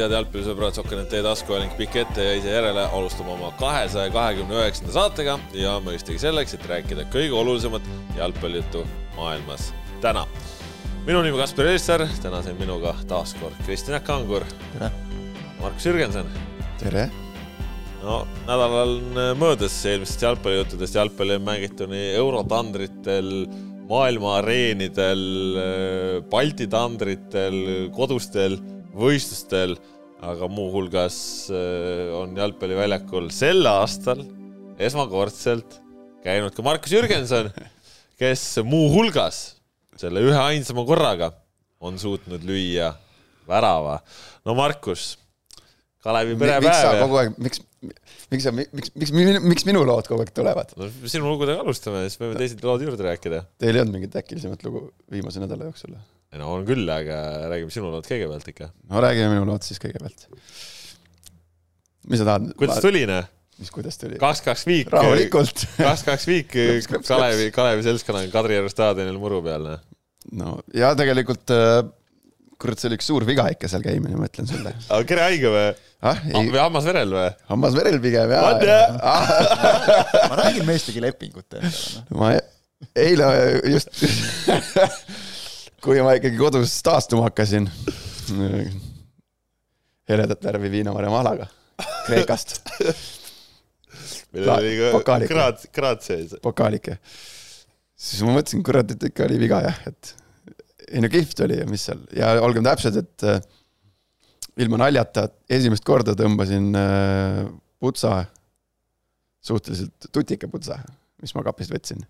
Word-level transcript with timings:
head 0.00 0.14
jalgpallisõbrad, 0.14 0.76
Sokkenet 0.76 1.12
e-tasku 1.18 1.56
ning 1.60 1.72
pikk 1.76 1.98
ette 2.02 2.24
ja 2.24 2.36
ise 2.38 2.52
järele 2.54 2.86
alustame 2.96 3.34
oma 3.34 3.50
kahesaja 3.60 4.12
kahekümne 4.14 4.56
üheksanda 4.56 4.94
saatega 4.94 5.36
ja 5.56 5.76
mõistagi 5.84 6.20
selleks, 6.22 6.54
et 6.56 6.66
rääkida 6.70 7.04
kõige 7.12 7.36
olulisemat 7.36 7.84
jalgpallijuttu 8.16 8.84
maailmas 9.18 9.70
täna. 10.00 10.26
minu 11.06 11.22
nimi 11.22 11.40
Kaspar 11.40 11.68
Elisser, 11.68 12.06
täna 12.22 12.42
siin 12.42 12.56
minuga 12.60 12.94
taas 13.08 13.34
kord 13.40 13.56
Kristjan 13.66 14.00
Kangur. 14.04 14.46
tere! 14.72 14.90
Markus 15.60 15.86
Jürgenson. 15.86 16.32
tere! 16.80 17.10
no 18.02 18.22
nädal 18.48 18.78
on 18.82 18.98
möödas 19.36 19.76
eelmistest 19.84 20.22
jalgpallijuttudest, 20.22 20.96
jalgpalli 20.96 21.36
on 21.36 21.44
mängitud 21.44 21.92
nii 21.92 22.14
eurotandritel 22.16 23.46
maailma 23.90 24.36
areenidel, 24.38 25.24
Balti 26.30 26.68
tandritel, 26.70 27.90
kodustel 27.92 28.60
võistlustel, 28.96 29.76
aga 30.20 30.48
muuhulgas 30.52 31.16
äh, 31.52 32.10
on 32.16 32.34
jalgpalliväljakul 32.36 33.30
sel 33.34 33.64
aastal 33.70 34.24
esmakordselt 34.80 35.78
käinud 36.24 36.54
ka 36.56 36.64
Markus 36.64 36.92
Jürgenson, 36.92 37.48
kes 38.20 38.44
muuhulgas 38.66 39.40
selle 40.00 40.22
ühe 40.24 40.36
ainsama 40.36 40.84
korraga 40.88 41.32
on 41.80 41.96
suutnud 42.00 42.44
lüüa 42.44 42.92
värava. 43.48 43.98
no 44.44 44.54
Markus, 44.54 45.14
Kalevi 46.04 46.36
perepäev. 46.40 47.00
kogu 47.02 47.18
aeg, 47.20 47.34
miks, 47.40 47.60
miks 48.32 48.46
miks, 48.48 48.92
miks, 48.96 49.12
miks 49.44 49.66
minu 49.68 49.82
lood 49.88 50.08
kogu 50.08 50.24
aeg 50.24 50.32
tulevad? 50.36 50.72
no 50.80 50.88
sinu 51.04 51.28
lugudega 51.28 51.64
alustame, 51.64 52.06
siis 52.08 52.20
võime 52.20 52.38
teised 52.40 52.64
lood 52.64 52.84
juurde 52.84 53.08
rääkida. 53.08 53.42
Teil 53.60 53.76
ei 53.76 53.84
olnud 53.84 53.98
mingit 53.98 54.16
äkilisemat 54.20 54.64
lugu 54.66 54.86
viimase 55.12 55.42
nädala 55.42 55.68
jooksul? 55.68 55.96
Ei 56.30 56.38
no 56.38 56.52
on 56.54 56.64
küll, 56.68 56.86
aga 56.94 57.18
räägime 57.50 57.74
sinu 57.74 57.90
lood 57.90 58.06
kõigepealt 58.06 58.48
ikka. 58.52 58.70
no 58.90 59.02
räägime 59.02 59.32
minu 59.34 59.46
lood 59.48 59.66
siis 59.66 59.82
kõigepealt. 59.82 60.26
mis 62.10 62.22
sa 62.22 62.28
tahad? 62.28 62.50
kuidas 62.60 62.82
tuli, 62.84 63.02
noh? 63.10 63.26
mis, 63.58 63.70
kuidas 63.74 63.98
tuli? 64.00 64.18
kaks-kaks 64.22 64.66
viik. 64.68 64.92
rahulikult. 64.94 65.66
kaks-kaks 65.88 66.28
viik 66.30 66.58
Kalevi, 67.08 67.50
Kalevi 67.54 67.86
seltskonnaga 67.86 68.30
Kadrioru 68.34 68.70
staadionil 68.72 69.18
muru 69.22 69.42
peal, 69.46 69.66
noh. 69.72 69.88
no 70.38 70.58
ja 70.76 70.92
tegelikult 70.98 71.50
äh, 71.56 71.80
kurat, 72.60 72.78
see 72.80 72.90
oli 72.90 72.98
üks 73.00 73.08
suur 73.10 73.26
viga 73.28 73.46
ikka 73.50 73.70
seal 73.72 73.82
käimine, 73.84 74.14
ma 74.20 74.28
ütlen 74.30 74.48
sulle. 74.50 74.74
aga 74.92 75.02
kere 75.08 75.26
haige 75.26 75.50
või 75.50 75.66
ah,? 76.06 76.22
või 76.36 76.60
hammasverel 76.60 77.16
või? 77.16 77.26
hammasverel 77.50 77.98
pigem, 78.04 78.36
jaa. 78.36 78.54
Ah. 79.00 79.34
ma 80.30 80.40
räägin 80.44 80.68
meestegi 80.68 81.02
lepingut 81.02 81.58
endale. 81.58 81.74
Noh. 81.74 82.22
ma 82.22 82.32
eile 82.96 83.26
just 83.66 83.90
kui 85.80 86.00
ma 86.04 86.14
ikkagi 86.18 86.38
kodus 86.38 86.74
taastuma 86.84 87.28
hakkasin 87.28 87.68
heledat 90.10 90.44
värvi 90.44 90.70
viinamarja 90.76 91.12
malaga 91.12 91.46
Kreekast. 92.06 92.60
millel 94.32 94.50
oli 94.54 94.72
ka 94.78 95.18
kraad, 95.30 95.62
kraad 95.72 96.02
sees. 96.04 96.34
pokaalike. 96.42 96.98
siis 97.96 98.22
ma 98.26 98.36
mõtlesin, 98.36 98.64
kurat, 98.66 98.92
et 98.92 99.08
ikka 99.10 99.26
oli 99.26 99.40
viga 99.40 99.62
jah, 99.64 99.80
et 99.90 100.14
ei 100.90 101.02
no 101.02 101.10
kihvt 101.12 101.44
oli 101.46 101.60
ja 101.60 101.66
mis 101.70 101.86
seal 101.88 102.04
ja 102.16 102.34
olgem 102.44 102.66
täpsed, 102.66 103.00
et 103.00 103.26
äh, 103.28 103.40
ilma 104.60 104.82
naljata 104.84 105.28
esimest 105.48 105.86
korda 105.86 106.16
tõmbasin 106.18 106.70
äh, 106.76 107.42
putsa, 107.80 108.24
suhteliselt 109.40 110.10
tutika 110.12 110.48
putsa, 110.50 110.80
mis 111.22 111.34
ma 111.36 111.44
kapist 111.46 111.72
võtsin 111.72 112.04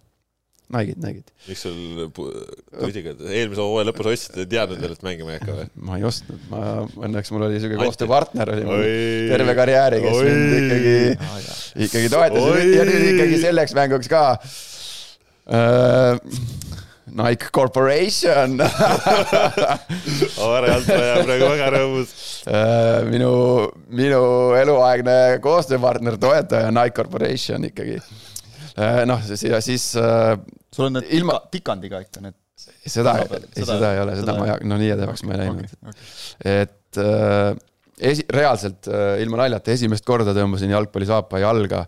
Nike'id, 0.70 1.00
Nike'id. 1.02 1.30
miks 1.48 1.64
sul 1.66 2.10
putikad, 2.14 3.18
eelmise 3.26 3.62
hooaja 3.64 3.88
lõpus 3.88 4.08
ostsid, 4.12 4.36
ei 4.38 4.46
teadnud 4.52 4.78
veel, 4.78 4.94
et 4.94 5.02
mängima 5.06 5.32
ei 5.34 5.40
hakka 5.40 5.56
või? 5.56 5.66
ma 5.88 5.98
ei 5.98 6.06
ostnud, 6.06 6.44
ma, 6.52 6.60
õnneks 7.08 7.32
mul 7.34 7.46
oli 7.48 7.58
siuke 7.62 7.80
koostööpartner 7.80 8.52
oli 8.54 8.68
mul 8.68 8.84
terve 9.32 9.56
karjääri, 9.58 9.98
kes 10.04 10.20
Oi. 10.20 10.30
mind 10.30 10.54
ikkagi 10.60 10.94
ah,, 11.26 11.36
ikkagi 11.88 12.12
toetas 12.14 12.48
ja 12.70 12.86
nüüd 12.86 13.06
ikkagi 13.16 13.42
selleks 13.42 13.76
mänguks 13.78 14.10
ka 14.12 14.24
uh,. 14.38 16.14
Nike 17.10 17.48
Corporation 17.50 18.60
Aare 20.46 20.68
Altvaja 20.76 21.16
praegu 21.24 21.48
väga 21.56 21.70
rõõmus 21.74 22.12
uh,. 22.46 23.02
minu, 23.10 23.32
minu 23.90 24.22
eluaegne 24.60 25.16
koostööpartner, 25.42 26.20
toetaja 26.22 26.70
Nike 26.70 26.94
Corporation 27.00 27.66
ikkagi. 27.66 27.98
Noh, 29.08 29.24
ja 29.28 29.60
siis 29.64 29.90
uh, 30.00 30.36
sul 30.72 30.88
on 30.88 30.98
need 30.98 31.10
ilma 31.18 31.40
tikandiga 31.52 32.02
ikka 32.04 32.24
need? 32.24 32.36
seda, 32.60 33.16
ei, 33.24 33.64
seda, 33.64 33.94
ei 33.94 34.02
ole, 34.02 34.14
seda 34.20 34.36
ma 34.36 34.46
ei, 34.50 34.68
no 34.68 34.76
nii 34.80 34.92
edevaks 34.94 35.24
ma 35.24 35.34
ei 35.34 35.40
läinud 35.42 35.64
okay,. 35.64 35.92
Okay. 35.92 36.60
et 36.66 37.00
äh, 37.00 37.54
esi-, 38.10 38.26
reaalselt 38.36 38.88
äh, 38.90 39.16
ilma 39.24 39.42
naljata 39.42 39.72
esimest 39.74 40.06
korda 40.08 40.34
tõmbasin 40.36 40.72
jalgpallisaapa 40.74 41.40
jalga 41.42 41.84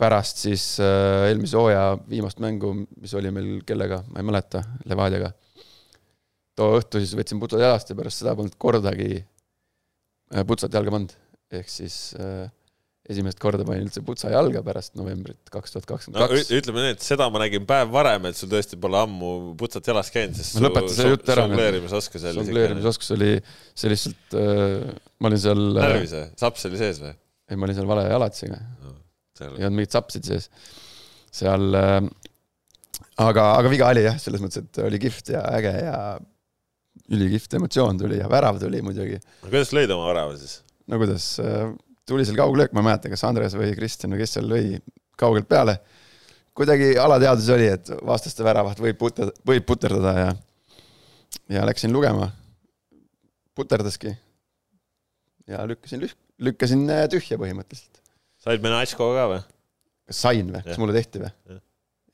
pärast 0.00 0.40
siis 0.42 0.64
äh, 0.82 1.28
eelmise 1.28 1.58
hooaja 1.58 1.98
viimast 2.10 2.40
mängu, 2.42 2.72
mis 3.00 3.14
oli 3.18 3.30
meil 3.34 3.50
kellega, 3.66 4.00
ma 4.10 4.22
ei 4.22 4.28
mäleta, 4.30 4.64
Levadiaga. 4.90 5.30
too 6.54 6.78
õhtu 6.78 7.02
siis 7.02 7.14
võtsin 7.18 7.40
putsad 7.42 7.62
jalast 7.62 7.90
ja 7.90 7.98
pärast 7.98 8.22
seda 8.22 8.34
polnud 8.38 8.56
kordagi 8.58 9.10
äh, 9.20 10.44
putsat 10.46 10.74
jalga 10.74 10.96
pannud. 10.96 11.14
ehk 11.54 11.70
siis 11.70 11.98
äh, 12.18 12.48
esimest 13.10 13.40
korda 13.42 13.66
panin 13.68 13.84
üldse 13.84 14.00
putsa 14.04 14.30
jalga 14.32 14.62
pärast 14.64 14.94
novembrit 14.96 15.50
kaks 15.52 15.74
tuhat 15.74 15.86
kakskümmend 15.88 16.24
kaks. 16.24 16.52
ütleme 16.56 16.84
nii, 16.86 16.94
et 16.96 17.04
seda 17.04 17.26
ma 17.32 17.42
nägin 17.42 17.66
päev 17.68 17.92
varem, 17.92 18.30
et 18.30 18.38
sul 18.38 18.48
tõesti 18.52 18.78
pole 18.80 18.96
ammu 19.02 19.32
putsat 19.60 19.90
jalas 19.90 20.08
käinud, 20.14 20.38
sest 20.38 20.56
no 20.56 20.64
lõpeta 20.66 20.92
see 20.94 21.10
jutt 21.12 21.28
ära. 21.34 21.44
žongleerimisoskus 21.44 22.24
oli. 22.24 22.38
žongleerimisoskus 22.40 23.14
oli, 23.18 23.30
see 23.76 23.92
lihtsalt 23.92 24.38
äh,, 24.40 24.88
ma 25.20 25.30
olin 25.30 25.44
seal. 25.44 25.64
Äh, 25.74 25.80
närvis 25.82 26.16
või? 26.16 26.24
saps 26.40 26.68
oli 26.70 26.80
sees 26.80 27.02
või? 27.04 27.12
ei, 27.50 27.60
ma 27.60 27.68
olin 27.68 27.78
seal 27.80 27.90
vale 27.92 28.08
jalatsiga 28.08 28.60
no,. 28.62 28.96
ei 29.44 29.52
olnud 29.52 29.78
mingit 29.82 29.98
sapsid 29.98 30.32
sees. 30.32 30.48
seal 31.42 31.80
äh,, 31.80 31.98
aga, 33.28 33.48
aga 33.60 33.72
viga 33.76 33.92
oli 33.92 34.08
jah, 34.08 34.16
selles 34.22 34.40
mõttes, 34.40 34.64
et 34.64 34.84
oli 34.86 35.02
kihvt 35.04 35.34
ja 35.36 35.44
äge 35.60 35.76
ja 35.82 35.98
ülikihvt 37.12 37.58
emotsioon 37.60 38.00
tuli 38.00 38.16
ja 38.22 38.32
värav 38.32 38.56
tuli 38.62 38.80
muidugi. 38.80 39.20
no 39.20 39.50
kuidas 39.50 39.76
lõid 39.76 39.92
oma 39.92 40.08
värava 40.08 40.38
siis? 40.40 40.62
no 40.88 41.00
kuidas 41.00 41.34
äh,, 41.44 41.68
tuli 42.08 42.24
seal 42.26 42.38
kauglöök, 42.38 42.72
ma 42.72 42.82
ei 42.82 42.88
mäleta, 42.90 43.10
kas 43.12 43.24
Andres 43.26 43.56
või 43.58 43.72
Kristjan 43.76 44.14
või 44.14 44.22
kes 44.22 44.36
seal 44.36 44.48
lõi 44.50 44.78
kaugelt 45.20 45.48
peale. 45.48 45.78
kuidagi 46.54 46.94
alateadus 47.00 47.48
oli, 47.54 47.68
et 47.76 47.90
vastaste 48.06 48.44
väravat 48.46 48.80
võib 48.80 48.98
puter-, 49.00 49.32
võib 49.46 49.66
puterdada 49.66 50.12
ja, 50.18 50.34
ja 51.58 51.64
läksin 51.66 51.92
lugema. 51.92 52.30
puterdaski. 53.54 54.14
ja 55.46 55.66
lükkasin, 55.66 56.08
lükkasin 56.38 56.90
äh, 56.90 57.08
tühja 57.08 57.38
põhimõtteliselt. 57.38 58.02
said 58.38 58.62
Menatško 58.62 59.12
ka 59.14 59.28
või? 59.32 59.40
kas 60.06 60.20
sain 60.26 60.52
või, 60.52 60.62
kas 60.66 60.78
mulle 60.78 60.96
tehti 60.96 61.24
või? 61.24 61.60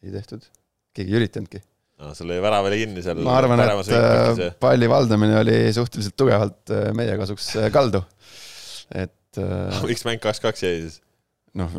ei 0.05 0.15
tehtud, 0.15 0.47
keegi 0.95 1.13
ei 1.13 1.21
üritanudki 1.21 1.63
no 2.01 2.15
sul 2.17 2.31
jäi 2.33 2.41
värav 2.43 2.69
oli 2.69 2.85
kinni 2.85 3.03
seal. 3.05 3.21
ma 3.25 3.37
arvan, 3.41 3.61
et 3.61 3.91
äh, 3.93 4.53
palli 4.61 4.89
valdamine 4.89 5.41
oli 5.41 5.57
suhteliselt 5.75 6.17
tugevalt 6.17 6.73
äh, 6.73 6.93
meie 6.97 7.17
kasuks 7.21 7.53
kaldu. 7.75 8.05
et 8.95 9.20
et 9.31 9.41
äh, 9.45 9.79
miks 9.91 10.05
mäng 10.09 10.21
kaks-kaks 10.23 10.67
jäi 10.67 10.75
siis? 10.83 10.99
noh, 11.59 11.73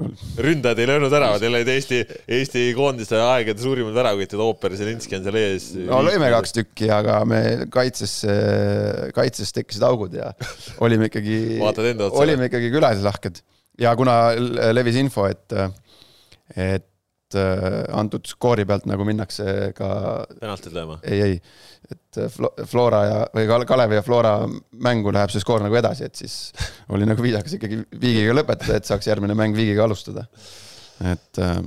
ründajad 0.43 0.81
ei 0.83 0.87
löönud 0.89 1.13
ära, 1.15 1.29
teil 1.39 1.53
olid 1.55 1.69
Eesti, 1.71 2.01
Eesti 2.27 2.65
koondise 2.75 3.21
aegade 3.23 3.63
suurimad 3.63 3.95
väravõtjad, 3.95 4.41
Ooper, 4.43 4.75
Zelinski 4.75 5.15
on 5.15 5.23
seal 5.23 5.37
ees. 5.39 5.69
no 5.87 6.01
lõime 6.03 6.27
kaks 6.33 6.57
tükki, 6.57 6.89
aga 6.91 7.21
me 7.23 7.39
kaitses, 7.71 8.17
kaitses 9.15 9.55
tekkisid 9.55 9.85
augud 9.87 10.17
ja 10.19 10.33
olime 10.83 11.07
ikkagi 11.07 11.61
olime 12.11 12.51
ikkagi 12.51 12.73
külalishlahked. 12.73 13.39
ja 13.79 13.95
kuna 13.95 14.17
levis 14.75 14.99
info, 14.99 15.29
et, 15.31 15.55
et 16.51 16.90
antud 17.37 18.25
skoori 18.29 18.65
pealt 18.67 18.87
nagu 18.89 19.05
minnakse 19.07 19.45
ka 19.77 19.89
penaltid 20.39 20.75
lööma? 20.75 20.97
ei, 21.03 21.21
ei, 21.25 21.37
et 21.91 22.21
äh, 22.21 22.39
Flora 22.69 23.03
ja, 23.07 23.19
või 23.35 23.65
Kalevi 23.67 23.99
ja 23.99 24.05
Flora 24.05 24.33
mängu 24.71 25.13
läheb 25.13 25.33
see 25.33 25.43
skoor 25.43 25.63
nagu 25.65 25.77
edasi, 25.79 26.07
et 26.07 26.17
siis 26.19 26.35
oli 26.93 27.07
nagu 27.09 27.23
viisakas 27.23 27.57
ikkagi 27.57 27.81
viigiga 28.01 28.35
lõpetada, 28.37 28.79
et 28.79 28.89
saaks 28.89 29.11
järgmine 29.11 29.37
mäng 29.37 29.57
viigiga 29.57 29.85
alustada. 29.87 30.25
et 31.11 31.41
äh, 31.41 31.57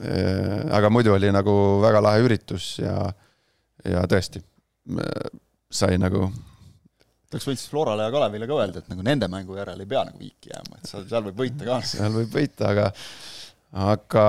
äh, 0.00 0.60
aga 0.76 0.92
muidu 0.92 1.14
oli 1.16 1.32
nagu 1.34 1.56
väga 1.82 2.04
lahe 2.04 2.22
üritus 2.26 2.76
ja, 2.82 2.96
ja 3.84 4.06
tõesti 4.10 4.42
sai 5.70 5.98
nagu 6.00 6.28
oleks 7.30 7.46
võinud 7.46 7.60
siis 7.60 7.70
Florale 7.70 8.06
ja 8.08 8.12
Kalevile 8.14 8.46
ka 8.50 8.56
öelda, 8.58 8.80
et 8.82 8.88
nagu 8.90 9.04
nende 9.06 9.28
mängu 9.30 9.54
järel 9.58 9.82
ei 9.82 9.90
pea 9.90 10.02
nagu 10.08 10.18
viiki 10.18 10.50
jääma, 10.50 10.80
et 10.80 10.90
seal, 10.90 11.04
seal 11.10 11.28
võib 11.28 11.44
võita 11.44 11.68
ka. 11.68 11.76
seal 11.86 12.16
võib 12.16 12.32
võita, 12.34 12.72
aga 12.72 12.88
aga 13.70 14.24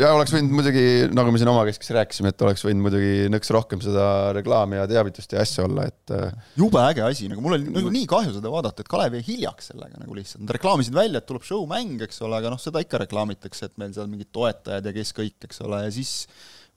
ja 0.00 0.10
oleks 0.16 0.32
võinud 0.32 0.54
muidugi, 0.56 0.84
nagu 1.12 1.32
me 1.32 1.40
siin 1.40 1.50
omakeskis 1.52 1.90
rääkisime, 1.92 2.32
et 2.32 2.44
oleks 2.46 2.64
võinud 2.64 2.86
muidugi 2.86 3.28
nõks 3.32 3.50
rohkem 3.52 3.82
seda 3.84 4.06
reklaami 4.36 4.78
ja 4.78 4.86
teavitust 4.88 5.34
ja 5.36 5.42
asja 5.44 5.66
olla, 5.68 5.84
et. 5.90 6.14
Äh, 6.16 6.52
jube 6.56 6.80
äge 6.80 7.04
asi, 7.04 7.28
nagu 7.28 7.44
mul 7.44 7.58
oli 7.58 7.68
nagu 7.74 7.92
nii 7.92 8.06
kahju 8.08 8.36
seda 8.38 8.52
vaadata, 8.52 8.84
et 8.84 8.92
Kalev 8.92 9.18
jäi 9.18 9.26
hiljaks 9.26 9.68
sellega 9.72 10.00
nagu 10.00 10.16
lihtsalt, 10.16 10.46
nad 10.46 10.54
reklaamisid 10.56 10.96
välja, 10.96 11.20
et 11.20 11.28
tuleb 11.28 11.44
show-mäng, 11.44 12.00
eks 12.08 12.24
ole, 12.24 12.38
aga 12.40 12.54
noh, 12.54 12.62
seda 12.62 12.80
ikka 12.84 13.02
reklaamitakse, 13.04 13.68
et 13.68 13.76
meil 13.80 13.92
seal 13.96 14.08
mingid 14.08 14.32
toetajad 14.32 14.88
ja 14.88 14.94
kes 14.96 15.12
kõik, 15.20 15.36
eks 15.50 15.60
ole, 15.66 15.84
ja 15.84 15.92
siis 15.92 16.14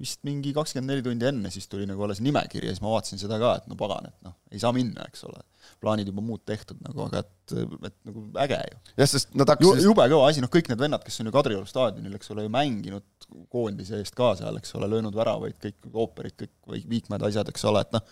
vist 0.01 0.23
mingi 0.27 0.51
kakskümmend 0.55 0.91
neli 0.91 1.05
tundi 1.05 1.27
enne 1.29 1.51
siis 1.53 1.69
tuli 1.69 1.85
nagu 1.87 2.01
alles 2.03 2.19
nimekiri 2.25 2.67
ja 2.67 2.75
siis 2.75 2.83
ma 2.83 2.95
vaatasin 2.95 3.21
seda 3.21 3.37
ka, 3.39 3.55
et 3.61 3.71
no 3.71 3.77
pagan, 3.79 4.09
et 4.09 4.27
noh, 4.27 4.35
ei 4.51 4.59
saa 4.59 4.73
minna, 4.75 5.05
eks 5.07 5.23
ole. 5.29 5.39
Plaanid 5.81 6.09
juba 6.11 6.23
muud 6.23 6.43
tehtud 6.45 6.79
nagu, 6.85 7.07
aga 7.07 7.23
et, 7.23 7.53
et 7.89 7.95
nagu 8.07 8.23
äge 8.43 8.59
ju. 8.69 8.79
jah, 9.01 9.09
sest 9.09 9.31
nad 9.37 9.49
hakkasid 9.49 9.85
jube 9.87 10.05
kõva 10.13 10.27
asi, 10.29 10.43
noh 10.43 10.51
kõik 10.53 10.69
need 10.71 10.81
vennad, 10.81 11.03
kes 11.05 11.21
on 11.21 11.29
ju 11.29 11.33
Kadrioru 11.35 11.69
staadionil, 11.69 12.17
eks 12.19 12.33
ole, 12.35 12.45
ju 12.45 12.53
mänginud 12.53 13.27
koondise 13.53 14.01
eest 14.01 14.15
ka 14.17 14.33
seal, 14.39 14.59
eks 14.61 14.75
ole, 14.77 14.89
löönud 14.91 15.17
väravaid, 15.17 15.57
kõik 15.63 15.89
ooperid, 15.91 16.37
kõik 16.37 16.85
liikmed, 16.91 17.25
asjad, 17.27 17.49
eks 17.51 17.65
ole, 17.71 17.83
et 17.85 17.97
noh, 17.97 18.05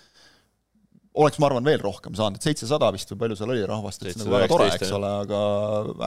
oleks, 1.19 1.39
ma 1.41 1.49
arvan, 1.49 1.65
veel 1.67 1.81
rohkem 1.83 2.15
saanud, 2.17 2.39
et 2.39 2.47
seitsesada 2.47 2.89
vist 2.95 3.11
või 3.13 3.19
palju 3.23 3.37
seal 3.39 3.51
oli 3.53 3.65
rahvast, 3.67 4.05
et 4.07 4.19
nagu 4.19 4.33
väga 4.33 4.49
tore, 4.51 4.67
eks 4.75 4.93
ole, 4.95 5.11
aga 5.25 5.41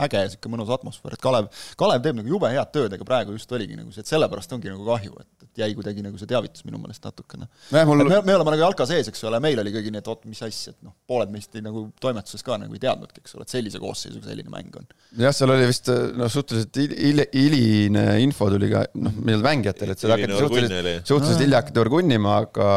äge, 0.05 0.23
niisugune 0.27 0.55
mõnus 0.55 0.71
atmosfäär, 0.73 1.17
et 1.17 1.23
Kalev, 1.23 1.49
Kalev 1.79 2.03
teeb 2.05 2.17
nagu 2.19 2.33
jube 2.33 2.49
head 2.53 2.71
tööd, 2.73 2.95
ega 2.97 3.07
praegu 3.07 3.35
just 3.35 3.51
oligi 3.55 3.77
nagu 3.77 3.93
see, 3.93 4.03
et 4.05 4.09
sellepärast 4.09 4.55
ongi 4.57 4.71
nagu 4.71 4.85
kahju, 4.87 5.15
et, 5.21 5.47
et 5.47 5.63
jäi 5.63 5.69
kuidagi 5.77 6.05
nagu 6.05 6.19
see 6.21 6.29
teavitus 6.29 6.65
minu 6.67 6.81
meelest 6.81 7.05
natukene. 7.05 7.49
Mul... 7.73 8.05
me, 8.07 8.19
me 8.25 8.37
oleme 8.37 8.55
nagu 8.55 8.63
jalka 8.65 8.87
sees, 8.89 9.09
eks 9.11 9.25
ole, 9.29 9.41
meil 9.43 9.61
oli 9.63 9.73
kõigi 9.75 9.93
nii, 9.93 10.03
et 10.03 10.11
oot, 10.13 10.25
mis 10.29 10.43
asja, 10.45 10.73
et 10.73 10.79
noh, 10.87 10.95
pooled 11.09 11.33
meist 11.33 11.53
ei, 11.57 11.65
nagu 11.65 11.85
toimetuses 12.03 12.45
ka 12.45 12.57
nagu 12.61 12.73
ei 12.73 12.83
teadnudki, 12.83 13.23
eks 13.23 13.37
ole, 13.37 13.47
et 13.47 13.53
sellise 13.53 13.81
koosseisuga 13.83 14.31
selline 14.31 14.53
mäng 14.53 14.79
on. 14.81 14.89
jah, 15.21 15.35
seal 15.35 15.53
oli 15.53 15.69
vist 15.69 15.91
noh, 16.17 16.31
suhteliselt 16.31 16.81
il-, 16.83 17.27
hiline 17.33 18.07
info 18.25 18.49
tuli 18.53 18.71
ka 18.73 18.87
noh, 18.97 19.19
meil 19.21 19.43
mängijatel, 19.45 19.93
et 19.93 20.01
seal 20.01 20.15
hakati 20.15 20.39
suhteliselt, 20.39 21.11
suhteliselt 21.11 21.45
hilja 21.45 21.61
hakati 21.61 21.83
orgunnima, 21.85 22.39
aga 22.47 22.71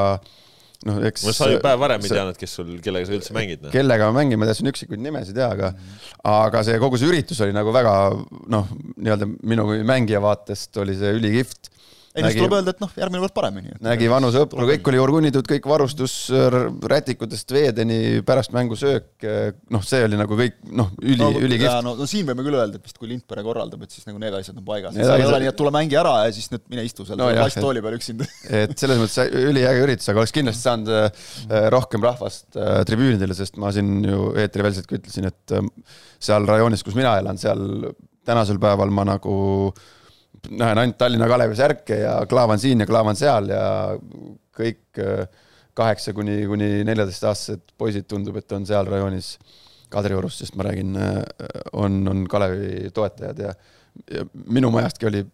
noh, 0.86 1.00
eks 1.10 1.26
ma 1.26 1.34
sa 1.36 1.48
ju 1.50 1.60
päev 1.64 1.80
varem 1.82 2.04
ei 2.06 2.12
teadnud, 2.12 2.38
kes 2.40 2.56
sul, 2.58 2.72
kellega 2.84 3.08
sa 3.08 3.16
üldse 3.18 3.36
mängid 3.36 3.64
no.. 3.64 3.72
kellega 3.74 4.10
ma 4.10 4.20
mängin, 4.20 4.40
ma 4.40 4.48
teadsin 4.48 4.70
üksikuid 4.72 5.02
nimesid 5.02 5.38
jaa, 5.40 5.52
aga 5.56 5.72
aga 6.32 6.64
see 6.66 6.80
kogu 6.82 7.00
see 7.00 7.10
üritus 7.10 7.40
oli 7.44 7.56
nagu 7.56 7.74
väga 7.74 7.94
noh, 8.52 8.70
nii-öelda 8.96 9.30
minu 9.42 9.66
kui 9.70 9.86
mängija 9.86 10.22
vaatest 10.24 10.78
oli 10.82 10.96
see 10.98 11.14
ülikihvt 11.18 11.72
ei 12.16 12.24
no 12.24 12.30
siis 12.32 12.40
tuleb 12.40 12.54
öelda, 12.56 12.72
et 12.72 12.80
noh, 12.80 12.92
järgmine 12.96 13.20
kord 13.26 13.34
paremini. 13.36 13.74
nägi 13.84 14.06
vanu 14.08 14.30
sõpru, 14.32 14.64
kõik 14.70 14.88
oli 14.88 15.00
orgunnitud, 15.00 15.46
kõik 15.50 15.66
varustus 15.68 16.14
rätikutest 16.92 17.52
veedeni, 17.52 17.98
pärast 18.26 18.54
mängu 18.56 18.78
söök, 18.78 19.26
noh, 19.74 19.84
see 19.84 20.00
oli 20.06 20.16
nagu 20.20 20.38
kõik 20.38 20.56
noh, 20.70 20.92
üli 21.02 21.20
no,, 21.20 21.28
ülikihvt. 21.36 21.84
No, 21.84 21.92
no 21.98 22.08
siin 22.08 22.28
võime 22.28 22.46
küll 22.46 22.56
öelda, 22.56 22.80
et 22.80 22.88
vist 22.88 22.96
kui 23.00 23.10
Lindpere 23.10 23.44
korraldab, 23.44 23.84
et 23.84 23.92
siis 23.92 24.08
nagu 24.08 24.20
need 24.22 24.36
asjad 24.38 24.56
on 24.56 24.64
paigas. 24.66 24.96
seal 24.96 25.12
ei 25.20 25.28
ole 25.28 25.42
nii, 25.44 25.50
et 25.52 25.58
tule 25.60 25.72
mängi 25.76 25.98
ära 26.00 26.14
ja 26.24 26.32
siis 26.36 26.48
nüüd 26.54 26.64
mine 26.72 26.86
istu 26.88 27.04
seal 27.08 27.20
no, 27.20 27.28
plasttooli 27.36 27.84
peal 27.84 27.98
üksinda. 27.98 28.28
et 28.62 28.76
selles 28.80 29.02
mõttes 29.02 29.36
üliäge 29.52 29.84
üritus, 29.84 30.08
aga 30.12 30.24
oleks 30.24 30.34
kindlasti 30.36 30.68
saanud 30.68 30.92
äh, 30.96 31.68
rohkem 31.74 32.04
rahvast 32.06 32.56
äh, 32.56 32.80
tribüünidele, 32.88 33.36
sest 33.36 33.60
ma 33.60 33.74
siin 33.76 34.00
ju 34.08 34.30
eetriväliselt 34.40 34.88
ka 34.88 34.96
ütlesin, 34.96 35.28
et 35.28 35.56
äh, 35.58 35.68
seal 36.30 36.48
rajoonis, 36.48 36.86
kus 36.86 36.96
mina 36.96 37.18
elan, 37.20 37.36
seal 37.40 37.92
tänasel 38.26 38.58
päeval 38.62 38.90
ma 38.90 39.04
nagu 39.06 39.36
äh, 39.68 39.84
näen 40.50 40.78
ainult 40.78 40.98
Tallinna 40.98 41.28
Kalevi 41.28 41.56
särke 41.58 42.00
ja 42.00 42.16
klaavan 42.28 42.60
siin 42.62 42.82
ja 42.82 42.86
klaavan 42.88 43.18
seal 43.18 43.50
ja 43.52 43.64
kõik 44.56 45.00
äh, 45.02 45.26
kaheksa 45.76 46.14
kuni, 46.16 46.38
kuni 46.48 46.84
neljateistaastased 46.88 47.74
poisid 47.78 48.06
tundub, 48.08 48.38
et 48.40 48.52
on 48.56 48.66
seal 48.68 48.88
rajoonis 48.88 49.36
Kadriorus, 49.92 50.40
sest 50.40 50.56
ma 50.58 50.66
räägin, 50.66 50.96
äh, 50.98 51.22
on, 51.72 52.00
on 52.10 52.24
Kalevi 52.30 52.90
toetajad 52.94 53.42
ja, 53.44 53.52
ja 54.12 54.24
minu 54.46 54.70
majastki 54.74 55.10
oli, 55.10 55.24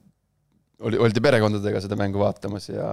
oli, 0.82 0.99
oldi 1.06 1.23
perekondadega 1.25 1.82
seda 1.85 1.99
mängu 1.99 2.23
vaatamas 2.23 2.69
ja 2.73 2.88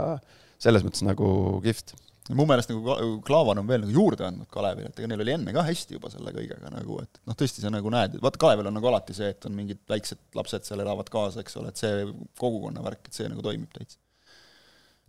selles 0.60 0.86
mõttes 0.86 1.04
nagu 1.08 1.30
kihvt 1.64 1.96
mu 2.38 2.46
meelest 2.50 2.70
nagu 2.70 3.20
Klaavan 3.26 3.62
on 3.62 3.70
veel 3.70 3.82
nagu 3.84 3.94
juurde 3.94 4.28
andnud 4.28 4.50
Kalevile, 4.54 4.92
et 4.92 5.00
ega 5.02 5.10
neil 5.10 5.24
oli 5.24 5.34
enne 5.34 5.54
ka 5.56 5.64
hästi 5.66 5.98
juba 5.98 6.12
selle 6.14 6.34
kõigega 6.36 6.70
nagu, 6.74 7.00
et 7.02 7.22
noh, 7.26 7.38
tõesti 7.38 7.64
sa 7.64 7.72
nagu 7.74 7.90
näed, 7.94 8.20
vaata 8.22 8.42
Kalevil 8.42 8.70
on 8.70 8.78
nagu 8.78 8.92
alati 8.92 9.16
see, 9.18 9.32
et 9.34 9.48
on 9.50 9.56
mingid 9.58 9.82
väiksed 9.90 10.22
lapsed 10.38 10.68
seal 10.68 10.84
elavad 10.84 11.10
kaasa, 11.14 11.42
eks 11.42 11.58
ole, 11.62 11.74
et 11.74 11.82
see 11.82 12.06
kogukonna 12.42 12.86
värk, 12.86 13.10
et 13.10 13.18
see 13.18 13.32
nagu 13.32 13.42
toimib 13.46 13.74
täitsa. 13.74 13.98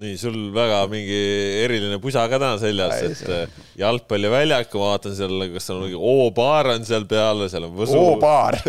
nii, 0.00 0.17
sul 0.17 0.38
väga 0.56 0.81
mingi 0.88 1.20
eriline 1.67 2.00
pusa 2.00 2.25
ka 2.32 2.40
täna 2.40 2.56
seljas, 2.62 2.96
et 3.05 3.37
äh, 3.37 3.62
jalgpalliväljak, 3.82 4.73
ma 4.81 4.90
vaatan 4.94 5.16
seal, 5.20 5.46
kas 5.52 5.69
seal 5.69 5.82
on 5.82 5.88
mingi 5.90 6.00
O-baar 6.14 6.73
on 6.78 6.88
seal 6.88 7.05
peal, 7.11 7.44
seal 7.52 7.69
on 7.69 7.76
Võsu. 7.82 8.00
O-baar, 8.00 8.62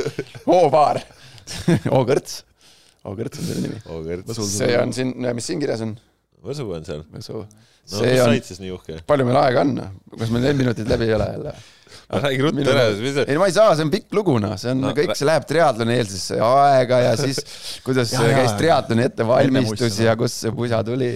O-baar 0.60 1.00
O-kõrts, 1.96 2.42
O-kõrts 3.08 3.40
on 3.40 3.48
selle 3.48 3.64
nimi. 3.64 3.82
see 4.44 4.76
on 4.78 4.92
siin, 4.96 5.16
mis 5.40 5.48
siin 5.48 5.64
kirjas 5.64 5.88
on? 5.88 5.96
Võsu 6.44 6.68
on 6.76 6.84
seal. 6.84 7.08
Võsu 7.16 7.46
no 7.92 8.02
mis 8.06 8.24
on... 8.24 8.32
said 8.32 8.50
siis 8.50 8.64
nii 8.64 8.74
uhke? 8.76 9.02
palju 9.08 9.28
meil 9.28 9.40
aega 9.44 9.66
on? 9.66 9.78
kas 10.18 10.34
meil 10.34 10.50
need 10.50 10.64
minutid 10.64 10.90
läbi 10.92 11.10
ei 11.10 11.16
ole 11.18 11.30
jälle? 11.36 11.56
räägi 12.12 12.42
ruttu 12.46 12.72
ära. 12.72 12.88
ei, 13.26 13.38
ma 13.40 13.50
ei 13.50 13.56
saa, 13.56 13.76
see 13.76 13.86
on 13.88 13.94
pikk 13.94 14.16
lugu, 14.16 14.38
noh, 14.44 14.56
see 14.60 14.74
on 14.74 14.84
no, 14.84 14.96
kõik, 14.98 15.14
see 15.18 15.28
läheb 15.28 15.46
triatloni 15.50 16.00
eelsesse 16.00 16.40
aega 16.46 17.04
ja 17.06 17.14
siis 17.20 17.44
kuidas 17.86 18.12
ja, 18.16 18.26
käis 18.36 18.58
triatloni 18.60 19.08
ettevalmistus 19.10 20.02
ja 20.04 20.18
kust 20.20 20.44
see 20.44 20.54
pusa 20.56 20.82
tuli 20.88 21.14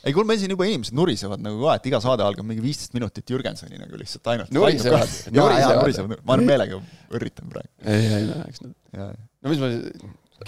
ei, 0.00 0.14
kuule, 0.16 0.24
meil 0.30 0.40
siin 0.40 0.54
juba 0.54 0.64
inimesed 0.68 0.96
nurisevad 0.96 1.42
nagu 1.44 1.60
ka, 1.60 1.74
et 1.76 1.90
iga 1.90 2.00
saade 2.00 2.24
algab 2.24 2.46
mingi 2.48 2.64
viisteist 2.64 2.94
minutit 2.96 3.28
Jürgensoni 3.28 3.76
nagu 3.80 4.00
lihtsalt 4.00 4.30
ainult. 4.32 4.54
nurisevad, 4.56 5.12
nurisevad. 5.36 6.14
ma 6.24 6.38
olen 6.38 6.48
meelega 6.48 6.80
õrritan 7.12 7.52
praegu. 7.52 7.68
ei, 7.84 8.06
ei, 8.08 8.30
no 8.30 8.40
eks 8.46 8.64
nad. 8.64 8.72
no 8.96 9.52
mis 9.52 9.60
ma. 9.60 9.70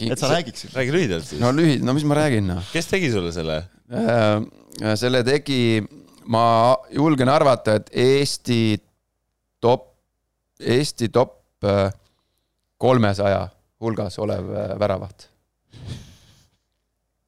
Et 0.00 0.18
sa 0.18 0.30
räägiksid. 0.32 0.72
räägi 0.74 0.92
lühidalt 0.92 1.26
siis. 1.26 1.40
no 1.40 1.52
lühidalt, 1.52 1.84
no 1.86 1.94
mis 1.96 2.04
ma 2.08 2.16
räägin, 2.16 2.46
noh. 2.48 2.68
kes 2.72 2.88
tegi 2.90 3.10
sulle 3.12 3.32
selle 3.34 3.62
äh,? 3.92 4.96
selle 4.96 5.20
tegi, 5.26 5.82
ma 6.32 6.44
julgen 6.94 7.28
arvata, 7.28 7.76
et 7.80 7.90
Eesti 7.92 8.78
top, 9.60 9.90
Eesti 10.60 11.10
top 11.12 11.66
äh, 11.68 11.90
kolmesaja 12.80 13.44
hulgas 13.82 14.16
olev 14.22 14.48
äh, 14.48 14.72
väravaht. 14.80 15.28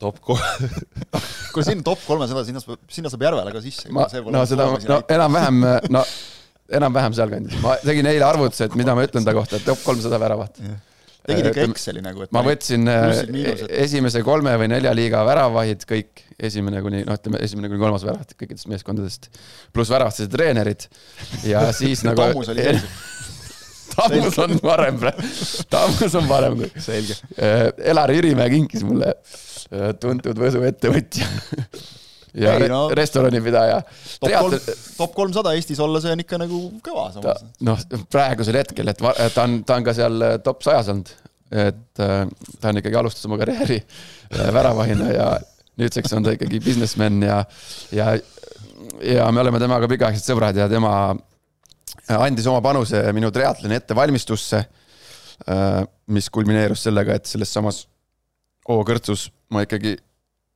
top 0.00 0.20
kolm 0.24 0.40
kui 1.54 1.66
sinna 1.66 1.84
top 1.86 2.00
kolmesada, 2.06 2.46
sinna 2.48 2.62
saab, 2.64 2.80
sinna 2.88 3.12
saab 3.12 3.28
Järvele 3.28 3.52
ka 3.54 3.62
sisse. 3.64 3.92
ma, 3.92 4.08
no 4.32 4.46
seda, 4.48 4.70
no 4.88 5.02
enam-vähem, 5.18 5.60
no 5.92 6.02
enam-vähem 6.80 7.20
sealkandis. 7.20 7.60
ma 7.62 7.76
tegin 7.84 8.08
eile 8.08 8.26
arvutuse, 8.26 8.70
et 8.70 8.80
mida 8.80 8.96
ma 8.96 9.04
ütlen 9.06 9.26
ta 9.26 9.36
kohta, 9.36 9.60
et 9.60 9.68
top 9.68 9.84
kolmsada 9.84 10.20
väravat 10.22 10.64
yeah 10.64 10.82
tegid 11.28 11.48
ikka 11.50 11.66
Exceli 11.70 12.02
nagu, 12.04 12.24
et 12.26 12.34
ma 12.34 12.42
võtsin 12.44 12.88
äh, 12.90 13.22
esimese 13.84 14.22
kolme 14.26 14.54
või 14.60 14.70
nelja 14.74 14.92
liiga 14.96 15.24
väravahid 15.26 15.86
kõik, 15.88 16.24
esimene 16.36 16.82
kuni, 16.84 17.02
noh, 17.08 17.18
ütleme 17.18 17.40
esimene 17.44 17.70
kuni 17.72 17.82
kolmas 17.82 18.04
väravat 18.06 18.36
kõikidest 18.38 18.68
meeskondadest, 18.72 19.30
pluss 19.74 19.92
väravastased 19.94 20.32
treenerid 20.34 20.88
ja 21.48 21.66
siis 21.80 22.04
nagu 22.06 22.20
Tammus 22.22 22.52
oli 22.54 22.68
sees 22.68 22.86
Tammus 23.94 24.38
on 24.42 24.58
parem 24.58 24.98
Tammus 25.72 26.14
on 26.18 26.28
parem 26.28 26.56
kui. 26.58 26.70
selge. 26.82 27.18
Äh, 27.38 27.68
Elar 27.92 28.12
Jürimäe 28.14 28.50
kinkis 28.52 28.84
mulle 28.86 29.12
äh, 29.14 29.92
tuntud 30.00 30.40
Võsu 30.40 30.64
ettevõtja 30.66 31.28
ja 32.34 32.54
ei, 32.58 32.68
no, 32.68 32.88
restoranipidaja. 32.94 33.80
top 34.20 34.32
kolm, 34.38 34.58
top 34.96 35.14
kolmsada 35.14 35.52
Eestis 35.54 35.80
olla, 35.80 36.00
see 36.02 36.14
on 36.14 36.22
ikka 36.24 36.38
nagu 36.42 36.60
kõva 36.84 37.08
samas. 37.14 37.44
noh, 37.66 37.84
praegusel 38.10 38.58
hetkel, 38.58 38.90
et 38.90 39.00
ta 39.00 39.44
on, 39.44 39.60
ta 39.66 39.78
on 39.78 39.86
ka 39.86 39.94
seal 39.96 40.26
äh, 40.26 40.36
top 40.44 40.64
sajas 40.66 40.90
olnud, 40.92 41.12
et 41.54 42.02
äh, 42.02 42.14
ta 42.60 42.72
on 42.72 42.80
ikkagi 42.82 42.98
alustas 42.98 43.28
oma 43.28 43.38
karjääri 43.40 43.78
äh, 43.80 44.48
väravahina 44.54 45.10
ja 45.14 45.28
nüüdseks 45.80 46.16
on 46.18 46.26
ta 46.26 46.34
ikkagi 46.34 46.62
businessman 46.64 47.22
ja, 47.22 47.38
ja, 47.94 48.14
ja 49.14 49.28
me 49.34 49.44
oleme 49.44 49.62
temaga 49.62 49.90
pikaaegsed 49.90 50.26
sõbrad 50.26 50.58
ja 50.58 50.68
tema 50.70 51.14
andis 52.18 52.46
oma 52.50 52.62
panuse 52.62 53.00
minu 53.16 53.30
triatloni 53.34 53.78
ettevalmistusse, 53.78 54.60
mis 56.14 56.28
kulmineerus 56.30 56.84
sellega, 56.86 57.16
et 57.16 57.26
selles 57.26 57.50
samas 57.54 57.80
O-kõrtsus 58.70 59.26
ma 59.52 59.64
ikkagi 59.64 59.96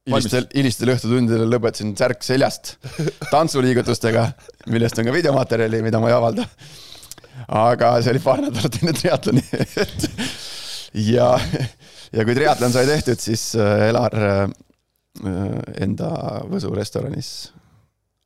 hilistel, 0.08 0.48
hilistel 0.54 0.92
õhtutundidel 0.94 1.48
lõpetasin 1.52 1.94
särk 1.98 2.24
seljast 2.26 2.76
tantsuliigutustega, 3.32 4.26
millest 4.72 4.98
on 5.00 5.08
ka 5.08 5.14
videomaterjali, 5.14 5.82
mida 5.84 6.00
ma 6.02 6.10
ei 6.10 6.16
avalda. 6.16 6.46
aga 7.54 7.92
see 8.02 8.12
oli 8.14 8.22
paar 8.22 8.42
nädalat 8.42 8.80
enne 8.80 8.92
triatloni 8.96 9.44
ja, 11.14 11.28
ja 12.12 12.24
kui 12.26 12.36
triatlon 12.36 12.74
sai 12.74 12.86
tehtud, 12.88 13.20
siis 13.22 13.50
äh, 13.58 13.88
Elar 13.88 14.16
äh, 14.18 14.46
enda 15.82 16.10
Võsu 16.50 16.72
restoranis 16.74 17.52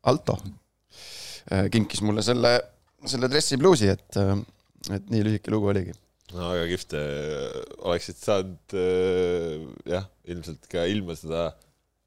Alto 0.08 0.38
äh, 1.52 1.68
kinkis 1.72 2.02
mulle 2.04 2.24
selle, 2.26 2.56
selle 3.08 3.30
dressipluusi, 3.32 3.92
et, 3.92 4.22
et 4.92 5.12
nii 5.12 5.26
lühike 5.28 5.52
lugu 5.54 5.72
oligi 5.72 5.94
no 6.32 6.54
väga 6.54 6.64
kihvt, 6.70 6.96
oleksid 7.84 8.16
saanud 8.16 8.76
jah, 9.88 10.06
ilmselt 10.32 10.64
ka 10.72 10.86
ilma 10.88 11.16
seda 11.18 11.50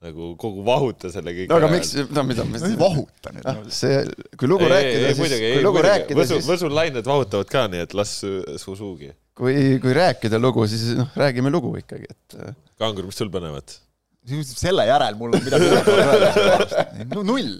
nagu 0.05 0.31
kogu 0.39 0.63
vahuta 0.65 1.11
selle 1.13 1.33
kõik 1.35 1.51
no 1.51 1.59
aga 1.59 1.69
miks, 1.71 1.93
no 2.13 2.23
mida 2.27 2.45
mis 2.49 2.65
vahuta 2.85 3.33
nüüd 3.35 3.47
ah,? 3.51 3.61
see, 3.73 4.01
kui 4.39 4.49
lugu 4.51 4.67
ei, 4.67 4.73
rääkida, 4.73 5.07
siis 5.07 5.21
muidugi, 5.23 5.49
kui 5.53 5.63
lugu 5.63 5.79
muidugi. 5.79 5.89
rääkida, 5.91 6.19
Võsu, 6.21 6.37
siis 6.39 6.49
Võsul 6.51 6.75
lained 6.77 7.09
vahutavad 7.09 7.51
ka, 7.51 7.65
nii 7.71 7.85
et 7.85 7.97
las 7.97 8.13
su 8.21 8.77
suugi. 8.77 9.11
kui, 9.37 9.55
kui 9.83 9.97
rääkida 9.97 10.39
lugu, 10.41 10.67
siis 10.71 10.93
noh, 10.99 11.09
räägime 11.19 11.53
lugu 11.53 11.75
ikkagi, 11.81 12.11
et 12.11 12.39
äh. 12.39 12.55
Kangur, 12.81 13.07
mis 13.09 13.19
sul 13.19 13.31
põnevat? 13.33 13.79
selle 14.25 14.87
järel 14.87 15.17
mul 15.19 15.35
on 15.37 15.43
midagi 15.45 15.67
öelda. 15.69 16.85
null, 17.29 17.51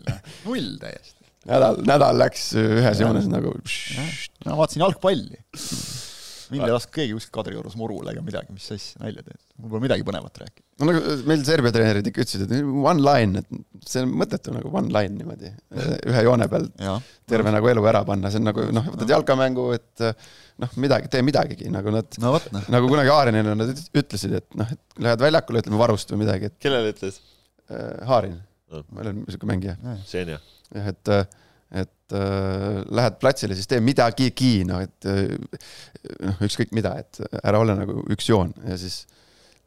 null 0.48 0.72
täiesti. 0.82 1.20
nädal, 1.46 1.78
nädal 1.86 2.18
läks 2.24 2.48
ühes 2.58 3.04
joones 3.04 3.30
nagu. 3.30 3.54
ma 4.46 4.58
vaatasin 4.58 4.82
jalgpalli 4.86 5.44
mind 6.54 6.66
ei 6.68 6.74
laska 6.74 6.94
keegi 7.00 7.16
kuskil 7.18 7.34
Kadriorus 7.38 7.76
murule 7.80 8.14
ega 8.14 8.24
midagi, 8.26 8.54
mis 8.56 8.68
asja, 8.76 9.02
nalja 9.02 9.24
teed. 9.26 9.40
mul 9.62 9.74
pole 9.74 9.84
midagi 9.86 10.06
põnevat 10.08 10.40
rääkida. 10.42 10.66
no 10.82 10.88
nagu 10.90 11.16
meil 11.30 11.44
Serbia 11.48 11.74
treenerid 11.76 12.10
ikka 12.12 12.24
ütlesid, 12.26 12.46
et 12.46 12.72
one 12.92 13.04
line, 13.04 13.44
et 13.44 13.86
see 13.90 14.04
on 14.06 14.16
mõttetu 14.22 14.56
nagu 14.56 14.72
one 14.82 14.94
line 14.94 15.20
niimoodi, 15.20 15.52
ühe 16.12 16.26
joone 16.28 16.50
peal 16.52 16.68
ja. 16.88 16.96
terve 17.32 17.54
nagu 17.56 17.72
elu 17.72 17.86
ära 17.92 18.02
panna, 18.08 18.32
see 18.34 18.42
on 18.42 18.50
nagu 18.52 18.66
noh, 18.76 18.90
võtad 18.96 19.14
jalkamängu, 19.16 19.70
et 19.78 20.08
noh, 20.64 20.76
midagi, 20.82 21.12
tee 21.14 21.24
midagigi, 21.26 21.70
nagu 21.74 21.94
nad 21.94 22.20
no,, 22.24 22.36
no. 22.56 22.66
nagu 22.78 22.92
kunagi 22.92 23.14
Haarinile 23.14 23.56
nad 23.60 23.72
ütlesid, 23.76 24.36
et 24.42 24.60
noh, 24.60 24.76
et 24.76 25.06
lähed 25.08 25.24
väljakule, 25.28 25.64
ütleme 25.64 25.82
varust 25.82 26.14
või 26.14 26.26
midagi, 26.26 26.52
et 26.52 26.60
kellele 26.64 26.94
ütles 26.96 27.22
äh,? 27.72 28.06
Haarin 28.10 28.38
no., 28.72 28.86
ma 28.92 29.04
olen 29.06 29.24
niisugune 29.24 29.54
mängija. 29.54 29.76
Senja. 30.08 30.40
jah, 30.76 30.94
et 30.94 31.14
äh, 31.14 31.26
et 31.74 32.16
äh, 32.16 32.82
lähed 32.94 33.20
platsile, 33.22 33.58
siis 33.58 33.70
tee 33.70 33.82
midagigi, 33.84 34.64
noh, 34.70 34.84
et 34.86 35.08
äh, 35.10 35.36
noh, 36.22 36.42
ükskõik 36.46 36.74
mida, 36.78 36.96
et 37.02 37.22
ära 37.42 37.62
ole 37.64 37.78
nagu 37.78 38.04
üks 38.14 38.30
joon. 38.30 38.54
Ja 38.68 38.78
siis 38.80 39.04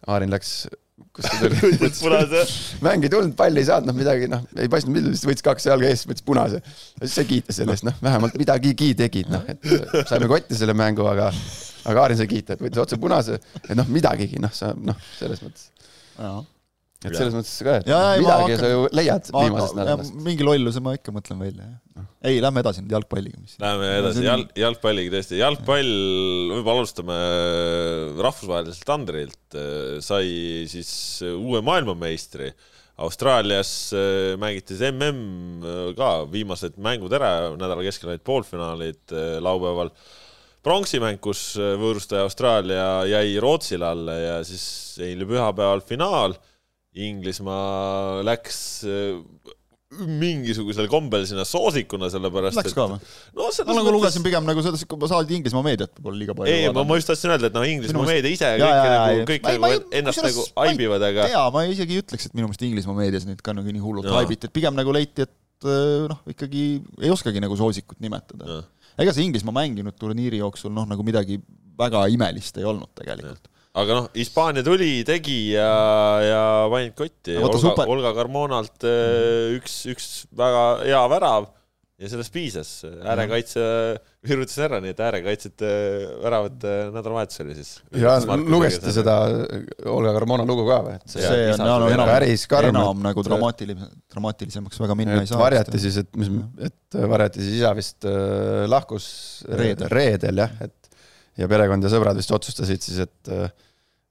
Aarin 0.07 0.31
läks, 0.31 0.69
kus 1.15 1.27
ta 1.27 1.49
tuli 1.53 1.91
punase. 1.99 2.45
Mäng 2.87 3.07
ei 3.07 3.13
tulnud, 3.13 3.35
palli 3.39 3.63
ei 3.63 3.69
saanud, 3.69 3.91
noh 3.91 3.99
midagi, 3.99 4.29
noh, 4.31 4.45
ei 4.59 4.71
paistnud 4.71 4.95
midagi, 4.95 5.17
siis 5.19 5.31
võttis 5.31 5.47
kaks 5.47 5.67
jalga 5.71 5.91
ees, 5.91 6.05
võttis 6.09 6.27
punase. 6.27 6.63
ja 6.63 7.05
siis 7.05 7.17
sai 7.19 7.31
kiita 7.31 7.57
selle 7.57 7.75
eest, 7.75 7.87
noh, 7.89 7.97
vähemalt 8.05 8.39
midagigi 8.41 8.93
tegid, 8.99 9.33
noh, 9.35 9.49
et 9.51 9.73
äh, 9.75 10.05
saime 10.09 10.31
kotti 10.31 10.59
selle 10.59 10.77
mängu, 10.79 11.07
aga 11.11 11.33
aga 11.89 12.05
Aarin 12.05 12.21
sai 12.21 12.29
kiita, 12.31 12.55
et 12.55 12.63
võttis 12.63 12.85
otse 12.85 13.01
punase, 13.01 13.41
et 13.65 13.75
noh, 13.79 13.91
midagigi, 13.91 14.39
noh, 14.43 14.55
sa 14.55 14.71
noh, 14.77 14.99
selles 15.19 15.43
mõttes 15.45 15.71
et 17.07 17.15
selles 17.15 17.35
mõttes 17.37 17.59
ka, 17.63 17.77
et 17.79 17.87
ja, 17.87 17.99
midagi 18.19 18.55
hakkan, 18.55 18.61
sa 18.61 18.71
ju 18.73 18.87
leiad 18.99 19.29
viimasest 19.31 19.77
nädalast. 19.79 20.15
mingi 20.25 20.47
lolluse 20.47 20.81
ma 20.83 20.95
ikka 20.99 21.15
mõtlen 21.15 21.39
välja, 21.45 21.67
jah. 21.95 22.07
ei, 22.27 22.41
lähme 22.43 22.65
edasi 22.65 22.83
nüüd 22.83 22.95
jalgpalliga. 22.97 23.43
Läheme 23.63 23.91
edasi 24.01 24.25
jalg, 24.27 24.51
jalgpalliga 24.59 25.15
tõesti, 25.15 25.39
jalgpall, 25.39 25.93
võib-olla 26.57 26.83
alustame 26.83 27.19
rahvusvaheliselt 28.19 28.89
tandrilt, 28.89 29.61
sai 30.05 30.67
siis 30.71 30.91
uue 31.31 31.63
maailmameistri. 31.67 32.51
Austraalias 32.99 33.93
mängiti 34.43 34.75
siis 34.75 34.91
mm 34.91 35.93
ka, 35.95 36.25
viimased 36.33 36.81
mängud 36.83 37.13
ära, 37.15 37.53
nädala 37.55 37.85
keskel 37.87 38.11
olid 38.11 38.25
poolfinaalid 38.27 39.15
laupäeval 39.45 39.93
pronksimäng, 40.67 41.23
kus 41.23 41.53
võõrustaja 41.55 42.27
Austraalia 42.27 42.89
jäi 43.07 43.39
Rootsile 43.39 43.87
alla 43.87 44.19
ja 44.19 44.37
siis 44.43 44.99
eile 44.99 45.31
pühapäeval 45.31 45.87
finaal 45.87 46.35
Inglismaa 46.99 48.25
läks 48.27 48.59
äh, 48.89 49.55
mingisugusel 49.89 50.89
kombel 50.93 51.25
sinna 51.29 51.47
soosikuna, 51.49 52.11
sellepärast 52.13 52.59
Läks 52.59 52.75
ka 52.77 52.85
või? 52.91 52.99
no 53.39 53.47
selles 53.55 53.71
ma 53.71 53.77
nagu 53.79 53.93
lugesin 53.95 54.25
pigem 54.25 54.45
nagu 54.45 54.61
seda, 54.65 54.77
kui 54.77 55.09
sa 55.09 55.17
oled 55.17 55.33
Inglismaa 55.39 55.65
meediat 55.65 55.95
võib-olla 55.97 56.21
liiga 56.21 56.37
palju 56.37 56.53
ei, 56.53 56.67
ma, 56.77 56.85
ma 56.85 56.99
just 56.99 57.09
tahtsin 57.09 57.33
öelda, 57.33 57.49
et 57.49 57.57
noh, 57.57 57.65
Inglismaa 57.65 58.05
minu 58.05 58.13
meedia 58.13 58.35
ise 58.35 58.51
ja, 58.53 58.59
kõik 58.61 58.77
ja, 58.77 58.93
nagu, 58.93 59.25
kõik 59.31 59.49
nagu 59.49 59.63
ma, 59.65 59.73
ennast 60.03 60.25
nagu 60.27 60.45
haibivad, 60.61 61.07
aga 61.09 61.29
jaa, 61.33 61.47
ma 61.55 61.65
isegi 61.73 61.97
ei 61.97 62.05
ütleks, 62.05 62.29
et 62.29 62.37
minu 62.37 62.51
meelest 62.51 62.69
Inglismaa 62.69 62.99
meedias 63.01 63.29
neid 63.29 63.41
ka 63.45 63.57
nagu 63.57 63.77
nii 63.79 63.85
hullult 63.85 64.13
haibiti, 64.13 64.51
et 64.51 64.57
pigem 64.61 64.77
nagu 64.77 64.93
leiti, 64.93 65.25
et 65.25 65.69
äh, 65.73 66.05
noh, 66.13 66.21
ikkagi 66.35 66.67
ei 67.01 67.15
oskagi 67.15 67.41
nagu 67.45 67.57
soosikut 67.57 67.97
nimetada. 68.05 68.61
ega 69.01 69.17
see 69.17 69.25
Inglismaa 69.25 69.57
mänginud 69.63 69.97
turniiri 69.97 70.43
jooksul 70.45 70.75
noh, 70.77 70.85
nagu 70.91 71.07
midagi 71.07 71.41
väga 71.81 72.05
imelist 72.13 72.61
ei 72.61 72.69
olnud 72.69 72.93
tegelikult 72.99 73.49
aga 73.79 74.01
noh, 74.01 74.09
Hispaania 74.17 74.65
tuli, 74.67 75.05
tegi 75.07 75.53
ja, 75.53 75.69
ja 76.25 76.43
panid 76.73 76.97
kotti. 76.99 77.37
Olga. 77.37 77.87
Olga 77.87 78.15
Carmonalt 78.17 78.89
äh, 78.89 79.55
üks, 79.59 79.83
üks 79.93 80.11
väga 80.37 80.67
hea 80.87 81.05
värav 81.13 81.53
ja 81.99 82.07
sellest 82.07 82.31
piisas. 82.31 82.69
äärekaitse 82.87 83.63
virutas 84.29 84.59
ära, 84.63 84.79
nii 84.83 84.93
et 84.95 85.01
äärekaitsjate 85.03 85.71
väravat 86.23 86.67
nädalavahetus 86.95 87.41
oli 87.43 87.57
siis. 87.57 87.73
ja 87.99 88.13
lugesite 88.39 88.93
seda 88.95 89.17
Olga 89.91 90.13
Carmona 90.15 90.47
lugu 90.47 90.67
ka 90.69 90.79
või? 90.87 90.95
see, 91.11 91.25
see 91.27 91.49
on 91.57 91.65
no, 91.65 91.91
enam, 91.91 92.07
päris 92.07 92.47
karm. 92.51 92.71
enam 92.71 93.03
nagu 93.03 93.25
dramaatiline, 93.27 93.91
dramaatilisemaks 94.15 94.83
väga 94.85 94.99
minna 94.99 95.19
ei 95.19 95.31
saa. 95.31 95.41
varjati 95.43 95.83
siis, 95.83 95.99
et 96.05 96.11
mis, 96.23 96.31
et 96.71 97.01
varjati 97.15 97.43
siis 97.43 97.59
isa 97.59 97.75
vist 97.79 98.07
äh, 98.07 98.63
lahkus 98.71 99.09
reedel, 99.51 99.91
reedel 99.91 100.45
jah, 100.45 100.55
et 100.69 100.78
ja 101.39 101.49
perekond 101.51 101.85
ja 101.85 101.93
sõbrad 101.93 102.19
vist 102.19 102.33
otsustasid 102.35 102.85
siis, 102.85 103.01
et 103.07 103.33
äh, 103.35 103.49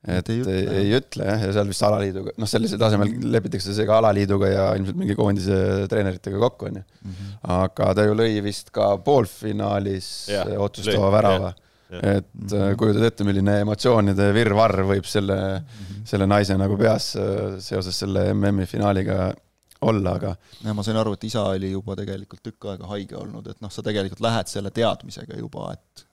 et 0.07 0.29
ei 0.31 0.39
ütle, 0.39 0.55
ei, 0.77 0.91
ütle 0.95 1.25
jah, 1.25 1.41
ja 1.47 1.53
seal 1.55 1.69
vist 1.71 1.83
alaliiduga, 1.83 2.33
noh, 2.39 2.47
sellisel 2.49 2.79
tasemel 2.79 3.09
lepitakse 3.33 3.73
see 3.75 3.87
ka 3.89 3.97
alaliiduga 3.99 4.51
ja 4.51 4.67
ilmselt 4.77 4.99
mingi 4.99 5.15
koondise 5.17 5.87
treeneritega 5.91 6.39
kokku, 6.43 6.69
onju. 6.69 6.83
Mhm. 7.01 7.31
aga 7.57 7.89
ta 7.97 8.05
ju 8.07 8.17
lõi 8.17 8.37
vist 8.45 8.71
ka 8.75 8.93
poolfinaalis 9.03 10.11
ja, 10.31 10.45
otsustava 10.63 11.09
lõi, 11.09 11.15
värava. 11.17 11.51
et 11.97 12.29
mm 12.29 12.47
-hmm. 12.47 12.77
kujutad 12.79 13.03
ette, 13.09 13.23
milline 13.23 13.59
emotsioonide 13.63 14.31
virvarr 14.35 14.83
võib 14.83 15.05
selle 15.07 15.37
mm, 15.59 15.67
-hmm. 15.67 16.05
selle 16.05 16.27
naise 16.27 16.57
nagu 16.59 16.77
peas 16.77 17.15
äh, 17.15 17.59
seoses 17.63 17.99
selle 17.99 18.33
MM-i 18.33 18.65
finaaliga 18.65 19.33
olla, 19.81 20.15
aga. 20.15 20.35
ja 20.63 20.73
ma 20.73 20.83
sain 20.83 20.97
aru, 20.97 21.13
et 21.13 21.23
isa 21.23 21.43
oli 21.53 21.71
juba 21.71 21.95
tegelikult 21.95 22.43
tükk 22.43 22.65
aega 22.71 22.87
haige 22.87 23.15
olnud, 23.15 23.47
et 23.47 23.61
noh, 23.61 23.71
sa 23.71 23.83
tegelikult 23.83 24.21
lähed 24.21 24.47
selle 24.47 24.71
teadmisega 24.71 25.37
juba, 25.37 25.73
et 25.73 26.06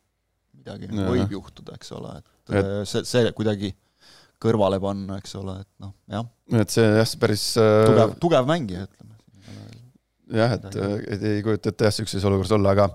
midagi 0.64 0.90
ja. 0.90 1.08
võib 1.12 1.34
juhtuda, 1.36 1.76
eks 1.78 1.92
ole, 1.96 2.18
et, 2.18 2.54
et 2.60 2.70
see, 2.88 3.04
see 3.08 3.32
kuidagi 3.36 3.74
kõrvale 4.44 4.80
panna, 4.82 5.18
eks 5.20 5.36
ole, 5.40 5.58
et 5.62 5.70
noh, 5.84 5.92
jah. 6.10 6.28
et 6.60 6.72
see 6.72 6.84
jah, 6.84 7.08
see 7.08 7.20
päris 7.20 7.44
äh, 7.60 7.82
tugev, 7.88 8.14
tugev 8.22 8.48
mängija, 8.48 8.86
ütleme. 8.88 9.18
jah, 10.40 10.56
et, 10.56 10.80
et 11.16 11.28
ei 11.30 11.44
kujuta 11.44 11.72
ette 11.72 11.88
jah, 11.88 11.94
niisuguses 11.94 12.30
olukorras 12.30 12.56
olla, 12.56 12.74
aga 12.74 12.88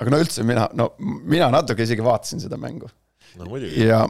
aga 0.00 0.14
no 0.14 0.22
üldse 0.24 0.46
mina, 0.46 0.66
no 0.76 0.92
mina 1.00 1.50
natuke 1.54 1.86
isegi 1.86 2.04
vaatasin 2.04 2.42
seda 2.42 2.58
mängu. 2.60 2.90
no 3.38 3.50
muidugi. 3.50 3.86
ja 3.86 4.02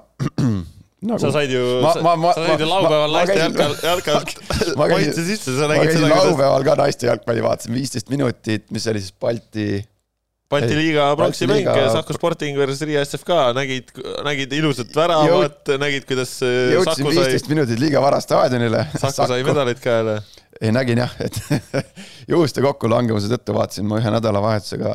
nagu, 1.09 1.21
sa 1.21 1.33
said 1.35 1.53
ju, 1.53 1.65
sa, 1.85 2.01
sa 2.01 2.35
said 2.41 2.65
ju 2.65 2.69
laupäeval 2.71 3.19
naiste 3.19 3.41
jalka, 3.43 3.69
jalka 3.85 4.21
maitse 4.81 5.27
sisse, 5.27 5.57
sa 5.59 5.69
nägid 5.71 5.99
seda. 5.99 6.13
laupäeval 6.15 6.67
ka 6.67 6.79
naiste 6.81 7.11
jalgpalli 7.11 7.45
vaatasin, 7.45 7.77
viisteist 7.77 8.13
minutit, 8.13 8.71
mis 8.75 8.89
oli 8.91 9.05
siis 9.05 9.15
Balti 9.21 9.69
Balti 10.53 10.77
liiga 10.77 11.07
pronksi 11.17 11.47
mäng, 11.49 11.69
Saku 11.93 12.15
Sporting 12.17 12.59
versus 12.59 12.83
Riia 12.85 13.03
SFK, 13.07 13.37
nägid, 13.57 13.93
nägid 14.27 14.53
ilusat 14.53 14.91
väravat, 14.95 15.73
nägid, 15.81 16.05
kuidas 16.09 16.35
äh, 16.45 16.75
jõudsin 16.75 17.09
viisteist 17.09 17.49
minutit 17.51 17.81
liiga 17.81 18.03
vara 18.05 18.21
staadionile. 18.23 18.85
Saku 18.93 19.29
sai 19.31 19.41
medalid 19.47 19.81
käele. 19.83 20.19
ei, 20.61 20.71
nägin 20.75 21.01
jah, 21.01 21.15
et 21.25 21.41
juhuste 22.33 22.63
kokkulangevuse 22.65 23.33
tõttu 23.33 23.57
vaatasin 23.57 23.89
ma 23.89 23.99
ühe 24.03 24.13
nädalavahetusega 24.15 24.93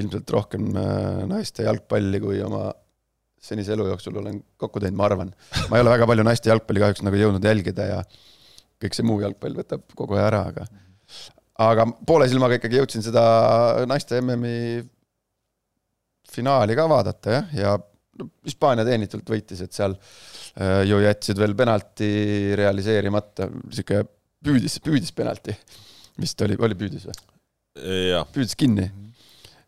ilmselt 0.00 0.32
rohkem 0.34 0.72
äh, 0.72 1.22
naiste 1.28 1.68
jalgpalli, 1.68 2.20
kui 2.24 2.40
oma 2.44 2.70
senise 3.46 3.76
elu 3.76 3.90
jooksul 3.92 4.16
olen 4.22 4.40
kokku 4.58 4.80
teinud, 4.82 4.98
ma 4.98 5.06
arvan. 5.10 5.36
ma 5.68 5.76
ei 5.76 5.84
ole 5.84 5.92
väga 5.92 6.08
palju 6.08 6.24
naiste 6.26 6.50
jalgpalli 6.50 6.82
kahjuks 6.82 7.04
nagu 7.06 7.20
jõudnud 7.20 7.44
jälgida 7.44 7.92
ja 7.92 8.00
kõik 8.82 8.96
see 8.96 9.06
muu 9.06 9.20
jalgpall 9.22 9.60
võtab 9.60 9.84
kogu 9.96 10.16
aja 10.16 10.26
ära, 10.32 10.42
aga 10.50 10.66
aga 11.62 11.86
poole 12.06 12.28
silmaga 12.28 12.58
ikkagi 12.58 12.80
jõudsin 12.80 13.04
seda 13.04 13.22
naiste 13.88 14.20
MM-i 14.20 14.82
finaali 16.36 16.76
ka 16.76 16.88
vaadata 16.90 17.36
jah, 17.36 17.52
ja 17.56 17.76
Hispaania 18.46 18.84
teenitult 18.88 19.28
võitis, 19.28 19.60
et 19.60 19.76
seal 19.76 19.92
äh, 19.92 20.82
ju 20.88 21.00
jätsid 21.02 21.40
veel 21.40 21.52
penalti 21.58 22.08
realiseerimata, 22.56 23.50
sihuke 23.68 24.02
püüdis, 24.46 24.78
püüdis 24.84 25.12
penalti. 25.16 25.56
vist 26.20 26.40
oli, 26.46 26.56
oli 26.58 26.78
püüdis 26.78 27.04
või? 27.08 27.18
püüdis 28.32 28.56
kinni. 28.56 28.86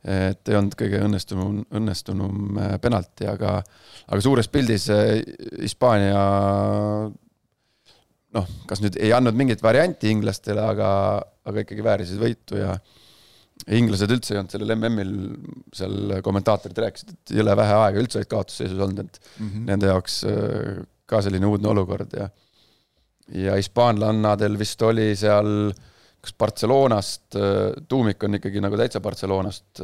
et 0.09 0.49
ei 0.49 0.57
olnud 0.57 0.77
kõige 0.79 1.03
õnnestunum, 1.05 1.61
õnnestunum 1.77 2.61
äh, 2.63 2.75
penalti, 2.81 3.27
aga, 3.29 3.59
aga 4.07 4.21
suures 4.25 4.49
pildis 4.49 4.89
äh, 4.95 5.19
Hispaania 5.61 6.23
noh, 8.39 8.49
kas 8.71 8.83
nüüd 8.85 8.97
ei 9.01 9.13
andnud 9.17 9.37
mingit 9.39 9.63
varianti 9.65 10.11
inglastele, 10.13 10.63
aga, 10.75 10.89
aga 11.49 11.65
ikkagi 11.65 11.85
väärisid 11.85 12.23
võitu 12.23 12.59
ja 12.61 12.77
inglased 13.75 14.13
üldse 14.15 14.35
ei 14.35 14.41
olnud 14.41 14.55
sellel 14.55 14.75
MM-il, 14.77 15.13
seal 15.75 16.19
kommentaatorid 16.25 16.79
rääkisid, 16.85 17.15
et 17.15 17.35
jõle 17.41 17.57
vähe 17.59 17.75
aega 17.83 18.03
üldse 18.03 18.21
olid 18.21 18.31
kaotusseisus 18.31 18.79
olnud, 18.79 19.03
et 19.05 19.21
mm 19.25 19.49
-hmm. 19.49 19.67
nende 19.73 19.91
jaoks 19.91 20.21
äh, 20.31 20.79
ka 21.09 21.23
selline 21.25 21.51
uudne 21.51 21.73
olukord 21.75 22.15
ja 22.17 22.29
ja 23.29 23.59
hispaanlannadel 23.59 24.57
vist 24.59 24.83
oli 24.83 25.11
seal 25.17 25.73
kas 26.23 26.33
Barcelonast, 26.39 27.37
äh, 27.37 27.75
tuumik 27.89 28.23
on 28.25 28.39
ikkagi 28.39 28.63
nagu 28.65 28.77
täitsa 28.77 29.01
Barcelonast 29.01 29.83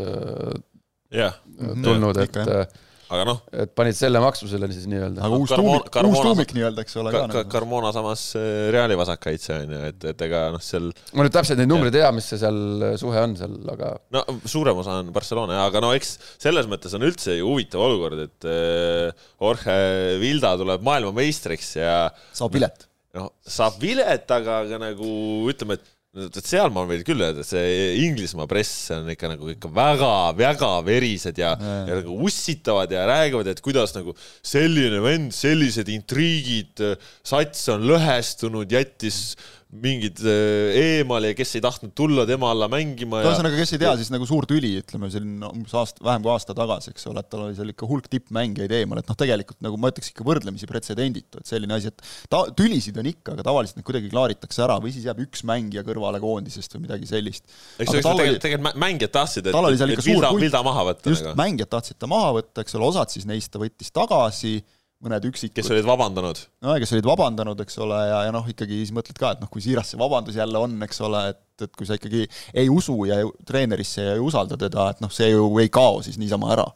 yeah. 1.12 1.34
Äh, 1.60 1.82
tulnud, 1.82 2.16
et 2.16 2.36
okay 2.36 2.66
aga 3.14 3.24
noh. 3.28 3.40
et 3.64 3.72
panid 3.76 3.96
selle 3.98 4.20
maksmusele 4.22 4.68
siis 4.72 4.86
nii-öelda. 4.90 5.22
aga 5.26 5.38
uus 5.40 5.52
tuumik, 5.54 5.98
uus 6.10 6.22
tuumik 6.24 6.54
nii-öelda, 6.56 6.84
eks 6.84 6.98
ole 7.00 7.12
ka, 7.14 7.22
ka. 7.22 7.30
Nagu. 7.32 7.52
Carmona 7.52 7.92
samas 7.96 8.24
äh, 8.38 8.68
Reali 8.74 8.98
vasakkaitse 8.98 9.58
on 9.60 9.74
ju, 9.76 9.82
et, 9.90 10.08
et 10.12 10.24
ega 10.26 10.44
noh, 10.54 10.62
seal. 10.64 10.90
ma 11.14 11.26
nüüd 11.26 11.36
täpselt 11.36 11.60
neid 11.60 11.70
numbreid 11.70 11.94
ei 11.94 12.02
tea, 12.02 12.12
mis 12.16 12.28
see 12.32 12.40
seal 12.42 12.60
äh, 12.90 12.96
suhe 13.00 13.22
on 13.22 13.36
seal, 13.38 13.56
aga. 13.74 13.94
no 14.14 14.24
suurem 14.50 14.82
osa 14.82 14.98
on 15.02 15.12
Barcelona 15.14 15.60
ja, 15.60 15.68
aga 15.70 15.84
no 15.84 15.92
eks 15.96 16.16
selles 16.42 16.68
mõttes 16.70 16.96
on 16.96 17.06
üldse 17.06 17.38
ju 17.38 17.48
huvitav 17.52 17.86
olukord, 17.86 18.26
et 18.26 18.48
äh, 18.50 19.28
Jorge 19.38 19.78
Vilda 20.22 20.54
tuleb 20.60 20.84
maailmameistriks 20.86 21.74
ja. 21.80 21.96
saab 22.34 22.54
vilet. 22.58 22.88
noh, 23.16 23.32
saab 23.46 23.78
vilet, 23.82 24.28
aga, 24.38 24.62
aga 24.66 24.80
nagu 24.88 25.10
ütleme, 25.52 25.78
et 25.78 25.93
seal 26.14 26.70
ma 26.70 26.84
võin 26.86 27.02
küll 27.06 27.22
öelda, 27.24 27.42
et 27.42 27.48
see 27.48 28.04
Inglismaa 28.04 28.46
press 28.50 28.92
on 28.94 29.08
ikka 29.10 29.32
nagu 29.32 29.50
ikka 29.50 29.70
väga-väga 29.74 30.70
verised 30.86 31.40
ja, 31.40 31.54
ja. 31.58 31.74
ja 31.88 31.98
nagu 32.00 32.18
ussitavad 32.28 32.92
ja 32.94 33.06
räägivad, 33.10 33.50
et 33.50 33.62
kuidas 33.64 33.96
nagu 33.96 34.14
selline 34.44 35.02
vend, 35.02 35.34
sellised 35.34 35.90
intriigid, 35.90 36.84
sats 37.26 37.66
on 37.74 37.86
lõhestunud, 37.90 38.70
jättis 38.70 39.34
mingid 39.82 40.20
äh, 40.22 40.76
eemale 40.78 41.32
ja 41.32 41.36
kes 41.38 41.56
ei 41.58 41.62
tahtnud 41.64 41.92
tulla 41.98 42.24
tema 42.28 42.50
alla 42.54 42.68
mängima 42.70 43.20
ja 43.22 43.30
ühesõnaga, 43.30 43.58
kes 43.58 43.74
ei 43.74 43.80
tea, 43.82 43.94
siis 43.98 44.10
nagu 44.14 44.26
suur 44.28 44.46
tüli, 44.48 44.70
ütleme 44.80 45.10
selline 45.12 45.48
umbes 45.50 45.74
aasta, 45.78 46.04
vähem 46.06 46.22
kui 46.24 46.32
aasta 46.34 46.54
tagasi, 46.56 46.92
eks 46.94 47.08
ole, 47.10 47.24
et 47.24 47.30
tal 47.32 47.46
oli 47.46 47.56
seal 47.58 47.72
ikka 47.72 47.88
hulk 47.90 48.06
tippmängijaid 48.12 48.74
eemal, 48.78 49.00
et 49.02 49.10
noh, 49.10 49.18
tegelikult 49.18 49.58
nagu 49.64 49.80
ma 49.80 49.90
ütleks 49.92 50.12
ikka 50.12 50.26
võrdlemisi 50.28 50.68
pretsedenditu, 50.70 51.42
et 51.42 51.50
selline 51.50 51.76
asi, 51.78 51.90
et 51.90 52.06
ta, 52.30 52.44
tülisid 52.56 53.00
on 53.02 53.10
ikka, 53.10 53.34
aga 53.34 53.46
tavaliselt 53.50 53.80
need 53.80 53.88
kuidagi 53.88 54.12
klaaritakse 54.12 54.64
ära 54.66 54.78
või 54.84 54.94
siis 54.94 55.08
jääb 55.08 55.24
üks 55.26 55.42
mängija 55.48 55.84
kõrvale 55.86 56.22
koondisest 56.22 56.78
või 56.78 56.86
midagi 56.86 57.10
sellist. 57.10 57.48
eks 57.78 57.90
ju, 57.90 58.04
tegelikult, 58.04 58.40
tegelikult 58.46 58.80
mängijad 58.84 59.16
tahtsid, 59.18 59.50
et, 59.50 59.58
et 59.90 60.06
Vilda, 60.06 60.30
Vilda 60.38 60.62
maha 60.66 60.88
võtta. 60.92 61.10
just, 61.10 61.26
nagu. 61.26 61.40
mängijad 61.42 61.74
tahtsid 61.74 61.98
ta 61.98 62.10
maha 62.10 62.32
võtta, 62.38 62.62
eks 62.62 62.78
ole, 62.78 62.92
osad 62.92 63.14
siis 63.14 63.26
neist 63.28 63.50
ta 63.50 63.62
võttis 63.62 63.90
tagasi 63.94 64.60
mõned 65.04 65.26
üksikud. 65.28 65.56
kes 65.58 65.70
olid 65.74 65.86
vabandanud? 65.88 66.40
no 66.64 66.74
kes 66.80 66.92
olid 66.96 67.08
vabandanud, 67.08 67.60
eks 67.64 67.78
ole, 67.84 67.98
ja, 68.08 68.20
ja 68.28 68.34
noh, 68.34 68.46
ikkagi 68.50 68.80
siis 68.80 68.92
mõtled 68.96 69.18
ka, 69.20 69.34
et 69.34 69.42
noh, 69.42 69.50
kui 69.52 69.64
siiras 69.64 69.92
see 69.92 70.00
vabandus 70.00 70.38
jälle 70.38 70.60
on, 70.60 70.76
eks 70.86 71.00
ole, 71.06 71.22
et, 71.34 71.42
et 71.66 71.72
kui 71.76 71.88
sa 71.88 71.98
ikkagi 71.98 72.24
ei 72.54 72.70
usu 72.72 72.96
ja 73.10 73.20
treenerisse 73.48 74.06
ja 74.06 74.14
ei 74.16 74.24
usalda 74.24 74.58
teda, 74.60 74.90
et 74.94 75.02
noh, 75.04 75.12
see 75.12 75.30
ju 75.32 75.48
ei 75.62 75.72
kao 75.72 76.00
siis 76.06 76.20
niisama 76.20 76.52
ära. 76.56 76.66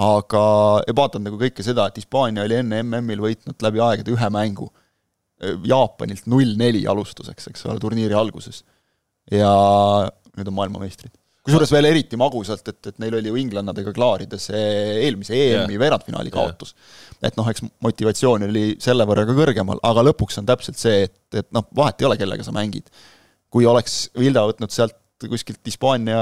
aga, 0.00 0.42
ja 0.86 0.96
vaatan 0.96 1.26
nagu 1.26 1.38
kõike 1.38 1.66
seda, 1.66 1.88
et 1.90 1.98
Hispaania 1.98 2.46
oli 2.46 2.60
enne 2.60 2.82
MM-il 2.86 3.24
võitnud 3.24 3.64
läbi 3.66 3.82
aegade 3.82 4.12
ühe 4.14 4.30
mängu. 4.30 4.70
Jaapanilt 5.40 6.26
null-neli 6.28 6.84
alustuseks, 6.86 7.48
eks 7.48 7.64
ole, 7.66 7.80
turniiri 7.80 8.14
alguses. 8.14 8.64
ja 9.30 9.50
nüüd 10.36 10.48
on 10.48 10.54
maailmameistrid 10.56 11.19
kusjuures 11.50 11.74
veel 11.74 11.88
eriti 11.90 12.18
magusalt, 12.20 12.72
et, 12.72 12.80
et 12.92 13.02
neil 13.02 13.18
oli 13.18 13.32
ju 13.32 13.40
inglannadega 13.42 13.92
klaarida 13.96 14.38
see 14.40 14.62
eelmise 15.04 15.36
EM-i 15.36 15.76
yeah. 15.76 15.82
veerandfinaali 15.82 16.32
kaotus 16.34 16.72
yeah.. 16.72 17.28
et 17.30 17.38
noh, 17.40 17.50
eks 17.52 17.66
motivatsioon 17.84 18.48
oli 18.48 18.64
selle 18.82 19.06
võrra 19.08 19.26
ka 19.28 19.36
kõrgemal, 19.36 19.82
aga 19.90 20.06
lõpuks 20.10 20.40
on 20.40 20.48
täpselt 20.48 20.80
see, 20.80 21.04
et, 21.08 21.20
et 21.42 21.50
noh, 21.56 21.66
vahet 21.76 22.00
ei 22.00 22.08
ole, 22.08 22.18
kellega 22.20 22.46
sa 22.46 22.54
mängid. 22.56 22.88
kui 23.50 23.66
oleks 23.66 24.02
Vilda 24.18 24.46
võtnud 24.48 24.72
sealt 24.74 24.96
kuskilt 25.20 25.60
Hispaania 25.68 26.20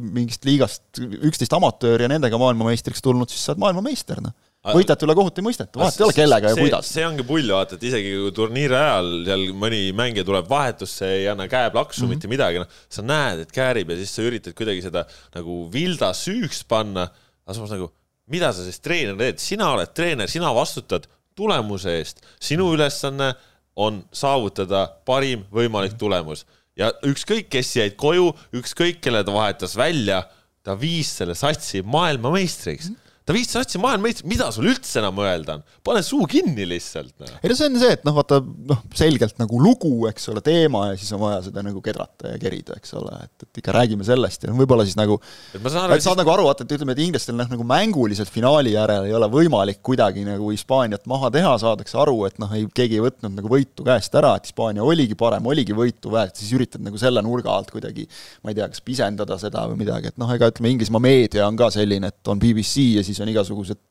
mingist 0.00 0.46
liigast 0.48 1.02
üksteist 1.02 1.52
amatööri 1.52 2.06
ja 2.06 2.12
nendega 2.14 2.38
maailmameistriks 2.40 3.04
tulnud, 3.04 3.28
siis 3.28 3.42
sa 3.44 3.52
oled 3.52 3.66
maailmameister, 3.66 4.22
noh 4.24 4.32
võidate 4.76 5.06
üle 5.06 5.14
kohut 5.18 5.38
ei 5.40 5.44
mõisteta, 5.46 5.80
vahet 5.80 5.98
ei 5.98 6.04
ole 6.06 6.16
kellega 6.16 6.52
ja 6.52 6.58
kuidas. 6.58 6.90
see 6.92 7.04
ongi 7.06 7.24
pull, 7.26 7.52
vaata, 7.54 7.78
et 7.78 7.86
isegi 7.88 8.14
kui 8.14 8.32
turniiri 8.36 8.76
ajal 8.78 9.10
seal 9.28 9.44
mõni 9.64 9.80
mängija 9.96 10.26
tuleb 10.28 10.48
vahetusse, 10.50 11.08
ei 11.20 11.28
anna 11.32 11.48
käeplaksu 11.50 12.02
mm 12.02 12.06
-hmm. 12.06 12.14
mitte 12.16 12.30
midagi, 12.32 12.62
noh, 12.62 12.78
sa 12.88 13.04
näed, 13.06 13.44
et 13.44 13.54
käärib 13.54 13.92
ja 13.92 13.98
siis 14.00 14.14
sa 14.14 14.26
üritad 14.26 14.56
kuidagi 14.58 14.84
seda 14.84 15.04
nagu 15.36 15.60
Vilda 15.72 16.12
süüks 16.16 16.64
panna, 16.68 17.08
aga 17.46 17.56
samas 17.56 17.74
nagu, 17.74 17.90
mida 18.26 18.52
sa 18.52 18.64
siis 18.64 18.80
treener 18.80 19.16
teed, 19.16 19.38
sina 19.42 19.72
oled 19.72 19.94
treener, 19.94 20.28
sina 20.28 20.52
vastutad 20.54 21.08
tulemuse 21.38 21.98
eest, 21.98 22.22
sinu 22.40 22.72
ülesanne 22.74 23.34
on 23.76 24.02
saavutada 24.12 24.86
parim 25.06 25.44
võimalik 25.54 25.94
tulemus 25.98 26.44
ja 26.78 26.92
ükskõik, 27.06 27.48
kes 27.50 27.76
jäid 27.76 27.96
koju, 27.96 28.32
ükskõik, 28.54 29.00
kelle 29.00 29.24
ta 29.24 29.34
vahetas 29.34 29.76
välja, 29.76 30.22
ta 30.62 30.74
viis 30.78 31.10
selle 31.20 31.34
satsi 31.34 31.82
maailmameistriks 31.82 32.90
mm. 32.90 32.94
-hmm 32.94 33.07
ta 33.28 33.34
viis 33.36 33.50
satsi 33.52 33.80
maailmameistrit, 33.82 34.24
mida 34.30 34.48
sul 34.54 34.70
üldse 34.70 35.02
enam 35.02 35.18
öelda 35.20 35.58
on? 35.58 35.64
pane 35.84 36.00
suu 36.04 36.24
kinni 36.30 36.64
lihtsalt 36.68 37.12
no.. 37.20 37.28
ei 37.42 37.50
no 37.52 37.56
see 37.58 37.68
on 37.68 37.76
see, 37.82 37.90
et 37.98 38.06
noh, 38.08 38.14
vaata 38.16 38.40
noh, 38.40 38.80
selgelt 38.96 39.36
nagu 39.40 39.60
lugu, 39.60 39.92
eks 40.08 40.30
ole, 40.32 40.40
teema 40.44 40.86
ja 40.90 40.96
siis 41.00 41.12
on 41.16 41.20
vaja 41.26 41.42
seda 41.48 41.64
nagu 41.66 41.82
kedrata 41.84 42.32
ja 42.32 42.40
kerida, 42.40 42.78
eks 42.80 42.94
ole, 42.96 43.12
et, 43.26 43.44
et 43.44 43.60
ikka 43.60 43.74
räägime 43.76 44.06
sellest 44.06 44.46
ja 44.46 44.54
võib-olla 44.56 44.86
siis 44.88 44.96
nagu 44.98 45.18
et 45.52 45.60
ma 45.60 45.72
saan 45.72 45.86
aru, 45.86 45.98
et 45.98 46.06
saad 46.06 46.20
nagu 46.22 46.32
aru, 46.32 46.46
vaata, 46.48 46.64
et 46.64 46.72
ütleme, 46.78 46.96
et 46.96 47.02
inglastel 47.04 47.36
noh, 47.36 47.50
nagu 47.52 47.66
mänguliselt 47.68 48.32
finaali 48.32 48.72
järel 48.74 49.10
ei 49.10 49.16
ole 49.18 49.28
võimalik 49.32 49.82
kuidagi 49.84 50.24
nagu 50.26 50.48
Hispaaniat 50.54 51.04
maha 51.10 51.30
teha, 51.34 51.52
saadakse 51.60 52.00
aru, 52.00 52.22
et 52.30 52.40
noh, 52.40 52.52
ei, 52.56 52.64
keegi 52.80 52.96
ei 52.96 53.04
võtnud 53.04 53.36
nagu 53.36 53.52
võitu 53.52 53.84
käest 53.86 54.16
ära, 54.18 54.32
et 54.40 54.48
Hispaania 54.48 54.86
oligi 54.86 55.18
parem, 55.18 55.46
oligi 55.52 55.76
võitu 55.76 56.14
väärt, 56.14 56.40
siis 56.40 56.54
üritad 56.56 56.84
nagu 56.84 57.00
selle 57.00 57.22
nurga 57.24 57.52
alt 57.52 57.72
kuidagi 57.74 58.08
ma 58.42 58.52
ei 58.52 58.58
tea, 58.58 58.68
kas 58.72 58.82
pisendada 58.84 59.36
seda 59.40 59.66
või 59.68 59.82
midagi, 59.82 60.12
et 60.12 60.20
noh, 60.20 60.30
ega 60.32 60.48
ütleme, 60.50 60.72
Inglismaa 60.72 61.02
meedia 61.02 61.46
on 61.48 61.58
ka 61.58 61.70
selline, 61.74 62.10
et 62.12 62.32
on 62.32 62.40
BBC 62.40 62.88
ja 62.96 63.04
siis 63.06 63.17
siis 63.18 63.26
on 63.26 63.32
igasugused 63.34 63.82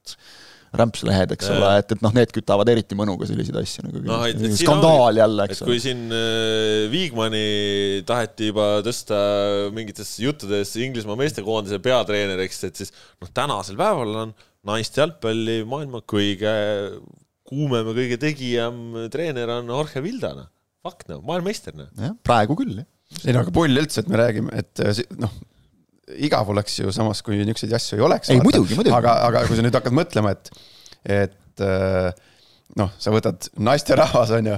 rämpslehed, 0.75 1.31
eks 1.35 1.49
ole, 1.53 1.69
et, 1.79 1.93
et 1.95 2.01
noh, 2.03 2.11
need 2.15 2.31
kütavad 2.35 2.67
eriti 2.71 2.95
mõnuga 2.97 3.27
selliseid 3.29 3.55
asju 3.61 3.85
nagu 3.85 4.01
no, 4.03 4.17
et, 4.27 4.39
et 4.49 4.55
skandaal 4.59 5.05
ongi, 5.05 5.21
jälle, 5.21 5.45
eks 5.47 5.61
ole. 5.63 5.69
kui 5.69 5.79
siin 5.83 6.01
äh, 6.11 6.87
Viigmani 6.91 7.43
taheti 8.07 8.49
juba 8.51 8.67
tõsta 8.85 9.19
mingites 9.75 10.11
juttudes 10.23 10.73
Inglismaa 10.83 11.17
meestekoondise 11.19 11.79
peatreeneriks, 11.83 12.59
et 12.67 12.83
siis 12.83 12.91
noh, 12.91 13.31
tänasel 13.31 13.79
päeval 13.79 14.13
on 14.25 14.35
naiste 14.67 15.01
jalgpalli 15.03 15.61
maailma 15.69 16.03
kõige 16.03 16.53
kuumem 17.47 17.87
ja 17.87 17.97
kõige 18.01 18.21
tegijam 18.21 18.81
treener 19.13 19.55
on 19.55 19.71
Jorge 19.71 20.03
Vilda, 20.03 20.33
noh. 20.35 20.51
fakt, 20.83 21.07
noh, 21.13 21.23
maailmameister, 21.23 21.77
noh. 21.79 21.91
jah, 21.95 22.17
praegu 22.27 22.59
küll, 22.59 22.81
jah. 22.81 22.89
ei 23.23 23.35
no 23.35 23.45
aga 23.45 23.55
pull 23.55 23.79
üldse, 23.79 24.03
et 24.03 24.11
me 24.11 24.19
räägime, 24.19 24.51
et 24.65 24.83
noh, 25.15 25.31
igav 26.15 26.49
oleks 26.53 26.79
ju 26.79 26.93
samas, 26.95 27.21
kui 27.25 27.39
niisuguseid 27.41 27.75
asju 27.77 27.99
ei 27.99 28.05
oleks. 28.07 28.31
ei, 28.31 28.41
muidugi, 28.43 28.77
muidugi. 28.77 28.95
aga, 28.95 29.19
aga 29.27 29.43
kui 29.47 29.59
sa 29.59 29.65
nüüd 29.65 29.75
hakkad 29.75 29.95
mõtlema, 29.95 30.33
et, 30.37 30.51
et 31.03 31.65
äh, 31.65 32.09
noh, 32.79 32.95
sa 33.01 33.13
võtad 33.13 33.49
naisterahvas, 33.59 34.33
on 34.37 34.53
ju, 34.53 34.57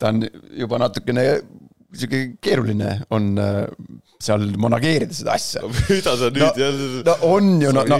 ta 0.00 0.12
on 0.12 0.22
juba 0.60 0.80
natukene 0.82 1.26
sihuke 1.90 2.36
keeruline 2.38 3.00
on 3.10 3.32
äh, 3.42 3.64
seal 4.22 4.44
manageerida 4.62 5.16
seda 5.16 5.32
asja. 5.34 5.64
mida 5.88 6.12
sa 6.20 6.28
nüüd 6.30 6.44
no, 6.44 6.50
jälle. 6.60 6.88
no 7.08 7.14
on 7.26 7.48
ju, 7.64 7.72
no, 7.74 7.82
no 7.88 7.98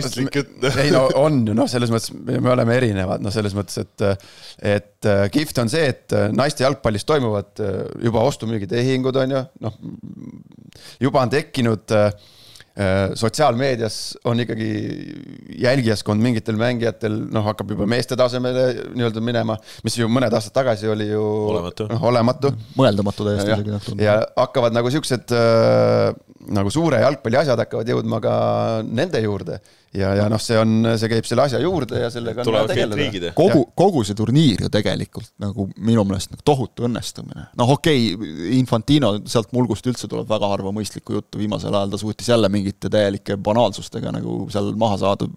ei 0.84 0.92
no 0.94 1.06
on 1.18 1.40
ju, 1.48 1.56
noh, 1.56 1.70
selles 1.70 1.90
mõttes 1.90 2.12
me 2.14 2.52
oleme 2.52 2.76
erinevad, 2.76 3.24
noh, 3.24 3.34
selles 3.34 3.56
mõttes, 3.56 3.80
et, 3.82 4.28
et 4.76 5.08
äh, 5.10 5.24
kihvt 5.34 5.62
on 5.64 5.72
see, 5.72 5.88
et 5.90 6.14
naiste 6.36 6.66
jalgpallis 6.66 7.08
toimuvad 7.08 7.64
juba 8.04 8.26
ostu-müügitehingud, 8.28 9.18
on 9.24 9.34
ju, 9.38 9.46
noh, 9.66 9.80
juba 11.02 11.24
on 11.24 11.32
tekkinud 11.32 11.96
äh, 11.96 12.12
Äh, 12.12 12.39
sotsiaalmeedias 13.18 13.96
on 14.24 14.40
ikkagi 14.40 14.68
jälgijaskond 15.58 16.22
mingitel 16.22 16.56
mängijatel 16.60 17.16
noh, 17.34 17.44
hakkab 17.50 17.74
juba 17.74 17.88
meeste 17.90 18.16
tasemele 18.16 18.66
nii-öelda 18.94 19.22
minema, 19.24 19.56
mis 19.84 19.98
ju 19.98 20.08
mõned 20.08 20.32
aastad 20.36 20.54
tagasi 20.60 20.88
oli 20.88 21.10
ju 21.10 21.24
olematu, 21.50 21.88
noh, 21.90 22.04
olematu.. 22.12 22.52
mõeldamatu 22.78 23.26
täiesti. 23.26 23.58
Noh, 23.74 23.90
ja 24.00 24.20
hakkavad 24.38 24.76
nagu 24.76 24.92
siuksed 24.94 25.34
äh, 25.34 26.14
nagu 26.48 26.70
suure 26.72 27.00
jalgpalli 27.02 27.38
asjad 27.40 27.60
hakkavad 27.60 27.90
jõudma 27.92 28.20
ka 28.24 28.32
nende 28.86 29.20
juurde. 29.22 29.58
Ja, 29.90 30.12
ja 30.14 30.28
noh, 30.30 30.38
see 30.38 30.54
on, 30.54 30.86
see 31.00 31.10
käib 31.10 31.26
selle 31.26 31.42
asja 31.48 31.58
juurde 31.58 31.98
ja 31.98 32.08
sellega 32.14 32.44
on 32.44 32.54
vaja 32.54 32.68
tegeleda. 32.70 33.32
kogu, 33.34 33.64
kogu 33.74 34.04
see 34.06 34.14
turniir 34.14 34.62
ju 34.62 34.70
tegelikult 34.70 35.32
nagu 35.42 35.66
minu 35.82 36.04
meelest 36.06 36.30
nagu 36.30 36.44
tohutu 36.46 36.86
õnnestumine. 36.86 37.48
noh, 37.58 37.74
okei 37.74 38.12
okay,, 38.14 38.52
Infantino 38.60 39.16
sealt 39.26 39.50
mulgust 39.56 39.90
üldse 39.90 40.08
tuleb 40.10 40.30
väga 40.30 40.52
harva 40.52 40.70
mõistlikku 40.76 41.18
juttu, 41.18 41.42
viimasel 41.42 41.74
ajal 41.74 41.90
ta 41.90 42.00
suutis 42.00 42.30
jälle 42.30 42.48
mingite 42.54 42.92
täielike 42.92 43.36
banaalsustega 43.50 44.14
nagu 44.14 44.44
seal 44.54 44.72
maha 44.78 45.00
saada. 45.02 45.28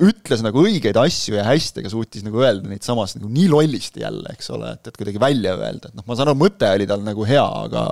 Ütles 0.00 0.40
nagu 0.40 0.64
õigeid 0.64 0.96
asju 0.96 1.36
ja 1.36 1.44
hästi, 1.44 1.82
aga 1.84 1.92
suutis 1.92 2.24
nagu 2.24 2.40
öelda 2.40 2.72
neid 2.72 2.86
samas 2.86 3.18
nagu 3.18 3.28
nii 3.28 3.50
lollisti 3.52 4.00
jälle, 4.00 4.32
eks 4.32 4.48
ole, 4.56 4.72
et, 4.78 4.88
et 4.88 4.96
kuidagi 4.96 5.20
välja 5.20 5.58
öelda, 5.60 5.92
et 5.92 5.98
noh, 5.98 6.08
ma 6.08 6.16
saan 6.16 6.32
aru, 6.32 6.40
mõte 6.40 6.72
oli 6.72 6.88
tal 6.88 7.04
nagu 7.04 7.28
hea, 7.28 7.44
aga 7.44 7.90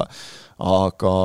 aga, 0.60 1.16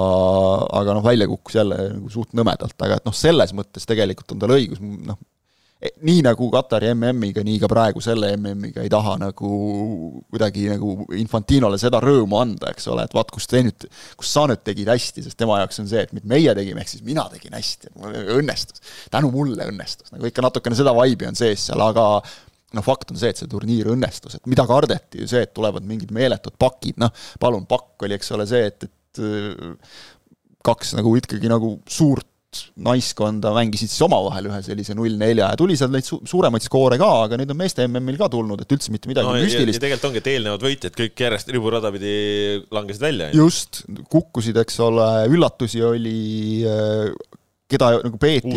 aga 0.79 0.95
noh, 0.95 1.03
välja 1.03 1.27
kukkus 1.27 1.57
jälle 1.59 1.77
nagu 1.91 2.11
suht 2.11 2.35
nõmedalt, 2.37 2.77
aga 2.79 2.99
et 2.99 3.07
noh, 3.07 3.15
selles 3.15 3.51
mõttes 3.55 3.87
tegelikult 3.87 4.31
on 4.31 4.41
tal 4.41 4.53
õigus, 4.55 4.79
noh, 4.79 5.17
e, 5.83 5.91
nii 6.07 6.23
nagu 6.23 6.47
Katari 6.53 6.93
MM-iga, 6.93 7.43
nii 7.43 7.59
ka 7.59 7.69
praegu 7.71 8.03
selle 8.03 8.31
MM-iga 8.37 8.85
ei 8.85 8.91
taha 8.91 9.17
nagu 9.19 9.51
kuidagi 10.31 10.69
nagu 10.71 10.95
Infantinole 11.19 11.79
seda 11.81 11.99
rõõmu 12.03 12.39
anda, 12.39 12.71
eks 12.71 12.87
ole, 12.93 13.07
et 13.09 13.17
vaat, 13.17 13.33
kus 13.35 13.49
te 13.51 13.65
nüüd, 13.67 13.87
kus 14.15 14.31
sa 14.31 14.47
nüüd 14.47 14.63
tegid 14.63 14.91
hästi, 14.93 15.27
sest 15.27 15.39
tema 15.41 15.59
jaoks 15.61 15.83
on 15.83 15.91
see, 15.91 16.07
et 16.07 16.15
mitte 16.15 16.31
meie 16.31 16.55
tegime, 16.55 16.85
ehk 16.85 16.95
siis 16.95 17.05
mina 17.05 17.27
tegin 17.33 17.59
hästi, 17.59 17.91
et 17.91 17.99
mul 17.99 18.19
õnnestus. 18.39 18.97
tänu 19.11 19.35
mulle 19.35 19.67
õnnestus, 19.67 20.15
nagu 20.15 20.31
ikka 20.31 20.47
natukene 20.47 20.79
seda 20.79 20.95
vibe'i 20.95 21.33
on 21.33 21.39
sees 21.39 21.67
seal, 21.67 21.83
aga 21.83 22.07
no 22.75 22.83
fakt 22.83 23.11
on 23.11 23.19
see, 23.19 23.35
et 23.35 23.39
see 23.39 23.51
turniir 23.51 23.91
õnnestus, 23.91 24.39
et 24.39 24.47
mida 24.51 24.63
kardeti 24.67 25.23
ju 25.23 25.27
see, 25.29 25.43
et 25.43 25.53
tulevad 25.55 25.83
mingid 25.87 26.11
meeletud 26.15 26.55
pakid, 26.59 26.99
noh, 27.03 27.11
palun, 27.39 27.67
pakk 27.67 28.07
oli, 28.07 28.15
eks 28.15 28.31
ole, 28.35 28.47
see, 28.49 28.71
et, 28.71 28.87
et 28.87 28.93
kaks 30.65 30.95
nagu 30.97 31.13
ikkagi 31.19 31.51
nagu 31.51 31.77
suurt 31.89 32.29
naiskonda 32.79 33.51
mängisid 33.55 33.91
siis 33.91 34.03
omavahel 34.05 34.47
ühe 34.49 34.59
sellise 34.63 34.95
null-nelja 34.97 35.49
ja 35.51 35.59
tuli 35.59 35.75
seal 35.79 35.91
neid 35.93 36.07
su 36.07 36.21
suuremaid 36.27 36.63
skoore 36.63 36.97
ka, 37.01 37.09
aga 37.25 37.39
nüüd 37.41 37.51
on 37.51 37.59
meeste 37.59 37.85
MM-il 37.87 38.19
ka 38.19 38.29
tulnud, 38.31 38.61
et 38.63 38.75
üldse 38.75 38.93
mitte 38.93 39.11
midagi 39.11 39.27
no, 39.27 39.35
müstilist. 39.35 39.81
tegelikult 39.83 40.09
ongi, 40.09 40.21
et 40.23 40.29
eelnevad 40.31 40.63
võitjad 40.63 40.95
kõik 40.95 41.25
järjest 41.25 41.51
riburada 41.55 41.91
pidi 41.95 42.15
langesid 42.75 43.07
välja. 43.07 43.29
just, 43.35 43.83
kukkusid, 44.11 44.59
eks 44.63 44.79
ole, 44.87 45.09
üllatusi 45.35 45.83
oli 45.85 46.19
äh, 46.69 47.09
keda 47.71 47.95
nagu 48.05 48.21
peeti. 48.21 48.55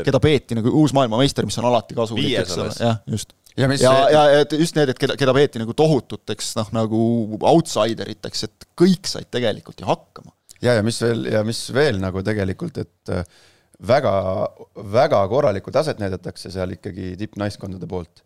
keda 0.00 0.22
peeti 0.22 0.58
nagu 0.58 0.72
uus 0.80 0.96
maailmameister, 0.96 1.48
mis 1.48 1.60
on 1.60 1.68
alati 1.72 1.98
kasulik, 1.98 2.38
eks 2.40 2.56
ole, 2.56 2.72
jah, 2.80 3.02
just 3.12 3.36
ja, 3.56 3.68
ja, 3.80 4.22
ja 4.30 4.44
et 4.44 4.54
just 4.58 4.76
need, 4.76 4.92
et 4.92 5.00
keda, 5.00 5.16
keda 5.18 5.34
peeti 5.36 5.62
nagu 5.62 5.74
tohututeks 5.76 6.54
noh, 6.58 6.70
nagu 6.76 7.00
outsider 7.40 8.10
iteks, 8.12 8.46
et 8.48 8.70
kõik 8.78 9.08
said 9.10 9.30
tegelikult 9.32 9.80
ju 9.82 9.88
hakkama. 9.88 10.34
ja, 10.60 10.76
ja 10.78 10.84
mis 10.86 11.00
veel, 11.02 11.26
ja 11.32 11.42
mis 11.46 11.62
veel 11.74 12.00
nagu 12.02 12.22
tegelikult, 12.26 12.82
et 12.84 13.14
äh, 13.14 13.24
väga, 13.88 14.14
väga 14.92 15.20
korralikku 15.32 15.74
taset 15.74 16.00
näidatakse 16.02 16.52
seal 16.52 16.76
ikkagi 16.76 17.14
tippnaiskondade 17.20 17.88
poolt 17.90 18.24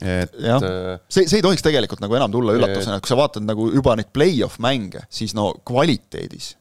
et 0.00 0.32
jah, 0.40 0.62
äh, 0.64 0.96
see, 1.12 1.26
see 1.28 1.40
ei 1.40 1.44
tohiks 1.44 1.64
tegelikult 1.64 2.00
nagu 2.02 2.16
enam 2.16 2.32
tulla 2.32 2.56
üllatusena, 2.56 2.96
et 2.96 3.04
kui 3.04 3.12
sa 3.12 3.18
vaatad 3.18 3.44
nagu 3.44 3.68
juba 3.74 3.96
neid 3.98 4.08
play-off 4.14 4.58
mänge, 4.62 5.04
siis 5.12 5.36
no 5.36 5.50
kvaliteedis 5.68 6.54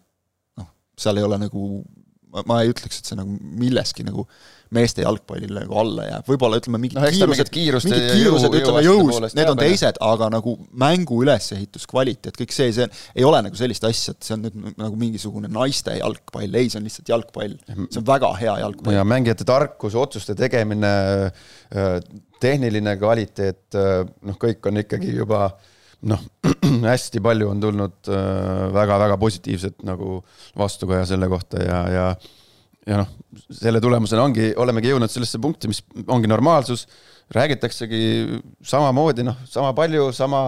noh, 0.59 0.67
seal 0.99 1.21
ei 1.21 1.27
ole 1.27 1.39
nagu, 1.41 1.69
ma 2.31 2.61
ei 2.63 2.71
ütleks, 2.71 3.01
et 3.01 3.11
see 3.11 3.17
nagu 3.19 3.35
milleski 3.61 4.05
nagu 4.07 4.25
meeste 4.71 5.03
jalgpallile 5.03 5.65
nagu 5.65 5.77
alla 5.81 6.05
jääb, 6.07 6.27
võib-olla 6.31 6.59
ütleme 6.61 6.79
mingid 6.79 6.95
no, 6.95 7.09
kiirused, 7.11 7.49
mingid 7.51 8.13
kiirused, 8.15 8.55
ütleme 8.61 8.83
jõus, 8.85 9.35
need 9.35 9.51
on 9.51 9.59
teised, 9.59 9.99
aga 10.07 10.29
nagu 10.31 10.53
mängu 10.79 11.19
ülesehitus, 11.25 11.83
kvaliteet, 11.91 12.37
kõik 12.39 12.55
see, 12.55 12.71
see 12.77 12.87
ei 13.17 13.27
ole 13.27 13.41
nagu 13.43 13.59
sellist 13.59 13.83
asja, 13.87 14.15
et 14.15 14.29
see 14.29 14.37
on 14.37 14.45
nüüd 14.47 14.79
nagu 14.79 14.99
mingisugune 14.99 15.51
naiste 15.51 15.97
jalgpall, 15.99 16.55
ei, 16.55 16.71
see 16.71 16.79
on 16.79 16.87
lihtsalt 16.87 17.11
jalgpall. 17.11 17.57
see 17.67 17.99
on 17.99 18.07
väga 18.07 18.31
hea 18.39 18.55
jalgpall. 18.63 18.95
ja 18.95 19.03
mängijate 19.07 19.47
tarkus, 19.47 19.97
otsuste 19.99 20.37
tegemine, 20.39 20.93
äh, 21.75 21.91
tehniline 22.41 22.95
kvaliteet, 23.01 23.65
äh, 23.75 24.05
noh, 24.07 24.39
kõik 24.39 24.71
on 24.71 24.85
ikkagi 24.85 25.17
juba 25.19 25.49
noh, 26.09 26.21
hästi 26.91 27.21
palju 27.23 27.49
on 27.51 27.63
tulnud 27.63 28.11
väga-väga 28.75 29.15
äh, 29.17 29.21
positiivset 29.21 29.83
nagu 29.87 30.19
vastukaja 30.57 31.05
selle 31.13 31.29
kohta 31.31 31.63
ja, 31.63 31.81
ja 31.91 32.05
ja 32.87 32.97
noh, 32.97 33.09
selle 33.53 33.81
tulemusena 33.83 34.23
ongi, 34.25 34.51
olemegi 34.57 34.89
jõudnud 34.89 35.11
sellesse 35.11 35.39
punkti, 35.41 35.69
mis 35.69 35.83
ongi 36.09 36.29
normaalsus, 36.29 36.87
räägitaksegi 37.31 37.99
samamoodi, 38.67 39.23
noh, 39.23 39.37
sama 39.47 39.69
palju, 39.77 40.09
sama 40.15 40.41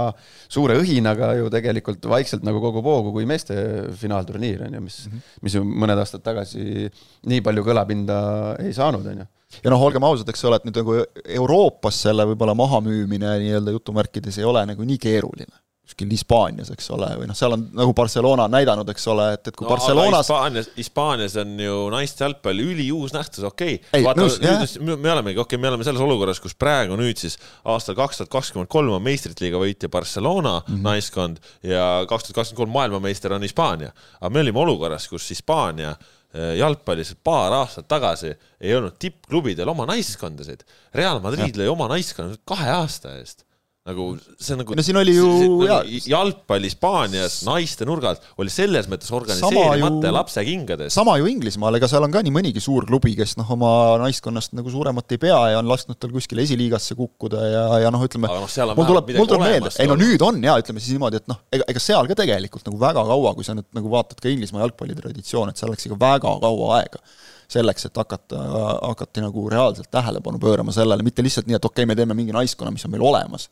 suure 0.51 0.75
õhinaga 0.81 1.29
ju 1.37 1.51
tegelikult 1.53 2.09
vaikselt 2.11 2.43
nagu 2.43 2.59
kogub 2.63 2.89
hoogu 2.89 3.13
kui 3.15 3.27
meeste 3.29 3.55
finaalturniir, 3.99 4.65
on 4.67 4.79
ju, 4.79 4.81
mis 4.83 4.97
mm, 5.05 5.13
-hmm. 5.13 5.37
mis 5.45 5.55
ju 5.59 5.63
mõned 5.63 6.01
aastad 6.01 6.25
tagasi 6.25 6.89
nii 7.29 7.45
palju 7.45 7.63
kõlapinda 7.69 8.17
ei 8.65 8.73
saanud, 8.75 9.05
on 9.13 9.23
ju 9.23 9.29
ja 9.63 9.73
noh, 9.73 9.81
olgem 9.81 10.03
ausad, 10.07 10.29
eks 10.29 10.45
ole, 10.49 10.59
et 10.59 10.69
nüüd 10.69 10.79
nagu 10.81 10.97
Euroopas 11.41 12.01
selle 12.07 12.25
võib-olla 12.31 12.55
mahamüümine 12.57 13.37
nii-öelda 13.43 13.75
jutumärkides 13.75 14.39
ei 14.41 14.49
ole 14.49 14.65
nagu 14.69 14.87
nii 14.87 15.01
keeruline 15.01 15.53
kuskil 15.83 16.11
Hispaanias, 16.13 16.69
eks 16.71 16.85
ole, 16.95 17.09
või 17.19 17.27
noh, 17.27 17.35
seal 17.35 17.57
on 17.57 17.65
nagu 17.75 17.91
Barcelona 17.95 18.45
on 18.47 18.53
näidanud, 18.55 18.87
eks 18.93 19.03
ole, 19.11 19.25
et, 19.35 19.49
et 19.49 19.57
kui 19.57 19.65
no, 19.67 19.73
Barcelonas 19.73 20.29
Hispaanias, 20.29 20.69
Hispaanias 20.77 21.35
on 21.41 21.51
ju 21.59 21.75
naiste 21.91 22.23
jalgpall 22.23 22.63
üliuus 22.63 23.11
nähtus, 23.15 23.43
okei 23.43 23.81
okay.. 23.91 23.99
me 24.87 25.11
olemegi, 25.11 25.41
okei 25.41 25.57
okay,, 25.57 25.59
me 25.59 25.69
oleme 25.69 25.83
selles 25.83 26.03
olukorras, 26.05 26.39
kus 26.43 26.55
praegu 26.55 26.95
nüüd 26.99 27.19
siis 27.19 27.35
aastal 27.67 27.99
kaks 27.99 28.21
tuhat 28.21 28.31
kakskümmend 28.31 28.71
kolm 28.71 28.95
on 28.95 29.03
meistrite 29.03 29.51
võitja 29.51 29.91
Barcelona 29.91 30.61
mm 30.61 30.71
-hmm. 30.71 30.87
naiskond 30.87 31.43
ja 31.67 32.07
kaks 32.07 32.29
tuhat 32.29 32.41
kakskümmend 32.41 32.63
kolm 32.63 32.75
maailmameister 32.79 33.35
on 33.35 33.43
Hispaania. 33.43 33.91
aga 34.21 34.29
me 34.31 34.39
olime 34.39 34.59
olukorras, 34.59 35.07
kus 35.11 35.29
Hispaania 35.29 35.97
jalgpallis 36.33 37.13
paar 37.23 37.53
aastat 37.59 37.85
tagasi 37.91 38.31
ei 38.33 38.75
olnud 38.75 38.95
tippklubidel 38.99 39.69
oma 39.69 39.85
naiskondasid. 39.89 40.63
Real 40.97 41.21
Madrid 41.21 41.57
lõi 41.59 41.67
oma 41.69 41.89
naiskonna 41.91 42.39
kahe 42.49 42.71
aasta 42.73 43.17
eest 43.19 43.45
nagu 43.83 44.03
see 44.39 44.53
on 44.55 44.61
nagu 44.61 44.75
no 44.79 44.83
siin 44.85 44.95
oli 44.95 45.13
ju 45.17 45.25
see, 45.27 45.47
nagu 45.67 45.97
jalgpall 46.07 46.63
Hispaanias 46.63 47.41
naiste 47.43 47.83
nurgalt 47.87 48.21
oli 48.39 48.51
selles 48.53 48.87
mõttes 48.87 49.09
organiseerimata 49.11 50.07
ja 50.07 50.13
lapsekingades. 50.15 50.95
sama 50.95 51.17
ju 51.19 51.27
Inglismaal, 51.27 51.75
ega 51.75 51.89
seal 51.91 52.07
on 52.07 52.13
ka 52.13 52.21
nii 52.23 52.31
mõnigi 52.31 52.63
suur 52.63 52.87
klubi, 52.87 53.11
kes 53.19 53.35
noh, 53.41 53.49
oma 53.57 53.71
naiskonnast 54.05 54.55
nagu 54.55 54.71
suuremat 54.71 55.11
ei 55.11 55.19
pea 55.25 55.39
ja 55.51 55.59
on 55.59 55.67
lasknud 55.67 55.99
tal 55.99 56.13
kuskile 56.15 56.45
esiliigasse 56.47 56.95
kukkuda 56.95 57.41
ja, 57.43 57.65
ja 57.83 57.91
noh, 57.91 58.05
ütleme 58.07 58.31
no, 58.31 58.45
mul 58.77 58.87
tuleb, 58.87 59.11
mul 59.19 59.27
tuleb 59.33 59.43
meelde, 59.49 59.73
ei 59.83 59.91
no 59.91 59.99
nüüd 59.99 60.23
on 60.23 60.39
ja 60.47 60.55
ütleme 60.63 60.79
siis 60.79 60.95
niimoodi, 60.95 61.19
et 61.19 61.27
noh, 61.33 61.41
ega, 61.51 61.67
ega 61.75 61.83
seal 61.83 62.07
ka 62.07 62.17
tegelikult 62.21 62.63
nagu 62.71 62.79
väga 62.85 63.03
kaua, 63.11 63.35
kui 63.35 63.43
sa 63.43 63.57
nüüd 63.57 63.67
nagu 63.75 63.91
vaatad 63.91 64.23
ka 64.23 64.31
Inglismaa 64.31 64.63
jalgpalli 64.63 64.95
traditsioon, 64.95 65.51
et 65.51 65.59
seal 65.59 65.75
läks 65.75 65.89
ikka 65.89 65.99
väga 65.99 66.37
kaua 66.45 66.71
aega 66.79 67.03
selleks, 67.51 67.89
et 67.91 67.99
hakata, 67.99 68.39
hakati 68.79 69.27
nagu 69.27 69.43
reaalselt 69.51 69.91
tähelepanu 69.91 70.39
pöörama 70.41 70.71
sellele, 70.73 71.03
mitte 71.03 71.21
lihtsalt 71.25 71.51
nii, 71.51 71.59
et 71.59 71.67
okei 71.67 71.83
okay,, 71.83 71.91
me 71.91 71.99
teeme 71.99 72.15
mingi 72.17 72.33
naiskonna, 72.33 72.71
mis 72.73 72.87
on 72.87 72.95
meil 72.95 73.03
olemas 73.11 73.49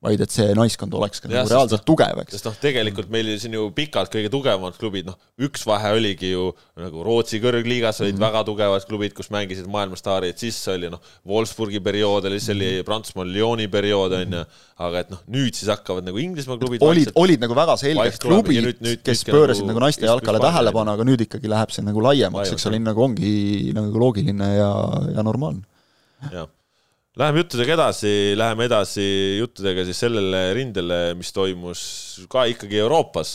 vaid 0.00 0.22
et 0.24 0.32
see 0.32 0.54
naiskond 0.56 0.94
oleks 0.96 1.20
ka 1.20 1.28
ja, 1.28 1.42
nagu 1.42 1.50
reaalselt 1.52 1.82
tugev, 1.84 2.22
eks. 2.22 2.32
sest 2.32 2.46
noh, 2.48 2.54
tegelikult 2.56 3.10
meil 3.12 3.28
siin 3.40 3.52
ju 3.52 3.66
pikalt 3.76 4.08
kõige 4.12 4.30
tugevamad 4.32 4.78
klubid, 4.80 5.10
noh, 5.10 5.16
üks 5.44 5.66
vahe 5.68 5.90
oligi 5.98 6.30
ju 6.30 6.46
nagu 6.80 7.02
Rootsi 7.04 7.36
kõrgliigas 7.42 8.00
olid 8.00 8.14
mm 8.14 8.16
-hmm. 8.16 8.24
väga 8.24 8.44
tugevad 8.48 8.86
klubid, 8.88 9.12
kus 9.16 9.28
mängisid 9.34 9.66
maailmastaarid, 9.68 10.38
siis 10.40 10.56
oli 10.72 10.88
noh, 10.88 11.02
Wolfsburgi 11.28 11.82
periood 11.84 12.24
oli, 12.30 12.38
siis 12.40 12.54
oli 12.56 12.70
mhm. 12.78 12.86
Prantsusmaal 12.88 13.28
Lyoni 13.28 13.68
periood, 13.68 14.14
on 14.16 14.36
ju, 14.38 14.44
aga 14.88 15.02
et 15.04 15.10
noh, 15.12 15.20
nüüd 15.28 15.58
siis 15.58 15.68
hakkavad 15.68 16.08
nagu 16.08 16.22
Inglismaa 16.22 16.56
klubid 16.56 16.86
olid, 16.86 17.10
olid 17.14 17.44
nagu 17.44 17.58
väga 17.58 17.74
selged 17.76 18.16
klubid, 18.24 18.62
nüüd, 18.64 18.80
nüüd 18.80 19.02
kes 19.04 19.24
pöörasid 19.28 19.66
nagu, 19.66 19.74
nagu 19.74 19.84
naiste 19.84 20.08
jalkale 20.08 20.40
tähelepanu, 20.40 20.96
aga 20.96 21.04
nüüd 21.04 21.26
ikkagi 21.26 21.52
läheb 21.52 21.76
see 21.76 21.84
nagu 21.84 22.00
laiemaks, 22.08 22.54
eks 22.56 22.70
ole, 22.72 22.80
nagu 22.80 23.04
ongi 23.04 23.74
nagu 23.76 24.00
loogiline 24.00 24.48
ja, 24.56 24.72
ja 25.12 25.26
normaalne. 25.28 25.68
jah 26.32 26.48
Läheme 27.18 27.40
juttudega 27.42 27.74
edasi, 27.74 28.10
läheme 28.38 28.68
edasi 28.68 29.04
juttudega 29.40 29.82
siis 29.82 29.98
sellele 29.98 30.44
rindele, 30.54 30.98
mis 31.18 31.32
toimus 31.34 31.80
ka 32.30 32.44
ikkagi 32.46 32.78
Euroopas, 32.84 33.32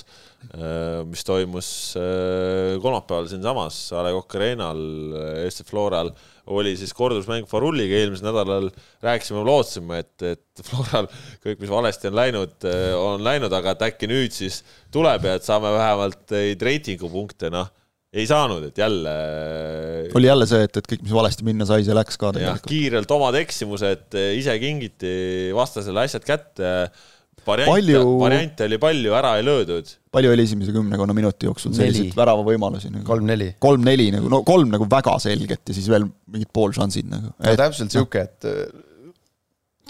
äh, 0.55 1.01
mis 1.03 1.27
toimus 1.27 1.67
äh, 1.99 2.77
kolmapäeval 2.79 3.27
siinsamas 3.27 3.81
A 3.91 4.05
Le 4.05 4.13
Coq 4.15 4.37
Arena'l, 4.39 4.79
Eesti 5.43 5.67
Floral, 5.67 6.13
oli 6.55 6.71
siis 6.79 6.95
kordusmäng 6.95 7.51
Farulliga, 7.51 7.99
eelmisel 7.99 8.29
nädalal. 8.29 8.71
Rääkisime, 9.03 9.43
lootsime, 9.43 9.99
et, 10.05 10.23
et 10.23 10.63
Floral 10.71 11.11
kõik, 11.43 11.59
mis 11.59 11.75
valesti 11.75 12.07
on 12.07 12.15
läinud, 12.21 12.55
äh, 12.71 12.93
on 12.95 13.27
läinud, 13.27 13.59
aga 13.59 13.75
et 13.75 13.89
äkki 13.91 14.07
nüüd 14.07 14.31
siis 14.39 14.61
tuleb 14.87 15.27
ja 15.27 15.35
et 15.35 15.43
saame 15.43 15.75
vähemalt 15.75 16.31
neid 16.31 16.63
reitingupunkte, 16.63 17.51
noh 17.51 17.75
ei 18.15 18.27
saanud, 18.29 18.69
et 18.69 18.77
jälle. 18.79 19.15
oli 20.15 20.29
jälle 20.29 20.47
see, 20.47 20.63
et, 20.67 20.79
et 20.79 20.87
kõik, 20.91 21.03
mis 21.03 21.15
valesti 21.15 21.47
minna 21.47 21.67
sai, 21.67 21.83
see 21.87 21.97
läks 21.97 22.19
ka 22.21 22.31
tegelikult. 22.35 22.69
kiirelt 22.71 23.11
omad 23.11 23.37
eksimused, 23.41 24.15
ise 24.39 24.55
kingiti 24.61 25.11
vastasele 25.55 26.05
asjad 26.05 26.25
kätte. 26.27 26.71
variante 27.45 27.73
palju..., 27.73 28.15
variante 28.21 28.65
oli 28.69 28.79
palju, 28.81 29.11
ära 29.19 29.35
ei 29.39 29.45
löödud. 29.45 29.91
palju 30.15 30.31
oli 30.31 30.47
esimese 30.47 30.73
kümnekonna 30.75 31.13
minuti 31.17 31.49
jooksul 31.49 31.75
selliseid 31.77 32.15
väravavõimalusi 32.17 32.93
nagu.? 32.93 33.05
kolm-neli. 33.09 33.51
kolm-neli 33.59 34.09
nagu, 34.15 34.31
no 34.31 34.41
kolm 34.47 34.71
nagu 34.73 34.87
väga 34.89 35.19
selget 35.21 35.61
ja 35.67 35.77
siis 35.77 35.91
veel 35.91 36.07
mingid 36.31 36.53
poolšansid 36.55 37.11
nagu. 37.11 37.35
no 37.35 37.51
et, 37.51 37.59
täpselt 37.59 37.93
sihuke, 37.93 38.25
et 38.29 38.49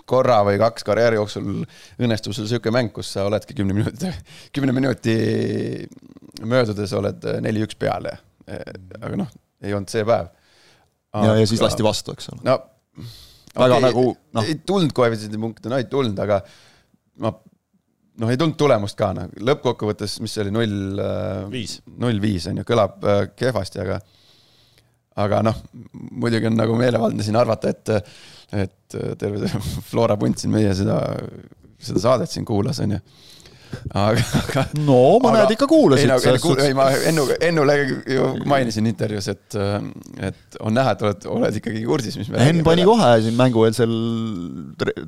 korra 0.10 0.42
või 0.46 0.60
kaks 0.62 0.86
karjääri 0.86 1.20
jooksul 1.20 1.64
õnnestub 2.02 2.36
sul 2.36 2.46
niisugune 2.46 2.76
mäng, 2.78 2.94
kus 2.94 3.12
sa 3.16 3.26
oledki 3.30 3.58
kümne 3.58 3.74
minuti, 3.78 4.12
kümne 4.56 4.76
minuti 4.76 5.16
möödudes 6.46 6.94
oled 6.98 7.26
neli-üks 7.46 7.78
peal 7.80 8.12
ja 8.12 8.18
aga 9.02 9.16
noh, 9.24 9.32
ei 9.66 9.74
olnud 9.74 9.90
see 9.90 10.06
päev. 10.06 10.30
ja, 11.16 11.40
ja 11.42 11.48
siis 11.50 11.64
lasti 11.64 11.86
vastu, 11.86 12.14
eks 12.14 12.30
ole. 12.34 12.46
no 12.46 12.60
väga 13.56 13.80
okay, 13.80 13.88
nagu 13.88 14.06
noh. 14.36 14.46
ei 14.46 14.60
tulnud 14.68 14.94
koefitsiendi 14.96 15.40
punkte, 15.42 15.72
no 15.72 15.80
ei 15.80 15.88
tulnud, 15.90 16.20
aga 16.22 16.42
ma 17.24 17.32
noh, 17.32 18.32
ei 18.32 18.40
tulnud 18.40 18.58
tulemust 18.60 18.98
ka, 19.00 19.12
noh, 19.16 19.32
lõppkokkuvõttes, 19.50 20.20
mis 20.24 20.36
see 20.36 20.46
oli, 20.46 20.54
null 20.56 21.02
viis, 21.52 21.80
null 22.02 22.22
viis 22.24 22.48
on 22.52 22.62
ju, 22.62 22.68
kõlab 22.68 23.04
äh, 23.08 23.22
kehvasti, 23.36 23.82
aga 23.86 24.00
aga 25.24 25.42
noh, 25.48 25.62
muidugi 26.12 26.50
on 26.50 26.58
nagu 26.60 26.76
meelevaldne 26.80 27.24
siin 27.24 27.38
arvata, 27.40 27.72
et 27.72 27.94
et 28.54 28.98
terve 29.20 29.42
see 29.42 29.64
Flora 29.90 30.18
punt 30.20 30.42
siin 30.42 30.54
meie 30.54 30.74
seda, 30.78 31.00
seda 31.82 32.04
saadet 32.04 32.32
siin 32.32 32.46
kuulas, 32.48 32.82
onju 32.84 33.02
aga, 33.96 34.24
aga. 34.42 34.64
no 34.82 34.98
mõned 35.24 35.42
aga, 35.44 35.56
ikka 35.56 35.68
kuulasid. 35.70 36.06
ei, 36.06 36.12
no, 36.12 36.54
ei 36.66 36.76
ma 36.78 36.88
Ennu, 37.10 37.26
Ennule 37.48 37.78
ju 38.12 38.28
mainisin 38.50 38.88
intervjuus, 38.90 39.30
et, 39.34 39.58
et 40.30 40.60
on 40.62 40.76
näha, 40.76 40.96
et 40.96 41.04
oled, 41.06 41.28
oled 41.38 41.60
ikkagi 41.62 41.84
kursis, 41.88 42.18
mis 42.20 42.32
Enn 42.46 42.64
pani 42.66 42.86
kohe 42.88 43.12
siin 43.26 43.38
mängueelsel 43.40 43.96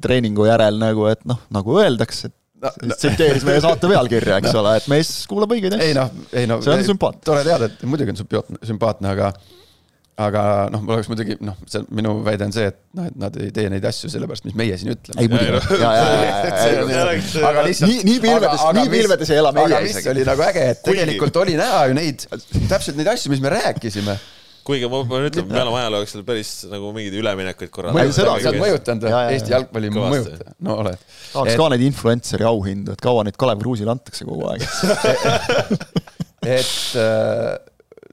treeningu 0.04 0.48
järel 0.50 0.82
nagu, 0.82 1.08
et 1.12 1.24
noh, 1.30 1.42
nagu 1.54 1.78
öeldakse, 1.82 2.32
et 2.32 2.66
no, 2.66 2.74
no. 2.90 2.98
tsiteeris 2.98 3.46
meie 3.48 3.62
saate 3.64 3.92
pealkirja, 3.92 4.42
eks 4.42 4.52
no. 4.56 4.64
ole, 4.64 4.78
et 4.82 4.90
mees 4.92 5.14
kuulab 5.30 5.56
õigeid 5.56 5.78
asju. 5.78 5.92
ei 5.92 5.98
noh, 5.98 6.12
ei 6.34 6.50
no. 6.50 6.60
see 6.66 6.74
on 6.74 6.86
sümpaatne. 6.94 7.24
tore 7.28 7.46
teada, 7.48 7.72
et 7.72 7.88
muidugi 7.90 8.16
on 8.16 8.22
sümpaatne, 8.24 8.62
sümpaatne, 8.72 9.16
aga 9.16 9.32
aga 10.18 10.44
noh, 10.74 10.82
mul 10.82 10.96
oleks 10.96 11.10
muidugi 11.12 11.36
noh, 11.46 11.58
see 11.70 11.84
minu 11.94 12.16
väide 12.26 12.48
on 12.48 12.54
see, 12.56 12.72
et 12.72 12.80
noh, 12.98 13.06
et 13.10 13.18
nad 13.22 13.36
ei 13.42 13.52
tee 13.54 13.68
neid 13.70 13.84
asju 13.86 14.10
sellepärast, 14.10 14.48
mis 14.48 14.56
meie 14.58 14.78
siin 14.82 14.96
ütleme. 14.96 15.22
ei 15.22 15.30
muidugi, 15.30 15.78
ja, 15.84 15.92
ja, 15.94 16.08
ja, 16.24 16.80
ja, 16.90 17.44
aga 17.52 17.66
lihtsalt. 17.68 17.92
nii, 17.92 18.08
nii 18.08 18.24
pilvedes, 18.24 18.64
nii 18.80 18.90
pilvedes 18.96 19.34
ei 19.34 19.44
ela 19.44 19.52
meie 19.54 19.84
isegi. 19.92 20.10
oli 20.16 20.26
nagu 20.26 20.48
äge, 20.48 20.66
et 20.74 20.82
tegelikult 20.88 21.38
oli 21.44 21.54
näha 21.60 21.86
ju 21.92 22.00
neid, 22.00 22.26
täpselt 22.58 22.98
neid 22.98 23.12
asju, 23.14 23.34
mis 23.36 23.46
me 23.46 23.54
rääkisime 23.54 24.18
kuigi 24.68 24.90
ma 24.92 25.04
pean 25.08 25.30
ütlema, 25.30 25.54
me 25.54 25.62
oleme 25.62 25.80
ajaloo 25.84 26.02
jooksul 26.02 26.26
päris 26.28 26.52
nagu 26.68 26.90
mingeid 26.96 27.22
üleminekuid 27.22 27.72
korra. 27.72 27.94
sa 28.12 28.26
oled 28.34 28.60
mõjutanud 28.60 29.06
või? 29.06 29.16
Eesti 29.38 29.54
jalgpalli 29.54 29.94
mõjutaja, 29.96 30.58
no 30.66 30.82
oled. 30.82 31.08
tahaks 31.30 31.54
et... 31.54 31.62
ka 31.62 31.70
neid 31.76 31.86
influencer'i 31.88 32.50
auhindu, 32.50 32.98
et 32.98 33.06
kaua 33.06 33.24
neid 33.28 33.38
Kalev 33.40 33.62
Kruusile 33.62 33.94
antakse 33.94 34.28
kogu 34.28 34.50
aeg 34.50 34.66
et 36.58 36.76
äh, 37.00 37.56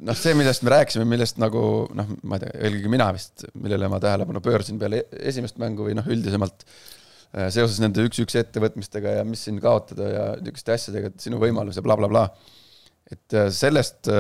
noh, 0.03 0.17
see, 0.19 0.35
millest 0.39 0.65
me 0.65 0.73
rääkisime, 0.75 1.07
millest 1.09 1.39
nagu 1.43 1.63
noh, 1.97 2.11
ma 2.27 2.39
ei 2.39 2.45
tea, 2.45 2.53
eelkõige 2.67 2.93
mina 2.93 3.09
vist, 3.15 3.47
millele 3.55 3.91
ma 3.93 4.01
tähelepanu 4.03 4.43
pöörasin 4.45 4.81
peale 4.81 5.05
esimest 5.21 5.61
mängu 5.63 5.87
või 5.89 5.97
noh, 5.99 6.09
üldisemalt 6.11 6.65
äh, 6.67 7.51
seoses 7.55 7.79
nende 7.83 8.05
üks-üks 8.09 8.39
ettevõtmistega 8.41 9.19
ja 9.21 9.29
mis 9.29 9.45
siin 9.47 9.61
kaotada 9.63 10.11
ja 10.11 10.27
niisuguste 10.41 10.77
asjadega, 10.77 11.13
et 11.13 11.29
sinu 11.29 11.41
võimalus 11.43 11.79
ja 11.79 11.87
blablabla 11.87 12.27
bla, 12.27 12.43
bla. 12.43 13.15
et 13.15 13.39
äh, 13.39 13.49
sellest 13.55 14.11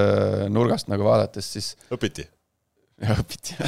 nurgast 0.52 0.92
nagu 0.92 1.06
vaadates 1.06 1.50
siis 1.56 1.74
õpiti? 1.94 2.28
jah, 3.02 3.20
õpiti 3.24 3.58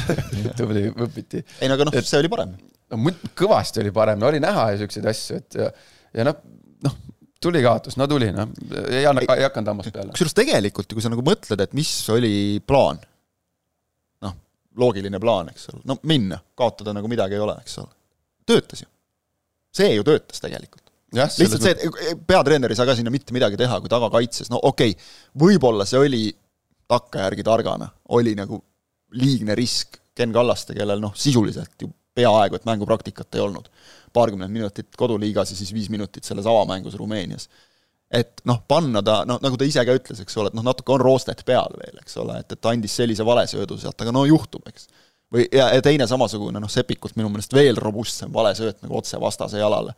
tubli, 0.57 0.87
õpiti. 0.93 1.43
ei 1.61 1.69
no 1.69 1.77
aga 1.77 1.89
noh, 1.89 1.99
see 1.99 2.21
oli 2.21 2.31
parem. 2.31 2.55
no 2.93 3.15
kõvasti 3.37 3.83
oli 3.83 3.93
parem, 3.95 4.21
no 4.21 4.31
oli 4.31 4.41
näha 4.43 4.71
ju 4.71 4.79
niisuguseid 4.79 5.11
asju, 5.11 5.41
et 5.41 5.59
ja, 5.59 5.71
ja 6.21 6.27
noh, 6.29 6.39
noh, 6.87 6.97
tuli 7.41 7.61
kaotus, 7.63 7.97
no 7.97 8.07
tuli, 8.09 8.29
noh, 8.33 8.49
ei 8.89 9.05
anna, 9.05 9.23
ei 9.35 9.45
hakanud 9.45 9.71
hammast 9.73 9.93
peale. 9.93 10.13
kusjuures 10.15 10.35
tegelikult, 10.37 10.89
kui 10.93 11.03
sa 11.03 11.11
nagu 11.13 11.23
mõtled, 11.25 11.61
et 11.63 11.75
mis 11.77 11.91
oli 12.13 12.31
plaan, 12.65 12.99
noh, 14.25 14.35
loogiline 14.81 15.21
plaan, 15.21 15.51
eks 15.53 15.69
ole, 15.73 15.83
no 15.89 15.99
minna, 16.09 16.39
kaotada 16.57 16.95
nagu 16.97 17.11
midagi 17.11 17.37
ei 17.37 17.43
ole, 17.43 17.57
eks 17.61 17.77
ole. 17.83 17.93
töötas 18.47 18.83
ju. 18.83 18.89
see 19.77 19.93
ju 19.93 20.07
töötas 20.07 20.41
tegelikult. 20.43 20.83
lihtsalt 21.13 21.63
see, 21.63 21.75
et 21.75 22.25
peatreener 22.27 22.73
ei 22.73 22.79
saa 22.79 22.89
ka 22.89 22.97
sinna 22.97 23.13
mitte 23.13 23.35
midagi 23.35 23.59
teha, 23.59 23.79
kui 23.83 23.91
tagakaitses, 23.91 24.51
no 24.53 24.61
okei 24.71 24.95
okay,, 24.95 25.13
võib-olla 25.45 25.85
see 25.87 26.01
oli 26.01 26.25
takkajärgi 26.87 27.45
targana, 27.45 27.91
oli 28.17 28.33
nagu 28.35 28.59
liigne 29.17 29.55
risk 29.55 30.01
Ken 30.17 30.33
Kallaste, 30.33 30.73
kellel 30.73 30.99
noh, 31.03 31.13
sisuliselt 31.15 31.83
ju 31.83 31.91
peaaegu 32.17 32.57
et 32.57 32.65
mängupraktikat 32.65 33.37
ei 33.37 33.43
olnud 33.45 33.69
paarkümmend 34.13 34.53
minutit 34.53 34.95
koduliigas 34.99 35.51
ja 35.51 35.57
siis 35.57 35.73
viis 35.75 35.89
minutit 35.93 36.27
selles 36.27 36.47
avamängus 36.47 36.95
Rumeenias. 36.99 37.49
et 38.11 38.39
noh, 38.47 38.61
panna 38.67 39.01
ta, 39.03 39.23
noh, 39.27 39.39
nagu 39.43 39.57
ta 39.59 39.65
ise 39.67 39.83
ka 39.83 39.95
ütles, 39.97 40.21
eks 40.23 40.37
ole, 40.39 40.47
et 40.47 40.55
noh, 40.55 40.63
natuke 40.63 40.93
on 40.95 41.01
roostet 41.01 41.43
peal 41.45 41.73
veel, 41.75 41.97
eks 41.99 42.15
ole, 42.21 42.37
et, 42.39 42.53
et 42.55 42.61
ta 42.61 42.71
andis 42.71 42.95
sellise 42.95 43.25
valesöödu 43.27 43.75
sealt, 43.81 43.99
aga 44.01 44.13
no 44.15 44.23
juhtub, 44.23 44.63
eks. 44.71 44.87
või, 45.33 45.43
ja, 45.51 45.67
ja 45.75 45.83
teine 45.83 46.07
samasugune, 46.07 46.61
noh, 46.63 46.71
Sepikult 46.71 47.17
minu 47.19 47.27
meelest 47.33 47.51
veel 47.53 47.75
robustsem 47.83 48.31
valesööt 48.33 48.79
nagu 48.85 48.95
otse 49.01 49.19
vastase 49.19 49.59
jalale. 49.59 49.91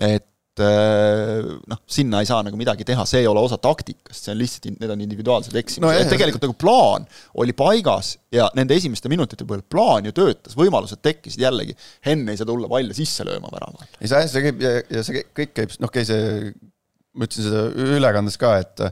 et 0.00 0.29
Äh, 0.60 1.48
noh, 1.70 1.80
sinna 1.90 2.20
ei 2.22 2.28
saa 2.28 2.40
nagu 2.46 2.58
midagi 2.58 2.84
teha, 2.88 3.04
see 3.08 3.22
ei 3.22 3.28
ole 3.30 3.42
osa 3.42 3.58
taktikast, 3.60 4.24
see 4.24 4.32
on 4.34 4.40
lihtsalt, 4.40 4.68
need 4.80 4.92
on 4.94 5.04
individuaalsed 5.04 5.56
eksimused. 5.60 5.84
No,, 5.84 5.92
et 5.96 6.10
tegelikult 6.12 6.46
nagu 6.46 6.56
plaan 6.60 7.06
oli 7.42 7.54
paigas 7.56 8.14
ja 8.34 8.48
nende 8.58 8.76
esimeste 8.78 9.10
minutite 9.12 9.46
põhjal 9.48 9.64
plaan 9.72 10.08
ju 10.08 10.14
töötas, 10.16 10.56
võimalused 10.58 11.02
tekkisid 11.04 11.44
jällegi, 11.44 11.76
Henn 12.06 12.28
ei 12.30 12.40
saa 12.40 12.48
tulla 12.48 12.70
palli 12.70 12.96
sisse 12.96 13.26
lööma 13.26 13.52
värava. 13.52 13.80
All. 13.80 13.94
ei 14.00 14.10
jah, 14.10 14.26
see 14.30 14.44
käib 14.48 14.64
ja, 14.64 14.74
ja 14.90 15.04
see 15.06 15.24
kõik 15.26 15.54
käib, 15.56 15.76
noh, 15.82 15.92
käis 15.94 16.10
see, 16.10 16.50
ma 17.16 17.28
ütlesin 17.28 17.48
seda 17.48 17.94
ülekandes 17.98 18.40
ka, 18.40 18.56
et 18.64 18.84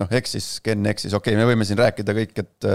noh, 0.00 0.14
eksis, 0.20 0.56
Ken 0.64 0.86
eksis, 0.90 1.14
okei 1.14 1.34
okay,, 1.34 1.40
me 1.40 1.50
võime 1.50 1.66
siin 1.68 1.80
rääkida 1.80 2.16
kõik, 2.16 2.38
et 2.44 2.70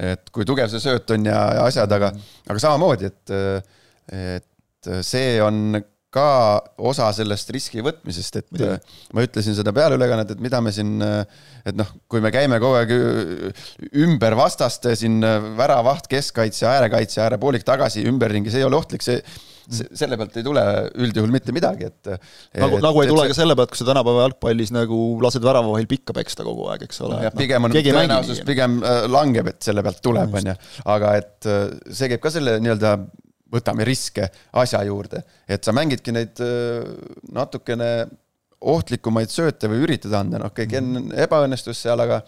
et 0.00 0.28
kui 0.32 0.46
tugev 0.46 0.70
see 0.70 0.80
sööt 0.80 1.10
on 1.12 1.24
ja, 1.26 1.38
ja 1.58 1.64
asjad, 1.66 1.90
aga, 1.92 2.12
aga 2.46 2.62
samamoodi, 2.62 3.10
et 3.10 3.34
et 4.10 4.92
see 5.04 5.34
on 5.44 5.80
ka 6.14 6.26
osa 6.90 7.10
sellest 7.14 7.52
riski 7.54 7.84
võtmisest, 7.86 8.40
et 8.40 8.48
Mida? 8.54 8.78
ma 9.14 9.24
ütlesin 9.26 9.54
seda 9.58 9.74
pealeülekannet, 9.74 10.34
et 10.34 10.42
mida 10.42 10.58
me 10.64 10.72
siin, 10.74 10.96
et 11.00 11.76
noh, 11.78 11.92
kui 12.10 12.22
me 12.24 12.32
käime 12.34 12.58
kogu 12.62 12.80
aeg 12.80 12.94
ümber 14.06 14.34
vastaste 14.38 14.96
siin 14.98 15.20
väravaht, 15.58 16.10
keskkaitse, 16.10 16.66
äärekaitse, 16.70 17.22
äärepoolik 17.26 17.66
tagasi 17.66 18.02
ümberringi, 18.10 18.50
see 18.50 18.64
ei 18.64 18.68
ole 18.68 18.80
ohtlik, 18.80 19.06
see 19.06 19.22
selle 19.70 20.18
pealt 20.18 20.36
ei 20.40 20.44
tule 20.44 20.62
üldjuhul 21.04 21.30
mitte 21.32 21.54
midagi, 21.54 21.90
et 21.90 22.10
nagu, 22.58 22.80
nagu 22.82 23.02
ei 23.04 23.10
tule 23.10 23.24
see... 23.24 23.32
ka 23.32 23.38
selle 23.38 23.56
pealt, 23.58 23.72
kui 23.72 23.80
sa 23.80 23.86
tänapäeva 23.90 24.26
jalgpallis 24.26 24.72
nagu 24.74 24.98
lased 25.22 25.44
värava 25.46 25.70
vahel 25.70 25.88
pikka 25.90 26.16
peksta 26.16 26.46
kogu 26.46 26.66
aeg, 26.72 26.86
eks 26.88 27.02
ole. 27.06 27.20
No, 27.22 27.32
pigem 27.38 27.68
on 27.68 27.76
tõenäosus 27.76 28.42
pigem 28.48 28.80
äh, 28.82 29.04
langeb, 29.10 29.52
et 29.52 29.60
selle 29.66 29.84
pealt 29.86 30.02
tuleb, 30.04 30.34
on 30.40 30.52
ju, 30.52 30.56
aga 30.96 31.14
et 31.20 31.50
äh, 31.50 31.66
see 31.86 32.10
käib 32.12 32.24
ka 32.24 32.34
selle 32.34 32.58
nii-öelda 32.64 32.96
võtame 33.52 33.86
riske 33.88 34.28
asja 34.62 34.82
juurde, 34.86 35.22
et 35.50 35.64
sa 35.66 35.74
mängidki 35.76 36.14
neid 36.14 36.40
äh, 36.44 36.86
natukene 37.34 37.90
ohtlikumaid 38.60 39.32
sööte 39.32 39.70
või 39.72 39.84
üritad 39.86 40.14
anda, 40.16 40.40
noh, 40.40 40.52
okei 40.52 40.68
okay,, 40.68 40.80
Ken 40.80 41.14
ebaõnnestus 41.24 41.80
seal, 41.80 42.00
aga 42.04 42.20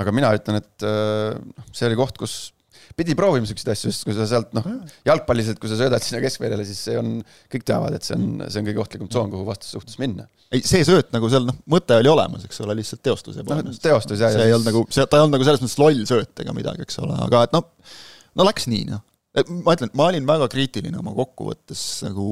aga 0.00 0.14
mina 0.14 0.32
ütlen, 0.36 0.58
et 0.62 0.88
äh, 0.88 1.36
noh, 1.36 1.70
see 1.74 1.88
oli 1.88 1.98
koht, 2.00 2.18
kus 2.20 2.52
pidi 2.96 3.14
proovima 3.16 3.48
siukseid 3.48 3.72
asju, 3.72 3.92
sest 3.92 4.04
kui 4.04 4.14
sa 4.16 4.26
sealt 4.28 4.52
noh, 4.56 4.66
jalgpalliselt, 5.06 5.60
kui 5.60 5.70
sa 5.70 5.78
söödad 5.78 6.04
sinna 6.04 6.20
keskväljale, 6.24 6.64
siis 6.68 6.80
see 6.88 6.98
on, 7.00 7.14
kõik 7.52 7.64
teavad, 7.68 7.96
et 7.96 8.06
see 8.06 8.16
on, 8.18 8.42
see 8.48 8.60
on 8.60 8.68
kõige 8.68 8.82
ohtlikum 8.84 9.10
tsoon, 9.12 9.30
kuhu 9.32 9.46
vastase 9.48 9.76
suhtes 9.76 9.96
minna. 10.02 10.26
ei, 10.52 10.64
see 10.66 10.82
sööt 10.88 11.12
nagu 11.14 11.30
seal 11.32 11.46
noh, 11.48 11.56
mõte 11.72 11.96
oli 12.00 12.10
olemas, 12.12 12.44
eks 12.48 12.60
ole, 12.64 12.76
lihtsalt 12.80 13.04
teostus 13.04 13.38
ebaõnnestus 13.40 13.80
no,. 13.80 13.86
teostus 13.86 14.24
jah. 14.24 14.34
see 14.34 14.48
ei 14.48 14.56
olnud 14.56 14.68
nagu, 14.68 14.84
see, 14.92 15.06
ta 15.06 15.20
ei 15.20 15.24
olnud 15.24 15.38
nagu 15.38 15.48
selles 15.48 15.64
mõttes 15.64 15.78
loll 15.80 16.04
sööt 16.08 16.44
ega 16.44 16.56
midagi, 16.56 16.84
eks 16.88 17.00
ole, 17.04 17.16
aga 17.28 17.46
et 17.48 17.56
noh, 17.56 17.70
no 18.36 18.48
läks 18.48 18.68
nii, 18.72 18.84
noh 18.92 19.06
ma 19.64 19.74
ütlen, 19.76 19.92
ma 19.96 20.10
olin 20.10 20.28
väga 20.28 20.48
kriitiline 20.52 20.98
oma 21.00 21.14
kokkuvõttes 21.16 21.82
nagu 22.06 22.26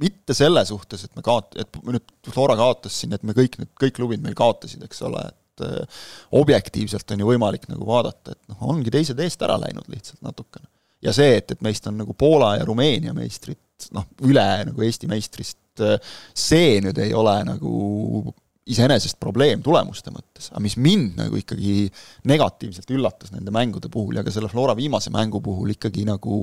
mitte 0.00 0.34
selle 0.34 0.64
suhtes, 0.66 1.06
et 1.06 1.16
me 1.16 1.22
kaot-, 1.24 1.54
et 1.60 1.80
nüüd 1.86 2.14
Flora 2.34 2.56
kaotas 2.58 2.96
siin, 3.00 3.14
et 3.14 3.22
me 3.26 3.34
kõik 3.36 3.60
need, 3.60 3.70
kõik 3.78 3.96
klubid 3.98 4.22
meil 4.24 4.34
kaotasid, 4.38 4.82
eks 4.86 5.04
ole, 5.06 5.22
et 5.30 5.66
äh, 5.66 6.00
objektiivselt 6.34 7.14
on 7.14 7.22
ju 7.22 7.28
võimalik 7.30 7.68
nagu 7.70 7.86
vaadata, 7.86 8.34
et 8.34 8.52
noh, 8.52 8.64
ongi 8.74 8.90
teised 8.94 9.20
eest 9.22 9.44
ära 9.46 9.58
läinud 9.62 9.86
lihtsalt 9.92 10.22
natukene. 10.26 10.66
ja 11.04 11.12
see, 11.14 11.36
et, 11.38 11.54
et 11.54 11.62
meist 11.62 11.86
on 11.86 12.00
nagu 12.00 12.16
Poola 12.18 12.56
ja 12.58 12.66
Rumeenia 12.66 13.14
meistrid, 13.14 13.60
noh, 13.94 14.08
üle 14.26 14.46
nagu 14.70 14.86
Eesti 14.86 15.10
meistrist, 15.10 15.60
äh, 15.84 15.98
see 16.34 16.80
nüüd 16.82 16.98
ei 17.04 17.14
ole 17.14 17.36
nagu 17.46 18.34
iseenesest 18.64 19.18
probleem 19.20 19.62
tulemuste 19.64 20.12
mõttes, 20.14 20.48
aga 20.52 20.62
mis 20.64 20.76
mind 20.80 21.18
nagu 21.20 21.36
ikkagi 21.36 21.84
negatiivselt 22.30 22.90
üllatas 22.96 23.34
nende 23.34 23.52
mängude 23.52 23.90
puhul 23.92 24.16
ja 24.16 24.24
ka 24.24 24.32
selle 24.32 24.48
Flora 24.52 24.76
viimase 24.78 25.12
mängu 25.12 25.42
puhul 25.44 25.74
ikkagi 25.74 26.06
nagu 26.08 26.38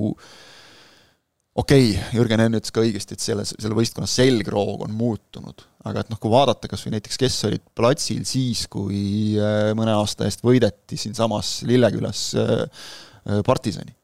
okei 1.54 1.88
okay,, 1.90 2.04
Jürgen 2.14 2.44
Henn 2.44 2.58
ütles 2.58 2.74
ka 2.74 2.84
õigesti, 2.84 3.16
et 3.18 3.24
selle, 3.24 3.46
selle 3.48 3.76
võistkonna 3.76 4.08
selgroog 4.10 4.86
on 4.86 4.94
muutunud, 4.96 5.66
aga 5.88 6.04
et 6.04 6.12
noh, 6.12 6.20
kui 6.22 6.30
vaadata 6.32 6.70
kas 6.70 6.86
või 6.86 6.94
näiteks, 6.96 7.18
kes 7.20 7.40
olid 7.50 7.64
platsil 7.76 8.22
siis, 8.28 8.68
kui 8.70 9.34
äh, 9.40 9.72
mõne 9.78 9.96
aasta 9.98 10.28
eest 10.28 10.46
võideti 10.46 11.00
siinsamas 11.00 11.58
Lillekülas 11.68 12.28
äh, 12.38 12.54
äh, 12.62 13.42
partisani 13.46 13.96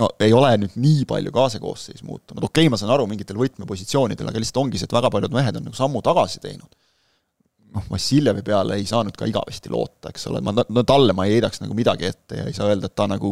no 0.00 0.08
ei 0.22 0.32
ole 0.36 0.52
nüüd 0.62 0.76
nii 0.80 1.04
palju 1.08 1.32
kaasakoosseis 1.34 2.04
muutunud, 2.06 2.42
okei 2.42 2.64
okay,, 2.64 2.72
ma 2.72 2.78
saan 2.80 2.92
aru 2.94 3.08
mingitel 3.10 3.38
võtmepositsioonidel, 3.40 4.30
aga 4.30 4.40
lihtsalt 4.40 4.62
ongi 4.64 4.80
see, 4.80 4.88
et 4.88 4.96
väga 4.96 5.10
paljud 5.12 5.34
mehed 5.34 5.58
on 5.58 5.68
nagu 5.68 5.78
sammu 5.78 6.02
tagasi 6.04 6.40
teinud. 6.44 6.70
noh, 7.72 7.86
Vassiljevi 7.88 8.42
peale 8.44 8.76
ei 8.76 8.84
saa 8.88 9.00
nüüd 9.04 9.16
ka 9.16 9.28
igavesti 9.28 9.70
loota, 9.72 10.10
eks 10.12 10.26
ole, 10.28 10.42
ma, 10.44 10.52
no 10.52 10.82
talle 10.88 11.14
ma 11.16 11.24
ei 11.24 11.38
heidaks 11.38 11.62
nagu 11.62 11.76
midagi 11.76 12.08
ette 12.10 12.42
ja 12.42 12.48
ei 12.48 12.56
saa 12.56 12.68
öelda, 12.68 12.90
et 12.90 12.96
ta 12.98 13.06
nagu 13.08 13.30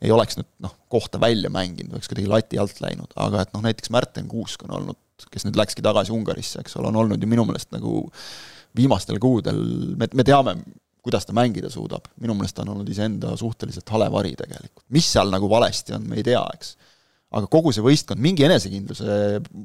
ei 0.00 0.12
oleks 0.16 0.38
nüüd 0.40 0.48
noh, 0.64 0.76
kohta 0.92 1.20
välja 1.20 1.50
mänginud, 1.52 1.92
oleks 1.92 2.08
kuidagi 2.08 2.30
lati 2.30 2.60
alt 2.60 2.80
läinud, 2.80 3.12
aga 3.20 3.44
et 3.44 3.52
noh, 3.52 3.64
näiteks 3.66 3.92
Märten 3.92 4.30
Kuusk 4.30 4.64
on 4.64 4.78
olnud, 4.78 5.00
kes 5.28 5.44
nüüd 5.44 5.60
läkski 5.60 5.84
tagasi 5.84 6.14
Ungarisse, 6.16 6.62
eks 6.64 6.78
ole, 6.80 6.88
on 6.88 7.02
olnud 7.02 7.20
ju 7.20 7.28
minu 7.28 7.44
meelest 7.48 7.68
nagu 7.76 8.06
viimastel 8.76 9.20
kuudel, 9.20 9.60
me, 10.00 10.08
me 10.16 10.24
teame, 10.24 10.56
kuidas 11.04 11.26
ta 11.26 11.34
mängida 11.36 11.70
suudab, 11.72 12.10
minu 12.20 12.36
meelest 12.36 12.58
ta 12.58 12.64
on 12.66 12.74
olnud 12.74 12.88
iseenda 12.92 13.34
suhteliselt 13.38 13.88
hale 13.94 14.10
vari 14.12 14.36
tegelikult. 14.38 14.86
mis 14.94 15.08
seal 15.12 15.32
nagu 15.32 15.48
valesti 15.50 15.96
on, 15.96 16.06
me 16.08 16.20
ei 16.20 16.24
tea, 16.26 16.42
eks. 16.54 16.76
aga 17.30 17.46
kogu 17.46 17.70
see 17.70 17.84
võistkond, 17.84 18.18
mingi 18.18 18.42
enesekindluse 18.42 19.16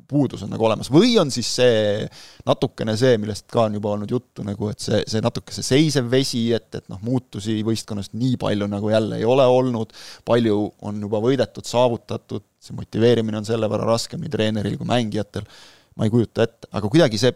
puudus 0.08 0.44
on 0.46 0.52
nagu 0.54 0.68
olemas. 0.68 0.92
Või 0.94 1.16
on 1.18 1.32
siis 1.34 1.50
see 1.58 2.04
natukene 2.46 2.94
see, 3.00 3.16
millest 3.22 3.48
ka 3.52 3.64
on 3.66 3.80
juba 3.80 3.96
olnud 3.96 4.12
juttu 4.14 4.46
nagu, 4.46 4.70
et 4.70 4.84
see, 4.86 5.00
see 5.10 5.24
natuke 5.26 5.56
see 5.56 5.66
seisev 5.66 6.12
vesi, 6.12 6.44
et, 6.54 6.70
et 6.78 6.86
noh, 6.94 7.02
muutusi 7.06 7.58
võistkonnast 7.66 8.14
nii 8.14 8.38
palju 8.42 8.70
nagu 8.70 8.92
jälle 8.94 9.18
ei 9.18 9.26
ole 9.26 9.48
olnud, 9.50 9.96
palju 10.30 10.60
on 10.86 11.02
juba 11.08 11.24
võidetud, 11.26 11.66
saavutatud, 11.66 12.46
see 12.62 12.78
motiveerimine 12.78 13.42
on 13.42 13.50
selle 13.50 13.70
võrra 13.72 13.90
raskem 13.96 14.22
nii 14.22 14.36
treeneril 14.38 14.78
kui 14.78 14.92
mängijatel, 14.94 15.50
ma 15.98 16.06
ei 16.06 16.14
kujuta 16.14 16.46
ette, 16.46 16.70
aga 16.70 16.92
kuidagi 16.92 17.18
see 17.18 17.34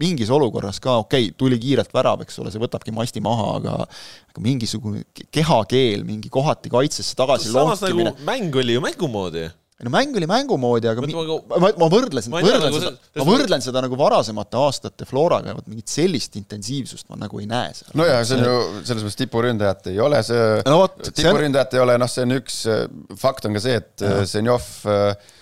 mingis 0.00 0.30
olukorras 0.32 0.80
ka 0.82 0.98
okei 1.02 1.28
okay,, 1.28 1.36
tuli 1.38 1.58
kiirelt 1.62 1.92
värav, 1.94 2.24
eks 2.26 2.40
ole, 2.42 2.52
see 2.54 2.62
võtabki 2.62 2.94
masti 2.94 3.22
maha, 3.24 3.52
aga 3.60 3.76
aga 3.86 4.42
mingisugune 4.44 5.04
kehakeel, 5.34 6.06
mingi 6.08 6.32
kohati 6.32 6.72
kaitsesse 6.72 7.16
tagasi 7.18 7.54
lonkimine 7.54 8.12
nagu 8.12 8.26
mäng 8.26 8.58
oli 8.62 8.76
ju 8.76 8.84
mängu 8.84 9.08
moodi. 9.10 9.48
No 9.76 9.90
mäng 9.92 10.14
oli 10.16 10.24
mängu 10.24 10.56
moodi, 10.56 10.88
aga 10.88 11.02
ma, 11.04 11.24
ma, 11.60 11.68
ma 11.82 11.86
võrdlesin, 11.92 12.32
võrdlen 12.32 12.62
nagu 12.64 12.78
seda, 12.80 12.92
ma 13.20 13.26
võrdlen 13.28 13.64
seda 13.64 13.82
nagu 13.84 13.98
varasemate 14.00 14.56
aastate 14.56 15.04
Floraga 15.04 15.52
vot 15.58 15.66
mingit 15.68 15.92
sellist 15.92 16.38
intensiivsust 16.40 17.10
ma 17.12 17.18
nagu 17.20 17.42
ei 17.42 17.48
näe 17.50 17.74
seal. 17.76 17.92
no 18.00 18.06
jaa, 18.08 18.22
see 18.24 18.38
on 18.38 18.48
ju, 18.48 18.54
selles 18.88 19.04
mõttes 19.04 19.20
tipuründajat 19.20 19.90
ei 19.92 20.00
ole, 20.00 20.22
see 20.24 20.46
no, 20.64 20.78
tipuründajat 21.10 21.76
on... 21.76 21.76
ei 21.76 21.84
ole, 21.84 21.98
noh, 22.00 22.08
see 22.08 22.24
on 22.24 22.38
üks, 22.38 22.62
fakt 23.20 23.50
on 23.50 23.58
ka 23.58 23.64
see, 23.66 23.76
et 23.82 24.06
Zenjov 24.32 24.70
Äh, 24.86 25.34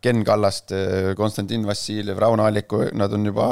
Ken 0.00 0.22
Kallaste, 0.24 0.78
Konstantin 1.16 1.66
Vassiljev, 1.68 2.16
Rauno 2.18 2.46
Alliku, 2.48 2.80
nad 2.96 3.12
on 3.12 3.26
juba 3.28 3.50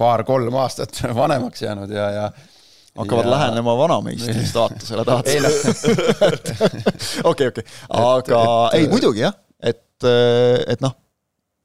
paar-kolm 0.00 0.56
aastat 0.62 1.02
vanemaks 1.20 1.62
jäänud 1.62 1.92
ja, 1.92 2.08
ja 2.16 2.30
hakkavad 2.96 3.28
ja... 3.28 3.30
lähenema 3.30 3.76
vanameistri 3.78 4.46
staatusele, 4.46 5.04
tahad 5.04 5.28
sa? 5.28 5.92
okei, 7.30 7.52
okei, 7.52 7.64
aga 7.98 8.42
et, 8.72 8.80
ei 8.80 8.88
muidugi 8.88 9.24
jah, 9.24 9.36
et, 9.60 10.08
et 10.66 10.84
noh, 10.84 10.96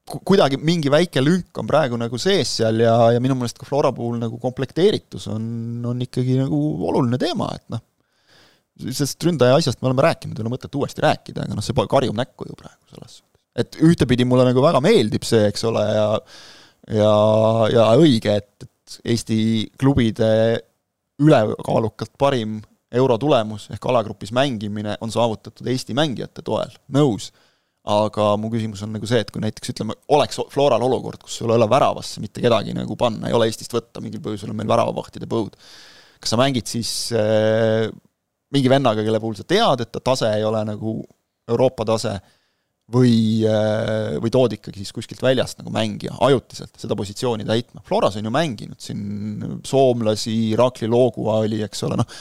kuidagi 0.07 0.60
mingi 0.63 0.91
väike 0.91 1.23
lünk 1.23 1.60
on 1.60 1.67
praegu 1.67 1.99
nagu 1.99 2.19
sees 2.21 2.53
seal 2.62 2.79
ja, 2.83 2.95
ja 3.15 3.23
minu 3.23 3.36
meelest 3.36 3.60
ka 3.60 3.67
Flora 3.67 3.91
puhul 3.95 4.19
nagu 4.21 4.39
komplekteeritus 4.43 5.27
on, 5.33 5.43
on 5.88 6.03
ikkagi 6.03 6.39
nagu 6.39 6.62
oluline 6.91 7.19
teema, 7.21 7.49
et 7.55 7.65
noh, 7.75 7.83
sellest 8.88 9.23
ründaja 9.27 9.57
asjast 9.57 9.81
me 9.81 9.89
oleme 9.89 10.05
rääkinud, 10.05 10.38
ei 10.38 10.45
ole 10.45 10.53
mõtet 10.53 10.75
uuesti 10.79 11.03
rääkida, 11.03 11.47
aga 11.47 11.57
noh, 11.57 11.65
see 11.65 11.88
karjub 11.95 12.15
näkku 12.19 12.47
ju 12.47 12.60
praegu 12.60 12.93
selles 12.93 13.17
suhtes 13.19 13.37
et 13.58 13.80
ühtepidi 13.82 14.26
mulle 14.28 14.46
nagu 14.48 14.62
väga 14.63 14.82
meeldib 14.84 15.26
see, 15.28 15.48
eks 15.50 15.65
ole, 15.70 15.84
ja 15.96 16.08
ja, 16.93 17.13
ja 17.72 17.89
õige, 18.00 18.38
et, 18.39 18.67
et 18.67 18.98
Eesti 19.13 19.39
klubide 19.80 20.30
ülekaalukalt 21.20 22.13
parim 22.20 22.60
eurotulemus 22.93 23.67
ehk 23.74 23.84
alagrupis 23.89 24.32
mängimine 24.36 24.96
on 25.04 25.12
saavutatud 25.12 25.67
Eesti 25.67 25.96
mängijate 25.98 26.46
toel, 26.46 26.72
nõus. 26.93 27.32
aga 27.88 28.34
mu 28.36 28.50
küsimus 28.52 28.82
on 28.84 28.91
nagu 28.91 29.08
see, 29.08 29.22
et 29.24 29.30
kui 29.32 29.39
näiteks 29.39 29.72
ütleme, 29.72 29.96
oleks 30.12 30.41
Floral 30.52 30.84
olukord, 30.84 31.22
kus 31.24 31.38
sul 31.39 31.54
ei 31.54 31.56
ole 31.56 31.70
väravasse 31.72 32.20
mitte 32.20 32.41
kedagi 32.43 32.74
nagu 32.76 32.98
panna, 33.00 33.30
ei 33.30 33.36
ole 33.36 33.48
Eestist 33.48 33.72
võtta, 33.72 34.02
mingil 34.04 34.20
põhjusel 34.24 34.52
on 34.52 34.58
meil 34.60 34.67
väravavahtide 34.67 35.30
põud, 35.32 35.56
kas 36.20 36.34
sa 36.34 36.39
mängid 36.39 36.67
siis 36.67 36.91
äh, 37.15 37.88
mingi 38.52 38.72
vennaga, 38.72 39.06
kelle 39.08 39.22
puhul 39.24 39.39
sa 39.39 39.48
tead, 39.48 39.86
et 39.86 39.93
ta 39.96 40.04
tase 40.04 40.34
ei 40.36 40.43
ole 40.43 40.65
nagu 40.67 41.00
Euroopa 41.48 41.88
tase 41.88 42.17
või, 42.93 43.43
äh, 43.43 44.15
või 44.23 44.32
tood 44.32 44.56
ikkagi 44.56 44.82
siis 44.82 44.93
kuskilt 44.95 45.21
väljast 45.23 45.60
nagu 45.60 45.71
mängija 45.76 46.15
ajutiselt 46.28 46.76
seda 46.80 46.95
positsiooni 46.95 47.47
täitma. 47.47 47.84
Floras 47.88 48.15
on 48.19 48.28
ju 48.28 48.34
mänginud 48.34 48.80
siin 48.82 49.62
soomlasi, 49.67 50.56
Rakli 50.60 50.88
Loogua 50.91 51.41
oli, 51.43 51.62
eks 51.67 51.84
ole, 51.88 52.00
noh, 52.00 52.19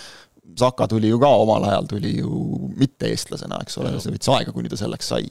Saka 0.56 0.86
tuli 0.88 1.10
ju 1.10 1.18
ka 1.20 1.28
omal 1.36 1.66
ajal, 1.68 1.88
tuli 1.90 2.14
ju 2.16 2.30
mitte-eestlasena, 2.78 3.58
eks 3.64 3.76
ole, 3.82 3.90
see 4.00 4.14
võttis 4.14 4.30
aega, 4.32 4.54
kuni 4.54 4.70
ta 4.72 4.78
selleks 4.78 5.10
sai. 5.12 5.26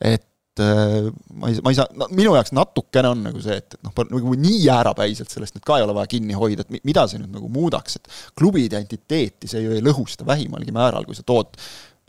et 0.00 0.62
äh, 0.64 1.10
ma 1.36 1.50
ei, 1.52 1.60
ma 1.62 1.70
ei 1.70 1.76
saa, 1.78 1.86
no 1.94 2.08
minu 2.16 2.32
jaoks 2.34 2.54
natukene 2.56 3.12
on 3.12 3.22
nagu 3.28 3.42
see, 3.44 3.60
et, 3.60 3.76
et 3.76 3.84
noh, 3.86 3.94
nagu 4.10 4.34
nii 4.40 4.62
jäärapäiselt 4.64 5.30
sellest 5.30 5.54
nüüd 5.54 5.66
ka 5.68 5.78
ei 5.78 5.84
ole 5.84 5.94
vaja 5.94 6.10
kinni 6.16 6.34
hoida, 6.36 6.64
et 6.66 6.88
mida 6.88 7.04
see 7.08 7.20
nüüd 7.20 7.36
nagu 7.36 7.52
muudaks, 7.52 8.00
et 8.00 8.10
klubi 8.40 8.64
identiteeti 8.66 9.48
see 9.50 9.62
ju 9.62 9.76
ei 9.76 9.84
lõhusta 9.84 10.26
vähimalgi 10.26 10.74
määral, 10.74 11.06
kui 11.06 11.16
sa 11.16 11.22
tood 11.26 11.54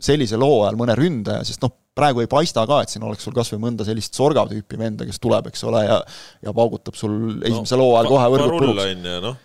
sellise 0.06 0.40
loo 0.40 0.62
ajal 0.64 0.78
mõne 0.80 0.96
ründaja, 0.98 1.44
sest 1.46 1.62
noh, 1.64 1.74
praegu 1.96 2.24
ei 2.24 2.30
paista 2.30 2.64
ka, 2.68 2.80
et 2.82 2.92
siin 2.92 3.04
oleks 3.04 3.24
sul 3.26 3.36
kas 3.36 3.52
või 3.52 3.66
mõnda 3.66 3.86
sellist 3.86 4.16
sorgav 4.16 4.50
tüüpi 4.52 4.80
venda, 4.80 5.06
kes 5.08 5.20
tuleb, 5.22 5.50
eks 5.52 5.64
ole, 5.68 5.84
ja 5.86 6.02
ja 6.42 6.54
paugutab 6.56 6.96
sul 6.98 7.40
esimese 7.42 7.76
no, 7.76 7.84
loo 7.84 7.96
ajal 7.98 8.12
kohe 8.14 8.28
võrgud 8.34 8.54
puruks. 8.56 9.16
noh, 9.26 9.40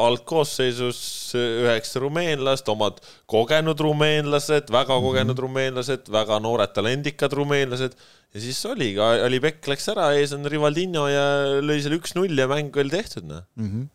algkoosseisus 0.00 1.00
üheksa 1.36 2.00
rumeenlast, 2.00 2.68
omad 2.72 3.02
kogenud 3.28 3.80
rumeenlased, 3.84 4.70
väga 4.72 4.94
mhm. 4.94 5.04
kogenud 5.04 5.32
mm 5.32 5.34
-hmm. 5.34 5.44
rumeenlased, 5.44 6.08
väga 6.12 6.40
noored 6.44 6.72
talendikad 6.76 7.36
rumeenlased 7.36 7.98
ja 8.34 8.40
siis 8.40 8.64
oligi, 8.66 9.00
Ali 9.00 9.40
Pekk 9.40 9.68
läks 9.74 9.88
ära, 9.92 10.12
ees 10.16 10.32
on 10.36 10.44
Rivaldino 10.44 11.08
ja 11.08 11.60
lõi 11.60 11.80
seal 11.84 11.96
üks-null 12.00 12.36
ja 12.36 12.48
mäng 12.48 12.76
oli 12.76 12.90
tehtud, 12.90 13.24
noh 13.28 13.44
mm 13.56 13.70
-hmm 13.70 13.86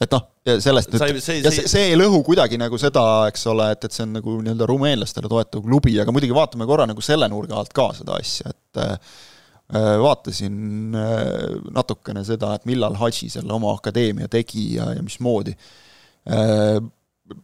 et 0.00 0.14
noh, 0.14 0.22
sellest 0.64 0.94
nüüd, 0.94 1.18
ja 1.44 1.52
see, 1.52 1.66
see 1.68 1.90
ei 1.90 1.96
lõhu 1.98 2.22
kuidagi 2.24 2.56
nagu 2.60 2.78
seda, 2.80 3.02
eks 3.28 3.42
ole, 3.52 3.70
et, 3.74 3.84
et 3.84 3.96
see 3.96 4.06
on 4.06 4.14
nagu 4.16 4.36
nii-öelda 4.40 4.68
rumeenlastele 4.70 5.28
toetav 5.30 5.64
klubi, 5.66 5.96
aga 6.00 6.14
muidugi 6.14 6.36
vaatame 6.36 6.68
korra 6.68 6.86
nagu 6.88 7.04
selle 7.04 7.28
nurga 7.32 7.58
alt 7.60 7.74
ka 7.76 7.90
seda 7.98 8.16
asja, 8.16 8.54
et 8.54 8.80
äh, 8.80 9.18
vaatasin 10.00 10.96
äh, 10.96 11.58
natukene 11.76 12.24
seda, 12.26 12.54
et 12.56 12.64
millal 12.70 12.96
Hadži 13.00 13.28
selle 13.32 13.52
oma 13.56 13.74
akadeemia 13.76 14.30
tegi 14.32 14.70
ja, 14.78 14.88
ja 14.96 15.04
mismoodi. 15.04 15.54
Äh, 16.30 16.80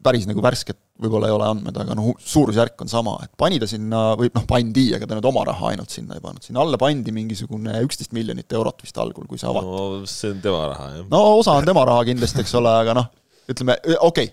päris 0.02 0.26
nagu 0.28 0.42
värsket 0.44 0.78
võib-olla 1.02 1.28
ei 1.28 1.34
ole 1.34 1.48
andmed, 1.50 1.76
aga 1.82 1.96
noh, 1.98 2.14
suurusjärk 2.22 2.80
on 2.84 2.90
sama, 2.90 3.16
et 3.24 3.32
pani 3.38 3.58
ta 3.62 3.68
sinna, 3.70 4.14
või 4.18 4.30
noh, 4.34 4.46
pandi, 4.48 4.86
aga 4.96 5.08
ta 5.08 5.18
nüüd 5.18 5.28
oma 5.28 5.44
raha 5.48 5.72
ainult 5.72 5.92
sinna 5.92 6.16
ei 6.16 6.24
pannud, 6.24 6.44
sinna 6.46 6.62
alla 6.64 6.80
pandi 6.80 7.12
mingisugune 7.14 7.76
üksteist 7.84 8.16
miljonit 8.16 8.56
eurot 8.56 8.80
vist 8.84 8.98
algul, 9.02 9.28
kui 9.28 9.40
see 9.40 9.50
avati. 9.50 9.68
no 9.68 10.08
see 10.10 10.32
on 10.32 10.40
tema 10.44 10.64
raha, 10.72 10.88
jah. 10.96 11.06
no 11.12 11.22
osa 11.36 11.58
on 11.60 11.68
tema 11.68 11.84
raha 11.88 12.06
kindlasti, 12.08 12.42
eks 12.44 12.56
ole, 12.60 12.72
aga 12.82 12.96
noh, 13.00 13.12
ütleme, 13.52 13.78
okei 13.98 14.30
okay,, 14.30 14.32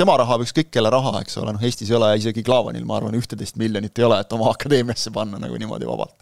tema 0.00 0.14
raha 0.20 0.38
või 0.40 0.48
ükskõik 0.48 0.70
kelle 0.72 0.94
raha, 0.94 1.18
eks 1.24 1.36
ole, 1.42 1.56
noh 1.56 1.66
Eestis 1.66 1.90
ei 1.90 1.98
ole 1.98 2.14
isegi 2.22 2.46
Klaavanil, 2.46 2.86
ma 2.88 3.00
arvan, 3.00 3.18
ühteteist 3.18 3.58
miljonit 3.60 3.98
ei 3.98 4.06
ole, 4.06 4.22
et 4.22 4.38
oma 4.38 4.52
akadeemiasse 4.54 5.12
panna 5.14 5.42
nagu 5.42 5.58
niimoodi 5.60 5.90
vabalt 5.90 6.14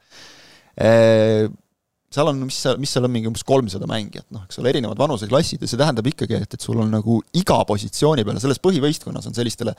seal 2.12 2.31
on, 2.31 2.40
mis 2.49 2.57
seal, 2.62 2.79
mis 2.81 2.92
seal 2.94 3.05
on, 3.05 3.12
mingi 3.12 3.29
umbes 3.29 3.44
kolmsada 3.47 3.88
mängijat, 3.88 4.25
noh, 4.33 4.47
eks 4.49 4.61
ole, 4.62 4.71
erinevad 4.73 5.01
vanuseklassid 5.01 5.64
ja 5.64 5.68
see 5.68 5.81
tähendab 5.81 6.07
ikkagi, 6.09 6.38
et, 6.40 6.57
et 6.57 6.64
sul 6.64 6.81
on 6.81 6.88
nagu 6.92 7.18
iga 7.37 7.59
positsiooni 7.68 8.25
peale, 8.25 8.40
selles 8.40 8.61
põhivõistkonnas 8.64 9.29
on 9.29 9.37
sellistele 9.37 9.75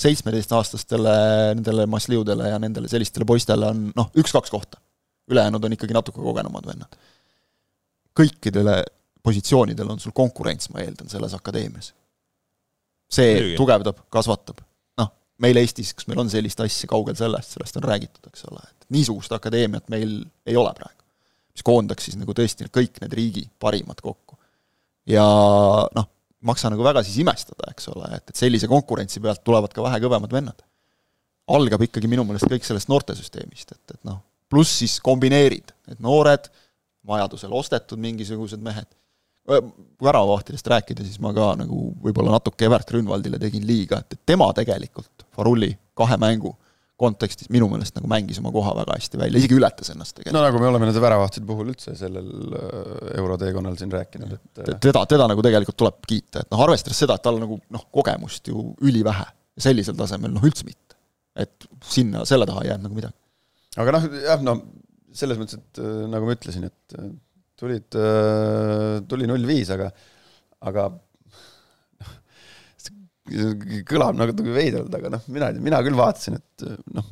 seitsmeteistaastastele, 0.00 1.16
nendele 1.58 1.86
massliudele 1.92 2.48
ja 2.54 2.60
nendele 2.62 2.88
sellistele 2.92 3.28
poistele 3.28 3.68
on 3.74 3.84
noh, 3.92 4.08
üks-kaks 4.20 4.52
kohta. 4.54 4.80
ülejäänud 5.28 5.64
on 5.64 5.76
ikkagi 5.76 5.96
natuke 5.96 6.20
kogenumad 6.24 6.66
vennad. 6.68 6.96
kõikidele 8.16 8.80
positsioonidele 9.24 9.92
on 9.92 10.00
sul 10.00 10.12
konkurents, 10.16 10.70
ma 10.72 10.80
eeldan, 10.80 11.08
selles 11.12 11.36
akadeemias. 11.36 11.92
see 13.12 13.36
Lügi. 13.36 13.56
tugevdab, 13.60 14.06
kasvatab. 14.08 14.64
noh, 14.96 15.12
meil 15.36 15.60
Eestis, 15.60 15.92
kas 15.92 16.08
meil 16.08 16.24
on 16.24 16.32
sellist 16.32 16.64
asja, 16.64 16.88
kaugel 16.88 17.16
sellest, 17.16 17.58
sellest 17.58 17.76
on 17.76 17.90
räägitud, 17.92 18.32
eks 18.32 18.48
ole, 18.48 18.64
et 18.64 18.88
niisugust 18.88 19.36
akadeemiat 19.36 19.92
meil 19.92 20.22
ei 20.48 20.56
ole 20.56 20.72
praegu 20.72 21.03
mis 21.54 21.64
koondaks 21.66 22.08
siis 22.08 22.18
nagu 22.18 22.34
tõesti 22.34 22.66
kõik 22.72 22.98
need 23.02 23.14
riigi 23.14 23.44
parimad 23.62 24.00
kokku. 24.02 24.38
ja 25.06 25.24
noh, 25.94 26.08
maksa 26.44 26.70
nagu 26.72 26.84
väga 26.84 27.02
siis 27.06 27.20
imestada, 27.22 27.70
eks 27.72 27.88
ole, 27.92 28.10
et, 28.16 28.28
et 28.28 28.38
sellise 28.38 28.68
konkurentsi 28.70 29.22
pealt 29.22 29.44
tulevad 29.46 29.72
ka 29.74 29.84
vähe 29.84 30.00
kõvemad 30.04 30.32
vennad. 30.32 30.64
algab 31.46 31.82
ikkagi 31.84 32.08
minu 32.08 32.24
meelest 32.24 32.48
kõik 32.48 32.64
sellest 32.64 32.88
noortesüsteemist, 32.88 33.72
et, 33.76 33.96
et 33.96 34.02
noh, 34.08 34.20
pluss 34.48 34.80
siis 34.80 34.98
kombineerid, 35.04 35.72
et 35.92 36.00
noored, 36.00 36.48
vajadusel 37.04 37.52
ostetud 37.52 38.00
mingisugused 38.00 38.62
mehed, 38.64 38.88
väravavahtidest 40.02 40.66
rääkida, 40.72 41.04
siis 41.04 41.20
ma 41.20 41.34
ka 41.36 41.50
nagu 41.60 41.90
võib-olla 42.00 42.38
natuke 42.38 42.64
Evert 42.64 42.88
Grünwaldile 42.88 43.36
tegin 43.38 43.66
liiga, 43.68 44.00
et, 44.00 44.16
et 44.16 44.22
tema 44.26 44.48
tegelikult, 44.56 45.26
Farulli 45.36 45.74
kahe 45.94 46.16
mängu 46.16 46.54
kontekstis 47.00 47.50
minu 47.50 47.66
meelest 47.70 47.96
nagu 47.98 48.08
mängis 48.10 48.38
oma 48.38 48.52
koha 48.54 48.74
väga 48.78 48.94
hästi 48.94 49.18
välja, 49.18 49.40
isegi 49.40 49.56
ületas 49.58 49.90
ennast 49.90 50.14
tegelikult. 50.14 50.36
no 50.36 50.42
nagu 50.44 50.60
me 50.62 50.68
oleme 50.70 50.86
nende 50.86 51.02
väravahtide 51.02 51.48
puhul 51.48 51.72
üldse 51.72 51.96
sellel 51.98 52.28
äh, 52.54 53.16
euroteekonnal 53.18 53.78
siin 53.80 53.90
rääkinud, 53.94 54.36
et 54.36 54.62
äh, 54.62 54.78
teda, 54.86 55.02
teda 55.10 55.26
nagu 55.30 55.42
tegelikult 55.44 55.78
tuleb 55.82 55.98
kiita, 56.06 56.44
et 56.44 56.54
noh, 56.54 56.62
arvestades 56.62 57.02
seda, 57.02 57.18
et 57.18 57.26
tal 57.26 57.40
nagu 57.42 57.58
noh, 57.74 57.86
kogemust 57.94 58.50
ju 58.52 58.68
ülivähe 58.86 59.26
sellisel 59.66 59.98
tasemel 59.98 60.34
noh, 60.36 60.46
üldse 60.46 60.66
mitte. 60.68 60.98
et 61.34 61.66
sinna, 61.90 62.22
selle 62.28 62.46
taha 62.46 62.62
ei 62.62 62.70
jäänud 62.70 62.86
nagu 62.86 63.00
midagi. 63.00 63.18
aga 63.82 63.96
noh, 63.98 64.08
jah, 64.28 64.46
no 64.46 64.58
selles 65.14 65.40
mõttes, 65.40 65.58
et 65.58 65.82
äh, 65.82 66.04
nagu 66.14 66.30
ma 66.30 66.38
ütlesin, 66.38 66.70
et 66.70 66.98
tulid, 67.58 67.96
tuli 69.08 69.26
null 69.30 69.46
viis, 69.46 69.68
aga, 69.70 69.86
aga 70.68 70.88
kõlab 73.88 74.18
nagu 74.18 74.34
veidralt, 74.52 74.92
aga 74.98 75.14
noh, 75.16 75.22
mina, 75.32 75.48
mina 75.64 75.80
küll 75.84 75.96
vaatasin, 75.96 76.36
et 76.40 76.66
noh, 76.92 77.06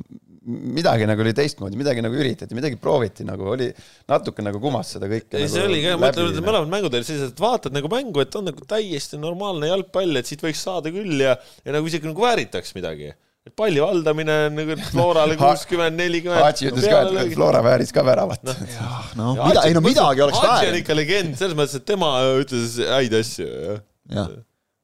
midagi 0.45 1.07
nagu 1.07 1.23
oli 1.23 1.33
teistmoodi, 1.35 1.79
midagi 1.79 2.03
nagu 2.03 2.17
üritati, 2.19 2.55
midagi 2.57 2.77
prooviti 2.81 3.25
nagu, 3.27 3.47
oli 3.55 3.69
natuke 4.11 4.43
nagu 4.45 4.59
kumas 4.61 4.93
seda 4.95 5.09
kõike. 5.09 5.39
ei 5.39 5.47
nagu, 5.47 5.53
see 5.55 5.65
oligi 5.65 5.89
jah, 5.89 5.99
ma 6.01 6.11
ütlen, 6.11 6.31
et 6.33 6.45
mõlemad 6.45 6.71
mängud 6.73 6.93
olid 6.93 7.07
sellised, 7.07 7.33
et 7.33 7.43
vaatad 7.43 7.75
nagu 7.75 7.91
mängu, 7.91 8.21
et 8.23 8.39
on 8.39 8.49
nagu 8.51 8.69
täiesti 8.69 9.19
normaalne 9.21 9.71
jalgpall, 9.71 10.19
et 10.19 10.29
siit 10.29 10.43
võiks 10.43 10.63
saada 10.67 10.93
küll 10.93 11.23
ja, 11.23 11.37
ja 11.63 11.77
nagu 11.77 11.89
isegi 11.89 12.09
nagu 12.09 12.27
vääritaks 12.27 12.75
midagi 12.77 13.13
et 13.43 13.51
palli 13.59 13.81
valdamine 13.83 14.35
on 14.45 14.53
nagu 14.55 14.77
Florale 14.87 15.35
kuuskümmend, 15.41 15.97
nelikümmend. 15.99 16.45
Haatsi 16.45 16.69
ütles 16.69 16.85
ka, 16.87 17.01
et 17.25 17.33
Flora 17.33 17.59
vääris 17.65 17.91
ka 17.95 18.05
väravat. 18.07 18.45
noh 18.47 18.61
no, 19.19 19.33
no, 19.35 19.49
mida, 19.49 19.65
ei 19.67 19.75
no 19.75 19.81
midagi 19.83 20.23
oleks 20.23 20.39
väärinud. 20.39 20.53
Haatsi 20.53 20.71
on 20.71 20.79
ikka 20.79 20.95
legend, 20.95 21.35
selles 21.41 21.59
mõttes, 21.59 21.81
et 21.81 21.87
tema 21.87 22.13
ütles 22.39 22.77
häid 22.87 23.19
asju, 23.19 23.49
jah 23.49 23.83
ja 24.13 24.29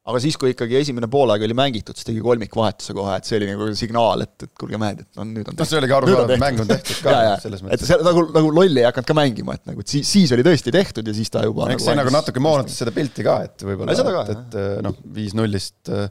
aga 0.08 0.20
siis, 0.22 0.36
kui 0.40 0.54
ikkagi 0.54 0.78
esimene 0.78 1.08
poolaeg 1.12 1.42
oli 1.44 1.54
mängitud, 1.56 1.96
siis 1.98 2.08
tegi 2.08 2.22
kolmikvahetuse 2.24 2.94
kohe, 2.96 3.18
et 3.20 3.28
see 3.28 3.36
oli 3.36 3.50
nagu 3.50 3.66
signaal, 3.76 4.24
et, 4.24 4.46
et 4.46 4.52
kuulge 4.58 4.80
mehed, 4.80 5.02
et 5.04 5.20
no 5.20 5.26
nüüd 5.28 5.50
on 5.52 5.58
noh, 5.58 5.68
see 5.68 5.80
oligi 5.80 5.96
arusaadav, 5.96 6.32
et 6.36 6.42
mäng 6.42 6.62
on 6.64 6.70
tehtud 6.70 7.02
ka 7.04 7.16
selles 7.44 7.64
mõttes. 7.64 7.84
et 7.84 7.90
see 7.90 8.06
nagu, 8.06 8.24
nagu 8.32 8.52
lolli 8.56 8.80
ei 8.80 8.88
hakanud 8.88 9.10
ka 9.10 9.16
mängima, 9.18 9.58
et 9.60 9.68
nagu, 9.68 9.84
et 9.84 9.92
siis, 9.92 10.08
siis 10.08 10.32
oli 10.36 10.46
tõesti 10.46 10.72
tehtud 10.74 11.10
ja 11.10 11.16
siis 11.16 11.32
ta 11.32 11.44
juba 11.44 11.68
eks 11.68 11.84
nagu 11.84 11.86
see 11.86 11.98
nagu 12.00 12.14
natuke 12.16 12.44
moonutas 12.44 12.80
seda 12.80 12.94
pilti 12.96 13.26
ka, 13.26 13.36
et 13.50 13.66
võib-olla, 13.68 13.96
et, 14.24 14.36
et 14.36 14.58
noh, 14.86 14.96
viis-nullist 15.20 15.92
äh, 15.92 16.08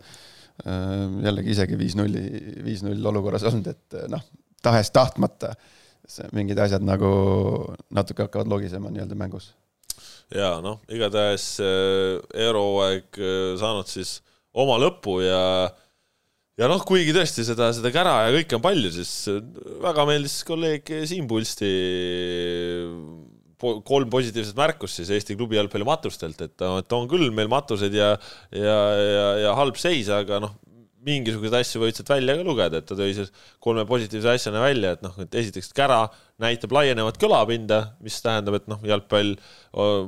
jällegi 1.26 1.56
isegi 1.56 1.80
viis-nulli, 1.80 2.24
viis-null 2.66 3.12
olukorras 3.14 3.48
olnud, 3.50 3.74
et 3.74 4.00
noh, 4.12 4.22
tahes-tahtmata 4.66 5.56
mingid 6.36 6.62
asjad 6.62 6.86
nagu 6.86 7.10
natuke 7.96 8.26
hakkavad 8.26 8.50
logisema 8.54 8.94
nii-öelda 8.94 9.18
mängus 9.18 9.52
ja 10.36 10.56
noh, 10.64 10.80
igatahes 10.92 11.52
äh, 11.64 12.18
eurohooaeg 12.48 13.20
äh, 13.20 13.54
saanud 13.60 13.90
siis 13.90 14.20
oma 14.54 14.78
lõpu 14.82 15.20
ja 15.24 15.42
ja 16.60 16.68
noh, 16.70 16.84
kuigi 16.86 17.16
tõesti 17.16 17.46
seda, 17.48 17.72
seda 17.76 17.92
kära 17.96 18.16
ja 18.28 18.36
kõike 18.36 18.58
on 18.60 18.64
palju, 18.64 18.94
siis 18.94 19.14
äh, 19.32 19.42
väga 19.86 20.06
meeldis 20.10 20.40
kolleeg 20.48 20.94
Siim 21.10 21.28
Pulsti 21.30 21.74
kolm 23.60 24.08
positiivset 24.12 24.56
märkust 24.56 25.02
siis 25.02 25.10
Eesti 25.12 25.36
klubi 25.36 25.58
jalgpalli 25.58 25.88
matustelt, 25.88 26.40
et, 26.46 26.56
et 26.56 26.96
on 26.96 27.10
küll 27.12 27.28
meil 27.36 27.50
matused 27.52 27.96
ja, 27.96 28.14
ja, 28.56 28.80
ja, 28.96 29.26
ja 29.44 29.56
halb 29.58 29.80
seis, 29.82 30.08
aga 30.14 30.40
noh, 30.46 30.54
mingisuguseid 31.06 31.58
asju 31.60 31.82
võid 31.84 31.98
sealt 31.98 32.12
välja 32.12 32.38
ka 32.40 32.46
lugeda, 32.48 32.80
et 32.80 32.88
ta 32.88 32.96
tõi 32.98 33.12
siis 33.16 33.32
kolme 33.64 33.86
positiivse 33.90 34.32
asjana 34.32 34.64
välja, 34.64 34.96
et 34.96 35.04
noh, 35.04 35.16
et 35.24 35.38
esiteks 35.42 35.72
kära 35.76 36.06
näitab 36.40 36.74
laienevat 36.76 37.18
kõlapinda, 37.20 37.80
mis 38.04 38.20
tähendab, 38.24 38.60
et 38.60 38.68
noh, 38.72 38.80
jalgpall 38.88 39.36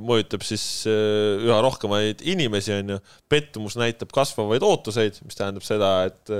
mõjutab 0.02 0.42
siis 0.42 0.64
üha 0.88 1.58
rohkemaid 1.62 2.24
inimesi, 2.26 2.72
on 2.80 2.94
ju. 2.94 2.98
pettumus 3.30 3.76
näitab 3.78 4.10
kasvavaid 4.14 4.64
ootuseid, 4.66 5.20
mis 5.26 5.38
tähendab 5.38 5.64
seda, 5.66 5.90
et, 6.08 6.32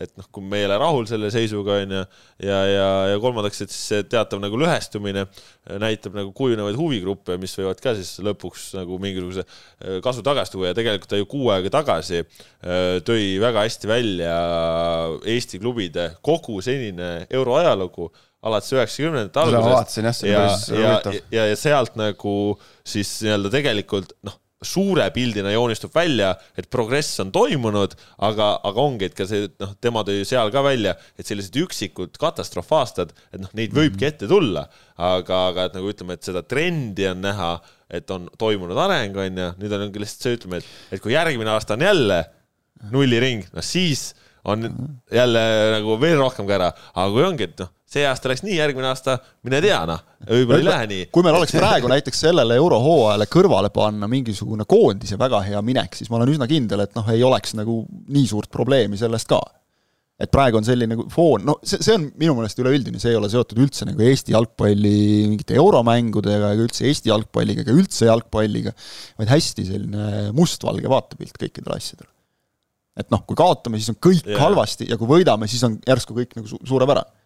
et 0.00 0.14
noh, 0.16 0.28
kui 0.32 0.46
me 0.46 0.62
ei 0.62 0.68
ole 0.68 0.78
rahul 0.80 1.08
selle 1.10 1.32
seisuga, 1.34 1.80
on 1.84 1.96
ju, 1.98 2.04
ja, 2.46 2.60
ja, 2.70 2.88
ja 3.12 3.18
kolmandaks, 3.20 3.60
et 3.66 3.74
siis 3.74 3.90
see 3.92 4.06
teatav 4.08 4.40
nagu 4.42 4.58
lõhestumine 4.60 5.26
näitab 5.82 6.16
nagu 6.16 6.32
kujunevaid 6.36 6.78
huvigruppe, 6.78 7.36
mis 7.40 7.54
võivad 7.58 7.82
ka 7.82 7.94
siis 7.98 8.14
lõpuks 8.24 8.70
nagu 8.78 8.96
mingisuguse 9.02 9.44
kasu 10.04 10.24
tagasi 10.26 10.54
tuua 10.54 10.70
ja 10.70 10.78
tegelikult 10.78 11.10
ta 11.12 11.20
ju 11.20 11.28
kuu 11.30 11.50
aega 11.52 11.72
tagasi 11.74 12.22
tõi 13.06 13.36
väga 13.42 13.66
hästi 13.66 13.90
välja 13.90 14.34
Eesti 15.30 15.60
klubide 15.60 16.10
kogu 16.24 16.60
senine 16.64 17.26
euroajalugu 17.28 18.10
alates 18.46 18.72
üheksakümnendate 18.72 19.40
algusest. 19.42 20.24
ja, 20.24 20.44
ja, 20.76 20.94
ja, 21.34 21.48
ja 21.52 21.56
sealt 21.58 21.98
nagu 22.00 22.36
siis 22.88 23.18
nii-öelda 23.24 23.52
tegelikult 23.52 24.14
noh, 24.26 24.38
suure 24.60 25.06
pildina 25.14 25.52
joonistub 25.54 25.92
välja, 25.96 26.34
et 26.58 26.68
progress 26.72 27.20
on 27.22 27.30
toimunud, 27.32 27.94
aga, 28.26 28.50
aga 28.68 28.82
ongi, 28.82 29.08
et 29.08 29.16
ka 29.16 29.24
see 29.28 29.46
noh, 29.48 29.72
tema 29.80 30.02
tõi 30.04 30.20
seal 30.28 30.52
ka 30.52 30.62
välja, 30.64 30.92
et 31.16 31.28
sellised 31.28 31.56
üksikud 31.62 32.18
katastroofaastad, 32.20 33.14
et 33.32 33.40
noh, 33.40 33.52
neid 33.56 33.72
võibki 33.76 34.08
ette 34.10 34.28
tulla, 34.28 34.66
aga, 35.00 35.46
aga 35.48 35.68
et 35.68 35.78
nagu 35.78 35.92
ütleme, 35.92 36.16
et 36.16 36.28
seda 36.28 36.44
trendi 36.44 37.08
on 37.08 37.24
näha, 37.24 37.54
et 37.88 38.12
on 38.12 38.28
toimunud 38.40 38.78
areng, 38.84 39.16
on 39.16 39.42
ju, 39.44 39.48
nüüd 39.64 39.76
on 39.78 39.88
lihtsalt 39.88 40.28
see, 40.28 40.36
ütleme, 40.36 40.60
et, 40.60 40.76
et 40.92 41.02
kui 41.02 41.16
järgmine 41.16 41.56
aasta 41.56 41.78
on 41.78 41.88
jälle 41.88 42.22
nulliring, 42.92 43.48
no 43.56 43.64
siis 43.64 44.10
on 44.44 44.68
jälle 45.12 45.42
nagu 45.78 45.96
veel 46.00 46.20
rohkem 46.20 46.48
kära, 46.48 46.68
aga 46.92 47.12
kui 47.16 47.24
ongi, 47.24 47.48
et 47.48 47.64
noh 47.64 47.72
see 47.90 48.06
aasta 48.06 48.30
läks 48.30 48.44
nii, 48.46 48.54
järgmine 48.54 48.86
aasta 48.90 49.16
mine 49.46 49.58
tea, 49.64 49.78
noh, 49.88 50.02
võib-olla 50.28 50.60
ei 50.60 50.66
lähe 50.68 50.88
nii. 50.90 51.06
kui 51.14 51.24
meil 51.26 51.38
oleks 51.40 51.54
praegu 51.56 51.90
näiteks 51.90 52.22
sellele 52.26 52.58
eurohooajale 52.60 53.26
kõrvale 53.30 53.70
panna 53.74 54.06
mingisugune 54.10 54.66
koondise 54.70 55.18
väga 55.18 55.42
hea 55.48 55.62
minek, 55.66 55.98
siis 55.98 56.10
ma 56.12 56.20
olen 56.20 56.30
üsna 56.36 56.46
kindel, 56.50 56.84
et 56.84 56.94
noh, 56.98 57.08
ei 57.10 57.24
oleks 57.26 57.56
nagu 57.58 57.82
nii 58.14 58.28
suurt 58.30 58.50
probleemi 58.54 59.00
sellest 59.00 59.30
ka. 59.30 59.40
et 60.20 60.30
praegu 60.30 60.60
on 60.60 60.66
selline 60.66 60.92
nagu 60.92 61.08
foon, 61.10 61.42
no 61.48 61.56
see, 61.64 61.80
see 61.82 61.96
on 61.96 62.06
minu 62.20 62.36
meelest 62.38 62.58
üleüldine, 62.62 63.00
see 63.02 63.10
ei 63.10 63.18
ole 63.18 63.30
seotud 63.32 63.58
üldse 63.64 63.88
nagu 63.88 64.04
Eesti 64.06 64.36
jalgpalli 64.36 64.96
mingite 65.32 65.56
euromängudega 65.58 66.52
ega 66.54 66.66
üldse 66.68 66.86
Eesti 66.86 67.10
jalgpalliga 67.10 67.64
ega 67.64 67.74
üldse 67.74 68.06
jalgpalliga, 68.06 68.76
vaid 69.18 69.32
hästi 69.32 69.66
selline 69.66 70.26
mustvalge 70.36 70.92
vaatepilt 70.92 71.40
kõikidele 71.40 71.74
asjadele. 71.74 72.12
et 73.00 73.10
noh, 73.10 73.24
kui 73.26 73.34
kaotame, 73.34 73.80
siis 73.80 73.90
on 73.90 73.98
kõik 73.98 74.28
yeah. 74.28 74.44
halvasti 74.44 74.92
ja 74.92 75.00
kui 75.00 75.08
võidame, 75.10 75.48
siis 75.50 75.64
on 75.66 75.80
järsku 75.88 76.14
kõik 76.20 76.36
nagu 76.38 76.52
su 76.52 76.60
suurepärane 76.68 77.18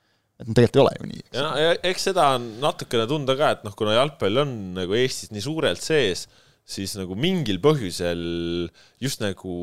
et 0.44 0.56
tegelikult 0.56 0.76
ei 0.76 0.84
ole 0.84 0.94
ju 0.98 1.10
nii. 1.10 1.26
ja 1.34 1.44
no 1.44 1.74
eks 1.90 2.08
seda 2.10 2.30
on 2.36 2.48
natukene 2.62 3.06
tunda 3.10 3.36
ka, 3.38 3.52
et 3.56 3.66
noh, 3.66 3.74
kuna 3.78 3.96
jalgpall 3.96 4.42
on 4.44 4.56
nagu 4.78 4.98
Eestis 4.98 5.32
nii 5.34 5.44
suurelt 5.44 5.82
sees, 5.82 6.26
siis 6.64 6.94
nagu 6.96 7.12
mingil 7.20 7.58
põhjusel 7.60 8.20
just 9.04 9.20
nagu 9.20 9.54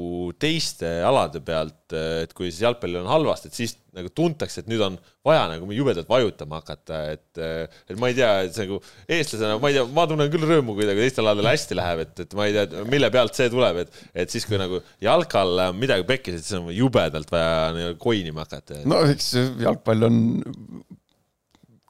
teiste 0.41 0.89
alade 1.01 1.41
pealt, 1.41 1.95
et 1.97 2.33
kui 2.37 2.51
siis 2.51 2.61
jalgpallil 2.61 3.01
on 3.01 3.09
halvasti, 3.09 3.49
et 3.49 3.57
siis 3.57 3.73
nagu 3.97 4.11
tuntakse, 4.15 4.61
et 4.61 4.69
nüüd 4.69 4.83
on 4.85 4.99
vaja 5.25 5.47
nagu 5.49 5.65
jubedalt 5.73 6.07
vajutama 6.09 6.61
hakata, 6.61 7.01
et 7.15 7.41
et 7.41 7.97
ma 7.99 8.11
ei 8.11 8.17
tea, 8.19 8.29
et 8.45 8.53
see 8.53 8.67
nagu 8.67 8.77
eestlasena, 9.09 9.57
ma 9.57 9.73
ei 9.73 9.79
tea, 9.79 9.87
ma 9.97 10.05
tunnen 10.11 10.29
küll 10.31 10.45
rõõmu, 10.45 10.77
kui 10.77 10.87
nagu 10.87 11.01
teistel 11.01 11.25
aladel 11.25 11.49
hästi 11.49 11.79
läheb, 11.81 12.05
et, 12.05 12.23
et 12.27 12.37
ma 12.37 12.47
ei 12.47 12.55
tea, 12.55 12.85
mille 12.93 13.11
pealt 13.17 13.37
see 13.37 13.49
tuleb, 13.51 13.81
et 13.81 14.01
et 14.23 14.37
siis, 14.37 14.45
kui 14.45 14.61
nagu 14.61 14.83
jalkal 15.01 15.65
midagi 15.81 16.05
pekkis, 16.13 16.37
et 16.37 16.47
siis 16.47 16.61
on 16.61 16.69
jubedalt 16.75 17.33
vaja 17.33 17.69
nagu 17.75 17.97
koinima 18.01 18.45
hakata. 18.45 18.83
no 18.85 19.01
eks 19.09 19.33
jalgpall 19.65 20.11
on 20.11 20.23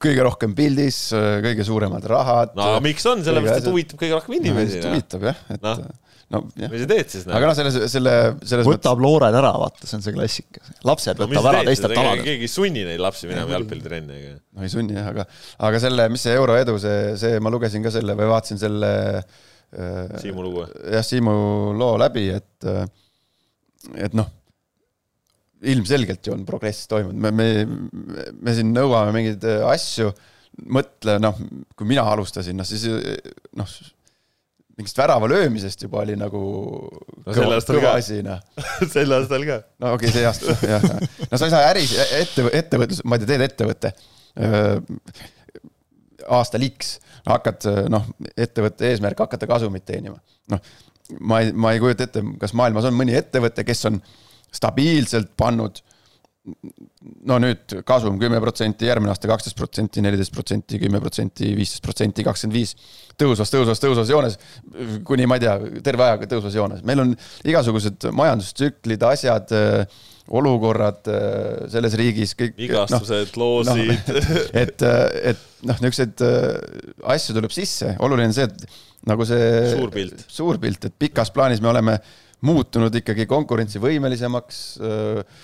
kõige 0.02 0.24
rohkem 0.26 0.54
pildis, 0.58 1.00
kõige 1.46 1.66
suuremad 1.68 2.06
rahad. 2.10 2.56
no 2.58 2.78
miks 2.84 3.06
on, 3.10 3.24
sellepärast, 3.26 3.66
et 3.66 3.72
huvitab 3.72 4.02
kõige 4.02 4.18
rohkem 4.18 4.38
inimesi 4.40 4.80
no,. 4.80 4.94
huvitab 4.94 5.28
jah, 5.30 5.44
et 5.54 5.62
no. 5.66 5.76
no 6.36 6.42
jah. 6.60 6.74
mis 6.74 6.84
sa 6.84 6.90
teed 6.92 7.14
siis? 7.14 7.28
aga 7.28 7.52
noh, 7.52 7.58
selle, 7.60 7.90
selle, 7.92 8.16
selles 8.40 8.70
võtab 8.70 8.98
mõttes... 8.98 9.06
loored 9.08 9.38
ära, 9.42 9.54
vaata, 9.64 9.86
see 9.90 10.00
on 10.00 10.06
see 10.08 10.16
klassika. 10.18 10.66
lapsed 10.88 11.22
no, 11.22 11.30
võtab 11.32 11.52
ära 11.54 11.64
teistelt 11.70 11.96
aladelt. 11.96 12.26
keegi 12.28 12.50
ei 12.50 12.56
sunni 12.56 12.88
neid 12.88 13.04
lapsi 13.04 13.30
minema 13.30 13.58
jalgpallitrenni, 13.58 14.20
ega. 14.24 14.36
no 14.58 14.68
ei 14.68 14.74
sunni 14.74 14.98
jah, 14.98 15.14
aga, 15.14 15.28
aga 15.70 15.86
selle, 15.86 16.10
mis 16.14 16.28
see 16.28 16.36
euro 16.40 16.58
edu, 16.60 16.78
see, 16.82 17.16
see, 17.22 17.40
ma 17.44 17.54
lugesin 17.54 17.86
ka 17.86 17.94
selle 17.94 18.18
või 18.20 18.30
vaatasin 18.34 18.62
selle 18.62 18.92
äh, 19.22 20.20
Siimu 20.24 20.46
lugu. 20.50 20.68
jah, 20.92 21.06
Siimu 21.06 21.34
loo 21.80 21.96
läbi, 22.02 22.30
et, 22.42 22.72
et 23.96 24.18
noh 24.18 24.38
ilmselgelt 25.62 26.26
ju 26.28 26.34
on 26.34 26.44
progress 26.48 26.88
toimunud, 26.90 27.22
me, 27.22 27.32
me, 27.32 28.34
me 28.42 28.54
siin 28.58 28.72
nõuame 28.74 29.14
mingeid 29.16 29.48
äh, 29.48 29.64
asju, 29.70 30.12
mõtle 30.74 31.18
noh, 31.22 31.38
kui 31.78 31.90
mina 31.90 32.06
alustasin, 32.12 32.58
noh 32.58 32.68
siis 32.68 32.88
noh, 33.58 33.76
mingist 34.78 34.98
värava 34.98 35.30
löömisest 35.30 35.86
juba 35.86 36.02
oli 36.02 36.16
nagu 36.20 36.42
no, 36.42 37.34
kõva, 37.34 37.60
kõva 37.68 37.94
asi, 38.00 38.22
noh. 38.26 38.42
sel 38.94 39.14
aastal 39.18 39.46
ka. 39.48 39.60
no 39.84 39.94
okei 39.98 40.10
okay,, 40.10 40.16
see 40.18 40.28
aasta, 40.28 40.58
jah. 40.66 40.88
no 41.32 41.40
sa 41.40 41.48
ei 41.48 41.54
saa 41.54 41.70
äris, 41.70 41.94
ette, 42.18 42.48
ettevõtlus, 42.62 43.04
ma 43.06 43.18
ei 43.18 43.24
tea, 43.24 43.32
teed 43.34 43.48
ettevõtte 43.50 43.94
aastal 46.32 46.66
X, 46.68 46.96
hakkad 47.28 47.68
noh, 47.92 48.08
ettevõtte 48.38 48.90
eesmärk 48.90 49.24
hakata 49.24 49.50
kasumit 49.50 49.86
teenima. 49.88 50.18
noh, 50.52 50.62
ma 51.20 51.42
ei, 51.44 51.54
ma 51.54 51.74
ei 51.74 51.82
kujuta 51.82 52.08
ette, 52.08 52.24
kas 52.42 52.54
maailmas 52.58 52.88
on 52.90 52.98
mõni 52.98 53.16
ettevõte, 53.18 53.66
kes 53.68 53.86
on 53.90 54.00
stabiilselt 54.52 55.34
pannud 55.40 55.82
no 57.30 57.38
nüüd 57.42 57.76
kasum 57.86 58.18
kümme 58.22 58.40
protsenti, 58.42 58.88
järgmine 58.90 59.12
aasta 59.14 59.30
kaksteist 59.30 59.58
protsenti, 59.58 60.02
neliteist 60.02 60.34
protsenti, 60.34 60.80
kümme 60.82 61.02
protsenti, 61.04 61.52
viisteist 61.58 61.84
protsenti, 61.86 62.26
kakskümmend 62.26 62.58
viis. 62.58 62.74
tõusvas, 63.22 63.52
tõusvas, 63.54 63.82
tõusvas 63.84 64.10
joones, 64.10 64.38
kuni 65.06 65.28
ma 65.30 65.38
ei 65.38 65.44
tea, 65.44 65.54
terve 65.86 66.08
ajaga 66.08 66.30
tõusvas 66.32 66.58
joones. 66.58 66.82
meil 66.88 67.04
on 67.04 67.14
igasugused 67.46 68.10
majandustsüklid, 68.18 69.06
asjad, 69.06 69.54
olukorrad 70.42 71.12
selles 71.70 71.98
riigis, 72.00 72.34
kõik. 72.40 72.58
vigastused 72.58 73.38
no,, 73.38 73.44
loosid 73.44 73.94
no,. 73.94 74.26
et, 74.64 74.88
et 75.34 75.46
noh, 75.70 75.78
niisuguseid 75.84 76.26
asju 77.18 77.38
tuleb 77.38 77.54
sisse, 77.54 77.94
oluline 78.02 78.32
on 78.32 78.38
see, 78.40 78.50
et 78.50 78.66
nagu 79.14 79.30
see. 79.30 79.54
suur 79.76 79.94
pilt. 79.94 80.26
suur 80.26 80.62
pilt, 80.64 80.90
et 80.90 81.00
pikas 81.06 81.30
plaanis 81.36 81.62
me 81.62 81.70
oleme 81.70 82.00
muutunud 82.46 82.96
ikkagi 83.02 83.28
konkurentsivõimelisemaks 83.30 84.62
äh, 84.82 85.42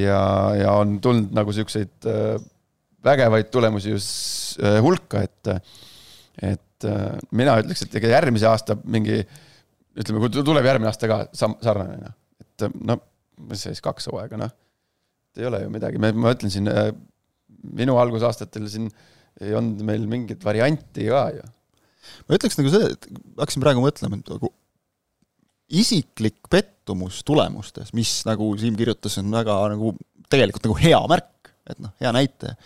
ja, 0.00 0.22
ja 0.58 0.72
on 0.80 0.96
tulnud 1.02 1.34
nagu 1.36 1.54
siukseid 1.54 2.08
äh, 2.10 2.40
vägevaid 3.06 3.50
tulemusi 3.54 3.94
just 3.94 4.58
äh, 4.62 4.80
hulka, 4.84 5.22
et, 5.26 5.52
et 6.42 6.88
mina 7.36 7.58
ütleks, 7.60 7.84
et 7.84 7.94
ega 8.00 8.14
järgmise 8.16 8.48
aasta 8.48 8.76
mingi, 8.88 9.20
ütleme, 10.00 10.22
kui 10.22 10.32
tuleb 10.40 10.66
järgmine 10.66 10.90
aasta 10.90 11.10
ka 11.10 11.20
sarnane, 11.36 12.00
noh, 12.00 12.16
et 12.40 12.66
noh, 12.80 13.00
mis 13.50 13.64
siis, 13.68 13.82
kaks 13.84 14.10
hooaega, 14.10 14.38
noh, 14.40 14.52
ei 15.38 15.46
ole 15.48 15.62
ju 15.62 15.72
midagi, 15.72 16.00
ma 16.00 16.32
ütlen 16.34 16.52
siin, 16.52 16.68
minu 17.76 17.96
algusaastatel 18.00 18.66
siin 18.72 18.88
ei 19.44 19.52
olnud 19.56 19.84
meil 19.86 20.06
mingit 20.10 20.42
varianti 20.44 21.06
ka 21.08 21.26
ju. 21.36 21.44
ma 22.26 22.38
ütleks 22.38 22.58
nagu 22.58 22.72
seda, 22.72 22.90
et 22.96 23.06
hakkasin 23.38 23.64
praegu 23.64 23.84
mõtlema, 23.84 24.18
et 24.18 24.32
nagu 24.32 24.50
isiklik 25.70 26.38
pettumus 26.50 27.22
tulemustes, 27.26 27.94
mis 27.96 28.20
nagu 28.28 28.50
Siim 28.60 28.76
kirjutas, 28.78 29.18
on 29.22 29.30
väga 29.34 29.56
nagu 29.74 29.94
tegelikult 30.30 30.68
nagu 30.68 30.78
hea 30.80 31.00
märk, 31.10 31.52
et 31.70 31.82
noh, 31.82 31.94
hea 32.02 32.12
näitaja. 32.14 32.56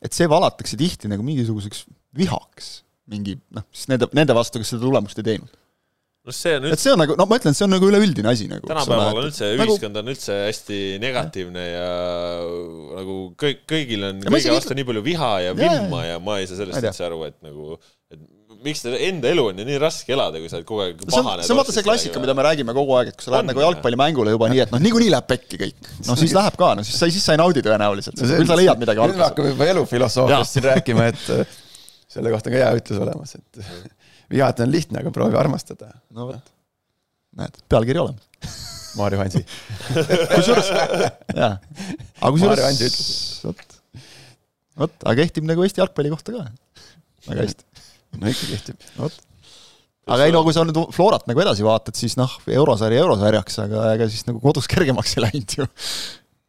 et 0.00 0.16
see 0.16 0.28
valatakse 0.30 0.78
tihti 0.80 1.10
nagu 1.12 1.24
mingisuguseks 1.24 1.84
vihaks, 2.16 2.70
mingi 3.10 3.36
noh, 3.52 3.66
siis 3.74 3.90
nende, 3.92 4.08
nende 4.16 4.36
vastu, 4.36 4.60
kes 4.60 4.72
seda 4.72 4.86
tulemust 4.86 5.18
ei 5.20 5.32
teinud 5.32 5.58
no 6.26 6.34
see 6.36 6.56
on 6.56 6.66
üldse 6.68 6.76
et 6.76 6.82
see 6.82 6.92
on 6.92 7.00
nagu, 7.00 7.16
no 7.18 7.26
ma 7.28 7.38
ütlen, 7.40 7.56
see 7.56 7.66
on 7.66 7.72
nagu 7.74 7.88
üleüldine 7.88 8.30
asi 8.32 8.48
nagu. 8.50 8.68
tänapäeval 8.68 9.20
on 9.22 9.28
üldse, 9.28 9.52
nagu 9.56 9.74
ühiskond 9.74 10.00
on 10.00 10.10
üldse 10.12 10.36
hästi 10.46 10.80
negatiivne 11.02 11.64
ja 11.64 11.86
nagu 12.98 13.16
kõik, 13.40 13.64
kõigil 13.70 14.04
on 14.10 14.20
kõige 14.26 14.54
vastu 14.54 14.76
nii 14.76 14.88
palju 14.90 15.04
viha 15.06 15.30
ja 15.46 15.56
vimma 15.56 16.04
ja, 16.04 16.16
ja 16.16 16.24
ma 16.24 16.36
ei 16.40 16.50
saa 16.50 16.60
sellest 16.60 16.84
üldse 16.84 17.06
aru, 17.08 17.22
et 17.28 17.38
nagu, 17.46 17.78
et 17.78 17.88
miks 18.64 18.82
enda 18.84 19.30
elu 19.30 19.44
on 19.50 19.60
ju 19.60 19.64
nii 19.66 19.78
raske 19.80 20.12
elada, 20.14 20.40
kui 20.40 20.50
sa 20.50 20.58
oled 20.58 20.66
kogu 20.68 20.82
aeg 20.84 21.00
pahane. 21.08 21.44
see 21.44 21.54
on 21.54 21.58
vaata 21.60 21.74
see 21.74 21.84
klassika, 21.86 22.20
mida 22.22 22.34
me 22.36 22.44
räägime 22.44 22.74
kogu 22.76 22.96
aeg, 22.98 23.12
et 23.12 23.16
kui 23.18 23.26
sa 23.26 23.34
lähed 23.34 23.48
nagu 23.48 23.62
jalgpallimängule 23.64 24.34
juba 24.34 24.50
nii, 24.52 24.62
et 24.66 24.74
noh, 24.74 24.82
niikuinii 24.84 25.12
läheb 25.14 25.28
pekki 25.30 25.60
kõik. 25.62 25.90
no 26.08 26.16
siis 26.20 26.34
läheb 26.36 26.58
ka, 26.60 26.72
no 26.76 26.84
siis 26.86 26.98
sa, 27.00 27.08
siis 27.12 27.24
sa 27.24 27.36
ei 27.36 27.40
naudi 27.40 27.64
tõenäoliselt, 27.64 28.20
küll 28.20 28.50
sa 28.50 28.58
leiad 28.60 28.80
midagi 28.82 29.02
nüüd 29.02 29.20
me 29.20 29.26
hakkame 29.26 29.54
juba 29.54 29.68
elufilosoofiast 29.74 30.58
siin 30.58 30.66
rääkima, 30.68 31.08
et 31.12 31.24
äh, 31.38 31.58
selle 32.16 32.34
kohta 32.34 32.52
on 32.52 32.56
ka 32.56 32.62
hea 32.62 32.70
ütlus 32.82 33.02
olemas, 33.06 33.36
et 33.38 33.62
vihata 34.34 34.66
on 34.66 34.74
lihtne, 34.74 35.04
aga 35.04 35.14
proovi 35.14 35.40
armastada. 35.40 35.94
no 36.16 36.28
vot, 36.32 36.54
näed, 37.40 37.62
pealkiri 37.72 38.04
olemas. 38.04 38.26
Maarjo 38.98 39.20
Hansi 39.22 39.44
kusjuures, 40.34 40.72
jaa. 41.36 41.52
aga 42.18 42.30
kusjuures, 42.34 42.96
vot, 43.46 43.78
vot, 44.82 44.96
aga 45.04 45.14
kehtib 45.22 45.46
nagu 45.46 45.62
Eesti 45.62 45.78
jalgpalli 45.84 46.10
kohta 46.10 46.34
ka. 46.34 46.48
Väga 47.28 47.44
hästi 47.44 47.70
no 48.18 48.30
ikka 48.30 48.48
kehtib. 48.52 48.86
vot. 48.98 49.18
aga 50.10 50.28
ei 50.28 50.34
no 50.34 50.42
kui 50.46 50.56
sa 50.56 50.64
nüüd 50.66 50.80
Florat 50.94 51.28
nagu 51.30 51.44
edasi 51.44 51.66
vaatad, 51.66 51.98
siis 51.98 52.16
noh, 52.20 52.32
eurosari 52.50 52.98
eurosarjaks, 53.02 53.60
aga 53.66 53.90
ega 53.96 54.08
siis 54.10 54.26
nagu 54.28 54.42
kodus 54.42 54.70
kergemaks 54.70 55.16
ei 55.16 55.26
läinud 55.26 55.58
ju. 55.60 55.68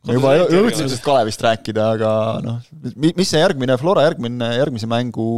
me 0.08 0.18
juba 0.18 0.34
jõudsime 0.40 0.88
sellest 0.88 1.06
Kalevist 1.06 1.46
rääkida, 1.46 1.92
aga 1.98 2.16
noh, 2.46 2.72
mis 3.02 3.30
see 3.30 3.44
järgmine, 3.44 3.78
Flora 3.82 4.08
järgmine, 4.08 4.56
järgmise 4.58 4.90
mängu 4.90 5.30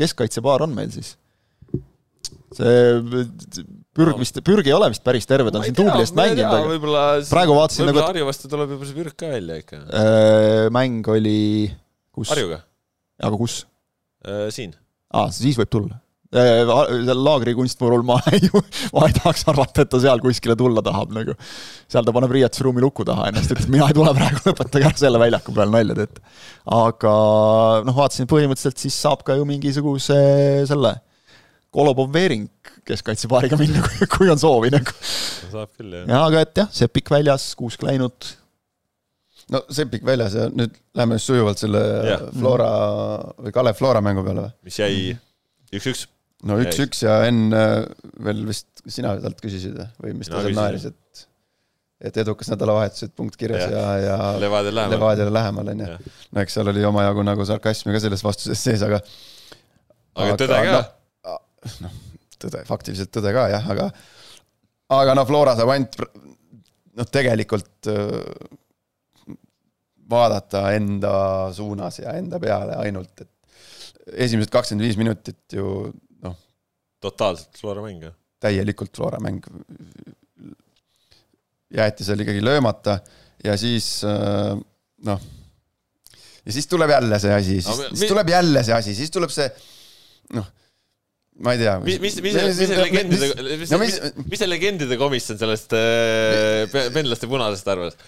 keskkaitsepaar 0.00 0.66
on 0.68 0.76
meil 0.76 0.92
siis? 0.94 1.16
see 2.56 3.26
Pürg 3.98 4.18
vist, 4.20 4.38
Pürg 4.46 4.68
ei 4.68 4.74
ole 4.76 4.90
vist 4.92 5.02
päris 5.02 5.26
terve, 5.26 5.50
ta 5.50 5.58
on 5.58 5.66
siin 5.66 5.76
tubli 5.76 6.04
eest 6.04 6.14
mänginud, 6.16 6.46
aga 6.46 7.06
praegu 7.26 7.56
vaatasin 7.56 7.88
nagu 7.88 8.02
Harju 8.04 8.28
vastu 8.28 8.50
tuleb 8.50 8.76
juba 8.76 8.86
see 8.86 8.98
Pürg 8.98 9.16
ka 9.18 9.30
välja 9.32 9.58
ikka. 9.58 9.80
Äh, 9.90 10.68
mäng 10.74 11.08
oli 11.10 11.40
kus? 12.14 12.30
Harjuga. 12.30 12.60
aga 13.18 13.40
kus? 13.40 13.60
Äh, 14.22 14.46
siin. 14.54 14.76
Aa, 15.14 15.30
siis 15.34 15.58
võib 15.60 15.72
tulla 15.72 16.02
Äh, 16.28 16.60
laagri 17.16 17.54
kunstmurul 17.56 18.02
ma 18.04 18.18
ei, 18.36 18.50
ma 18.92 19.06
ei 19.06 19.14
tahaks 19.16 19.46
arvata, 19.48 19.80
et 19.80 19.88
ta 19.88 19.96
seal 20.02 20.20
kuskile 20.20 20.52
tulla 20.60 20.82
tahab 20.84 21.14
nagu. 21.16 21.32
seal 21.88 22.04
ta 22.04 22.12
paneb 22.12 22.34
riietusruumi 22.36 22.82
luku 22.84 23.06
taha 23.08 23.30
ennast, 23.30 23.54
ütleb 23.54 23.70
mina 23.72 23.86
ei 23.88 23.96
tule 23.96 24.12
praegu, 24.12 24.42
lõpetage 24.44 24.90
ära 24.90 25.00
selle 25.00 25.22
väljaku 25.22 25.54
peal 25.56 25.72
nalja 25.72 25.96
teete. 25.96 26.20
aga 26.68 27.12
noh, 27.88 27.96
vaatasin 27.96 28.28
põhimõtteliselt 28.28 28.84
siis 28.84 28.98
saab 29.06 29.24
ka 29.24 29.38
ju 29.38 29.48
mingisuguse 29.48 30.18
selle 30.68 30.98
Kolobov 31.72 32.12
Veering 32.12 32.44
keskkaitsepaariga 32.88 33.56
minna, 33.60 33.88
kui 34.12 34.28
on 34.28 34.40
soovi 34.40 34.68
nagu. 34.76 34.92
saab 35.48 35.72
küll, 35.72 35.96
jah. 35.96 36.04
jaa, 36.12 36.22
aga 36.26 36.44
et 36.44 36.60
jah, 36.60 36.68
Sepik 36.82 37.08
väljas, 37.14 37.54
Kuusk 37.56 37.88
läinud. 37.88 38.34
No 39.52 39.62
Sepik 39.72 40.04
väljas 40.06 40.36
ja 40.36 40.46
nüüd 40.52 40.76
läheme 40.98 41.18
sujuvalt 41.22 41.62
selle 41.62 41.82
ja. 42.08 42.20
Flora 42.34 42.70
või 43.38 43.54
Kalev 43.54 43.78
Flora 43.78 44.02
mängu 44.04 44.24
peale 44.26 44.46
või? 44.46 44.54
mis 44.68 44.78
jäi 44.80 45.00
üks-üks 45.72 46.06
no 46.48 46.58
üks-üks 46.62 47.02
ja 47.06 47.20
enne 47.28 47.62
veel 48.24 48.44
vist 48.48 48.84
sina 48.88 49.16
talt 49.22 49.40
küsisid 49.42 49.78
või 50.02 50.14
mis 50.18 50.30
ta 50.30 50.38
no, 50.38 50.44
seal 50.46 50.58
naeris, 50.58 50.88
et 50.92 51.26
et 51.98 52.20
edukas 52.22 52.46
nädalavahetus, 52.52 53.08
et 53.08 53.14
punkt 53.18 53.34
kirjas 53.38 53.64
ja, 53.66 53.80
ja, 53.98 54.04
ja 54.04 54.18
Levadiale 54.38 54.76
lähemal, 54.76 54.94
Levadiale 54.94 55.32
lähemal, 55.34 55.72
on 55.72 55.82
ju. 55.82 56.12
no 56.30 56.44
eks 56.44 56.54
seal 56.58 56.70
oli 56.70 56.84
omajagu 56.86 57.24
nagu 57.26 57.46
sarkasmi 57.48 57.94
ka 57.94 58.02
selles 58.04 58.22
vastuses 58.22 58.62
sees, 58.62 58.84
aga 58.86 59.00
aga 60.22 60.36
tõde 60.38 60.60
ka? 60.68 60.78
noh, 61.82 61.98
tõde, 62.38 62.62
faktiliselt 62.68 63.10
tõde 63.14 63.34
ka 63.34 63.48
jah, 63.50 63.66
aga 63.74 63.90
aga 64.94 65.18
noh, 65.18 65.26
Flora 65.26 65.56
saab 65.58 65.74
ainult 65.74 65.98
noh, 65.98 67.08
tegelikult 67.10 67.90
vaadata 70.10 70.70
enda 70.76 71.12
suunas 71.52 71.98
ja 72.00 72.14
enda 72.18 72.40
peale 72.40 72.76
ainult, 72.80 73.24
et 73.24 74.18
esimesed 74.26 74.50
kakskümmend 74.52 74.86
viis 74.86 74.96
minutit 75.00 75.56
ju 75.58 75.90
totaalselt 77.00 77.58
Flora 77.58 77.82
mäng, 77.84 78.02
jah? 78.02 78.14
täielikult 78.42 78.96
Flora 78.96 79.20
mäng. 79.22 79.42
jäeti 81.74 82.04
seal 82.04 82.22
ikkagi 82.24 82.40
löömata 82.44 82.98
ja 83.44 83.56
siis 83.60 84.00
äh, 84.06 84.54
noh, 85.04 85.26
ja 86.44 86.52
siis 86.52 86.66
tuleb 86.66 86.90
jälle 86.90 87.18
see 87.20 87.34
asi, 87.34 87.58
siis, 87.60 87.66
no, 87.68 87.90
siis 87.92 88.08
tuleb 88.08 88.30
jälle 88.32 88.62
see 88.64 88.74
asi, 88.74 88.94
siis 88.96 89.12
tuleb 89.12 89.32
see 89.34 89.50
noh, 90.38 90.46
ma 91.44 91.52
ei 91.54 91.60
tea. 91.60 91.74
mis, 91.84 92.00
mis, 92.00 92.16
mis, 92.24 92.38
mis 92.40 92.62
see 92.62 92.80
legendide, 92.80 93.28
mis, 93.60 93.74
mis, 93.84 93.98
mis 94.24 94.40
see 94.40 94.48
legendide 94.48 94.98
komisjon 95.00 95.40
sellest 95.40 95.76
äh, 95.76 96.80
penlaste 96.96 97.28
punasest 97.30 97.68
arvas? 97.74 98.00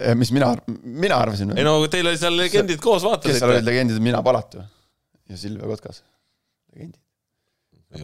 Äh, 0.00 0.14
mis 0.14 0.32
mina, 0.32 0.50
mina 0.82 1.16
arvasin? 1.22 1.54
ei 1.56 1.64
no 1.64 1.78
teil 1.92 2.06
oli 2.10 2.18
seal 2.20 2.36
legendid 2.36 2.80
koos, 2.82 3.04
vaatasite. 3.06 3.32
kes 3.32 3.42
seal 3.42 3.52
olid 3.54 3.68
legendid, 3.68 4.00
mina 4.04 4.20
Palatu 4.24 4.60
ja 4.60 5.38
Silvia 5.40 5.68
Kotkas, 5.70 6.02
legendid. 6.74 7.00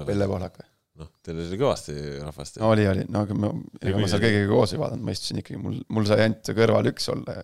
Pelle 0.06 0.28
Pohlak 0.30 0.56
või? 0.60 0.68
noh, 1.02 1.10
teil 1.24 1.42
oli 1.42 1.58
kõvasti 1.60 1.96
rahvast. 2.22 2.56
oli, 2.64 2.86
oli, 2.88 3.04
no 3.12 3.26
aga 3.26 3.36
ma, 3.36 3.52
ega 3.82 4.00
ma 4.00 4.08
seal 4.08 4.24
kõigiga 4.24 4.48
koos 4.54 4.72
ei 4.72 4.80
vaadanud, 4.80 5.04
ma 5.04 5.16
istusin 5.16 5.42
ikkagi, 5.42 5.60
mul, 5.60 5.76
mul 5.92 6.08
sai 6.08 6.24
ainult 6.24 6.52
kõrval 6.62 6.90
üks 6.92 7.12
olla, 7.12 7.36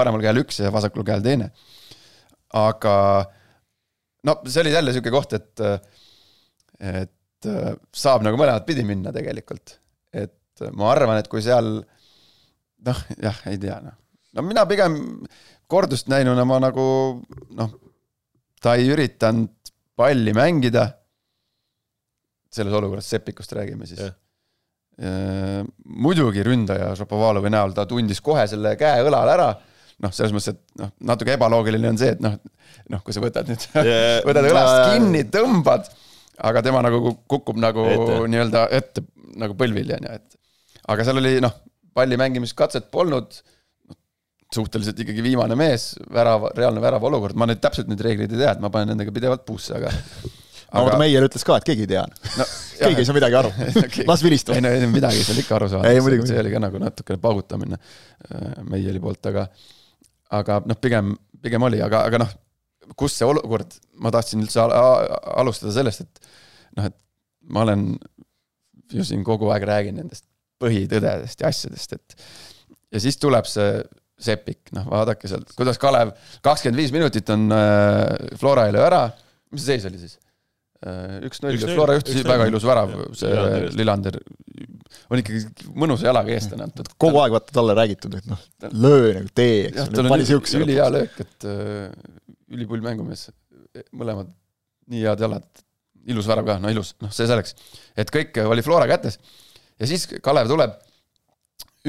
paremal 0.00 0.24
käel 0.24 0.42
üks 0.46 0.62
ja 0.62 0.72
vasakul 0.72 1.04
käel 1.08 1.24
teine. 1.24 1.50
aga 2.56 2.96
no 4.28 4.38
see 4.46 4.64
oli 4.64 4.74
jälle 4.78 4.94
niisugune 4.94 5.16
koht, 5.18 5.36
et, 5.36 5.64
et 6.94 7.52
saab 7.96 8.24
nagu 8.24 8.40
mõlemat 8.40 8.64
pidi 8.68 8.84
minna 8.88 9.12
tegelikult. 9.12 9.76
et 10.12 10.68
ma 10.72 10.92
arvan, 10.92 11.20
et 11.20 11.28
kui 11.28 11.44
seal 11.44 11.80
noh, 12.86 13.04
jah, 13.20 13.40
ei 13.50 13.58
tea 13.60 13.78
noh. 13.84 13.96
no 14.36 14.44
mina 14.46 14.66
pigem 14.70 14.98
kordust 15.70 16.10
näinuna 16.10 16.44
ma 16.48 16.58
nagu 16.62 16.84
noh, 17.56 17.72
ta 18.62 18.76
ei 18.78 18.90
üritanud 18.92 19.52
palli 20.00 20.34
mängida. 20.36 20.88
Selles 22.50 22.74
olukorras 22.74 23.10
Sepikust 23.10 23.52
räägime 23.52 23.86
siis. 23.86 24.00
Yeah.. 25.00 25.64
muidugi 25.86 26.42
ründaja 26.44 26.90
Šapovalovi 26.98 27.48
näol, 27.48 27.70
ta 27.72 27.86
tundis 27.88 28.18
kohe 28.20 28.42
selle 28.50 28.74
käe 28.76 28.98
õlal 29.06 29.30
ära, 29.32 29.46
noh, 30.04 30.12
selles 30.12 30.34
mõttes, 30.34 30.52
et 30.52 30.80
noh, 30.82 30.90
natuke 31.08 31.32
ebaloogiline 31.38 31.88
on 31.88 31.96
see, 31.96 32.10
et 32.12 32.20
noh, 32.20 32.34
noh, 32.92 33.00
kui 33.06 33.16
sa 33.16 33.22
võtad 33.24 33.48
nüüd 33.48 33.64
yeah. 33.80 34.18
võtad 34.28 34.48
õlast 34.50 34.90
kinni, 34.90 35.22
tõmbad, 35.32 35.88
aga 36.50 36.64
tema 36.66 36.82
nagu 36.84 37.14
kukub 37.32 37.56
nagu 37.62 37.86
nii-öelda 38.28 38.66
ette 38.76 39.06
nagu 39.40 39.56
põlvili, 39.56 39.96
on 39.96 40.10
ju, 40.10 40.18
et 40.20 40.84
aga 40.92 41.08
seal 41.08 41.22
oli 41.22 41.32
noh, 41.46 41.56
palli 41.94 42.18
mängimiskatset 42.20 42.90
polnud, 42.90 43.38
suhteliselt 44.54 44.98
ikkagi 45.02 45.22
viimane 45.22 45.56
mees, 45.58 45.92
värav, 46.12 46.50
reaalne 46.56 46.82
värava 46.82 47.10
olukord, 47.10 47.38
ma 47.38 47.46
nüüd 47.50 47.60
täpselt 47.62 47.90
neid 47.90 48.02
reegleid 48.02 48.32
ei 48.34 48.42
tea, 48.42 48.54
et 48.56 48.62
ma 48.62 48.70
panen 48.72 48.94
nendega 48.94 49.14
pidevalt 49.14 49.44
puusse, 49.46 49.76
aga 49.78 49.92
aga 50.70 50.98
Meier 51.00 51.24
ütles 51.26 51.44
ka, 51.46 51.56
et 51.58 51.66
keegi 51.66 51.86
ei 51.86 51.90
tea 51.90 52.02
no,. 52.06 52.46
keegi 52.80 53.02
ei 53.02 53.08
saa 53.08 53.16
midagi 53.16 53.38
aru 53.40 53.50
las 54.10 54.22
vilistab. 54.24 54.56
ei 54.56 54.64
no 54.64 54.70
ei, 54.74 54.86
midagi 54.90 55.24
saa 55.26 55.38
ikka 55.42 55.56
aru 55.58 55.70
saada. 55.72 55.90
see 56.30 56.38
oli 56.42 56.52
ka 56.54 56.62
nagu 56.62 56.82
natukene 56.82 57.22
paugutamine 57.22 57.78
äh, 57.80 58.62
Meieri 58.70 59.02
poolt, 59.02 59.22
aga, 59.32 59.48
aga 60.40 60.60
noh, 60.66 60.78
pigem, 60.82 61.14
pigem 61.42 61.66
oli, 61.66 61.82
aga, 61.84 62.04
aga 62.10 62.22
noh, 62.24 62.34
kus 62.98 63.18
see 63.18 63.28
olukord, 63.28 63.76
ma 64.02 64.12
tahtsin 64.14 64.42
üldse 64.42 64.62
alustada 64.62 65.74
sellest, 65.74 66.06
et 66.06 66.32
noh, 66.78 66.90
et 66.90 66.98
ma 67.50 67.64
olen 67.66 67.86
ju 68.90 69.06
siin 69.06 69.22
kogu 69.26 69.50
aeg 69.54 69.66
räägin 69.66 69.98
nendest 70.00 70.26
põhitõdedest 70.60 71.42
ja 71.42 71.50
asjadest, 71.50 71.96
et 71.96 72.16
ja 72.94 73.02
siis 73.02 73.18
tuleb 73.20 73.48
see 73.48 73.80
Sepik, 74.20 74.68
noh, 74.76 74.84
vaadake 74.92 75.30
sealt, 75.30 75.54
kuidas 75.56 75.78
Kalev, 75.80 76.10
kakskümmend 76.44 76.76
viis 76.76 76.90
minutit 76.92 77.30
on 77.32 77.46
äh, 77.56 78.34
Flora 78.36 78.66
löö 78.68 78.82
ära, 78.84 79.06
mis 79.54 79.64
see 79.64 79.78
seis 79.78 79.86
oli 79.88 80.00
siis? 80.02 80.18
Äh, 80.84 81.22
üks-null 81.28 81.56
ja 81.56 81.70
Flora 81.72 81.96
juhtis 81.96 82.20
väga 82.28 82.50
ilus 82.50 82.66
värav, 82.68 82.92
see 83.16 83.32
Lillander 83.78 84.20
on 85.08 85.22
ikkagi 85.22 85.70
mõnusa 85.72 86.10
jalaga 86.10 86.34
eestlane 86.36 86.66
antud. 86.68 86.92
kogu 87.00 87.22
aeg 87.22 87.32
vaata 87.38 87.56
talle 87.56 87.76
räägitud, 87.78 88.18
et 88.20 88.28
noh, 88.28 88.44
löö 88.76 89.14
nagu 89.16 89.32
tee, 89.32 89.70
eks 89.70 89.88
ole, 89.88 90.08
pani 90.12 90.28
siukse. 90.28 90.60
ülihea 90.60 90.92
löök, 90.92 91.16
et 91.24 91.48
äh, 91.48 91.88
ülipull 92.52 92.84
mängumees, 92.84 93.30
mõlemad 93.96 94.28
nii 94.90 95.06
head 95.06 95.24
jalad, 95.24 95.48
ilus 96.12 96.28
värav 96.28 96.48
ka, 96.48 96.60
no 96.60 96.72
ilus, 96.72 96.92
noh, 97.00 97.12
see 97.14 97.28
selleks. 97.30 97.56
et 97.96 98.12
kõik 98.12 98.36
oli 98.44 98.64
Flora 98.66 98.88
kätes 98.90 99.16
ja 99.80 99.88
siis 99.88 100.06
Kalev 100.22 100.50
tuleb, 100.50 100.76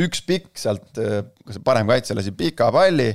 üks 0.02 0.24
pikk 0.28 0.56
sealt, 0.60 0.90
äh, 1.02 1.22
kas 1.48 1.60
parem 1.66 1.90
kaitse 1.92 2.18
lasi 2.18 2.34
pika 2.36 2.72
palli. 2.74 3.12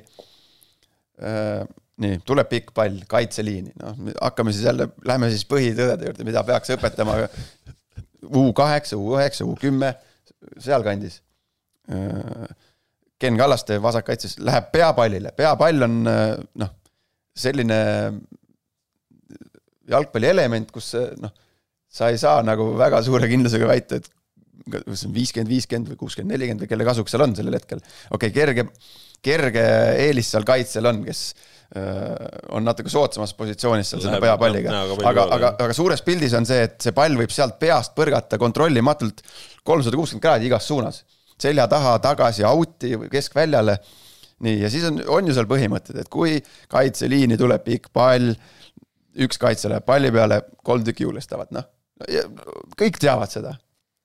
Nii, 1.97 2.19
tuleb 2.29 2.49
pikk 2.51 2.75
pall 2.77 2.99
kaitseliini, 3.09 3.71
noh, 3.81 3.95
hakkame 4.21 4.53
siis 4.53 4.67
jälle, 4.67 4.91
lähme 5.09 5.31
siis 5.33 5.47
põhitõdede 5.49 6.11
juurde, 6.11 6.27
mida 6.29 6.43
peaks 6.45 6.75
õpetama 6.75 7.15
U 8.37 8.51
kaheksa, 8.57 8.99
U 9.01 9.15
üheksa, 9.15 9.47
U 9.49 9.55
kümme, 9.57 9.95
sealkandis. 10.61 11.23
Ken 13.17 13.39
Kallaste 13.41 13.79
vasakkaitses 13.81 14.37
läheb 14.45 14.69
peapallile, 14.75 15.33
peapall 15.39 15.87
on 15.89 15.97
noh, 16.05 16.75
selline 17.33 17.79
jalgpalli 19.89 20.31
element, 20.35 20.69
kus 20.75 20.93
noh, 21.23 21.33
sa 21.89 22.11
ei 22.13 22.21
saa 22.21 22.43
nagu 22.45 22.73
väga 22.77 23.01
suure 23.07 23.29
kindlusega 23.31 23.69
väita, 23.71 24.01
et 24.03 24.11
kas 24.71 25.03
see 25.03 25.11
on 25.11 25.17
viiskümmend, 25.17 25.51
viiskümmend 25.51 25.93
või 25.93 26.01
kuuskümmend, 26.05 26.35
nelikümmend 26.35 26.65
või 26.65 26.71
kelle 26.71 26.89
kasuks 26.89 27.15
seal 27.15 27.27
on 27.27 27.37
sellel 27.39 27.59
hetkel. 27.59 27.83
okei 28.11 28.31
okay,, 28.31 28.35
kerge, 28.35 28.69
kerge 29.25 29.67
eelis 30.07 30.33
seal 30.33 30.47
kaitsel 30.49 30.91
on, 30.93 31.05
kes 31.07 31.29
Äh, 31.75 32.15
on 32.55 32.63
natuke 32.63 32.87
soodsamas 32.87 33.33
positsioonis 33.35 33.89
seal 33.91 34.03
selle 34.05 34.21
peapalliga. 34.23 34.71
aga, 35.09 35.25
aga, 35.35 35.49
aga 35.65 35.75
suures 35.75 35.99
pildis 36.07 36.37
on 36.39 36.45
see, 36.47 36.61
et 36.63 36.77
see 36.79 36.95
pall 36.95 37.19
võib 37.19 37.33
sealt 37.35 37.57
peast 37.59 37.91
põrgata 37.97 38.39
kontrollimatult 38.39 39.25
kolmsada 39.67 39.99
kuuskümmend 39.99 40.23
kraadi 40.23 40.47
igas 40.47 40.69
suunas. 40.71 41.01
selja 41.43 41.67
taha, 41.67 41.97
tagasi, 42.05 42.45
out'i, 42.47 42.93
keskväljale. 43.11 43.81
nii, 44.47 44.61
ja 44.63 44.71
siis 44.71 44.87
on, 44.87 45.03
on 45.11 45.27
ju 45.27 45.35
seal 45.35 45.51
põhimõtted, 45.51 45.99
et 46.05 46.13
kui 46.13 46.39
kaitseliini 46.71 47.35
tuleb 47.41 47.67
pikk 47.67 47.91
pall, 47.91 48.31
üks 49.27 49.43
kaitse 49.43 49.67
läheb 49.73 49.91
palli 49.91 50.15
peale, 50.15 50.45
kolm 50.63 50.87
tükki 50.87 51.03
julgestavad, 51.03 51.51
noh. 51.51 51.67
kõik 52.79 53.03
teavad 53.03 53.35
seda. 53.35 53.57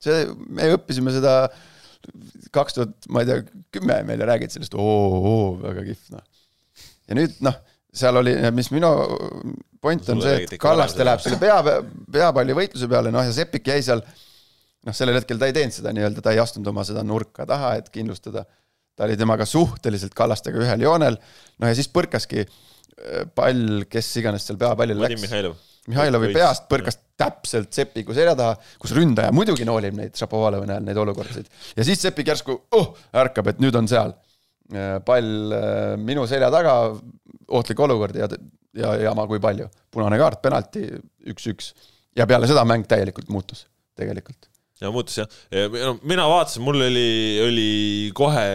See, 0.03 0.25
me 0.49 0.71
õppisime 0.75 1.13
seda 1.15 1.35
kaks 2.53 2.77
tuhat, 2.77 2.93
ma 3.13 3.21
ei 3.21 3.29
tea, 3.29 3.63
kümme 3.73 4.01
meile 4.07 4.25
räägiti 4.27 4.57
sellest, 4.57 4.73
oo, 4.75 5.21
oo, 5.21 5.49
väga 5.61 5.85
kihvt, 5.85 6.13
noh 6.15 6.25
ja 7.11 7.17
nüüd 7.19 7.37
noh, 7.45 7.59
seal 7.91 8.19
oli, 8.21 8.33
mis 8.55 8.71
minu 8.73 8.89
point 9.83 10.11
on 10.13 10.23
see, 10.23 10.45
et 10.45 10.57
Kallaste 10.61 11.05
läheb 11.05 11.23
selle 11.23 11.39
pea, 11.41 11.59
peapalli 12.13 12.55
võitluse 12.55 12.89
peale, 12.91 13.11
noh 13.13 13.25
ja 13.25 13.33
Sepik 13.35 13.67
jäi 13.67 13.81
seal, 13.85 14.03
noh, 14.87 14.95
sellel 14.95 15.19
hetkel 15.19 15.41
ta 15.41 15.49
ei 15.49 15.55
teinud 15.57 15.75
seda 15.75 15.93
nii-öelda, 15.95 16.23
ta 16.23 16.35
ei 16.35 16.41
astunud 16.43 16.71
oma 16.71 16.85
seda 16.87 17.03
nurka 17.07 17.47
taha, 17.49 17.75
et 17.81 17.91
kindlustada. 17.93 18.45
ta 18.95 19.07
oli 19.07 19.15
temaga 19.17 19.47
suhteliselt 19.47 20.13
Kallastega 20.13 20.61
ühel 20.61 20.83
joonel, 20.83 21.17
no 21.59 21.67
ja 21.67 21.75
siis 21.75 21.89
põrkaski 21.91 22.43
äh, 22.43 23.25
pall, 23.35 23.83
kes 23.89 24.15
iganes 24.21 24.45
seal 24.47 24.59
peapallile 24.61 25.07
läks. 25.07 25.23
Mihhailov. 25.25 25.57
Mihhailovi 25.89 26.29
peast 26.35 26.67
põrkas 26.69 26.99
täpselt 27.17 27.73
Sepiku 27.73 28.13
selja 28.13 28.35
taha, 28.37 28.57
kus 28.81 28.93
ründaja 28.93 29.33
muidugi 29.33 29.65
noolib 29.65 29.95
neid 29.97 30.17
Šapovalovi 30.17 30.69
näol, 30.69 30.83
neid 30.85 30.99
olukordasid. 31.01 31.49
ja 31.77 31.85
siis 31.87 32.03
Sepik 32.03 32.29
järsku 32.29 32.57
oh, 32.77 32.91
ärkab, 33.23 33.49
et 33.49 33.63
nüüd 33.63 33.77
on 33.77 33.89
seal. 33.89 34.13
Äh, 34.71 34.99
pall 35.05 35.55
äh, 35.57 35.95
minu 35.97 36.27
selja 36.29 36.51
taga, 36.53 36.75
ohtlik 37.49 37.81
olukord 37.81 38.15
ja, 38.15 38.29
ja 38.77 38.93
jama 39.07 39.25
kui 39.27 39.41
palju. 39.41 39.67
punane 39.91 40.21
kaart, 40.21 40.41
penalti, 40.45 40.85
üks-üks. 41.33 41.73
ja 42.15 42.29
peale 42.29 42.49
seda 42.49 42.63
mäng 42.67 42.85
täielikult 42.89 43.33
muutus, 43.33 43.65
tegelikult 43.97 44.51
ja 44.81 44.91
muutus 44.93 45.19
jah, 45.19 45.29
no 45.75 45.93
mina 46.09 46.25
vaatasin, 46.29 46.63
mul 46.65 46.81
oli, 46.87 47.09
oli 47.45 47.69
kohe 48.17 48.45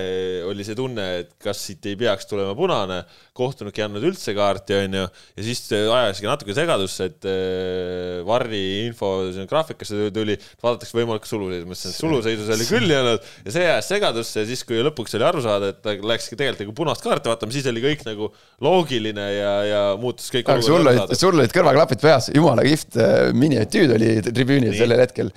oli 0.51 0.67
see 0.67 0.77
tunne, 0.79 1.05
et 1.23 1.33
kas 1.43 1.61
siit 1.69 1.87
ei 1.91 1.97
peaks 1.99 2.27
tulema 2.31 2.55
punane, 2.59 3.01
kohtunik 3.37 3.77
ei 3.79 3.85
andnud 3.87 4.05
üldse 4.09 4.35
kaarti, 4.37 4.77
onju, 4.87 5.05
ja 5.07 5.45
siis 5.47 5.63
ajaski 5.71 6.29
natuke 6.29 6.57
segadusse, 6.57 7.09
et 7.11 7.29
äh, 7.31 8.23
Varri 8.27 8.63
info 8.87 9.11
graafikasse 9.49 10.11
tuli, 10.15 10.37
vaadatakse 10.63 10.99
võimalik 10.99 11.29
suluseisu, 11.29 11.69
ma 11.69 11.77
ütlesin, 11.77 11.95
et 11.95 12.01
suluseisus 12.01 12.51
oli 12.57 12.69
küll 12.69 12.91
ei 12.91 12.99
olnud. 13.03 13.31
Ja 13.47 13.55
see 13.55 13.69
ajas 13.69 13.93
segadusse 13.93 14.43
ja 14.43 14.49
siis, 14.49 14.65
kui 14.67 14.81
lõpuks 14.87 15.17
oli 15.19 15.29
aru 15.29 15.45
saada, 15.45 15.71
et 15.75 15.83
ta 15.85 15.95
läkski 15.95 16.39
tegelikult 16.39 16.67
nagu 16.67 16.77
punast 16.81 17.07
kaarti 17.07 17.31
vaatama, 17.31 17.55
siis 17.55 17.69
oli 17.71 17.85
kõik 17.85 18.03
nagu 18.09 18.33
loogiline 18.65 19.29
ja, 19.37 19.55
ja 19.69 19.85
muutus 20.01 20.33
kõik. 20.33 20.51
sul 20.67 20.81
olid, 20.81 21.15
sul 21.19 21.39
olid 21.39 21.55
kõrvaklapid 21.55 22.03
peas, 22.03 22.31
jumala 22.35 22.67
kihvt 22.67 22.99
äh, 22.99 23.17
miniatüüd 23.37 23.97
oli 23.99 24.13
tribüünil 24.27 24.77
sellel 24.79 25.05
hetkel 25.05 25.33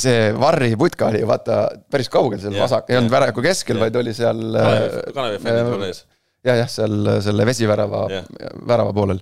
see 0.00 0.32
Varri 0.38 0.72
putka 0.80 1.10
oli 1.12 1.22
vaata 1.28 1.62
päris 1.92 2.10
kaugel 2.12 2.40
seal 2.40 2.54
yeah, 2.56 2.64
vasak, 2.64 2.90
ei 2.90 2.98
olnud 3.00 3.12
väraku 3.12 3.44
keskel, 3.44 3.80
vaid 3.82 3.96
oli 4.00 4.14
seal. 4.16 4.40
Kalevi 5.14 5.40
fännid 5.42 5.70
veel 5.70 5.88
ees. 5.88 6.04
ja, 6.46 6.56
jah, 6.62 6.70
seal 6.70 7.16
selle 7.24 7.46
vesivärava 7.48 8.04
yeah., 8.12 8.28
värava 8.68 8.94
poolel. 8.96 9.20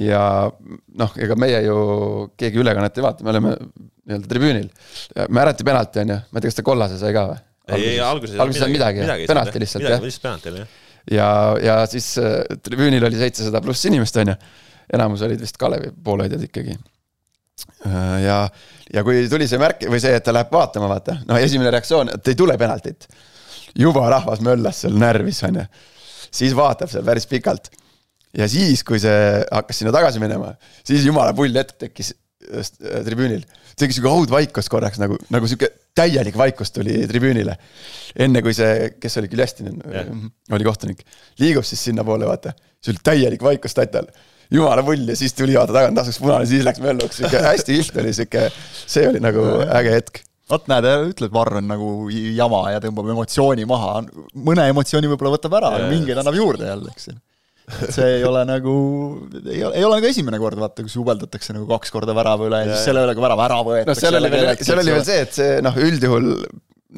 ja 0.00 0.22
noh, 1.00 1.18
ega 1.20 1.36
meie 1.38 1.64
ju 1.66 1.76
keegi 2.40 2.62
ülekannet 2.62 2.96
ei 2.98 3.04
vaata, 3.04 3.26
me 3.26 3.34
oleme 3.34 3.56
nii-öelda 4.04 4.30
tribüünil. 4.30 4.70
määrati 5.28 5.66
penalti, 5.66 6.04
on 6.04 6.14
ju, 6.14 6.22
ma 6.30 6.40
ei 6.40 6.44
tea, 6.44 6.52
kas 6.52 6.60
ta 6.60 6.66
kollase 6.66 6.98
sai 7.00 7.12
ka 7.16 7.28
või? 7.32 7.42
ei, 7.74 7.84
ei 7.94 8.00
alguses. 8.04 8.38
alguses 8.38 8.60
ei 8.60 8.64
saanud 8.64 8.78
midagi, 8.78 9.04
midagi, 9.04 9.28
penalti 9.30 9.62
lihtsalt 9.62 9.88
jah. 9.88 10.02
lihtsalt 10.02 10.26
penalti 10.26 10.52
oli 10.52 10.62
jah. 10.62 10.74
ja, 11.18 11.28
ja 11.64 11.76
siis 11.90 12.10
äh, 12.20 12.42
tribüünil 12.64 13.04
oli 13.08 13.20
seitsesada 13.20 13.62
pluss 13.64 13.84
inimest, 13.88 14.16
on 14.20 14.34
ju. 14.34 14.40
enamus 14.96 15.24
olid 15.24 15.40
vist 15.44 15.60
Kalevi 15.60 15.92
poolehoidjad 16.04 16.44
ikkagi 16.48 16.76
ja, 18.24 18.38
ja 18.94 19.04
kui 19.06 19.24
tuli 19.30 19.46
see 19.50 19.60
märk 19.60 19.86
või 19.90 20.00
see, 20.02 20.16
et 20.18 20.24
ta 20.24 20.34
läheb 20.34 20.52
vaatama, 20.52 20.88
vaata, 20.90 21.18
noh, 21.28 21.38
esimene 21.40 21.72
reaktsioon, 21.74 22.14
et 22.16 22.32
ei 22.32 22.38
tule 22.38 22.56
penaltit. 22.60 23.08
juba 23.74 24.06
rahvas 24.10 24.42
möllas 24.44 24.84
seal 24.84 24.94
närvis, 24.98 25.42
on 25.48 25.60
ju. 25.60 25.64
siis 26.30 26.54
vaatab 26.56 26.90
seal 26.90 27.04
päris 27.06 27.26
pikalt. 27.30 27.70
ja 28.34 28.48
siis, 28.50 28.84
kui 28.84 29.00
see 29.02 29.44
hakkas 29.50 29.82
sinna 29.82 29.94
tagasi 29.94 30.22
minema, 30.22 30.54
siis 30.84 31.06
jumala 31.06 31.34
pull 31.34 31.54
hetk 31.54 31.78
tekkis 31.78 32.14
äh, 32.14 33.00
tribüünil. 33.06 33.46
tekkis 33.78 34.00
sihuke 34.00 34.12
haudvaikus 34.12 34.70
korraks 34.70 35.00
nagu, 35.02 35.18
nagu 35.30 35.50
sihuke 35.50 35.70
täielik 35.94 36.36
vaikus 36.38 36.74
tuli 36.74 37.04
tribüünile. 37.10 37.56
enne 38.16 38.42
kui 38.42 38.54
see, 38.54 38.94
kes 39.00 39.20
oli 39.22 39.30
Külestinen 39.30 39.80
yeah., 39.86 40.10
oli 40.50 40.66
kohtunik, 40.66 41.06
liigub 41.38 41.66
siis 41.66 41.84
sinnapoole, 41.90 42.26
vaata. 42.26 42.54
siis 42.80 42.96
oli 42.96 43.04
täielik 43.12 43.42
vaikus 43.42 43.74
tatal 43.74 44.10
jumala 44.54 44.84
pull 44.86 45.10
ja 45.10 45.16
siis 45.18 45.34
tuli 45.36 45.56
vaata 45.58 45.74
tagant 45.76 46.04
asus 46.04 46.20
punane, 46.22 46.46
siis 46.50 46.64
läks 46.66 46.82
mölluks, 46.84 47.18
sihuke 47.20 47.42
hästi 47.44 47.80
kihvt 47.80 47.98
oli 48.02 48.14
sihuke, 48.16 48.46
see 48.84 49.08
oli 49.10 49.22
nagu 49.24 49.44
äge 49.66 49.98
hetk 49.98 50.24
vot 50.50 50.66
näed, 50.68 50.88
ütled, 51.12 51.32
Varr 51.32 51.60
on 51.60 51.70
nagu 51.70 51.92
jama 52.12 52.66
ja 52.74 52.80
tõmbab 52.84 53.12
emotsiooni 53.14 53.64
maha, 53.68 54.02
mõne 54.46 54.66
emotsiooni 54.72 55.08
võib-olla 55.12 55.38
võtab 55.38 55.56
ära, 55.60 55.70
aga 55.78 55.86
mingeid 55.92 56.20
annab 56.20 56.36
juurde 56.36 56.68
jälle, 56.68 56.92
eks 56.92 57.08
ju. 57.08 57.16
et 57.78 57.94
see 57.96 58.10
ei 58.18 58.26
ole 58.28 58.42
nagu, 58.44 58.74
ei 59.40 59.62
ole, 59.64 59.72
ei 59.80 59.86
ole 59.86 59.96
nagu 59.96 60.10
esimene 60.10 60.40
kord, 60.42 60.60
vaata, 60.60 60.84
kus 60.84 60.98
jubeldatakse 60.98 61.56
nagu 61.56 61.64
kaks 61.70 61.94
korda 61.94 62.12
värava 62.16 62.50
üle 62.50 62.60
ja, 62.60 62.68
ja 62.68 62.76
siis 62.76 62.90
selle 62.90 63.06
üle 63.06 63.16
ka 63.16 63.24
värav 63.24 63.44
ära 63.46 63.62
võetakse. 63.64 63.88
noh, 63.88 64.00
seal 64.02 64.20
oli 64.20 64.32
veel, 64.34 64.50
seal 64.60 64.82
oli 64.82 64.94
veel 64.98 65.08
see, 65.08 65.24
et 65.24 65.38
see 65.38 65.56
noh, 65.64 65.80
üldjuhul 65.88 66.28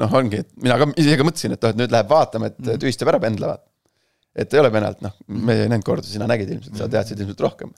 noh, 0.02 0.18
ongi, 0.18 0.42
et 0.42 0.50
mina 0.66 0.80
ka 0.82 0.90
ise 0.98 1.14
ka 1.14 1.28
mõtlesin, 1.28 1.54
et 1.54 1.62
noh, 1.62 1.74
et 1.74 1.80
nüüd 1.84 1.94
läheb 1.94 2.10
vaatama, 2.10 2.50
et 2.50 2.58
mm. 2.58 2.82
tühistab 2.82 3.14
ära 3.14 3.22
pendlevad 3.22 3.62
et 4.36 4.54
ei 4.54 4.60
ole 4.60 4.70
penalt, 4.74 5.02
noh, 5.04 5.14
me 5.32 5.56
ei 5.62 5.70
näinud 5.72 5.86
korda, 5.86 6.06
sina 6.08 6.28
nägid 6.30 6.52
ilmselt, 6.52 6.76
sa 6.78 6.88
teadsid 6.92 7.20
ilmselt 7.22 7.44
rohkem. 7.46 7.72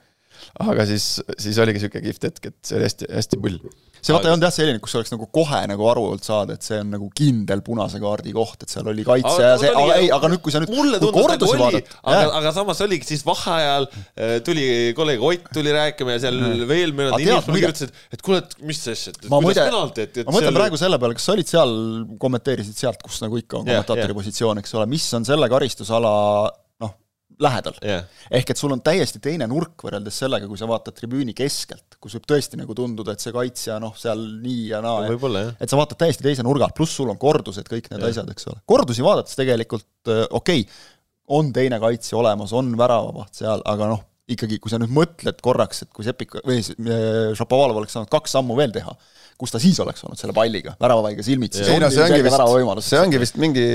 Aga 0.63 0.87
siis, 0.89 1.19
siis 1.39 1.59
oligi 1.61 1.83
sihuke 1.83 2.01
kihvt 2.03 2.27
hetk, 2.29 2.49
et 2.51 2.57
see 2.65 2.79
oli 2.79 2.87
hästi, 2.87 3.07
hästi 3.15 3.39
pull. 3.43 3.57
see 3.99 4.15
vaata 4.15 4.29
ei 4.29 4.33
olnud 4.33 4.45
jah 4.47 4.53
selline, 4.55 4.81
kus 4.83 4.95
oleks 4.95 5.11
nagu 5.11 5.27
kohe 5.35 5.59
nagu 5.67 5.87
aru 5.91 6.05
olnud 6.11 6.23
saada, 6.23 6.55
et 6.55 6.65
see 6.65 6.79
on 6.79 6.93
nagu 6.95 7.09
kindel 7.15 7.63
punase 7.65 7.99
kaardi 8.01 8.33
koht, 8.35 8.63
et 8.63 8.71
seal 8.71 8.87
oli 8.91 9.03
kaitse 9.07 9.33
aga, 9.33 9.49
ja 9.49 9.57
see, 9.61 9.71
aga 9.81 9.97
ei, 9.99 10.11
aga 10.15 10.31
nüüd, 10.31 10.43
kui 10.45 10.55
sa 10.55 10.61
nüüd 10.63 10.71
mulle 10.75 11.01
tundus 11.03 11.33
nagu 11.33 11.67
oli, 11.69 11.81
aga, 12.13 12.23
aga 12.39 12.53
samas 12.55 12.83
oligi 12.85 13.09
siis 13.11 13.25
vaheajal 13.27 13.89
äh, 13.89 14.37
tuli 14.45 14.69
kolleeg 14.97 15.27
Ott 15.29 15.51
tuli 15.53 15.73
rääkima 15.75 16.15
ja 16.15 16.23
seal 16.23 16.39
mm. 16.39 16.63
veel 16.69 16.95
mõned 16.95 17.19
inimesed 17.19 17.51
mulle 17.51 17.65
kirjutasid, 17.65 17.99
et 18.15 18.23
kuule, 18.25 18.39
et 18.45 18.55
mis 18.71 18.79
asja, 18.93 19.13
et 19.15 19.27
kuidas 19.27 19.61
penalti, 19.61 20.07
et, 20.07 20.21
et 20.23 20.29
ma 20.29 20.37
mõtlen 20.37 20.49
seal... 20.49 20.61
praegu 20.61 20.81
selle 20.81 21.01
peale, 21.03 21.19
kas 21.19 21.27
sa 21.27 21.35
olid 21.35 21.51
seal, 21.51 21.75
kommenteerisid 22.23 22.79
sealt, 22.79 23.03
kus 23.03 23.19
nagu 23.25 23.39
ikka 23.41 23.59
on 23.59 23.67
kommentaatori 23.67 24.17
positsioon, 24.17 24.63
eks 24.63 24.75
ole, 24.79 24.87
mis 24.95 25.05
on 25.19 25.27
selle 25.27 25.51
karistusala 25.51 26.15
lähedal 27.43 27.77
yeah.. 27.83 28.03
ehk 28.35 28.51
et 28.51 28.59
sul 28.59 28.73
on 28.75 28.81
täiesti 28.83 29.21
teine 29.23 29.47
nurk 29.49 29.85
võrreldes 29.85 30.19
sellega, 30.23 30.47
kui 30.49 30.59
sa 30.59 30.67
vaatad 30.69 30.97
tribüüni 30.97 31.35
keskelt, 31.37 31.97
kus 32.01 32.17
võib 32.17 32.27
tõesti 32.33 32.59
nagu 32.59 32.75
tunduda, 32.75 33.15
et 33.15 33.23
see 33.23 33.33
kaitsja 33.35 33.79
noh, 33.83 33.95
seal 33.99 34.21
nii 34.43 34.67
ja 34.73 34.83
naa 34.83 35.05
no,, 35.07 35.17
et, 35.39 35.63
et 35.63 35.71
sa 35.71 35.79
vaatad 35.79 36.01
täiesti 36.03 36.25
teise 36.25 36.45
nurga 36.45 36.69
pluss 36.75 36.99
sul 36.99 37.11
on 37.11 37.19
kordused, 37.21 37.67
kõik 37.69 37.89
need 37.91 38.01
yeah. 38.01 38.11
asjad, 38.11 38.31
eks 38.33 38.49
ole. 38.51 38.61
kordusi 38.69 39.05
vaadates 39.05 39.39
tegelikult 39.39 40.11
äh, 40.11 40.25
okei 40.29 40.65
okay,, 40.65 40.79
on 41.39 41.53
teine 41.53 41.79
kaitsja 41.81 42.17
olemas, 42.19 42.53
on 42.57 42.71
väravavaht 42.77 43.41
seal, 43.41 43.61
aga 43.69 43.91
noh, 43.93 44.05
ikkagi, 44.35 44.59
kui 44.61 44.71
sa 44.71 44.79
nüüd 44.81 44.93
mõtled 44.93 45.39
korraks, 45.45 45.85
et 45.85 45.91
kui 45.95 46.05
Sepik 46.07 46.37
või 46.45 46.59
äh, 46.61 47.31
Šapovalov 47.37 47.81
oleks 47.81 47.95
saanud 47.97 48.11
kaks 48.11 48.37
sammu 48.37 48.57
veel 48.59 48.73
teha, 48.75 48.93
kus 49.39 49.55
ta 49.55 49.61
siis 49.61 49.79
oleks 49.83 50.05
olnud 50.05 50.19
selle 50.19 50.35
palliga, 50.37 50.75
väravavaiga 50.81 51.25
silmitsi? 51.25 51.65
ei 51.65 51.81
no 51.81 51.91
see 51.93 52.05
ongi 52.05 52.23
vist, 52.25 52.87
see 52.89 53.01
ongi 53.01 53.21
vist 53.21 53.39
mingi 53.41 53.67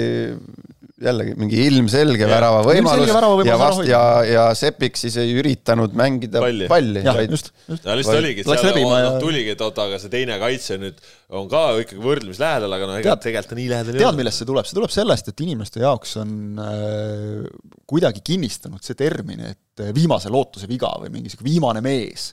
jällegi 1.05 1.35
mingi 1.39 1.63
ilmselge 1.69 2.27
värava 2.29 2.61
võimalus 2.67 3.11
värava 3.11 3.47
ja 3.47 3.57
vast- 3.59 3.87
ja, 3.89 4.03
ja 4.29 4.45
Sepik 4.57 4.99
siis 4.99 5.17
ei 5.21 5.35
üritanud 5.41 5.95
mängida 5.99 6.43
palli, 6.45 6.69
palli, 6.71 7.03
vaid 7.03 7.35
just, 7.35 7.51
just. 7.67 7.87
ja 7.89 7.97
lihtsalt 7.99 8.21
oligi, 8.21 8.45
seal 8.47 8.79
ja... 8.79 9.11
tuligi, 9.23 9.55
et 9.57 9.65
oota, 9.65 9.89
aga 9.89 9.99
see 10.03 10.13
teine 10.13 10.39
kaitse 10.43 10.79
nüüd 10.81 11.03
on 11.35 11.49
ka 11.51 11.63
ikkagi 11.83 12.03
võrdlemisi 12.05 12.43
lähedal, 12.43 12.77
aga 12.77 12.89
noh, 12.91 13.01
ega 13.03 13.17
tegelikult 13.21 13.53
ta 13.53 13.59
nii 13.59 13.69
lähedal 13.73 13.95
ei 13.95 13.99
ole. 13.99 14.07
tead, 14.07 14.21
millest 14.21 14.43
see 14.43 14.49
tuleb, 14.49 14.69
see 14.69 14.79
tuleb 14.79 14.95
sellest, 14.95 15.31
et 15.33 15.45
inimeste 15.47 15.83
jaoks 15.83 16.17
on 16.23 16.63
äh, 16.63 17.51
kuidagi 17.91 18.25
kinnistanud 18.27 18.85
see 18.85 18.99
termin, 18.99 19.45
et 19.53 19.85
viimase 19.97 20.33
lootuse 20.33 20.71
viga 20.71 20.93
või 21.03 21.13
mingi 21.17 21.33
sihuke 21.33 21.47
viimane 21.49 21.83
mees 21.85 22.33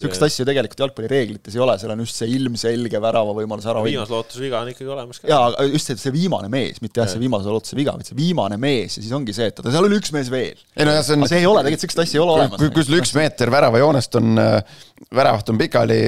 niisugust 0.00 0.24
asja 0.26 0.46
tegelikult 0.48 0.82
jalgpallireeglites 0.84 1.56
ei 1.56 1.62
ole, 1.62 1.76
seal 1.80 1.92
on 1.94 2.02
just 2.04 2.18
see 2.20 2.30
ilmselge 2.36 3.00
värava 3.02 3.34
võimalus 3.36 3.68
ära 3.68 3.82
hoida. 3.82 3.92
viimase 3.92 4.14
lootuse 4.14 4.42
viga 4.42 4.62
on 4.64 4.70
ikkagi 4.72 4.92
olemas 4.94 5.20
ka. 5.20 5.28
jaa, 5.30 5.66
just 5.68 5.90
see, 5.90 6.00
see 6.00 6.14
viimane 6.14 6.50
mees, 6.52 6.80
mitte 6.84 7.02
jah, 7.02 7.10
see 7.10 7.22
viimase 7.22 7.52
lootuse 7.52 7.78
viga, 7.78 7.94
vaid 7.98 8.08
see 8.08 8.18
viimane 8.18 8.58
mees 8.60 8.96
ja 8.98 9.04
siis 9.04 9.12
ongi 9.16 9.36
see, 9.36 9.50
et 9.52 9.60
oota, 9.60 9.74
seal 9.74 9.88
oli 9.88 10.00
üks 10.00 10.14
mees 10.16 10.32
veel. 10.32 10.64
ei 10.76 10.88
no 10.88 10.96
jah, 10.96 11.04
see 11.06 11.18
on 11.18 11.26
aga 11.26 11.32
see 11.34 11.42
ei 11.42 11.50
ole, 11.50 11.64
tegelikult 11.66 11.86
niisugust 11.86 12.04
asja 12.06 12.18
ei 12.20 12.24
ole 12.24 12.36
olemas. 12.38 12.62
kui, 12.62 12.72
kui 12.78 12.88
sul 12.88 12.98
üks 13.00 13.14
meeter 13.18 13.52
väravajoonest 13.52 14.18
on, 14.20 14.42
äh, 14.42 14.82
väravaht 15.20 15.52
on 15.52 15.60
pikali, 15.60 16.00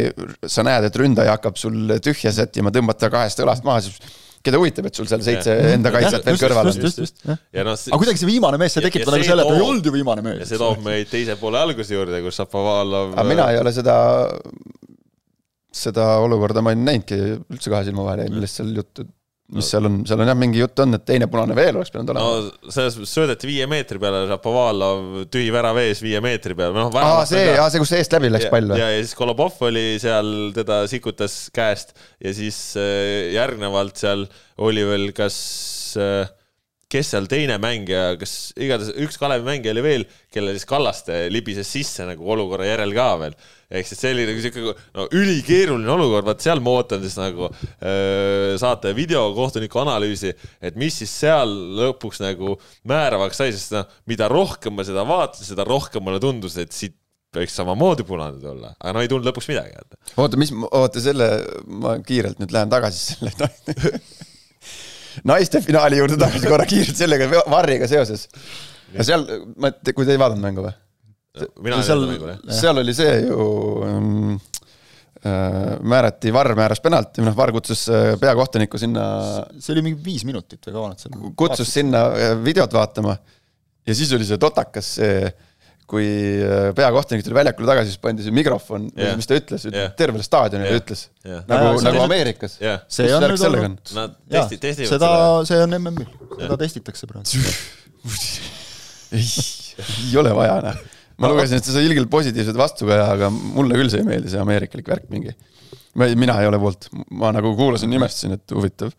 sa 0.48 0.64
näed, 0.66 0.88
et 0.88 1.00
ründaja 1.04 1.36
hakkab 1.36 1.60
sul 1.60 1.98
tühja 2.04 2.32
sättima, 2.34 2.72
tõmbata 2.74 3.12
kahest 3.12 3.44
õlast 3.44 3.68
maha, 3.68 3.84
siis 3.84 4.20
keda 4.46 4.60
huvitab, 4.60 4.88
et 4.90 4.98
sul 4.98 5.08
seal 5.10 5.22
seitse 5.24 5.54
ja. 5.54 5.72
enda 5.76 5.92
kaitset 5.94 6.26
veel 6.26 6.38
kõrval 6.40 6.70
on. 6.72 7.08
No, 7.28 7.36
aga 7.62 8.00
kuidagi 8.02 8.22
see 8.22 8.28
viimane 8.28 8.60
mees, 8.60 8.76
see 8.76 8.84
tekitab 8.84 9.14
nagu 9.14 9.26
selle, 9.26 9.46
et 9.46 9.56
ei 9.56 9.64
olnud 9.64 9.88
ju 9.88 9.94
viimane 9.94 10.24
mees. 10.26 10.42
ja 10.44 10.50
see 10.50 10.60
toob 10.60 10.82
meid 10.86 11.10
teise 11.12 11.38
poole 11.40 11.60
alguse 11.62 11.94
juurde, 11.94 12.20
kus 12.24 12.40
Šapovalov 12.42 13.16
aga 13.16 13.26
mina 13.28 13.48
ei 13.54 13.60
ole 13.62 13.72
seda, 13.74 13.96
seda 15.84 16.08
olukorda 16.24 16.64
ma 16.64 16.74
ei 16.74 16.80
näinudki 16.82 17.20
üldse 17.38 17.72
kahe 17.72 17.86
silma 17.88 18.06
vahele, 18.08 18.28
millest 18.34 18.60
seal 18.60 18.74
juttu 18.76 19.06
mis 19.52 19.68
seal 19.72 19.88
on, 19.88 20.00
seal 20.08 20.22
on 20.22 20.30
jah, 20.30 20.38
mingi 20.38 20.60
jutt 20.62 20.82
on, 20.84 20.96
et 20.96 21.04
teine 21.08 21.28
punane 21.30 21.56
veel 21.56 21.76
oleks 21.78 21.92
pidanud 21.92 22.14
olema. 22.14 22.42
no 22.42 22.72
selles 22.72 22.98
mõttes 22.98 23.14
söödeti 23.18 23.50
viie 23.50 23.68
meetri 23.70 24.00
peale, 24.02 24.24
Šapovalov 24.30 25.24
tühi 25.32 25.52
värav 25.54 25.80
ees 25.82 26.02
viie 26.04 26.22
meetri 26.24 26.56
peale, 26.58 26.76
noh. 26.78 26.92
aa, 26.98 27.24
see, 27.28 27.52
aa 27.56 27.68
see, 27.72 27.82
kus 27.82 27.94
eest 27.98 28.16
läbi 28.16 28.32
läks 28.32 28.48
pall 28.52 28.72
või? 28.72 28.80
ja, 28.80 28.90
ja 28.94 29.00
siis 29.04 29.16
Kolobov 29.18 29.60
oli 29.68 29.86
seal, 30.02 30.30
teda 30.56 30.82
sikutas 30.90 31.36
käest 31.54 31.96
ja 32.22 32.34
siis 32.36 32.60
äh, 32.80 33.32
järgnevalt 33.36 34.00
seal 34.00 34.26
oli 34.62 34.86
veel 34.88 35.10
kas 35.16 35.36
äh, 36.00 36.30
kes 36.92 37.14
seal 37.14 37.26
teine 37.30 37.56
mängija, 37.62 38.12
kas 38.20 38.52
igatahes 38.60 38.92
üks 39.06 39.18
Kalevi 39.20 39.46
mängija 39.48 39.72
oli 39.72 39.84
veel, 39.84 40.06
kellel 40.32 40.58
siis 40.58 40.68
Kallaste 40.68 41.24
libises 41.32 41.70
sisse 41.72 42.06
nagu 42.08 42.26
olukorra 42.34 42.68
järel 42.68 42.92
ka 42.96 43.08
veel 43.22 43.36
ehk 43.72 43.88
siis 43.88 44.00
see 44.02 44.12
oli 44.12 44.24
nagu 44.28 44.42
sihuke 44.44 44.74
no 44.98 45.06
ülikeeruline 45.16 45.92
olukord, 45.94 46.26
vaat 46.28 46.44
seal 46.44 46.60
ma 46.64 46.74
ootan 46.76 47.02
siis 47.04 47.16
nagu 47.18 47.48
öö, 47.48 48.56
saate 48.60 48.92
videokohtuniku 48.96 49.82
analüüsi, 49.82 50.34
et 50.60 50.76
mis 50.80 50.98
siis 51.02 51.12
seal 51.24 51.52
lõpuks 51.78 52.20
nagu 52.22 52.56
määravaks 52.88 53.40
sai, 53.40 53.54
sest 53.56 53.76
noh, 53.76 53.86
mida 54.10 54.28
rohkem 54.32 54.76
ma 54.76 54.86
seda 54.86 55.06
vaatasin, 55.08 55.48
seda 55.54 55.66
rohkem 55.68 56.04
mulle 56.04 56.20
tundus, 56.22 56.58
et 56.60 56.74
siit 56.76 56.98
võiks 57.32 57.54
samamoodi 57.56 58.04
punane 58.04 58.36
tulla, 58.42 58.74
aga 58.76 58.92
no 58.92 59.00
ei 59.00 59.08
tulnud 59.08 59.30
lõpuks 59.30 59.48
midagi. 59.48 59.80
oota, 60.20 60.40
mis, 60.40 60.52
oota 60.68 61.00
selle, 61.00 61.30
ma 61.64 61.96
kiirelt 62.04 62.42
nüüd 62.42 62.52
lähen 62.52 62.72
tagasi 62.72 63.16
selle 63.16 63.32
naiste 65.28 65.62
finaali 65.64 66.00
juurde 66.00 66.18
tagasi 66.20 66.50
korra 66.50 66.66
kiirelt 66.68 66.98
sellega 66.98 67.28
Varriga 67.50 67.88
seoses. 67.90 68.28
ja 68.92 69.06
seal, 69.06 69.26
ma, 69.56 69.72
kui 69.92 70.06
te 70.06 70.14
ei 70.14 70.20
vaadanud 70.20 70.44
mängu 70.44 70.66
või? 70.66 70.74
mina 71.64 71.78
ei 71.80 71.86
seal, 71.86 72.02
seal 72.52 72.80
oli 72.82 72.94
see 72.96 73.12
ju 73.24 73.44
ähm, 73.88 74.34
äh, 75.24 75.78
määrati, 75.80 76.32
Varr 76.34 76.56
määras 76.58 76.82
penalti, 76.84 77.24
noh, 77.24 77.36
Varr 77.36 77.54
kutsus 77.56 77.86
äh, 77.88 78.12
peakohtuniku 78.20 78.80
sinna. 78.80 79.04
see 79.58 79.72
oli 79.76 79.86
mingi 79.88 80.04
viis 80.04 80.26
minutit 80.28 80.60
või 80.68 80.76
kaua 80.76 80.90
nad 80.92 81.00
seal. 81.00 81.16
kutsus 81.30 81.64
vaatasid. 81.64 81.72
sinna 81.78 82.04
äh, 82.12 82.34
videot 82.44 82.76
vaatama 82.76 83.16
ja 83.86 83.96
siis 83.96 84.12
oli 84.12 84.28
see 84.28 84.40
totakas, 84.40 84.94
see 84.98 85.24
kui 85.92 86.06
äh, 86.40 86.70
peakohtunik 86.76 87.24
tuli 87.26 87.36
väljakule 87.36 87.68
tagasi, 87.68 87.92
siis 87.92 88.00
pandi 88.00 88.24
see 88.24 88.34
mikrofon 88.34 88.88
yeah., 88.96 89.12
mis 89.18 89.28
ta 89.28 89.36
ütles 89.36 89.66
yeah., 89.68 89.92
tervele 89.98 90.24
staadionile 90.24 90.70
yeah. 90.70 90.80
ütles 90.80 91.04
yeah.. 91.26 91.42
nagu, 91.50 91.74
nagu 91.84 92.00
Ameerikas 92.06 92.56
yeah.. 92.62 92.80
see 92.88 93.10
on 93.12 93.26
nüüd 93.28 93.44
olnud. 93.50 93.92
Nad 93.98 94.16
testi, 94.32 94.60
testivad 94.62 94.94
seda, 94.94 95.12
see 95.50 95.60
on 95.66 95.76
MM-il, 95.78 96.08
seda 96.38 96.58
testitakse 96.64 97.10
praegu 97.10 97.44
ei, 99.18 99.28
ei 99.28 100.16
ole 100.18 100.32
vaja, 100.34 100.58
noh 100.64 100.82
ma 101.22 101.30
lugesin, 101.30 101.60
et 101.60 101.66
sa 101.66 101.76
sai 101.76 101.86
ilgelt 101.86 102.10
positiivset 102.12 102.56
vastukaja, 102.58 103.06
aga 103.14 103.30
mulle 103.32 103.78
küll 103.78 103.90
see 103.92 104.02
ei 104.02 104.08
meeldi, 104.08 104.32
see 104.32 104.42
ameerikalik 104.42 104.88
värk 104.90 105.08
mingi. 105.12 105.34
mina 105.94 106.38
ei 106.40 106.48
ole 106.48 106.58
poolt, 106.58 106.88
ma 107.12 107.30
nagu 107.34 107.52
kuulasin, 107.58 107.92
imestasin, 107.92 108.38
et 108.38 108.54
huvitav. 108.56 108.94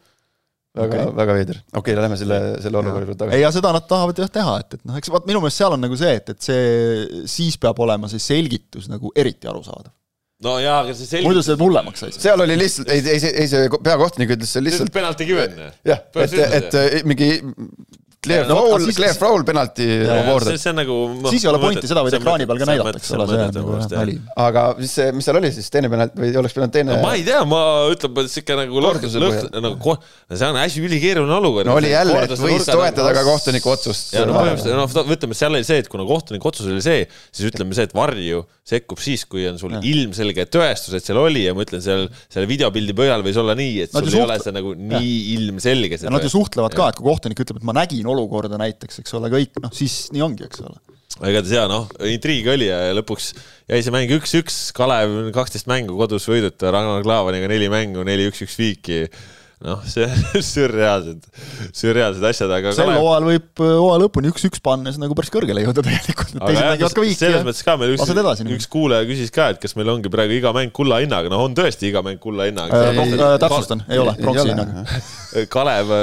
Väga 0.74 1.02
okay., 1.04 1.16
väga 1.18 1.36
veider. 1.38 1.60
okei 1.74 1.80
okay,, 1.94 1.98
lähme 2.02 2.20
selle, 2.20 2.40
selle 2.64 2.80
olukorra 2.80 3.06
juurde 3.06 3.18
tagasi. 3.20 3.38
ei, 3.38 3.44
ja 3.46 3.52
seda 3.54 3.74
nad 3.76 3.88
tahavad 3.90 4.22
jah 4.24 4.32
teha, 4.40 4.56
et, 4.64 4.78
et 4.78 4.88
noh, 4.90 5.00
eks 5.00 5.12
vaat 5.14 5.28
minu 5.30 5.42
meelest 5.44 5.62
seal 5.62 5.76
on 5.76 5.84
nagu 5.86 6.00
see, 6.00 6.14
et, 6.20 6.32
et 6.34 6.48
see, 6.48 7.26
siis 7.30 7.60
peab 7.62 7.82
olema 7.86 8.10
see 8.12 8.24
selgitus 8.24 8.90
nagu 8.92 9.14
eriti 9.16 9.50
arusaadav 9.52 9.94
no 10.44 10.56
jaa, 10.64 10.80
aga 10.84 10.96
see 10.98 11.10
selgitus 11.10 11.30
muidu 11.30 11.46
see 11.46 11.60
hullemaks 11.62 12.08
asi. 12.10 12.24
seal 12.26 12.46
oli 12.46 12.58
lihtsalt, 12.60 12.94
ei, 12.94 13.04
ei, 13.16 13.34
ei 13.44 13.52
see 13.52 13.70
peakohtunik 13.76 14.34
ütles 14.38 14.56
seal 14.56 14.66
lihtsalt 14.68 14.94
penalti 14.96 15.30
kiven. 15.30 15.60
jah, 15.88 16.06
et, 16.26 16.40
et, 16.48 16.80
et 16.84 17.10
mingi 17.10 17.30
Clear 18.24 18.48
no, 18.48 18.56
foul, 18.56 18.86
clear 18.96 19.16
foul 19.20 19.44
penalti 19.44 19.86
award. 20.08 20.54
see, 20.56 20.72
on 20.72 20.78
nagu 20.80 20.98
siis 21.28 21.44
ei 21.44 21.50
ole 21.52 21.60
pointi, 21.60 21.90
seda 21.90 22.04
võid 22.06 22.16
ekraani 22.16 22.48
peal 22.48 22.62
ka 22.62 22.68
näidata, 22.70 23.02
eks 23.02 23.10
ole, 23.18 23.26
see 23.28 23.40
on 23.44 23.58
nagu 23.58 23.76
nali. 23.92 24.16
aga 24.46 24.64
mis 24.78 24.94
see, 24.96 25.10
mis 25.18 25.28
seal 25.28 25.40
oli 25.42 25.52
siis, 25.52 25.68
teine 25.74 25.92
penalt 25.92 26.16
või 26.16 26.32
oleks 26.40 26.56
pidanud 26.56 26.72
teine 26.72 26.94
no, 26.96 27.02
ma 27.04 27.18
ei 27.18 27.26
tea, 27.28 27.42
ma 27.50 27.60
ütleb, 27.92 28.22
et 28.24 28.32
sihuke 28.32 28.56
nagu 28.62 28.84
lõhn, 28.86 29.08
lõhn, 29.26 29.50
nagu 29.68 29.98
see 30.32 30.48
on 30.48 30.60
hästi 30.62 30.86
ülikeeruline 30.88 31.36
olukord. 31.36 31.68
no 31.68 31.76
oli 31.82 31.92
jälle, 31.92 32.16
et 32.24 32.36
võis 32.46 32.70
toetada 32.70 33.12
ka 33.18 33.26
kohtuniku 33.28 33.74
otsust. 33.76 34.16
ja 34.16 34.24
no 34.30 34.40
põhimõtteliselt, 34.40 34.80
noh, 34.80 35.14
ütleme, 35.18 35.40
seal 35.42 35.60
oli 35.60 35.68
see, 35.68 35.84
et 35.84 35.92
kuna 35.92 36.08
kohtuniku 36.08 36.52
otsus 36.54 36.72
oli 36.72 36.84
see, 36.86 37.04
siis 37.28 37.52
ütleme 37.52 37.76
see, 37.76 37.92
et 37.92 37.98
varju 37.98 38.46
sekkub 38.64 39.02
siis, 39.04 39.26
kui 39.28 39.44
on 39.50 39.60
sul 39.60 39.76
ilmselge 39.84 40.46
tõestus, 40.48 40.96
et 40.96 41.04
seal 41.04 41.20
oli 41.20 41.44
ja 41.44 41.52
ma 41.56 41.66
ütlen, 41.66 41.84
seal, 41.84 42.06
selle 42.32 42.48
videopildi 42.48 42.96
põhjal 42.96 43.26
võis 43.26 43.40
olla 43.42 43.56
nii, 43.60 43.74
et 43.84 43.92
sul 43.92 44.08
ei 44.08 44.24
ole 44.24 44.38
see 44.40 44.56
nagu 44.56 44.72
nii 44.80 45.18
ilmselge. 45.36 46.00
nad 46.08 46.24
ju 46.24 46.32
suhtlevad 46.32 46.76
ka, 46.78 46.88
et 46.94 47.00
kui 47.00 47.10
kohtunik 47.10 47.44
ütleb, 47.44 47.60
et 47.60 47.68
ma 47.68 47.76
nägin 47.76 48.08
olukorda 48.14 48.60
näiteks, 48.62 49.02
eks 49.04 49.16
ole, 49.20 49.32
kõik, 49.34 49.60
noh 49.64 49.74
siis 49.76 50.08
nii 50.16 50.24
ongi, 50.26 50.48
eks 50.48 50.64
ole. 50.64 50.80
igatahes 51.20 51.54
jaa, 51.58 51.68
noh, 51.72 51.90
intriig 52.10 52.50
oli 52.54 52.70
ja 52.70 52.80
lõpuks 52.98 53.34
jäi 53.70 53.84
see 53.84 53.94
mäng 53.94 54.16
üks-üks, 54.18 54.60
Kalev 54.78 55.34
kaksteist 55.36 55.70
mängu 55.72 55.98
kodus 56.00 56.28
võiduta, 56.32 56.72
Ragnar 56.74 57.06
Klavaniga 57.06 57.50
neli 57.52 57.70
mängu, 57.74 58.06
neli-üks-üks 58.08 58.60
viiki 58.60 59.06
noh, 59.64 59.80
see 59.88 60.08
sürreaalsed, 60.54 61.24
sürreaalsed 61.76 62.26
asjad, 62.28 62.52
aga 62.58 62.74
sel 62.76 62.92
hooajal 62.92 63.28
võib 63.30 63.64
äh, 63.64 63.72
hooaja 63.80 64.02
lõpuni 64.04 64.32
üks-üks 64.34 64.60
see 64.60 65.02
nagu 65.02 65.18
päris 65.18 65.32
kõrgele 65.34 65.64
jõuda 65.64 65.86
tegelikult, 65.86 66.36
teised 66.36 66.68
mängivad 66.68 66.98
ka 66.98 67.06
viiki 67.06 67.20
selles 67.22 67.48
mõttes 67.48 67.64
ka 67.66 67.78
meil 67.80 67.96
üks, 67.96 68.44
üks 68.58 68.70
kuulaja 68.74 69.08
küsis 69.10 69.34
ka, 69.34 69.50
et 69.54 69.62
kas 69.64 69.78
meil 69.80 69.94
ongi 69.96 70.12
praegu 70.14 70.36
iga 70.36 70.54
mäng 70.56 70.74
kulla 70.76 71.00
hinnaga, 71.04 71.32
no 71.32 71.42
on 71.48 71.56
tõesti 71.58 71.90
iga 71.92 72.04
mäng 72.06 72.22
kulla 72.24 72.50
hinnaga. 72.50 72.84
Äh,. 72.92 73.38
täpsustan, 73.42 73.86
ei 73.90 74.02
ole, 74.04 74.16
pronksi 74.20 74.50
hinnaga. 74.52 74.86
Kalev, 75.54 75.96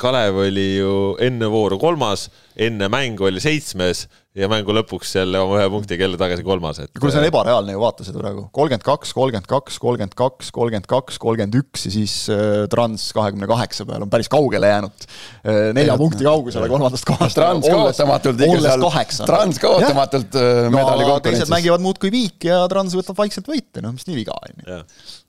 Kalev 0.00 0.42
oli 0.46 0.68
ju 0.78 0.96
enne 1.22 1.50
vooru 1.52 1.80
kolmas, 1.82 2.28
enne 2.56 2.88
mängu 2.92 3.28
oli 3.28 3.42
seitsmes 3.42 4.06
ja 4.32 4.48
mängu 4.48 4.72
lõpuks 4.72 5.10
jälle 5.18 5.40
oma 5.42 5.58
ühe 5.60 5.68
punktiga 5.72 6.06
jälle 6.06 6.16
tagasi 6.20 6.44
kolmas, 6.46 6.78
et 6.80 6.92
kuule, 6.96 7.12
see 7.12 7.20
on 7.20 7.26
ebareaalne 7.28 7.74
ju, 7.74 7.80
vaata 7.82 8.06
seda 8.06 8.20
praegu. 8.22 8.46
kolmkümmend 8.56 8.86
kaks, 8.86 9.12
kolmkümmend 9.16 9.48
kaks, 9.50 9.76
kolmkümmend 9.82 10.16
kaks, 10.16 10.50
kolmkümmend 10.56 10.88
kaks, 10.88 11.18
kolmkümmend 11.20 11.58
üks 11.60 11.84
ja 11.88 11.92
siis 11.92 12.14
äh, 12.32 12.64
Trans 12.72 13.10
kahekümne 13.16 13.48
kaheksa 13.50 13.86
peal 13.88 14.06
on 14.06 14.12
päris 14.12 14.32
kaugele 14.32 14.72
jäänud. 14.72 15.06
Äh, 15.44 15.60
nelja 15.76 15.98
punkti 16.00 16.24
kaugusele 16.24 16.70
kolmandast 16.72 17.08
kohast. 17.08 17.36
Trans 17.36 17.68
kaotamatult 17.68 18.46
ikka 18.48 18.62
seal, 18.64 19.26
Trans 19.28 19.60
kaotamatult 19.62 20.40
äh, 20.40 20.52
medali 20.72 21.04
no, 21.04 21.10
konkurentsis. 21.12 21.42
teised 21.44 21.52
mängivad 21.52 21.84
muudkui 21.84 22.14
viiki 22.14 22.52
ja 22.52 22.64
Trans 22.72 22.96
võtab 22.96 23.20
vaikselt 23.20 23.52
võite, 23.52 23.84
noh 23.84 23.92
mis 23.92 24.08
nii 24.08 24.22
viga 24.22 24.38
on 24.38 24.64
ju 24.64 24.80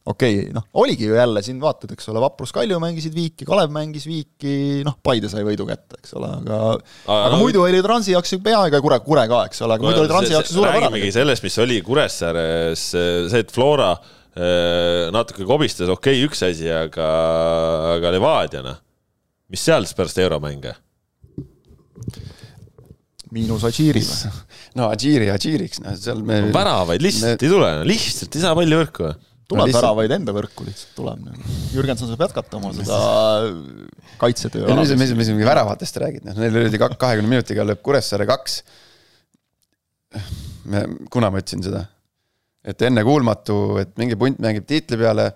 okei 0.03 0.39
okay,, 0.39 0.53
noh, 0.55 0.65
oligi 0.83 1.07
ju 1.07 1.15
jälle 1.15 1.41
siin 1.45 1.59
vaatad, 1.63 1.93
eks 1.95 2.09
ole, 2.11 2.21
Vaprus 2.23 2.51
Kalju 2.55 2.79
mängisid 2.83 3.13
viiki, 3.15 3.45
Kalev 3.47 3.71
mängis 3.73 4.07
viiki, 4.09 4.55
noh, 4.87 4.97
Paide 5.03 5.29
sai 5.31 5.45
võidu 5.47 5.67
kätte, 5.69 6.01
eks 6.01 6.15
ole, 6.19 6.31
aga 6.41 6.59
aga, 6.73 7.19
aga 7.29 7.39
muidu 7.39 7.63
oli 7.63 7.79
Transi 7.85 8.11
jaoks 8.15 8.35
ju 8.35 8.41
peaaegu 8.43 8.81
Kure, 8.83 8.99
Kure 9.05 9.23
ka, 9.31 9.45
eks 9.47 9.63
ole, 9.63 9.77
aga 9.77 9.87
muidu 9.87 10.03
oli 10.03 10.11
Transi 10.11 10.35
jaoks 10.35 10.51
ju 10.51 10.59
suurepärane. 10.59 10.89
räägimegi 10.89 11.15
sellest, 11.15 11.47
mis 11.47 11.57
oli 11.63 11.79
Kuressaares, 11.87 12.85
see, 12.91 13.43
et 13.45 13.55
Flora 13.55 13.93
eh, 13.95 15.07
natuke 15.15 15.47
kobistas, 15.47 15.87
okei 15.93 16.19
okay,, 16.19 16.27
üks 16.27 16.43
asi, 16.49 16.67
aga, 16.67 17.09
aga 17.95 18.15
Levadia, 18.17 18.65
noh, 18.65 18.79
mis 19.53 19.63
seal 19.63 19.87
siis 19.87 19.95
pärast 19.95 20.19
euromänge? 20.19 20.75
miinus 23.33 23.63
Adžiiri 23.65 24.01
või? 24.03 24.31
no 24.77 24.87
Adžiiri 24.93 25.29
Adžiiriks, 25.33 25.81
noh, 25.83 25.95
seal 25.97 26.21
me 26.25 26.43
no, 26.43 26.53
väravaid 26.53 27.03
lihtsalt 27.03 27.39
me... 27.39 27.47
ei 27.47 27.51
tule, 27.55 27.69
lihtsalt 27.89 28.35
ei 28.35 28.43
saa 28.43 28.57
palli 28.57 28.77
võrku? 28.77 29.13
Tuleb 29.53 29.69
no, 29.69 29.77
väravaid 29.77 30.13
enda 30.17 30.33
võrku 30.35 30.65
lihtsalt 30.67 30.95
tuleb. 30.97 31.27
Jürgenson 31.73 32.09
saab 32.09 32.25
jätkata 32.25 32.59
oma 32.59 32.73
seda 32.75 32.99
kaitsetöö. 34.21 34.67
mis, 34.79 34.93
mis, 34.99 35.13
mis, 35.17 35.31
mis 35.37 35.47
väravatest 35.47 35.99
räägid, 36.03 36.27
noh, 36.27 36.37
neil 36.39 36.59
oli 36.63 36.81
kahekümne 36.81 37.29
minutiga 37.29 37.65
lööb 37.67 37.81
Kuressaare 37.85 38.27
kaks. 38.29 38.61
me, 40.69 40.85
kuna 41.13 41.31
ma 41.33 41.41
ütlesin 41.41 41.65
seda, 41.65 41.85
et 42.65 42.81
ennekuulmatu, 42.87 43.57
et 43.81 43.93
mingi 43.99 44.17
punt 44.19 44.39
mängib 44.43 44.67
tiitli 44.69 44.99
peale. 44.99 45.31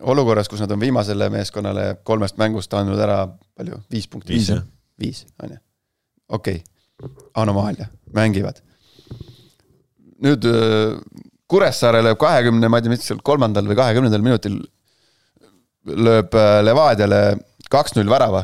olukorras, 0.00 0.48
kus 0.48 0.60
nad 0.60 0.70
on 0.70 0.80
viimasele 0.80 1.30
meeskonnale 1.32 1.84
kolmest 2.04 2.36
mängust 2.36 2.74
andnud 2.76 3.00
ära 3.00 3.22
palju, 3.56 3.78
viis 3.90 4.08
punkti. 4.12 4.34
viis, 4.34 4.50
viis, 5.00 5.26
on 5.42 5.54
ju, 5.54 5.60
okei 6.28 6.62
okay., 7.00 7.14
anomaalia, 7.34 7.88
mängivad. 8.12 8.60
nüüd 10.24 10.44
Kuressaare 11.46 12.00
lööb 12.02 12.18
kahekümne, 12.18 12.68
ma 12.70 12.80
ei 12.80 12.86
tea, 12.86 12.90
mis 12.90 13.04
seal 13.06 13.20
kolmandal 13.26 13.68
või 13.68 13.76
kahekümnendal 13.78 14.24
minutil 14.24 14.58
lööb 15.86 16.34
äh, 16.34 16.56
Levadiale 16.66 17.20
kaks-null 17.70 18.10
värava. 18.10 18.42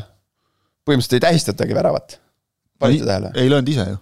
põhimõtteliselt 0.87 1.19
ei 1.19 1.25
tähistatagi 1.27 1.75
väravat. 1.75 2.19
panite 2.79 3.07
tähele? 3.07 3.33
ei 3.35 3.51
löönud 3.51 3.73
ise 3.73 3.89
ju. 3.89 3.99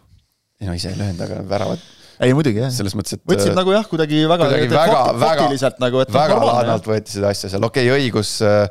ei 0.62 0.70
no 0.70 0.78
ise 0.78 0.94
ei 0.94 1.00
löönud, 1.00 1.22
aga 1.26 1.42
väravat. 1.50 1.84
ei 2.22 2.34
muidugi 2.38 2.62
jah. 2.62 2.70
selles 2.74 2.94
mõttes, 2.98 3.18
et. 3.18 3.24
võtsid 3.26 3.54
äh, 3.54 3.58
nagu 3.58 3.74
jah, 3.74 3.88
kuidagi 3.90 4.22
väga. 4.30 4.50
kuidagi 4.50 4.70
väga, 4.76 5.00
väga, 5.24 5.72
nagu, 5.82 6.04
väga 6.18 6.38
laadnalt 6.46 6.90
võeti 6.94 7.18
seda 7.18 7.32
asja 7.34 7.50
seal, 7.54 7.66
okei 7.66 7.90
okay,, 7.90 8.04
õigus 8.06 8.36
äh, 8.46 8.68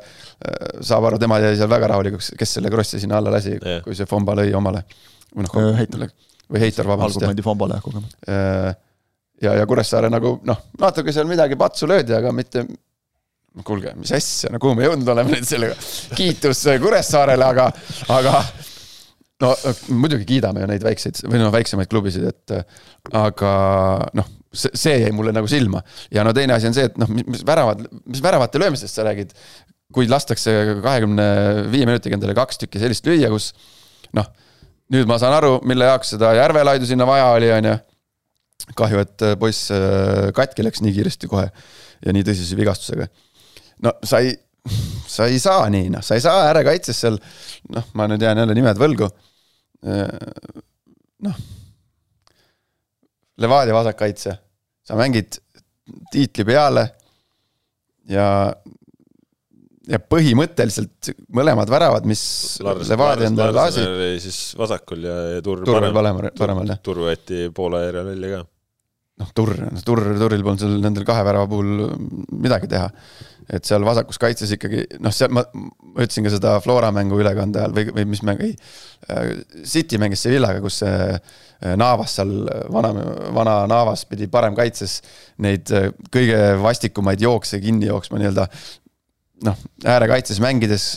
saab 0.79 1.09
aru, 1.09 1.19
tema 1.19 1.41
jäi 1.43 1.57
seal 1.59 1.71
väga 1.71 1.91
rahulikuks, 1.91 2.31
kes 2.39 2.55
selle 2.59 2.71
krossi 2.71 3.01
sinna 3.03 3.19
alla 3.19 3.35
lasi 3.35 3.57
yeah., 3.57 3.83
kui 3.83 3.97
see 3.97 4.07
Fomba 4.07 4.37
lõi 4.39 4.55
omale. 4.55 4.85
või 5.35 5.47
noh, 5.47 5.75
Heitor, 5.79 6.07
või 6.47 6.63
Heitor, 6.63 6.87
vabandust. 6.87 7.19
algul 7.19 7.33
pandi 7.33 7.47
Fombale 7.49 7.83
kogemata 7.83 8.79
ja, 9.41 9.55
ja 9.57 9.67
Kuressaare 9.69 10.09
nagu 10.11 10.37
noh, 10.47 10.63
natuke 10.81 11.13
seal 11.15 11.29
midagi 11.29 11.57
patsu 11.59 11.89
löödi, 11.89 12.15
aga 12.17 12.33
mitte 12.35 12.65
no 12.65 13.65
kuulge, 13.67 13.93
mis 13.99 14.13
asja, 14.15 14.51
no 14.53 14.59
kuhu 14.63 14.77
me 14.77 14.85
jõudnud 14.87 15.09
oleme 15.13 15.35
nüüd 15.35 15.47
sellega. 15.47 15.77
kiitus 16.15 16.63
Kuressaarele, 16.81 17.47
aga, 17.47 17.69
aga 18.15 18.43
no 19.41 19.55
muidugi 19.97 20.27
kiidame 20.35 20.63
ju 20.63 20.69
neid 20.71 20.85
väikseid 20.85 21.23
või 21.25 21.41
noh, 21.41 21.51
väiksemaid 21.53 21.91
klubisid, 21.91 22.27
et 22.29 22.55
aga 23.17 23.51
noh, 24.17 24.31
see, 24.53 24.71
see 24.77 24.95
jäi 25.03 25.11
mulle 25.15 25.33
nagu 25.35 25.49
silma. 25.51 25.83
ja 26.13 26.25
no 26.27 26.33
teine 26.37 26.55
asi 26.55 26.69
on 26.69 26.77
see, 26.77 26.87
et 26.91 26.97
noh, 27.01 27.11
mis, 27.11 27.43
väravad, 27.47 27.83
mis 28.05 28.23
väravate 28.23 28.61
löömisest 28.61 28.95
sa 28.95 29.07
räägid. 29.07 29.35
kui 29.91 30.07
lastakse 30.07 30.51
kahekümne 30.83 31.23
viie 31.67 31.83
minutiga 31.83 32.15
endale 32.15 32.31
kaks 32.37 32.61
tükki 32.61 32.79
sellist 32.79 33.03
lüüa, 33.03 33.27
kus 33.33 33.49
noh, 34.15 34.29
nüüd 34.93 35.09
ma 35.09 35.17
saan 35.19 35.35
aru, 35.35 35.57
mille 35.67 35.89
jaoks 35.89 36.13
seda 36.15 36.31
Järvelaidu 36.37 36.87
sinna 36.87 37.07
vaja 37.07 37.33
oli, 37.35 37.49
on 37.51 37.67
ju 37.67 37.73
kahju, 38.77 39.01
et 39.03 39.25
äh, 39.25 39.35
poiss 39.39 39.71
äh, 39.75 40.29
katki 40.35 40.65
läks 40.65 40.83
nii 40.83 40.93
kiiresti 40.95 41.29
kohe 41.31 41.47
ja 41.47 42.15
nii 42.15 42.25
tõsise 42.27 42.57
vigastusega. 42.59 43.07
no 43.85 43.93
sa 44.03 44.21
ei, 44.23 44.33
sa 45.07 45.27
ei 45.29 45.39
saa 45.41 45.69
nii, 45.73 45.89
noh, 45.93 46.03
sa 46.05 46.17
ei 46.17 46.23
saa 46.23 46.47
äärekaitses 46.49 47.01
seal, 47.05 47.19
noh, 47.75 47.89
ma 47.97 48.07
nüüd 48.11 48.23
jään 48.25 48.43
jälle 48.43 48.57
nimed 48.57 48.81
võlgu. 48.81 49.09
Äh, 49.87 50.07
noh, 51.27 51.43
Levadia 53.41 53.73
vasakkaitse, 53.73 54.35
sa 54.85 54.97
mängid 54.99 55.39
tiitli 56.11 56.45
peale 56.45 56.83
ja, 58.09 58.53
ja 59.91 59.99
põhimõtteliselt 59.99 61.11
mõlemad 61.35 61.71
väravad, 61.71 62.07
mis 62.09 62.23
Levadia 62.63 63.27
endale 63.27 63.55
lasi. 63.55 63.85
siis 64.23 64.39
vasakul 64.59 65.05
ja, 65.07 65.17
ja 65.35 65.43
Turr 65.45 65.67
paremal, 65.67 65.99
paremal, 65.99 66.31
paremal, 66.37 66.73
jah. 66.73 66.81
Turr 66.85 67.05
võeti 67.09 67.45
poole 67.55 67.85
järel 67.87 68.11
välja 68.13 68.33
ka 68.37 68.47
noh, 69.21 69.33
Turr, 69.35 69.57
Turr, 69.85 70.13
Turril 70.19 70.45
polnud 70.45 70.63
seal 70.63 70.79
nendel 70.83 71.05
kahe 71.07 71.25
värava 71.25 71.49
puhul 71.51 71.85
midagi 72.31 72.69
teha. 72.71 72.89
et 73.51 73.67
seal 73.67 73.83
vasakus 73.83 74.19
kaitses 74.21 74.53
ikkagi, 74.55 74.85
noh, 75.03 75.11
seal 75.11 75.31
ma, 75.33 75.41
ma 75.51 76.03
ütlesin 76.05 76.23
ka 76.23 76.31
seda 76.31 76.53
Flora 76.63 76.91
mängu 76.95 77.17
ülekande 77.19 77.59
ajal 77.59 77.73
või, 77.75 77.87
või 77.97 78.05
mis 78.13 78.21
mäng, 78.23 78.43
ei. 78.45 78.53
City 79.67 79.97
mängis 79.99 80.21
Sevillaga, 80.23 80.61
kus 80.63 80.77
see 80.79 80.93
äh, 81.09 81.73
Naavas 81.75 82.13
seal, 82.15 82.31
vana, 82.71 82.93
vana 83.35 83.55
Naavas 83.67 84.05
pidi 84.07 84.29
parem 84.31 84.55
kaitses 84.55 84.99
neid 85.43 85.73
äh, 85.75 85.89
kõige 86.13 86.37
vastikumaid 86.63 87.25
jookse 87.25 87.59
kinni 87.65 87.89
jooksma 87.89 88.21
nii-öelda. 88.21 88.47
Noh, 89.45 89.57
äärekaitses 89.85 90.39
mängides 90.43 90.95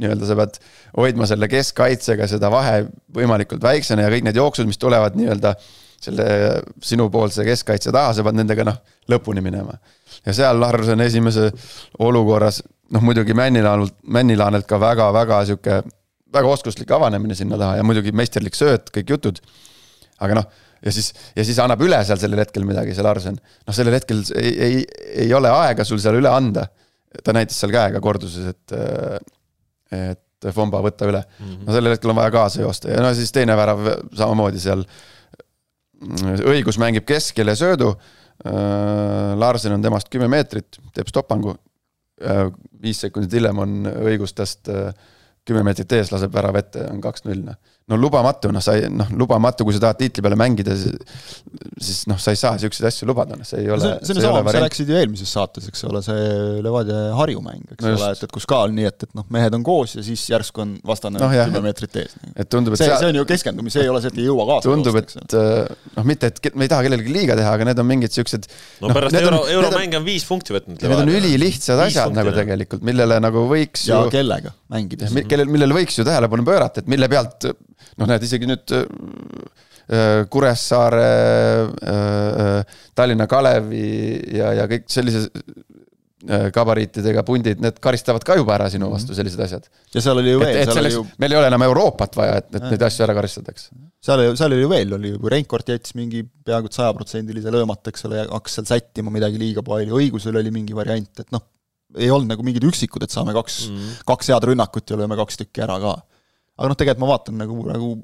nii-öelda 0.00 0.28
sa 0.28 0.36
pead 0.38 0.58
hoidma 0.96 1.28
selle 1.28 1.48
keskkaitsega 1.52 2.26
seda 2.30 2.50
vahe 2.52 2.86
võimalikult 3.16 3.62
väiksena 3.64 4.06
ja 4.06 4.12
kõik 4.12 4.26
need 4.26 4.38
jooksud, 4.40 4.68
mis 4.68 4.80
tulevad 4.80 5.16
nii-öelda 5.18 5.54
selle 6.02 6.26
sinupoolse 6.82 7.44
keskkaitse 7.46 7.92
taha, 7.94 8.14
sa 8.16 8.24
pead 8.26 8.38
nendega 8.40 8.64
noh, 8.66 8.78
lõpuni 9.12 9.44
minema. 9.44 9.76
ja 10.26 10.34
seal 10.34 10.58
Larsen 10.60 11.00
esimese 11.04 11.50
olukorras, 12.02 12.62
noh 12.94 13.04
muidugi 13.04 13.36
Männilaanult, 13.38 13.94
Männilaanelt 14.02 14.66
ka 14.70 14.80
väga-väga 14.82 15.44
sihuke, 15.50 15.82
väga 16.32 16.48
oskuslik 16.56 16.90
avanemine 16.90 17.36
sinna 17.38 17.58
taha 17.60 17.78
ja 17.78 17.86
muidugi 17.86 18.14
meisterlik 18.16 18.58
sööt, 18.58 18.90
kõik 18.94 19.14
jutud. 19.14 19.40
aga 20.22 20.40
noh, 20.40 20.50
ja 20.82 20.92
siis, 20.94 21.12
ja 21.36 21.44
siis 21.46 21.58
annab 21.62 21.82
üle 21.84 22.00
seal 22.06 22.18
sellel 22.18 22.42
hetkel 22.42 22.66
midagi, 22.66 22.94
see 22.96 23.06
Larsen. 23.06 23.38
noh, 23.38 23.74
sellel 23.76 23.94
hetkel 24.00 24.24
ei, 24.40 24.52
ei, 24.66 24.84
ei 25.26 25.34
ole 25.34 25.52
aega 25.52 25.84
sul 25.84 26.00
seal 26.02 26.18
üle 26.18 26.32
anda. 26.32 26.66
Ta 27.24 27.34
näitas 27.36 27.58
seal 27.60 27.72
käega 27.74 28.00
korduses, 28.04 28.52
et, 28.54 28.76
et 29.92 30.50
Fomba 30.52 30.80
võtta 30.82 31.06
üle 31.06 31.20
mm. 31.22 31.46
-hmm. 31.46 31.66
no 31.66 31.74
sellel 31.76 31.94
hetkel 31.94 32.10
on 32.10 32.18
vaja 32.18 32.32
kaasa 32.34 32.62
joosta 32.64 32.90
ja 32.90 33.02
no 33.04 33.12
siis 33.14 33.32
teine 33.32 33.56
värav 33.56 33.84
samamoodi 34.18 34.62
seal 34.62 34.82
õigus 36.50 36.80
mängib 36.82 37.04
keskele 37.06 37.54
söödu. 37.54 37.92
Larsen 39.38 39.76
on 39.76 39.82
temast 39.84 40.08
kümme 40.10 40.26
meetrit, 40.26 40.80
teeb 40.94 41.06
stopangu. 41.06 41.54
Viis 42.82 43.04
sekundit 43.04 43.36
hiljem 43.38 43.60
on 43.62 43.76
õigus 43.86 44.34
tast 44.34 44.66
kümme 45.46 45.62
meetrit 45.62 45.92
ees, 45.94 46.10
laseb 46.10 46.34
värava 46.34 46.58
ette, 46.58 46.82
on 46.90 46.98
kaks-null, 47.04 47.44
noh 47.46 47.60
no 47.90 47.98
lubamatu, 47.98 48.50
noh, 48.54 48.62
sa 48.62 48.76
ei, 48.78 48.86
noh, 48.92 49.08
lubamatu, 49.18 49.66
kui 49.66 49.74
sa 49.74 49.80
tahad 49.82 49.98
tiitli 49.98 50.22
peale 50.24 50.36
mängida, 50.38 50.74
siis 50.76 52.04
noh, 52.10 52.18
sa 52.22 52.34
ei 52.34 52.38
saa 52.38 52.54
siukseid 52.60 52.86
asju 52.88 53.08
lubada, 53.10 53.34
noh, 53.38 53.46
see 53.46 53.64
ei 53.64 53.72
ole. 53.74 53.96
see 54.06 54.14
on 54.14 54.22
sama, 54.22 54.42
mis 54.46 54.54
sa 54.54 54.62
rääkisid 54.62 54.92
ju 54.92 54.98
eelmises 55.00 55.32
saates, 55.34 55.66
eks 55.70 55.82
ole, 55.88 56.02
see 56.06 56.28
Levadia 56.62 57.00
Harju 57.18 57.42
mäng, 57.44 57.64
eks 57.74 57.82
no 57.82 57.94
ole, 57.96 58.12
et, 58.14 58.22
et 58.28 58.34
kus 58.34 58.46
ka 58.48 58.62
on 58.68 58.76
nii, 58.78 58.86
et, 58.92 59.06
et 59.08 59.18
noh, 59.18 59.26
mehed 59.34 59.58
on 59.58 59.66
koos 59.66 59.96
ja 59.98 60.04
siis 60.06 60.22
järsku 60.30 60.62
on 60.62 60.76
vastane 60.86 61.18
noh, 61.18 61.34
kümme 61.34 61.64
meetrit 61.66 61.98
ees. 62.04 62.14
et 62.36 62.50
tundub, 62.52 62.76
et 62.76 62.84
see, 62.84 62.92
see 63.02 63.10
on 63.10 63.20
ju 63.20 63.26
keskendumine, 63.32 63.74
see 63.74 63.82
ei 63.82 63.90
ole 63.92 64.04
see, 64.04 64.14
et 64.14 64.22
ei 64.22 64.28
jõua 64.30 64.46
kaasa. 64.52 64.68
tundub, 64.70 65.00
et 65.02 65.36
noh, 65.98 66.08
mitte, 66.08 66.30
et 66.30 66.54
me 66.54 66.68
ei 66.68 66.72
taha 66.72 66.86
kellelegi 66.86 67.16
liiga 67.18 67.38
teha, 67.38 67.56
aga 67.58 67.68
need 67.72 67.82
on 67.82 67.90
mingid 67.90 68.14
siuksed. 68.14 68.46
no 68.84 68.94
pärast 68.94 69.18
no, 69.18 69.24
euro, 69.26 69.42
euromänge 69.58 69.98
on 69.98 70.06
viis 70.06 70.26
punkti 70.28 70.54
võtnud. 70.54 70.78
Need 70.78 71.02
on 71.02 71.14
ülilihtsad 71.18 71.82
asjad 71.88 72.14
nagu 72.14 72.30
tegelikult, 72.36 72.86
millele 72.86 73.18
nagu 73.22 73.46
võiks 73.50 73.88
ja 73.90 74.04
ju. 74.06 74.14
kellega 74.14 74.54
mängides. 74.72 75.12
kellel, 75.28 75.50
millele 75.50 75.76
võiks 75.76 75.98
ju 75.98 76.06
tähelepanu 76.06 76.46
pöörata, 76.46 76.82
et 76.82 76.90
mille 76.90 77.10
pealt 77.12 77.50
noh, 77.98 78.08
näed 78.08 78.24
isegi 78.26 78.48
nüüd 78.48 78.74
äh, 78.76 78.86
äh, 79.88 80.22
Kuressaare, 80.32 81.10
äh, 81.92 82.80
Tallinna 82.94 83.28
Kalevi 83.30 83.86
ja, 84.38 84.54
ja 84.62 84.68
kõik 84.70 84.88
sellise 84.92 85.28
gabariitidega 86.22 87.24
pundid, 87.26 87.58
need 87.58 87.80
karistavad 87.82 88.22
ka 88.22 88.36
juba 88.38 88.54
ära 88.54 88.68
sinu 88.70 88.86
vastu, 88.92 89.10
mhm. 89.10 89.16
sellised 89.18 89.40
asjad. 89.42 89.64
ja 89.90 90.02
seal 90.04 90.20
oli 90.20 90.30
ju 90.30 90.38
veel. 90.38 90.60
et 90.60 90.70
selleks, 90.70 90.94
ju... 90.94 91.02
meil 91.18 91.34
ei 91.34 91.38
ole 91.40 91.48
enam 91.50 91.64
Euroopat 91.66 92.14
vaja, 92.14 92.36
et, 92.38 92.46
et 92.60 92.66
neid 92.70 92.84
asju 92.86 93.02
ära 93.08 93.16
karistataks. 93.16 93.64
seal, 94.06 94.22
seal 94.38 94.54
oli 94.54 94.62
ju 94.62 94.68
veel, 94.70 94.94
oli 94.94 95.10
ju, 95.10 95.18
kui 95.18 95.32
Reinkord 95.34 95.72
jättis 95.74 95.96
mingi 95.98 96.22
peaaegu 96.22 96.70
et 96.70 96.78
sajaprotsendilise 96.78 97.50
löömata, 97.50 97.90
eks 97.90 98.06
ole, 98.06 98.20
ja 98.20 98.28
hakkas 98.30 98.60
seal 98.60 98.70
sättima 98.70 99.10
midagi 99.10 99.42
liiga 99.42 99.66
palju, 99.66 99.98
õigusel 99.98 100.38
oli 100.38 100.54
mingi 100.54 100.78
variant, 100.78 101.10
et 101.24 101.34
noh, 101.34 101.42
ei 101.98 102.10
olnud 102.12 102.30
nagu 102.30 102.46
mingid 102.46 102.64
üksikud, 102.70 103.02
et 103.04 103.12
saame 103.12 103.34
kaks 103.36 103.58
mm., 103.68 103.92
kaks 104.08 104.30
head 104.32 104.46
rünnakut 104.48 104.94
ja 104.94 104.98
lööme 105.00 105.18
kaks 105.18 105.42
tükki 105.42 105.66
ära 105.66 105.78
ka 105.82 105.96
aga 106.62 106.70
noh, 106.70 106.78
tegelikult 106.78 107.02
ma 107.02 107.10
vaatan 107.10 107.40
nagu, 107.42 107.62
nagu 107.66 107.94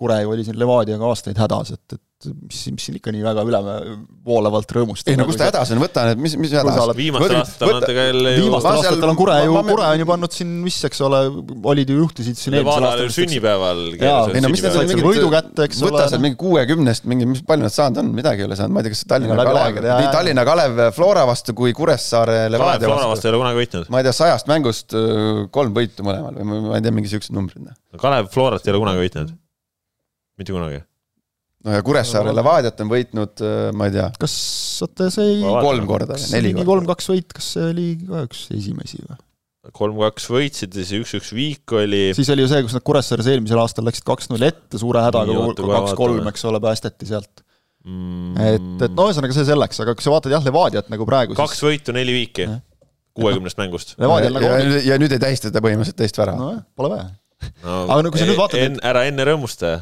Kure 0.00 0.16
ju 0.22 0.30
oli 0.32 0.44
siin 0.46 0.58
Levadiaga 0.58 1.06
aastaid 1.06 1.38
hädas, 1.38 1.74
et, 1.76 1.94
et 1.94 2.02
mis, 2.28 2.60
mis 2.74 2.84
siin 2.84 2.96
ikka 2.98 3.12
nii 3.14 3.22
väga 3.24 3.42
üle 3.48 3.58
voolavalt 4.26 4.72
rõõmustab. 4.76 5.08
ei 5.12 5.18
no 5.18 5.24
kus 5.28 5.38
ta 5.40 5.46
hädas 5.48 5.70
on, 5.72 5.80
võta 5.80 6.04
need, 6.10 6.20
mis, 6.20 6.34
mis 6.40 6.52
hädas. 6.52 6.90
viimastel 6.98 7.38
aastatel 7.38 7.96
jälle 7.96 8.34
ju. 8.34 8.42
viimastel 8.44 8.76
aastatel 8.76 9.12
on 9.12 9.18
Kure 9.20 9.38
ju, 9.46 9.54
Kure 9.70 9.86
on 9.88 10.02
ju 10.02 10.08
pannud 10.10 10.36
siin, 10.36 10.52
mis, 10.64 10.76
eks 10.88 11.00
ole, 11.06 11.22
olid 11.72 11.92
ju 11.92 11.96
juhtisid 12.02 12.38
siin 12.40 12.58
eelmisel 12.58 12.88
aastal. 12.90 13.12
sünnipäeval. 13.16 13.82
ei 13.96 14.44
no 14.44 14.52
mis 14.52 14.64
nad 14.66 14.76
said 14.76 15.04
võidu 15.06 15.32
kätte, 15.32 15.66
eks 15.70 15.80
ole. 15.80 15.94
võta 15.94 16.06
sealt 16.12 16.24
mingi 16.26 16.40
kuuekümnest, 16.44 17.08
mingi, 17.10 17.28
mis 17.32 17.44
palju 17.48 17.66
nad 17.66 17.76
saanud 17.76 18.04
on, 18.04 18.14
midagi 18.20 18.44
ei 18.44 18.50
ole 18.50 18.60
saanud, 18.60 18.76
ma 18.76 18.84
ei 18.84 18.90
tea, 18.90 18.96
kas 18.98 19.04
Tallinna 19.14 19.40
Kalev, 19.40 19.82
nii 19.88 20.14
Tallinna 20.14 20.46
Kalev 20.48 20.86
Flora 20.96 21.26
vastu 21.30 21.56
kui 21.56 21.72
Kuressaare 21.76 22.42
Levadia 22.52 22.84
vastu. 22.84 22.92
Flora 22.92 23.12
vastu 23.14 23.28
ei 23.28 23.34
ole 23.34 23.44
kunagi 23.46 23.62
võitnud. 23.64 23.92
ma 23.92 24.04
ei 24.04 24.08
tea, 24.10 24.16
sajast 24.20 24.50
mängust 24.50 24.96
äh, 24.98 25.46
kolm 25.54 25.76
võitu 25.76 26.04
mõlemal 26.04 26.36
või 26.36 26.66
ma 26.68 26.80
ei 26.80 26.84
tea, 26.84 26.96
mingi 27.00 27.12
siuksed 27.12 27.32
numbrid. 27.36 27.64
Noh. 27.64 28.00
Kalev 28.00 28.28
Florat 28.34 28.68
ei 28.68 28.76
ole 28.76 28.84
kunagi 28.84 29.08
võitnud 29.08 29.38
mitte 30.40 30.56
kunagi. 30.56 30.80
No 31.66 31.74
ja 31.76 31.82
Kuressaare 31.86 32.34
Levadiat 32.36 32.80
on 32.84 32.92
võitnud, 32.92 33.42
äh, 33.44 33.64
ma 33.76 33.88
ei 33.90 33.96
tea. 33.96 34.06
kas, 34.20 34.36
oota, 34.86 35.10
see 35.12 35.34
ei 35.36 35.42
kolm 35.42 35.88
korda 35.88 36.16
neli 36.34 36.54
korda? 36.54 36.68
kolm-kaks 36.70 37.10
võit, 37.12 37.34
kas 37.36 37.50
see 37.56 37.66
oli 37.72 37.88
ka 38.04 38.24
üks 38.28 38.46
esimesi 38.56 39.02
või? 39.02 39.20
kolm-kaks 39.76 40.30
võitsid 40.32 40.74
ja 40.74 40.86
siis 40.86 41.04
üks-üks 41.04 41.34
viik 41.36 41.76
oli. 41.76 42.08
siis 42.16 42.30
oli 42.32 42.46
ju 42.46 42.50
see, 42.50 42.64
kus 42.64 42.76
nad 42.76 42.86
Kuressaares 42.86 43.28
eelmisel 43.30 43.60
aastal 43.60 43.86
läksid 43.88 44.06
kaks-null 44.08 44.48
ette 44.48 44.80
suure 44.80 45.04
hädaga, 45.04 45.36
kaks-kolm, 45.60 46.24
eks 46.32 46.48
ole, 46.48 46.62
päästeti 46.64 47.10
sealt 47.10 47.44
mm.. 47.84 48.40
et, 48.40 48.72
et 48.88 48.96
no 48.96 49.10
ühesõnaga 49.10 49.36
see 49.36 49.46
selleks, 49.48 49.82
aga 49.84 49.94
kui 49.96 50.06
sa 50.06 50.14
vaatad 50.14 50.34
jah, 50.34 50.44
Levadiat 50.48 50.88
nagu 50.92 51.06
praegu 51.08 51.36
kaks 51.38 51.58
siis... 51.58 51.66
võitu, 51.68 51.96
neli 51.96 52.16
viiki 52.16 52.48
kuuekümnest 53.20 53.60
mängust. 53.60 53.96
ja, 53.98 54.08
nagu 54.08 54.44
ja, 54.44 54.58
ja, 54.94 54.98
nüüd 55.00 55.12
ei 55.12 55.22
tähistata 55.22 55.60
põhimõtteliselt 55.60 55.98
teist 55.98 56.20
väravat. 56.20 56.40
nojah, 56.40 56.64
pole 56.78 56.92
vaja 56.94 57.06
no,. 57.10 57.78
aga 57.84 58.00
no 58.06 58.12
kui 58.14 58.22
sa 58.22 58.28
nüüd 58.28 58.40
vaatad 58.40 58.64
en, 58.64 58.80
ära 58.86 59.04
enne 59.10 59.26
rõõmusta 59.28 59.74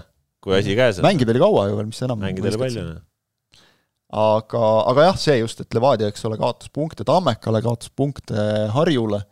kui 0.45 0.57
asi 0.59 0.77
käes 0.79 1.01
on. 1.01 1.07
mängida 1.09 1.35
oli 1.35 1.43
kaua 1.43 1.67
ju 1.71 1.79
veel, 1.79 1.91
mis 1.91 2.03
enam. 2.07 2.21
mängida 2.23 2.51
oli 2.53 2.61
palju, 2.63 2.85
jah. 2.85 3.03
aga, 4.23 4.63
aga 4.93 5.09
jah, 5.11 5.21
see 5.25 5.37
just, 5.41 5.63
et 5.65 5.77
Levadia, 5.77 6.11
eks 6.13 6.25
ole, 6.29 6.39
kaotas 6.41 6.73
punkte 6.75 7.07
Tammekale, 7.09 7.63
kaotas 7.65 7.93
punkte 7.95 8.49
Harjule, 8.75 9.23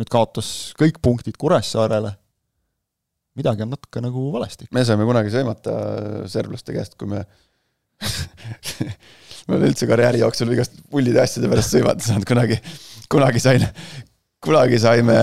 nüüd 0.00 0.10
kaotas 0.12 0.50
kõik 0.80 1.00
punktid 1.04 1.38
Kuressaarele, 1.40 2.14
midagi 3.38 3.66
on 3.66 3.72
natuke 3.74 4.02
nagu 4.04 4.28
valesti. 4.34 4.70
me 4.74 4.84
saime 4.86 5.08
kunagi 5.08 5.32
sõimata 5.34 5.76
serblaste 6.30 6.76
käest, 6.76 6.98
kui 7.00 7.10
me 7.10 7.24
ma 9.50 9.56
olen 9.56 9.70
üldse 9.70 9.88
karjääri 9.88 10.22
jooksul 10.22 10.54
igast 10.54 10.78
pullide 10.92 11.20
asjade 11.20 11.50
pärast 11.50 11.74
sõimata 11.74 12.06
saanud 12.06 12.28
kunagi, 12.28 12.56
kunagi 13.12 13.42
sain 13.42 13.66
kunagi 14.44 14.78
saime 14.80 15.16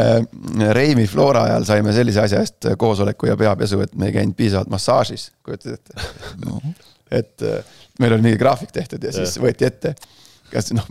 Reimi 0.73 1.07
Flora 1.09 1.47
ajal 1.47 1.65
saime 1.65 1.93
sellise 1.95 2.21
asja 2.21 2.41
eest 2.43 2.69
koosoleku 2.77 3.29
ja 3.31 3.37
peapesu, 3.39 3.81
et 3.85 3.95
me 3.97 4.11
ei 4.11 4.15
käinud 4.19 4.37
piisavalt 4.37 4.69
massaažis, 4.69 5.31
kujutad 5.45 5.77
ette 5.77 6.07
no.? 6.45 6.61
et 7.19 7.45
äh, 7.45 7.75
meil 7.99 8.17
oli 8.17 8.29
mingi 8.29 8.39
graafik 8.39 8.73
tehtud 8.75 9.03
ja 9.03 9.13
siis 9.15 9.37
võeti 9.41 9.65
ette, 9.67 9.93
kas 10.51 10.73
noh, 10.75 10.85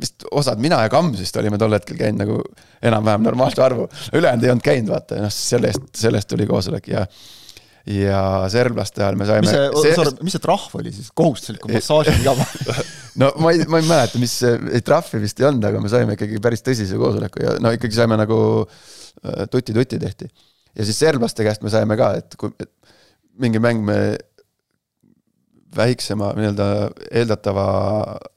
vist 0.00 0.26
osad, 0.30 0.60
mina 0.62 0.80
ja 0.84 0.90
Kams 0.92 1.20
vist 1.20 1.36
olime 1.40 1.60
tol 1.60 1.76
hetkel 1.76 1.98
käinud 2.00 2.24
nagu 2.24 2.40
enam-vähem 2.82 3.28
normaalse 3.28 3.62
arvu, 3.64 3.86
ülejäänud 4.16 4.48
ei 4.48 4.54
olnud 4.54 4.66
käinud, 4.66 4.92
vaata, 4.94 5.20
noh 5.26 5.32
sellest, 5.34 5.92
sellest 5.98 6.30
tuli 6.32 6.48
koosolek 6.48 6.88
ja 6.92 7.06
ja 7.86 8.22
serblaste 8.52 9.02
ajal 9.02 9.18
me 9.18 9.26
saime. 9.26 9.46
mis 9.46 9.82
see, 9.82 9.94
see, 9.96 10.12
mis 10.22 10.36
see 10.36 10.42
trahv 10.42 10.76
oli 10.78 10.92
siis, 10.94 11.10
kohustusliku 11.18 11.70
massaaži 11.72 12.14
jama 12.22 12.46
no 13.20 13.32
ma 13.42 13.52
ei, 13.54 13.64
ma 13.66 13.80
ei 13.82 13.88
mäleta, 13.88 14.20
mis, 14.22 14.36
ei 14.46 14.82
trahvi 14.86 15.22
vist 15.24 15.42
ei 15.42 15.48
olnud, 15.48 15.66
aga 15.66 15.82
me 15.82 15.90
saime 15.92 16.16
ikkagi 16.16 16.38
päris 16.42 16.62
tõsise 16.66 16.98
koosoleku 17.00 17.42
ja 17.42 17.56
no 17.62 17.74
ikkagi 17.74 17.98
saime 17.98 18.18
nagu 18.20 18.38
tuti-tuti 19.50 19.98
äh, 19.98 20.04
tehti. 20.06 20.30
ja 20.78 20.86
siis 20.86 21.00
serblaste 21.02 21.46
käest 21.46 21.66
me 21.66 21.72
saime 21.74 21.98
ka, 21.98 22.14
et 22.22 22.38
kui 22.38 22.54
et 22.62 22.70
mingi 23.42 23.62
mäng 23.62 23.82
me 23.86 23.98
väiksema 25.76 26.34
nii-öelda 26.36 26.66
eeldatava, 27.10 27.66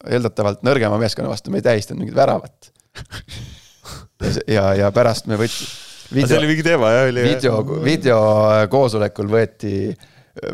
eeldatavalt 0.07 0.61
nõrgema 0.65 0.97
meeskonna 1.01 1.29
vastu 1.29 1.51
me 1.51 1.59
ei 1.59 1.67
tähistanud 1.67 2.01
mingit 2.01 2.17
väravat 2.17 2.71
ja, 4.55 4.71
ja 4.79 4.93
pärast 4.95 5.27
me 5.29 5.37
võtsime 5.37 5.83
video, 6.11 6.27
see 6.27 6.41
oli 6.41 6.51
mingi 6.51 6.65
teema 6.65 6.91
jah, 6.93 7.07
oli. 7.11 7.23
video, 7.29 7.61
videokoosolekul 7.85 9.31
võeti 9.31 9.77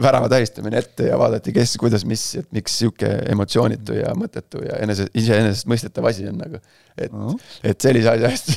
värava 0.02 0.30
tähistamine 0.30 0.78
ette 0.78 1.08
ja 1.10 1.18
vaadati, 1.18 1.54
kes, 1.56 1.74
kuidas, 1.82 2.04
mis, 2.06 2.22
et 2.38 2.48
miks 2.54 2.76
sihuke 2.84 3.08
emotsioonitu 3.32 3.96
ja 3.98 4.12
mõttetu 4.18 4.62
ja 4.62 4.78
enese, 4.84 5.08
iseenesestmõistetav 5.18 6.06
asi 6.12 6.28
on 6.30 6.38
nagu. 6.38 6.60
et 7.02 7.14
no., 7.14 7.34
et 7.66 7.82
sellise 7.82 8.12
asja 8.12 8.30
eest. 8.30 8.52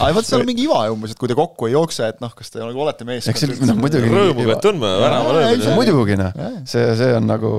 aga 0.00 0.10
vot 0.16 0.26
seal 0.26 0.42
on 0.42 0.48
mingi 0.48 0.64
iva 0.66 0.80
umbes, 0.90 1.14
et 1.14 1.20
kui 1.20 1.30
te 1.30 1.36
kokku 1.38 1.68
ei 1.68 1.76
jookse, 1.76 2.08
et 2.10 2.18
noh, 2.24 2.34
kas 2.34 2.50
te 2.50 2.62
nagu 2.62 2.82
olete 2.82 3.06
meeskond. 3.06 3.62
noh, 3.62 3.78
muidugi. 3.78 4.10
rõõmu 4.10 4.48
pead 4.48 4.64
tundma 4.64 4.96
värava 5.04 5.36
löömine. 5.38 5.76
muidugi 5.78 6.18
noh, 6.18 6.42
see, 6.66 6.88
see 6.98 7.14
on 7.14 7.30
nagu 7.30 7.52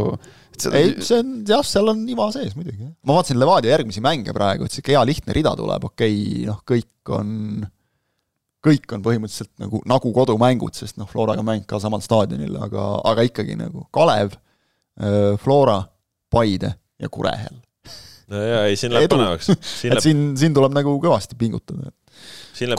Seda... 0.58 0.80
ei, 0.80 0.96
see 1.06 1.22
on 1.22 1.34
jah, 1.46 1.62
seal 1.62 1.94
on 1.94 2.00
iva 2.10 2.28
sees 2.34 2.56
muidugi. 2.58 2.92
ma 3.08 3.20
vaatasin 3.20 3.40
Levadia 3.40 3.76
järgmisi 3.76 4.04
mänge 4.04 4.36
praegu, 4.36 4.68
et 4.68 4.74
sihuke 4.74 4.96
hea 4.98 5.04
lihtne 5.08 5.36
rida 5.38 5.54
tuleb, 5.56 5.86
okei 5.94 6.16
okay,, 6.18 6.46
noh, 6.50 6.60
kõik 6.68 7.14
on 7.14 7.30
kõik 8.66 8.96
on 8.96 9.04
põhimõtteliselt 9.06 9.52
nagu, 9.62 9.82
nagu 9.88 10.12
kodumängud, 10.16 10.76
sest 10.78 10.98
noh, 11.00 11.10
Floraga 11.10 11.44
mäng 11.46 11.68
ka 11.70 11.80
samal 11.84 12.02
staadionil, 12.04 12.58
aga, 12.66 12.88
aga 13.12 13.26
ikkagi 13.28 13.58
nagu 13.60 13.86
Kalev, 13.94 14.36
Flora, 15.44 15.82
Paide 16.34 16.74
ja 16.98 17.10
Kurehel. 17.14 17.60
no 18.34 18.42
jaa, 18.42 18.66
ei 18.72 18.80
siin 18.80 18.96
läheb 18.96 19.14
põnevaks. 19.14 19.52
et 19.54 19.94
läheb... 19.94 20.04
siin, 20.04 20.26
siin 20.40 20.58
tuleb 20.58 20.74
nagu 20.76 20.98
kõvasti 21.04 21.38
pingutada. 21.40 21.94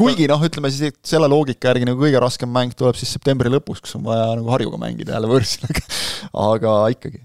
kuigi 0.01 0.27
noh, 0.31 0.43
ütleme 0.49 0.73
siis, 0.75 0.93
et 0.93 0.99
selle 1.07 1.31
loogika 1.31 1.71
järgi 1.71 1.89
nagu 1.89 2.03
kõige 2.03 2.21
raskem 2.23 2.51
mäng 2.53 2.75
tuleb 2.79 2.99
siis 2.99 3.15
septembri 3.15 3.53
lõpus, 3.53 3.81
kus 3.85 3.95
on 4.01 4.07
vaja 4.11 4.35
nagu 4.35 4.51
Harjuga 4.51 4.83
mängida 4.83 5.15
jälle 5.15 5.31
võõrsil, 5.31 5.69
aga 5.71 5.87
aga 6.49 6.77
ikkagi 6.97 7.23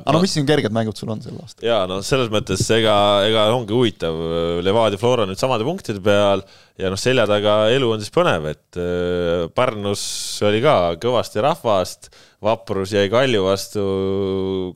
aga 0.00 0.14
no 0.14 0.22
mis 0.22 0.32
siin 0.32 0.46
kerged 0.48 0.72
mängud 0.72 0.96
sul 0.96 1.10
on 1.12 1.20
sel 1.24 1.36
aastal? 1.36 1.66
jaa, 1.66 1.82
no 1.90 1.98
selles 2.06 2.30
mõttes 2.32 2.62
ega, 2.76 2.94
ega 3.28 3.48
ongi 3.52 3.76
huvitav, 3.76 4.16
Levadia 4.64 5.00
Flora 5.00 5.26
nüüd 5.28 5.40
samade 5.40 5.66
punktide 5.68 6.00
peal 6.04 6.44
ja 6.80 6.92
noh, 6.92 7.00
selja 7.00 7.26
taga 7.28 7.58
elu 7.74 7.90
on 7.92 8.00
siis 8.02 8.14
põnev, 8.14 8.48
et 8.52 8.80
äh, 8.80 9.44
Pärnus 9.56 10.02
oli 10.48 10.62
ka 10.64 10.96
kõvasti 11.02 11.44
rahvast, 11.44 12.10
Vaprus 12.44 12.92
jäi 12.96 13.06
Kalju 13.12 13.46
vastu 13.46 13.86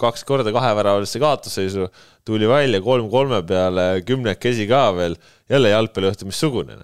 kaks 0.01 0.25
korda 0.29 0.53
kaheväravalisse 0.55 1.21
kaotusseisu, 1.23 1.91
tuli 2.27 2.49
välja 2.51 2.81
kolm 2.85 3.11
kolme 3.13 3.43
peale, 3.47 3.91
kümnekesi 4.07 4.69
ka 4.71 4.89
veel, 4.97 5.21
jälle 5.51 5.77
jalgpalliõhtu 5.77 6.29
missugune 6.29 6.81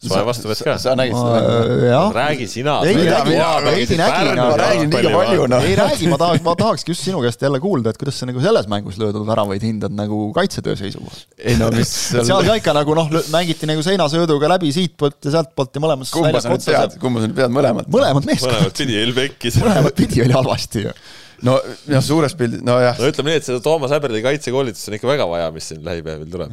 soe 0.00 0.22
vastuvõtt 0.24 0.62
ka. 0.64 0.76
sa 0.80 0.94
nägid 0.96 1.16
seda? 1.16 2.00
räägi 2.14 2.46
sina. 2.48 2.78
veidi 2.84 3.04
nägin, 3.04 3.36
veidi 3.66 3.98
nägin, 4.00 4.30
aga 4.32 4.56
räägin 4.60 4.94
liiga 4.94 5.12
palju, 5.12 5.46
noh. 5.52 5.66
ei 5.68 5.76
räägi, 5.76 6.08
ma 6.08 6.18
tahaks, 6.20 6.44
ma 6.46 6.54
tahakski 6.62 6.94
just 6.94 7.04
sinu 7.04 7.20
käest 7.24 7.44
jälle 7.44 7.60
kuulda, 7.60 7.92
et 7.92 8.00
kuidas 8.00 8.20
sa 8.22 8.28
nagu 8.30 8.40
selles 8.44 8.68
mängus 8.72 8.96
löödud 9.00 9.26
väravaid 9.28 9.66
hindad 9.66 9.94
nagu 9.96 10.22
kaitsetöö 10.36 10.78
seisukohalt. 10.80 11.26
ei 11.36 11.58
no 11.60 11.68
mis 11.74 11.92
seal 12.16 12.48
ka 12.48 12.56
ikka 12.62 12.76
nagu 12.80 12.96
noh, 12.96 13.12
mängiti 13.34 13.68
nagu 13.68 13.84
seinasööduga 13.84 14.52
läbi 14.56 14.72
siitpoolt 14.76 15.20
ja 15.28 15.36
sealtpoolt 15.36 15.76
ja 15.76 15.84
mõlemas 15.84 16.14
kumba 16.16 16.40
sa 16.40 16.54
nüüd 16.54 16.66
pead, 16.70 16.98
kumba 17.02 17.20
sa 17.20 17.28
nüüd 17.28 17.40
pead, 17.42 17.56
mõlemad? 17.60 17.92
mõlemad 17.92 18.28
meeskonnad. 18.32 18.64
mõlemat 18.64 18.84
pidi 18.84 19.04
pekkis. 19.20 19.60
mõlemat 19.60 20.00
pidi 20.00 20.24
oli 20.24 20.38
halvasti 20.40 20.88
ju 20.88 20.96
no 21.44 21.60
jah, 21.88 22.02
suures 22.04 22.34
pildis, 22.38 22.64
nojah. 22.64 22.96
no 22.96 23.12
ütleme 23.12 23.34
nii, 23.34 23.40
et 23.40 23.52
seda 23.52 23.60
Toomas 23.64 23.92
Häberli 23.94 24.24
kaitsekoolitust 24.24 24.90
on 24.90 24.96
ikka 24.96 25.08
väga 25.12 25.28
vaja, 25.28 25.48
mis 25.54 25.68
siin 25.72 25.84
lähipäevil 25.84 26.28
tuleb. 26.32 26.52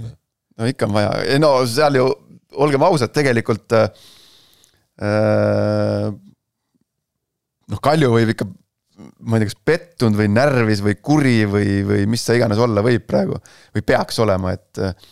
no 0.57 0.69
ikka 0.69 0.87
on 0.87 0.95
vaja, 0.95 1.11
no 1.43 1.51
seal 1.69 1.99
ju 1.99 2.07
olgem 2.55 2.85
ausad, 2.87 3.11
tegelikult 3.15 3.75
äh, 3.75 3.89
äh, 5.03 6.07
noh, 7.67 7.83
Kalju 7.83 8.11
võib 8.13 8.33
ikka, 8.33 8.47
ma 9.27 9.37
ei 9.37 9.43
tea, 9.43 9.51
kas 9.51 9.61
pettunud 9.67 10.17
või 10.19 10.31
närvis 10.31 10.81
või 10.85 10.97
kuri 11.01 11.37
või, 11.49 11.81
või 11.87 12.07
mis 12.09 12.25
ta 12.25 12.37
iganes 12.37 12.61
olla 12.63 12.83
võib 12.85 13.05
praegu 13.09 13.39
või 13.75 13.85
peaks 13.85 14.19
olema, 14.23 14.55
et 14.57 14.83
äh, 14.83 15.07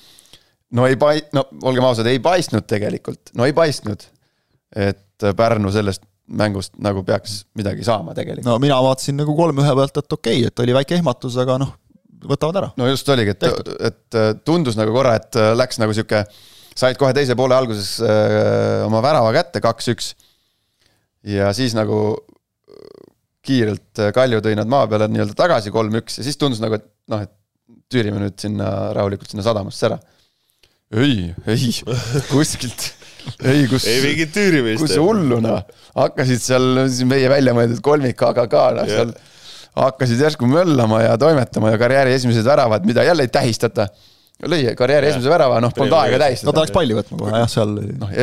no 0.77 0.88
ei 0.89 0.99
pai-, 1.01 1.25
no 1.36 1.47
olgem 1.67 1.88
ausad, 1.88 2.09
ei 2.09 2.21
paistnud 2.23 2.67
tegelikult, 2.69 3.36
no 3.38 3.47
ei 3.47 3.55
paistnud, 3.55 4.07
et 4.75 5.01
Pärnu 5.15 5.69
sellest 5.71 6.01
mängust 6.36 6.73
nagu 6.83 7.05
peaks 7.07 7.45
midagi 7.55 7.86
saama 7.88 8.11
tegelikult. 8.17 8.47
no 8.49 8.57
mina 8.59 8.75
vaatasin 8.83 9.15
nagu 9.15 9.36
kolm 9.38 9.61
ühe 9.61 9.75
pealt, 9.77 10.01
et 10.01 10.15
okei 10.17 10.41
okay,, 10.41 10.49
et 10.49 10.63
oli 10.63 10.73
väike 10.75 10.97
ehmatus, 10.97 11.38
aga 11.39 11.55
noh, 11.61 11.69
võtavad 12.25 12.59
ära. 12.59 12.71
no 12.81 12.89
just 12.89 13.07
oligi, 13.13 13.36
et, 13.36 13.71
et 13.91 14.17
tundus 14.43 14.75
nagu 14.79 14.91
korra, 14.95 15.13
et 15.21 15.39
läks 15.55 15.79
nagu 15.79 15.95
sihuke 15.95 16.25
said 16.76 16.99
kohe 16.99 17.13
teise 17.15 17.38
poole 17.39 17.55
alguses 17.55 17.97
öö, 18.03 18.86
oma 18.88 19.01
värava 19.03 19.32
kätte, 19.36 19.61
kaks-üks. 19.63 20.13
ja 21.23 21.53
siis 21.55 21.76
nagu 21.78 22.17
kiirelt 23.45 24.03
Kalju 24.15 24.41
tõi 24.43 24.57
nad 24.57 24.69
maa 24.69 24.88
peale 24.89 25.07
nii-öelda 25.11 25.38
tagasi 25.38 25.73
kolm-üks 25.73 26.19
ja 26.19 26.26
siis 26.26 26.39
tundus 26.41 26.61
nagu, 26.63 26.80
et 26.80 26.88
noh, 27.11 27.23
et 27.26 27.32
tüürime 27.91 28.21
nüüd 28.21 28.38
sinna 28.41 28.91
rahulikult 28.95 29.32
sinna 29.32 29.45
sadamasse 29.45 29.89
ära. 29.89 29.99
ei, 30.95 31.30
ei, 31.51 31.69
kuskilt, 32.34 32.89
ei 33.45 33.67
kus. 33.69 33.88
ei 33.89 34.01
mingit 34.05 34.34
tüürimist. 34.36 34.82
kus 34.84 34.97
hulluna, 35.01 35.61
hakkasid 35.95 36.43
seal 36.43 36.86
meie 37.09 37.30
välja 37.32 37.55
mõeldud 37.57 37.82
kolmik 37.86 38.26
AKK, 38.32 38.57
noh 38.80 38.91
seal 38.91 39.15
hakkasid 39.76 40.21
järsku 40.23 40.47
möllama 40.49 41.01
ja 41.03 41.15
toimetama 41.19 41.73
ja 41.73 41.80
karjääri 41.80 42.15
esimesed 42.15 42.45
väravad, 42.47 42.86
mida 42.88 43.03
jälle 43.03 43.26
ei 43.28 43.32
tähistata 43.32 43.89
lõi 44.43 44.61
karjääri 44.77 45.11
esimese 45.11 45.31
värava, 45.31 45.59
noh, 45.63 45.73
polnud 45.75 45.95
aega 45.99 46.19
tähistada. 46.25 46.49
no 46.49 46.55
ta 46.55 46.63
läks 46.65 46.75
palli 46.75 46.97
võtma 46.97 47.19
kohe 47.21 47.41
jah, 47.41 47.51
seal. 47.51 47.75
noh, 48.01 48.13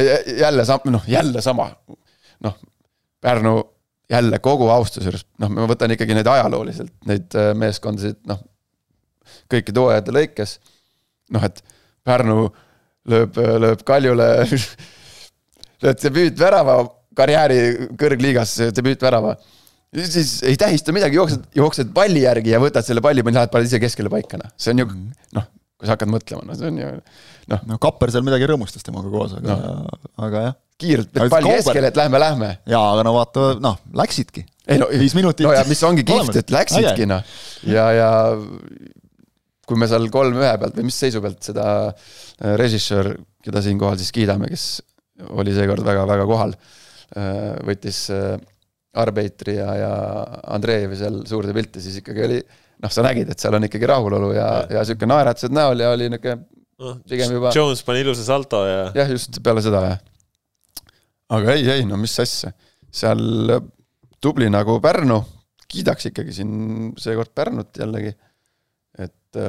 jälle 0.43 0.67
sam-, 0.69 0.89
noh, 0.93 1.07
jälle 1.09 1.45
sama. 1.45 1.71
noh, 2.47 2.57
Pärnu 3.23 3.55
jälle 4.11 4.39
kogu 4.43 4.69
austuse 4.75 5.09
juures, 5.09 5.25
noh, 5.41 5.53
ma 5.55 5.69
võtan 5.71 5.95
ikkagi 5.95 6.17
neid 6.19 6.29
ajalooliselt, 6.29 6.93
neid 7.09 7.37
äh, 7.39 7.53
meeskondasid, 7.59 8.19
noh, 8.29 8.43
kõikide 9.53 9.81
hooajate 9.81 10.15
lõikes. 10.15 10.59
noh, 11.33 11.49
et 11.49 11.63
Pärnu 12.05 12.51
lööb, 13.09 13.39
lööb 13.65 13.87
Kaljule 13.87 14.29
lööb 15.83 16.03
debüütvärava 16.03 16.77
karjääri 17.17 17.89
kõrgliigas, 18.01 18.55
debüütvärava 18.77 19.37
siis 19.93 20.43
ei 20.49 20.57
tähista 20.57 20.93
midagi, 20.93 21.17
jooksed, 21.17 21.49
jooksed 21.57 21.91
palli 21.95 22.23
järgi 22.25 22.55
ja 22.55 22.61
võtad 22.63 22.87
selle 22.87 23.03
palli, 23.05 23.25
lähed 23.27 23.53
paned 23.53 23.69
ise 23.69 23.81
keskele 23.83 24.13
paika, 24.13 24.41
noh, 24.41 24.53
see 24.57 24.73
on 24.73 24.83
ju 24.83 24.87
mm. 24.89 25.11
noh, 25.37 25.49
kui 25.83 25.91
sa 25.91 25.97
hakkad 25.97 26.13
mõtlema, 26.13 26.47
no 26.47 26.55
see 26.55 26.69
on 26.71 26.77
ju 26.79 26.89
noh. 27.51 27.63
no 27.67 27.79
Kapper 27.83 28.13
seal 28.15 28.23
midagi 28.23 28.47
rõõmustas 28.47 28.87
temaga 28.87 29.11
koos, 29.11 29.35
aga 29.41 29.57
no., 29.59 29.97
aga 30.23 30.43
jah. 30.45 30.57
kiirelt, 30.79 31.11
palli 31.33 31.57
keskele, 31.57 31.91
et 31.91 31.99
lähme, 31.99 32.21
lähme. 32.23 32.51
jaa, 32.71 32.85
aga 32.95 33.03
no 33.09 33.15
vaata, 33.17 33.49
noh, 33.63 33.81
läksidki. 33.99 34.45
ei 34.71 34.79
no, 34.79 34.87
viis 35.03 35.17
minutit. 35.19 35.43
no 35.49 35.57
ja 35.57 35.65
mis 35.67 35.83
ongi 35.89 36.07
kihvt, 36.07 36.39
et 36.39 36.55
läksidki 36.55 37.09
noh, 37.11 37.35
ja, 37.67 37.89
ja 37.99 38.13
kui 39.67 39.83
me 39.83 39.91
seal 39.91 40.07
kolm 40.15 40.39
ühe 40.39 40.53
pealt 40.63 40.79
või 40.79 40.87
mis 40.93 41.01
seisu 41.03 41.25
pealt 41.25 41.43
seda 41.51 41.67
äh, 41.91 42.55
režissöör, 42.61 43.11
keda 43.43 43.65
siinkohal 43.67 43.99
siis 43.99 44.15
kiidame, 44.15 44.53
kes 44.55 44.69
oli 45.35 45.55
seekord 45.57 45.83
väga-väga 45.87 46.31
kohal, 46.31 46.55
äh, 47.19 47.59
võttis 47.67 48.05
äh, 48.15 48.37
Arbeitri 48.93 49.57
ja, 49.57 49.71
ja 49.79 49.93
Andreevi 50.53 50.99
seal 51.01 51.23
suurde 51.29 51.55
pilti, 51.57 51.81
siis 51.81 52.01
ikkagi 52.03 52.25
oli 52.27 52.39
noh, 52.43 52.93
sa 52.93 53.05
nägid, 53.07 53.31
et 53.33 53.41
seal 53.41 53.57
on 53.57 53.69
ikkagi 53.69 53.89
rahulolu 53.89 54.33
ja, 54.37 54.49
ja, 54.67 54.79
ja 54.79 54.87
sihuke 54.89 55.09
naeratused 55.09 55.55
näol 55.55 55.81
ja 55.81 55.93
oli 55.95 56.11
nihuke 56.13 56.37
no, 56.37 56.97
pigem 57.09 57.37
juba. 57.39 57.53
Jones 57.57 57.85
pani 57.87 58.03
ilusa 58.05 58.27
salto 58.27 58.65
ja. 58.69 58.85
jah, 58.97 59.13
just 59.13 59.41
peale 59.45 59.65
seda 59.65 59.85
jah. 59.87 60.03
aga 61.39 61.57
ei, 61.57 61.69
ei 61.79 61.87
no 61.89 62.01
mis 62.01 62.19
asja, 62.21 62.53
seal 62.93 63.57
tubli 64.23 64.51
nagu 64.53 64.77
Pärnu, 64.85 65.19
kiidaks 65.73 66.11
ikkagi 66.13 66.37
siin 66.37 66.55
seekord 67.01 67.33
Pärnut 67.35 67.81
jällegi. 67.81 68.13
et 69.01 69.45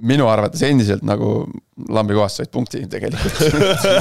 minu 0.00 0.26
arvates 0.30 0.62
endiselt 0.64 1.02
nagu 1.06 1.44
lambikohast 1.92 2.40
said 2.40 2.50
punkti 2.52 2.80
tegelikult 2.90 3.40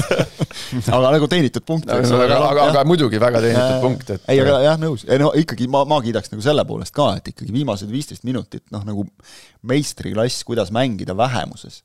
aga 0.96 1.12
nagu 1.16 1.28
teenitud 1.32 1.66
punkt, 1.68 1.90
ole. 1.90 2.24
aga, 2.26 2.40
aga, 2.50 2.68
aga 2.72 2.84
muidugi 2.88 3.20
väga 3.22 3.42
teenitud 3.44 3.76
ja, 3.76 3.82
punkt, 3.84 4.14
et. 4.16 4.24
ei, 4.32 4.40
aga 4.44 4.60
jah, 4.64 4.80
nõus, 4.82 5.06
ei 5.08 5.20
no 5.22 5.32
ikkagi 5.40 5.68
ma, 5.72 5.84
ma 5.90 6.00
kiidaks 6.04 6.32
nagu 6.34 6.44
selle 6.46 6.66
poolest 6.70 6.96
ka, 6.96 7.12
et 7.20 7.32
ikkagi 7.34 7.54
viimased 7.56 7.92
viisteist 7.92 8.26
minutit, 8.28 8.66
noh 8.74 8.86
nagu 8.88 9.06
meistriklass, 9.70 10.44
kuidas 10.48 10.74
mängida 10.76 11.16
vähemuses. 11.18 11.84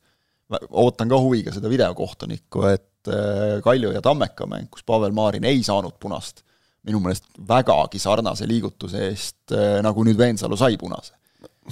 ootan 0.70 1.10
ka 1.10 1.18
huviga 1.18 1.54
seda 1.54 1.70
videokohtunikku, 1.72 2.64
et 2.70 3.10
äh, 3.10 3.58
Kalju 3.64 3.94
ja 3.96 4.02
Tammeka 4.04 4.46
mäng, 4.50 4.70
kus 4.70 4.86
Pavel 4.86 5.14
Maarin 5.16 5.46
ei 5.50 5.62
saanud 5.66 5.98
punast, 6.00 6.44
minu 6.86 7.00
meelest 7.02 7.26
vägagi 7.48 7.98
sarnase 7.98 8.46
liigutuse 8.48 9.08
eest, 9.08 9.42
äh, 9.50 9.78
nagu 9.82 10.06
nüüd 10.06 10.18
Veensalu 10.20 10.58
sai 10.60 10.78
punase 10.78 11.16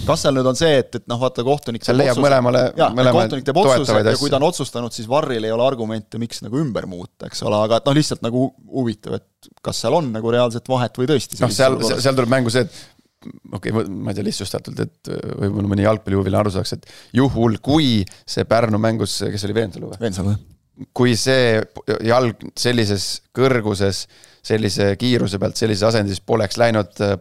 kas 0.07 0.22
seal 0.24 0.36
nüüd 0.36 0.49
on 0.49 0.57
see, 0.59 0.78
et, 0.80 0.97
et 0.99 1.05
noh, 1.11 1.18
vaata 1.20 1.45
kohtunik 1.47 1.84
seal 1.84 1.99
leiab 2.01 2.14
otsuse, 2.16 2.24
mõlemale, 2.24 2.62
mõlemale 2.80 3.12
kohtunik 3.18 3.49
teeb 3.49 3.61
otsuse 3.61 3.99
ja 4.01 4.14
kui 4.20 4.32
ta 4.32 4.38
on 4.38 4.47
otsustanud, 4.49 4.95
siis 4.95 5.09
Varril 5.11 5.45
ei 5.45 5.53
ole 5.53 5.66
argumente, 5.66 6.20
miks 6.22 6.40
nagu 6.45 6.61
ümber 6.62 6.88
muuta, 6.90 7.28
eks 7.28 7.45
ole, 7.45 7.61
aga 7.66 7.80
et 7.80 7.90
noh, 7.90 7.97
lihtsalt 7.99 8.24
nagu 8.24 8.47
huvitav, 8.72 9.18
et 9.20 9.53
kas 9.64 9.82
seal 9.84 9.99
on 9.99 10.09
nagu 10.14 10.32
reaalset 10.32 10.72
vahet 10.72 10.97
või 11.01 11.11
tõesti 11.12 11.40
noh, 11.43 11.53
seal, 11.53 11.76
seal 11.93 12.16
tuleb 12.16 12.32
mängu 12.32 12.53
see, 12.55 12.64
et 12.64 13.28
okei 13.53 13.74
okay,, 13.74 13.90
ma 13.93 14.12
ei 14.12 14.18
tea, 14.18 14.26
lihtsustatult, 14.26 14.80
et 14.82 15.12
võib-olla 15.12 15.74
mõni 15.74 15.86
jalgpallihuviline 15.86 16.40
aru 16.40 16.55
saaks, 16.57 16.78
et 16.78 16.88
juhul, 17.20 17.61
kui 17.62 18.01
see 18.09 18.49
Pärnu 18.49 18.80
mängus, 18.82 19.20
kes 19.28 19.47
oli 19.49 19.61
Veensalu 19.61 19.93
või? 19.93 20.01
Veensalu, 20.03 20.34
jah. 20.34 20.49
Kui 20.97 21.16
see 21.18 21.61
jalg 22.07 22.47
sellises 22.59 23.23
kõrguses 23.37 24.07
sellise 24.43 24.89
kiiruse 24.99 25.39
pealt 25.39 25.59
sellises 25.61 25.85
asendis 25.87 26.18
poleks 26.27 26.57
läinud 26.59 26.99
äh, 27.05 27.12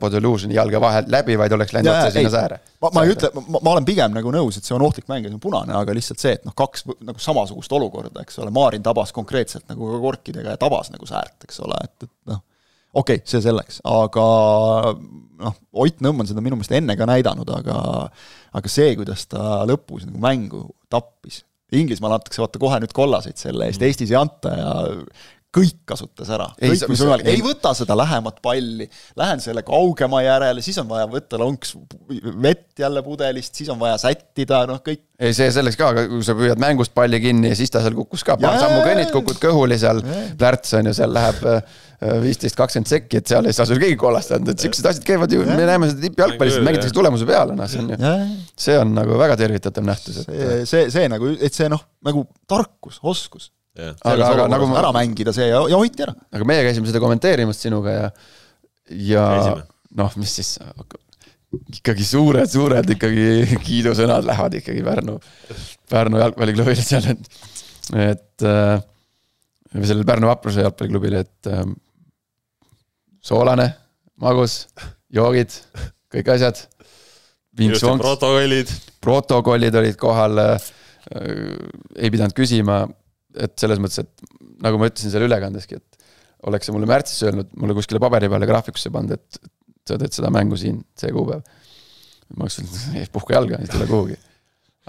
jalge 0.56 0.82
vahelt 0.82 1.10
läbi, 1.14 1.38
vaid 1.38 1.54
oleks 1.54 1.74
läinud 1.76 1.91
otse 1.93 2.16
sinna 2.16 2.32
sääre. 2.34 2.60
ma, 2.82 2.89
ma 2.95 3.04
ei 3.06 3.14
ütle, 3.14 3.30
ma, 3.36 3.60
ma 3.62 3.74
olen 3.76 3.86
pigem 3.86 4.16
nagu 4.16 4.32
nõus, 4.34 4.58
et 4.58 4.66
see 4.66 4.74
on 4.76 4.86
ohtlik 4.88 5.06
mäng 5.12 5.28
ja 5.28 5.30
see 5.30 5.38
on 5.38 5.43
punane, 5.43 5.76
aga 5.78 5.93
lihtsalt 5.93 6.24
see, 6.24 6.34
et 6.39 6.47
noh, 6.47 6.56
kaks 6.58 6.88
nagu 6.89 7.22
samasugust 7.22 7.76
olukorda, 7.78 8.24
eks 8.26 8.41
ole, 8.41 8.54
Maarin 8.56 8.82
tabas 8.86 9.14
konkreetselt 9.14 9.68
nagu 9.70 9.91
ka 9.93 10.02
korkidega 10.08 10.56
ja 10.56 10.62
tabas 10.62 10.89
nagu 10.93 11.06
säärt, 11.10 11.38
eks 11.45 11.62
ole, 11.62 11.78
et, 11.86 12.08
et 12.08 12.34
noh, 12.34 12.41
okei 12.93 13.22
okay,, 13.22 13.30
see 13.30 13.43
selleks, 13.45 13.84
aga 13.86 14.28
noh, 14.97 15.62
Ott 15.86 16.02
Nõmm 16.02 16.24
on 16.24 16.30
seda 16.30 16.41
minu 16.41 16.58
meelest 16.58 16.74
enne 16.78 16.97
ka 16.97 17.06
näidanud, 17.10 17.54
aga 17.54 17.78
aga 18.58 18.72
see, 18.72 18.95
kuidas 18.97 19.28
ta 19.30 19.62
lõpus 19.70 20.10
nagu 20.10 20.20
mängu 20.22 20.66
tappis, 20.91 21.43
Inglismaal 21.72 22.17
antakse 22.17 22.41
vaata 22.43 22.59
kohe 22.59 22.80
nüüd 22.84 22.91
kollaseid 22.95 23.39
selle 23.39 23.69
eest, 23.69 23.84
Eestis 23.86 24.11
ei 24.11 24.19
anta 24.19 24.51
ja 24.57 24.72
kõik 25.52 25.82
kasutas 25.88 26.30
ära, 26.32 26.45
kõik, 26.56 26.86
mis 26.88 27.02
võimalik, 27.04 27.28
ei 27.28 27.41
võta 27.43 27.74
seda 27.76 27.95
lähemat 27.99 28.38
palli, 28.43 28.88
lähen 29.20 29.41
selle 29.43 29.66
kaugema 29.68 30.22
järele, 30.24 30.64
siis 30.64 30.80
on 30.80 30.88
vaja 30.88 31.10
võtta 31.12 31.39
lonks 31.41 31.74
vett 32.41 32.80
jälle 32.80 33.04
pudelist, 33.04 33.60
siis 33.60 33.72
on 33.74 33.80
vaja 33.82 33.97
sättida, 33.99 34.64
noh 34.70 34.80
kõik. 34.86 35.04
ei, 35.20 35.36
see 35.36 35.52
selleks 35.52 35.78
ka, 35.80 35.91
kui 36.08 36.24
sa 36.24 36.38
püüad 36.39 36.62
mängust 36.62 36.95
palli 36.95 37.20
kinni 37.24 37.52
ja 37.52 37.60
siis 37.60 37.74
ta 37.74 37.84
seal 37.84 37.97
kukkus 37.99 38.24
ka, 38.28 38.39
paar 38.39 38.62
sammu 38.64 38.80
kõnnid, 38.88 39.12
kukud 39.12 39.43
kõhuli 39.43 39.80
seal, 39.82 39.99
plärts 40.39 40.80
on 40.80 40.88
ju, 40.88 40.95
seal 41.02 41.12
läheb 41.20 41.43
äh, 41.52 41.62
viisteist, 42.24 42.56
kakskümmend 42.56 42.95
sekki, 42.95 43.20
et 43.20 43.36
seal 43.36 43.52
ei 43.52 43.56
saa 43.56 43.68
sul 43.68 43.82
keegi 43.82 43.99
kollast 43.99 44.32
anda, 44.38 44.56
et 44.56 44.64
siuksed 44.64 44.88
asjad 44.88 45.04
käivad 45.06 45.36
ju, 45.36 45.43
me 45.52 45.66
näeme 45.68 45.91
seda 45.91 46.08
tippjalgpallis, 46.08 46.62
mängitakse 46.64 46.95
tulemuse 46.95 47.28
peale, 47.28 47.60
noh, 47.60 47.68
see 47.68 47.84
on 47.84 47.91
ju, 47.91 48.14
see 48.56 48.80
on 48.80 48.95
nagu 48.95 49.20
väga 49.20 49.36
tervitatav 49.43 49.84
nähtus, 49.91 50.24
et. 50.24 50.32
see, 50.32 50.62
see, 50.64 50.91
see 50.95 51.12
nagu, 51.12 51.36
et 51.36 51.60
see 51.60 51.68
noh, 51.72 51.89
nagu 52.08 52.30
tarkus, 52.47 53.04
oskus 53.04 53.52
aga, 53.80 54.26
aga 54.28 54.47
nagu 54.51 54.67
ma... 54.67 54.80
ära 54.82 54.91
mängida 54.95 55.34
see 55.36 55.47
ja, 55.47 55.61
ja 55.72 55.80
hoiti 55.80 56.03
ära. 56.03 56.15
aga 56.34 56.47
meie 56.47 56.65
käisime 56.67 56.89
seda 56.89 56.99
kommenteerimas 57.03 57.61
sinuga 57.63 57.93
ja, 57.93 58.09
ja 58.89 59.26
noh, 59.95 60.11
mis 60.19 60.34
siis, 60.39 60.55
ikkagi 61.78 62.05
suured, 62.07 62.49
suured 62.51 62.93
ikkagi 62.95 63.28
kiidusõnad 63.67 64.28
lähevad 64.28 64.57
ikkagi 64.61 64.84
Pärnu, 64.86 65.17
Pärnu 65.91 66.22
jalgpalliklubile 66.22 66.84
seal, 66.84 67.07
et, 67.13 67.41
et 68.11 68.47
äh, 68.47 68.76
või 69.76 69.88
sellele 69.88 70.07
Pärnu 70.07 70.32
Vapruse 70.32 70.63
jalgpalliklubile, 70.65 71.24
et 71.26 71.51
äh, 71.51 71.63
soolane, 73.24 73.67
magus, 74.22 74.65
joogid, 75.13 75.53
kõik 76.11 76.32
asjad. 76.36 76.63
protokollid. 77.99 78.72
protokollid 79.03 79.76
olid 79.76 79.99
kohal 79.99 80.39
äh,, 80.39 80.72
ei 81.11 82.11
pidanud 82.13 82.36
küsima 82.38 82.86
et 83.40 83.54
selles 83.60 83.80
mõttes, 83.82 84.04
et 84.04 84.62
nagu 84.64 84.80
ma 84.80 84.90
ütlesin 84.90 85.14
seal 85.14 85.26
ülekandeski, 85.28 85.80
et 85.80 86.02
oleks 86.50 86.68
sa 86.68 86.76
mulle 86.76 86.90
märtsis 86.90 87.22
öelnud, 87.28 87.52
mulle 87.60 87.76
kuskile 87.78 88.02
paberi 88.02 88.30
peale 88.32 88.50
graafikusse 88.50 88.92
pannud, 88.94 89.18
et 89.18 89.52
sa 89.88 89.98
teed 90.02 90.14
seda 90.16 90.32
mängu 90.34 90.58
siin, 90.60 90.80
see 90.98 91.14
kuupäev. 91.14 91.44
ma 92.38 92.46
oleks 92.46 92.60
öelnud, 92.62 93.14
puhka 93.14 93.36
jalga, 93.38 93.60
ei 93.62 93.72
tule 93.72 93.88
kuhugi. 93.90 94.18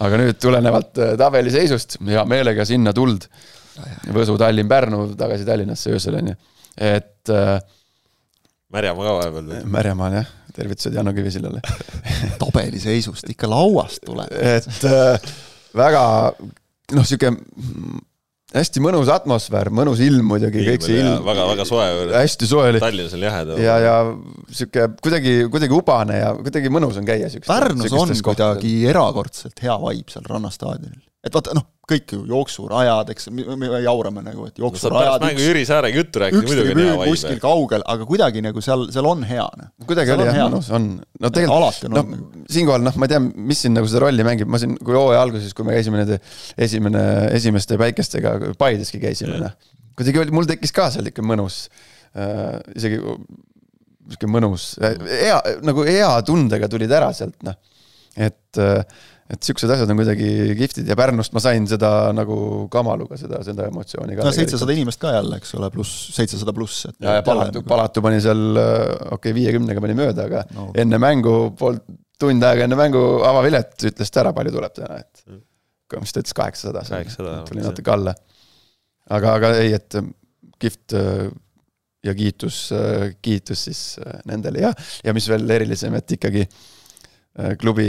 aga 0.03 0.21
nüüd 0.21 0.41
tulenevalt 0.41 1.01
äh, 1.03 1.15
tabeliseisust, 1.21 1.99
hea 2.09 2.25
meelega 2.29 2.67
sinna 2.69 2.95
tuld. 2.97 3.29
Võsu, 4.13 4.35
Tallinn, 4.37 4.69
Pärnu, 4.69 5.07
tagasi 5.17 5.47
Tallinnasse 5.49 5.95
öösel 5.95 6.19
on 6.19 6.33
ju, 6.33 6.41
et 6.77 7.33
äh,. 7.33 7.57
Märjamaa 8.73 9.05
ka 9.05 9.15
vahepeal 9.19 9.49
või? 9.49 9.61
Märjamaal 9.73 10.15
jah, 10.17 10.29
tervitused 10.57 10.95
Janno 10.97 11.13
Kivisillale 11.17 11.61
tabeliseisust 12.43 13.29
ikka 13.33 13.49
lauast 13.53 14.05
tuleb. 14.05 14.33
et 14.33 14.87
äh, 14.89 15.33
väga 15.77 16.05
noh, 16.39 17.05
sihuke 17.05 17.33
hästi 18.53 18.83
mõnus 18.85 19.11
atmosfäär, 19.13 19.71
mõnus 19.75 20.03
ilm 20.05 20.27
muidugi, 20.33 20.65
kõik 20.67 20.87
see 20.87 20.99
ilm. 21.01 21.23
väga-väga 21.27 21.67
soe. 21.69 21.87
hästi 22.13 22.49
soe 22.51 22.73
oli. 22.73 22.83
Tallinnas 22.83 23.17
oli 23.19 23.29
jahe. 23.29 23.45
ja, 23.65 23.79
ja 23.83 23.95
sihuke 24.51 24.91
kuidagi, 25.05 25.39
kuidagi 25.53 25.79
ubane 25.79 26.21
ja 26.21 26.35
kuidagi 26.41 26.73
mõnus 26.73 27.01
on 27.01 27.09
käia. 27.09 27.31
Pärnus 27.47 27.97
on 27.97 28.13
kuidagi 28.29 28.77
erakordselt 28.91 29.65
hea 29.65 29.79
vibe 29.87 30.13
seal 30.13 30.29
rannastaadionil 30.29 31.01
et 31.23 31.35
vaata 31.35 31.55
noh, 31.55 31.69
kõik 31.91 32.13
ju 32.15 32.21
jooksurajad, 32.31 33.11
eks 33.11 33.29
me, 33.35 33.57
me 33.59 33.69
jaurame 33.83 34.23
nagu, 34.23 34.47
et 34.47 34.59
jooksurajad 34.61 35.19
no,. 35.19 35.29
mängu 35.29 35.43
Jüri 35.43 35.65
Saarega 35.67 35.99
juttu 35.99 36.23
rääkida, 36.23 36.43
muidugi 36.47 36.75
on 36.75 36.81
hea 36.81 36.93
vibe. 36.93 37.09
kuskil 37.11 37.41
kaugel, 37.43 37.85
aga 37.95 38.07
kuidagi 38.07 38.43
nagu 38.45 38.63
seal, 38.65 38.85
seal 38.95 39.09
on 39.11 39.25
hea 39.27 39.47
noh. 39.59 39.71
kuidagi 39.89 40.15
oli 40.15 40.29
jah, 40.29 40.39
mõnus 40.45 40.71
on. 40.75 40.89
no 41.03 41.33
tegelikult, 41.35 41.89
noh, 41.97 42.13
siinkohal 42.55 42.87
noh, 42.87 42.99
ma 43.03 43.09
ei 43.09 43.15
tea, 43.15 43.23
mis 43.51 43.65
siin 43.67 43.75
nagu 43.75 43.91
seda 43.91 44.05
rolli 44.07 44.27
mängib, 44.27 44.51
ma 44.53 44.63
siin, 44.63 44.77
kui 44.79 44.95
hooaja 44.95 45.25
alguses, 45.27 45.57
kui 45.59 45.67
me 45.67 45.75
käisime 45.75 45.99
nende 46.05 46.21
esimene, 46.69 47.05
esimeste 47.35 47.81
päikestega 47.83 48.37
Paideski 48.61 49.03
käisime, 49.03 49.43
noh. 49.43 49.57
kuidagi 49.99 50.23
oli, 50.23 50.37
mul 50.39 50.47
tekkis 50.51 50.75
ka 50.77 50.87
seal 50.95 51.11
ikka 51.11 51.27
mõnus 51.27 51.65
äh,, 52.15 52.61
isegi 52.79 53.03
sihuke 53.03 54.31
mõnus, 54.31 54.75
hea, 54.79 55.39
nagu 55.67 55.85
hea 55.87 56.11
tundega 56.27 56.71
tulid 56.71 56.95
ära 56.95 57.11
sealt, 57.17 57.41
noh. 57.47 57.59
et 58.15 58.63
äh, 58.63 59.03
et 59.33 59.49
siuksed 59.49 59.71
asjad 59.73 59.91
on 59.93 59.99
kuidagi 59.99 60.29
kihvtid 60.59 60.89
ja 60.91 60.97
Pärnust 60.99 61.33
ma 61.37 61.41
sain 61.43 61.65
seda 61.69 61.91
nagu 62.17 62.37
Kamaluga 62.73 63.17
seda, 63.21 63.41
seda 63.47 63.69
emotsiooni 63.71 64.17
ka. 64.19 64.27
no 64.27 64.33
seitsesada 64.35 64.75
inimest 64.77 65.01
ka 65.03 65.15
jälle, 65.15 65.39
eks 65.41 65.55
ole, 65.59 65.71
pluss 65.73 66.11
seitsesada 66.17 66.55
pluss, 66.57 66.87
et. 66.91 66.99
ja, 67.01 67.19
ja 67.19 67.27
Palatu 67.27 67.61
nagu..., 67.61 67.69
Palatu 67.69 68.05
pani 68.05 68.21
seal, 68.25 68.43
okei 68.53 69.17
okay,, 69.17 69.37
viiekümnega 69.39 69.85
pani 69.85 69.97
mööda, 69.99 70.27
aga 70.29 70.43
no. 70.57 70.69
enne 70.79 71.01
mängu, 71.03 71.37
pool 71.59 71.81
tund 72.23 72.45
aega 72.47 72.67
enne 72.69 72.79
mängu 72.79 73.05
avavilet 73.27 73.89
ütles 73.93 74.13
ta 74.13 74.23
ära, 74.25 74.35
palju 74.37 74.53
tuleb 74.55 74.77
täna, 74.77 74.99
et 75.01 75.25
mm. 75.31 76.03
mis 76.03 76.13
ta 76.15 76.25
ütles, 76.25 76.37
kaheksasada, 76.37 76.85
tuli 77.49 77.65
natuke 77.65 77.95
alla. 77.95 78.15
aga, 79.17 79.39
aga 79.39 79.55
ei, 79.63 79.73
et 79.79 79.97
kihvt 80.63 80.99
ja 82.03 82.13
kiitus, 82.19 82.59
kiitus 83.23 83.65
siis 83.69 83.81
nendele 84.29 84.67
ja, 84.67 84.75
ja 85.07 85.15
mis 85.17 85.27
veel 85.31 85.49
erilisem, 85.57 85.97
et 85.99 86.19
ikkagi 86.19 86.45
klubi 87.63 87.89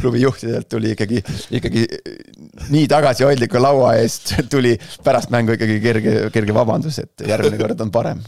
klubi 0.00 0.22
juhtidelt 0.22 0.68
tuli 0.70 0.92
ikkagi, 0.94 1.22
ikkagi 1.58 1.86
nii 2.70 2.84
tagasihoidliku 2.90 3.62
laua 3.62 3.96
eest 4.02 4.36
tuli 4.52 4.76
pärast 5.04 5.32
mängu 5.34 5.56
ikkagi 5.56 5.80
kerge, 5.82 6.14
kerge 6.34 6.54
vabandus, 6.54 7.00
et 7.02 7.26
järgmine 7.26 7.58
kord 7.60 7.82
on 7.82 7.90
parem. 7.94 8.22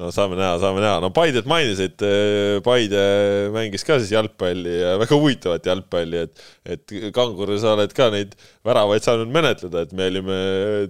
no 0.00 0.10
saame 0.14 0.36
näha, 0.36 0.58
saame 0.60 0.82
näha, 0.84 0.98
no 1.00 1.10
Paidet 1.16 1.48
mainisid, 1.48 2.04
Paide 2.64 3.04
mängis 3.56 3.84
ka 3.88 3.98
siis 4.00 4.12
jalgpalli 4.12 4.76
ja 4.82 4.94
väga 5.00 5.16
huvitavat 5.16 5.66
jalgpalli, 5.72 6.26
et, 6.28 6.44
et 6.76 6.94
Kangur, 7.16 7.54
sa 7.60 7.74
oled 7.78 7.96
ka 7.96 8.10
neid 8.12 8.36
väravaid 8.66 9.04
saanud 9.04 9.32
menetleda, 9.32 9.86
et 9.86 9.96
me 9.96 10.12
olime 10.12 10.38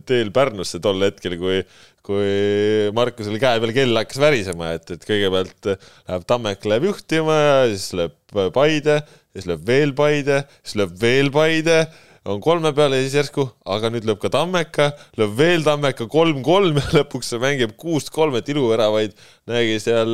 teel 0.07 0.35
Pärnusse 0.35 0.83
tol 0.83 1.07
hetkel, 1.07 1.39
kui 1.39 1.63
kui 2.11 2.91
Markusel 2.97 3.37
käe 3.39 3.61
peal 3.63 3.75
kell 3.77 3.99
hakkas 4.01 4.19
värisema, 4.23 4.73
et, 4.75 4.89
et 4.97 5.03
kõigepealt 5.07 5.69
läheb 5.75 6.25
Tammek 6.27 6.65
läheb 6.67 6.89
juhtima 6.89 7.37
ja 7.37 7.59
siis 7.71 7.91
lööb 7.95 8.17
Paide 8.55 9.03
siis 9.35 9.49
lööb 9.51 9.67
veel 9.67 9.93
Paide, 9.97 10.45
siis 10.63 10.79
lööb 10.81 10.95
veel 11.01 11.31
Paide, 11.35 11.83
on 12.31 12.41
kolme 12.45 12.73
peale 12.77 12.99
ja 12.99 13.07
siis 13.07 13.17
järsku, 13.17 13.47
aga 13.75 13.91
nüüd 13.93 14.07
lööb 14.09 14.21
ka 14.23 14.31
Tammeka, 14.33 14.91
lööb 15.21 15.37
veel 15.39 15.65
Tammeka 15.67 16.09
kolm-kolm 16.11 16.81
ja 16.81 16.87
lõpuks 17.01 17.33
mängib 17.43 17.77
kuust-kolm, 17.81 18.37
et 18.41 18.51
iluväravaid 18.53 19.15
nägi 19.51 19.79
seal 19.83 20.11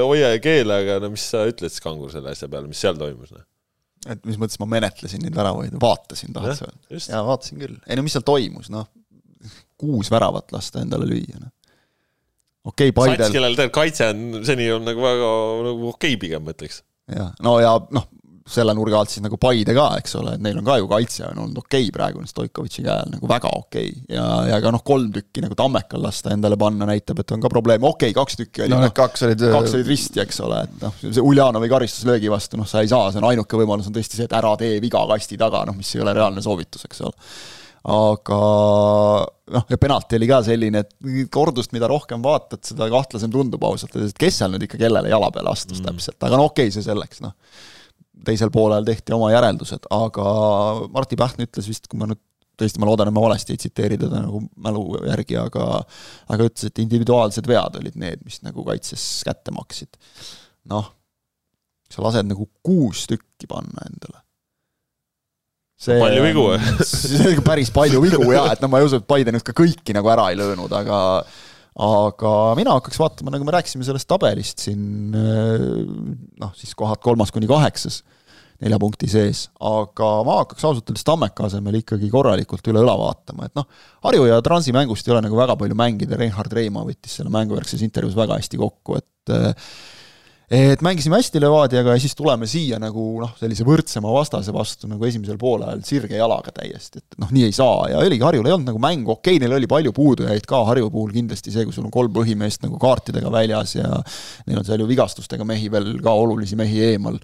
hoia 0.00 0.34
ja 0.34 0.42
keela, 0.42 0.82
aga 0.84 0.98
no 1.04 1.12
mis 1.14 1.28
sa 1.32 1.46
ütled 1.50 1.72
siis 1.72 1.84
Kangur 1.84 2.12
selle 2.12 2.34
asja 2.34 2.50
peale, 2.50 2.68
mis 2.70 2.82
seal 2.82 2.98
toimus? 3.00 3.32
No? 3.36 3.44
et 4.08 4.22
mis 4.24 4.38
mõttes 4.40 4.56
ma 4.60 4.68
menetlesin 4.70 5.20
neid 5.20 5.36
väravaid, 5.36 5.74
vaatasin, 5.80 6.32
tahad 6.32 6.56
sa 6.56 6.68
öelda? 6.70 7.00
jaa, 7.04 7.22
vaatasin 7.26 7.60
küll. 7.60 7.78
ei 7.84 7.98
no 7.98 8.04
mis 8.06 8.14
seal 8.16 8.24
toimus, 8.24 8.70
noh, 8.72 8.88
kuus 9.80 10.08
väravat 10.12 10.54
lasta 10.56 10.80
endale 10.84 11.08
lüüa, 11.08 11.40
noh 11.40 11.52
okei 12.64 12.90
okay,, 12.90 12.96
Paidel. 12.96 13.24
sats, 13.24 13.34
kellel 13.34 13.56
tegelikult 13.56 13.76
kaitse 13.76 14.08
on 14.12 14.46
seni 14.46 14.68
on 14.72 14.86
nagu 14.88 15.04
väga 15.04 15.28
nagu 15.66 15.92
okei 15.92 16.14
okay, 16.14 16.20
pigem 16.20 16.44
ma 16.44 16.54
ütleks. 16.54 16.82
jah, 17.12 17.32
no 17.44 17.56
ja 17.62 17.74
noh, 17.96 18.08
selle 18.50 18.74
nurga 18.76 19.00
alt 19.00 19.12
siis 19.12 19.22
nagu 19.24 19.38
Paide 19.40 19.74
ka, 19.76 19.86
eks 20.00 20.16
ole, 20.20 20.34
et 20.36 20.42
neil 20.44 20.58
on 20.60 20.66
ka 20.66 20.76
ju 20.80 20.88
kaitse 20.90 21.24
on 21.28 21.42
olnud 21.44 21.60
okei 21.62 21.86
okay 21.86 21.94
praegu 21.94 22.24
Stoikovitši 22.26 22.84
käel, 22.86 23.12
nagu 23.14 23.30
väga 23.30 23.52
okei. 23.56 23.92
Okay. 23.94 24.16
ja, 24.16 24.26
ja 24.50 24.58
ka 24.62 24.72
noh, 24.74 24.82
kolm 24.86 25.10
tükki 25.14 25.44
nagu 25.44 25.56
Tammekal 25.58 26.02
lasta 26.04 26.34
endale 26.34 26.58
panna 26.60 26.88
näitab, 26.90 27.22
et 27.22 27.34
on 27.36 27.42
ka 27.42 27.52
probleem, 27.52 27.84
okei 27.86 28.10
okay,, 28.10 28.18
kaks 28.18 28.40
tükki 28.40 28.66
oli 28.66 28.74
no, 28.74 28.82
no 28.84 28.90
kaks 28.96 29.26
olid 29.28 29.46
kaks 29.54 29.78
olid 29.78 29.90
risti, 29.90 30.22
eks 30.24 30.42
ole, 30.46 30.64
et 30.66 30.84
noh, 30.84 30.98
see 31.06 31.24
Uljanovi 31.24 31.70
karistuslöögi 31.72 32.32
vastu, 32.32 32.60
noh, 32.60 32.68
sa 32.68 32.84
ei 32.84 32.90
saa, 32.90 33.10
see 33.12 33.22
on 33.22 33.30
ainuke 33.30 33.60
võimalus 33.60 33.88
on 33.90 33.96
tõesti 33.96 34.18
see, 34.18 34.28
et 34.28 34.36
ära 34.36 34.52
tee 34.60 34.78
viga 34.82 35.02
kasti 35.14 35.40
taga, 35.40 35.64
noh, 35.68 35.78
mis 35.78 35.94
ei 35.94 36.04
ole 36.04 36.14
reaalne 36.16 36.44
soovitus, 36.44 36.86
eks 36.88 37.02
ole. 37.06 37.30
Aga 37.90 38.38
noh, 39.54 39.66
ja 39.72 39.78
penalti 39.80 40.18
oli 40.18 40.28
ka 40.28 40.42
selline, 40.44 40.82
et 40.84 41.28
kordust, 41.32 41.72
mida 41.72 41.88
rohkem 41.88 42.20
vaatad, 42.24 42.60
seda 42.66 42.90
kahtlasem 42.92 43.32
tundub 43.32 43.64
ausalt 43.64 43.96
et 43.96 44.18
kes 44.20 44.42
seal 44.42 44.52
nüüd 44.52 44.66
ikka 44.66 44.80
kellele 44.82 45.08
jala 45.08 45.30
peale 45.32 45.54
astus 45.54 45.80
mm. 45.80 45.88
täpselt, 45.88 46.18
aga 46.20 46.36
no 46.36 46.50
okei 46.50 46.68
okay,, 46.68 46.74
see 46.76 46.84
selleks, 46.84 47.22
noh 47.24 47.36
teisel 48.26 48.50
poolel 48.54 48.86
tehti 48.86 49.14
oma 49.16 49.30
järeldused, 49.32 49.88
aga 49.94 50.26
Martti 50.92 51.18
Pähn 51.20 51.46
ütles 51.46 51.68
vist, 51.70 51.88
kui 51.90 52.00
ma 52.00 52.08
nüüd 52.10 52.20
tõesti, 52.60 52.80
ma 52.80 52.88
loodan, 52.88 53.08
et 53.08 53.16
ma 53.16 53.24
valesti 53.24 53.54
ei 53.54 53.60
tsiteeri 53.60 53.98
teda 54.00 54.22
nagu 54.26 54.42
mälu 54.60 54.84
järgi, 55.08 55.38
aga 55.40 55.66
aga 55.80 56.48
ütles, 56.48 56.68
et 56.68 56.80
individuaalsed 56.82 57.48
vead 57.48 57.78
olid 57.80 57.98
need, 58.00 58.24
mis 58.26 58.40
nagu 58.46 58.64
kaitses 58.66 59.04
kätte 59.26 59.54
maksid. 59.56 60.00
noh, 60.70 60.90
sa 61.90 62.02
lased 62.04 62.28
nagu 62.28 62.46
kuus 62.62 63.06
tükki 63.10 63.48
panna 63.50 63.86
endale. 63.88 64.20
see 65.80 65.96
palju 66.00 66.24
vigu 66.26 66.48
või? 66.50 66.58
see 66.84 67.22
on 67.22 67.30
ikka 67.34 67.46
päris 67.46 67.72
palju 67.74 68.02
vigu 68.04 68.32
jaa, 68.34 68.50
et 68.52 68.64
no 68.64 68.68
ma 68.72 68.82
ei 68.82 68.88
usu, 68.88 69.00
et 69.00 69.08
Biden 69.08 69.38
nüüd 69.38 69.46
ka 69.46 69.56
kõiki 69.56 69.96
nagu 69.96 70.12
ära 70.12 70.28
ei 70.30 70.38
löönud, 70.40 70.72
aga 70.76 70.98
aga 71.78 72.32
mina 72.58 72.74
hakkaks 72.78 72.98
vaatama, 73.00 73.34
nagu 73.34 73.46
me 73.46 73.54
rääkisime 73.54 73.86
sellest 73.86 74.08
tabelist 74.10 74.64
siin 74.64 75.12
noh, 75.14 76.54
siis 76.58 76.74
kohad 76.78 77.02
kolmas 77.04 77.30
kuni 77.34 77.48
kaheksas, 77.50 78.00
nelja 78.60 78.76
punkti 78.82 79.08
sees, 79.08 79.46
aga 79.64 80.08
ma 80.26 80.40
hakkaks 80.42 80.66
ausalt 80.66 80.90
öeldes 80.90 81.06
Tammeka 81.06 81.46
asemel 81.46 81.78
ikkagi 81.80 82.10
korralikult 82.12 82.66
üle 82.72 82.82
õla 82.82 82.96
vaatama, 83.00 83.48
et 83.48 83.54
noh, 83.56 83.68
Harju 84.04 84.26
ja 84.28 84.40
Transi 84.44 84.74
mängust 84.76 85.08
ei 85.08 85.14
ole 85.14 85.22
nagu 85.28 85.38
väga 85.38 85.56
palju 85.60 85.78
mängida, 85.78 86.18
Reinhard 86.20 86.52
Reimaa 86.58 86.84
võttis 86.88 87.16
selle 87.16 87.32
mänguvärkses 87.32 87.86
intervjuus 87.86 88.18
väga 88.18 88.40
hästi 88.40 88.60
kokku, 88.60 89.00
et 89.00 89.34
et 90.50 90.80
mängisime 90.82 91.14
hästi 91.20 91.40
Levadiaga 91.42 91.92
ja 91.94 92.00
siis 92.02 92.16
tuleme 92.18 92.46
siia 92.50 92.80
nagu 92.82 93.04
noh, 93.22 93.36
sellise 93.38 93.62
võrdsema 93.66 94.10
vastase 94.10 94.50
vastu 94.54 94.88
nagu 94.90 95.06
esimesel 95.06 95.38
poolajal 95.38 95.84
sirge 95.86 96.18
jalaga 96.18 96.50
täiesti, 96.56 96.98
et 96.98 97.20
noh, 97.22 97.30
nii 97.30 97.46
ei 97.46 97.54
saa. 97.54 97.84
Ja 97.92 98.00
oligi, 98.02 98.24
Harjul 98.26 98.48
ei 98.48 98.56
olnud 98.56 98.72
nagu 98.72 98.82
mängu, 98.82 99.14
okei 99.14 99.36
okay,, 99.36 99.44
neil 99.44 99.54
oli 99.60 99.70
palju 99.70 99.94
puudujaid 99.94 100.48
ka, 100.50 100.64
Harju 100.66 100.90
puhul 100.90 101.14
kindlasti 101.14 101.54
see, 101.54 101.68
kui 101.68 101.76
sul 101.76 101.86
on 101.86 101.94
kolm 101.94 102.10
põhimeest 102.16 102.66
nagu 102.66 102.80
kaartidega 102.82 103.30
väljas 103.30 103.76
ja 103.78 103.86
neil 104.48 104.58
on 104.58 104.66
seal 104.66 104.82
ju 104.82 104.90
vigastustega 104.90 105.46
mehi 105.46 105.70
veel 105.70 105.92
ka, 106.02 106.18
olulisi 106.18 106.58
mehi 106.58 106.82
eemal, 106.90 107.22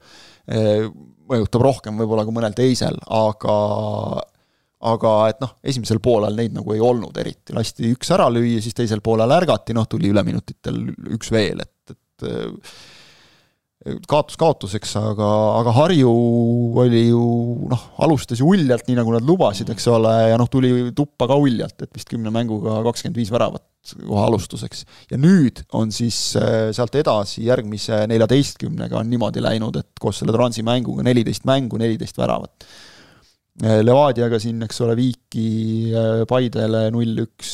mõjutab 1.26 1.66
rohkem 1.66 1.98
võib-olla 1.98 2.22
kui 2.28 2.36
mõnel 2.36 2.54
teisel, 2.54 2.98
aga 3.10 3.58
aga 4.86 5.12
et 5.32 5.40
noh, 5.42 5.56
esimesel 5.66 5.98
poolel 6.04 6.36
neid 6.38 6.54
nagu 6.54 6.74
ei 6.76 6.82
olnud 6.84 7.16
eriti, 7.18 7.54
lasti 7.56 7.90
üks 7.90 8.12
ära 8.14 8.28
lüüa, 8.30 8.60
siis 8.62 8.76
teisel 8.76 9.02
poolel 9.02 9.34
ärgati, 9.34 9.74
noh, 9.74 9.88
tuli 9.90 10.12
üleminutitel 10.12 10.78
üks 11.16 11.32
veel, 11.34 11.64
et, 11.64 11.96
et 11.96 12.28
kaotus 14.08 14.38
kaotuseks, 14.40 14.94
aga, 14.98 15.28
aga 15.60 15.74
Harju 15.76 16.10
oli 16.82 17.02
ju 17.10 17.22
noh, 17.70 17.82
alustas 18.02 18.40
ju 18.40 18.48
uljalt, 18.54 18.86
nii 18.88 18.96
nagu 18.98 19.12
nad 19.14 19.26
lubasid, 19.26 19.68
eks 19.70 19.86
ole, 19.92 20.14
ja 20.32 20.40
noh, 20.40 20.48
tuli 20.50 20.72
tuppa 20.96 21.28
ka 21.30 21.36
uljalt, 21.38 21.76
et 21.84 21.92
vist 21.94 22.10
kümne 22.10 22.32
mänguga 22.34 22.80
kakskümmend 22.88 23.20
viis 23.20 23.30
väravat 23.34 23.66
kohe 23.86 24.24
alustuseks. 24.26 24.82
ja 25.12 25.18
nüüd 25.20 25.60
on 25.78 25.92
siis 25.94 26.18
äh, 26.40 26.72
sealt 26.74 26.96
edasi 26.98 27.44
järgmise 27.46 28.00
neljateistkümnega 28.10 28.98
on 28.98 29.12
niimoodi 29.12 29.44
läinud, 29.44 29.78
et 29.78 30.02
koos 30.02 30.18
selle 30.18 30.34
Transi 30.34 30.66
mänguga 30.66 31.06
neliteist 31.06 31.46
mängu, 31.46 31.78
neliteist 31.78 32.18
väravat 32.18 32.66
Äh, 33.64 33.80
Levadiaga 33.80 34.36
siin, 34.40 34.60
eks 34.66 34.82
ole, 34.84 34.92
Viiki, 34.98 35.48
äh, 35.96 36.24
Paidele 36.28 36.90
null-üks, 36.92 37.52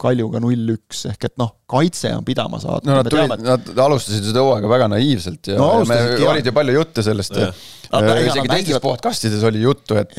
Kaljuga 0.00 0.40
null-üks, 0.42 1.04
ehk 1.12 1.28
et 1.28 1.36
noh, 1.38 1.52
kaitse 1.68 2.12
on 2.16 2.24
pidama 2.24 2.60
saadud. 2.62 2.88
no 2.88 3.00
nad 3.00 3.10
tulid, 3.12 3.42
nad 3.44 3.82
alustasid 3.84 4.30
seda 4.30 4.44
hooaega 4.44 4.70
väga 4.70 4.88
naiivselt 4.94 5.50
ja, 5.52 5.58
no, 5.60 5.72
ja 5.82 5.88
me, 5.90 5.98
olid 6.32 6.48
ju 6.48 6.54
palju 6.56 6.76
jutte 6.78 7.04
sellest 7.04 7.36
ja, 7.36 7.50
ja 7.92 8.14
isegi 8.24 8.50
teistes 8.50 8.80
podcastides 8.84 9.44
oli 9.48 9.62
juttu, 9.64 9.98
et 10.00 10.16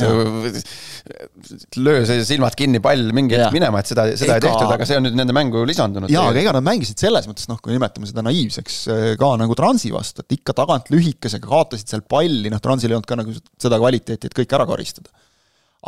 löö 1.78 2.04
see 2.08 2.24
silmad 2.28 2.56
kinni, 2.58 2.82
pall 2.84 3.12
mingi 3.16 3.38
hetk 3.38 3.56
minema, 3.56 3.82
et 3.82 3.90
seda, 3.90 4.06
seda 4.14 4.36
ega... 4.36 4.40
ei 4.40 4.46
tehtud, 4.46 4.74
aga 4.76 4.88
see 4.88 5.00
on 5.00 5.06
nüüd 5.08 5.18
nende 5.18 5.36
mängu 5.36 5.64
lisandunud. 5.68 6.12
jaa, 6.12 6.28
aga 6.32 6.42
ega 6.42 6.54
nad 6.58 6.66
mängisid 6.66 7.02
selles 7.02 7.30
mõttes, 7.30 7.48
noh, 7.52 7.60
kui 7.64 7.74
nimetame 7.74 8.10
seda 8.10 8.24
naiivseks, 8.26 8.78
äh, 8.94 9.08
ka 9.20 9.32
nagu 9.40 9.58
Transi 9.58 9.94
vastu, 9.94 10.26
et 10.26 10.38
ikka 10.40 10.56
tagant 10.58 10.92
lühikesega 10.94 11.50
kaotasid 11.50 11.94
seal 11.94 12.06
palli, 12.10 12.52
noh, 12.52 12.62
Transil 12.64 12.92
ei 12.92 13.00
olnud 13.00 13.10
ka 13.10 13.20
nagu 13.20 13.34
seda 13.36 13.82
kvaliteeti, 13.82 14.30
et 14.30 14.38
kõik 14.42 14.56
ära 14.58 14.68
karistada. 14.70 15.14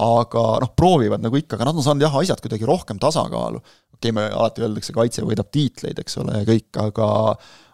aga 0.02 0.44
noh, 0.64 0.72
proovivad 0.78 1.24
nagu 1.24 1.36
ikka, 1.38 1.58
aga 1.58 1.68
nad 1.68 1.78
on 1.78 1.86
saanud 1.86 2.06
jah, 2.06 2.14
asjad 2.22 2.42
kuidagi 2.44 2.68
rohkem 2.68 3.00
tasakaalu. 3.02 3.60
Okei 4.02 4.10
okay,, 4.10 4.18
me 4.18 4.26
alati 4.34 4.66
öeldakse, 4.66 4.94
kaitse 4.96 5.24
võidab 5.26 5.52
tiitleid, 5.54 6.00
eks 6.02 6.18
ole, 6.18 6.42
ja 6.42 6.48
kõik, 6.48 6.70
aga 6.82 7.08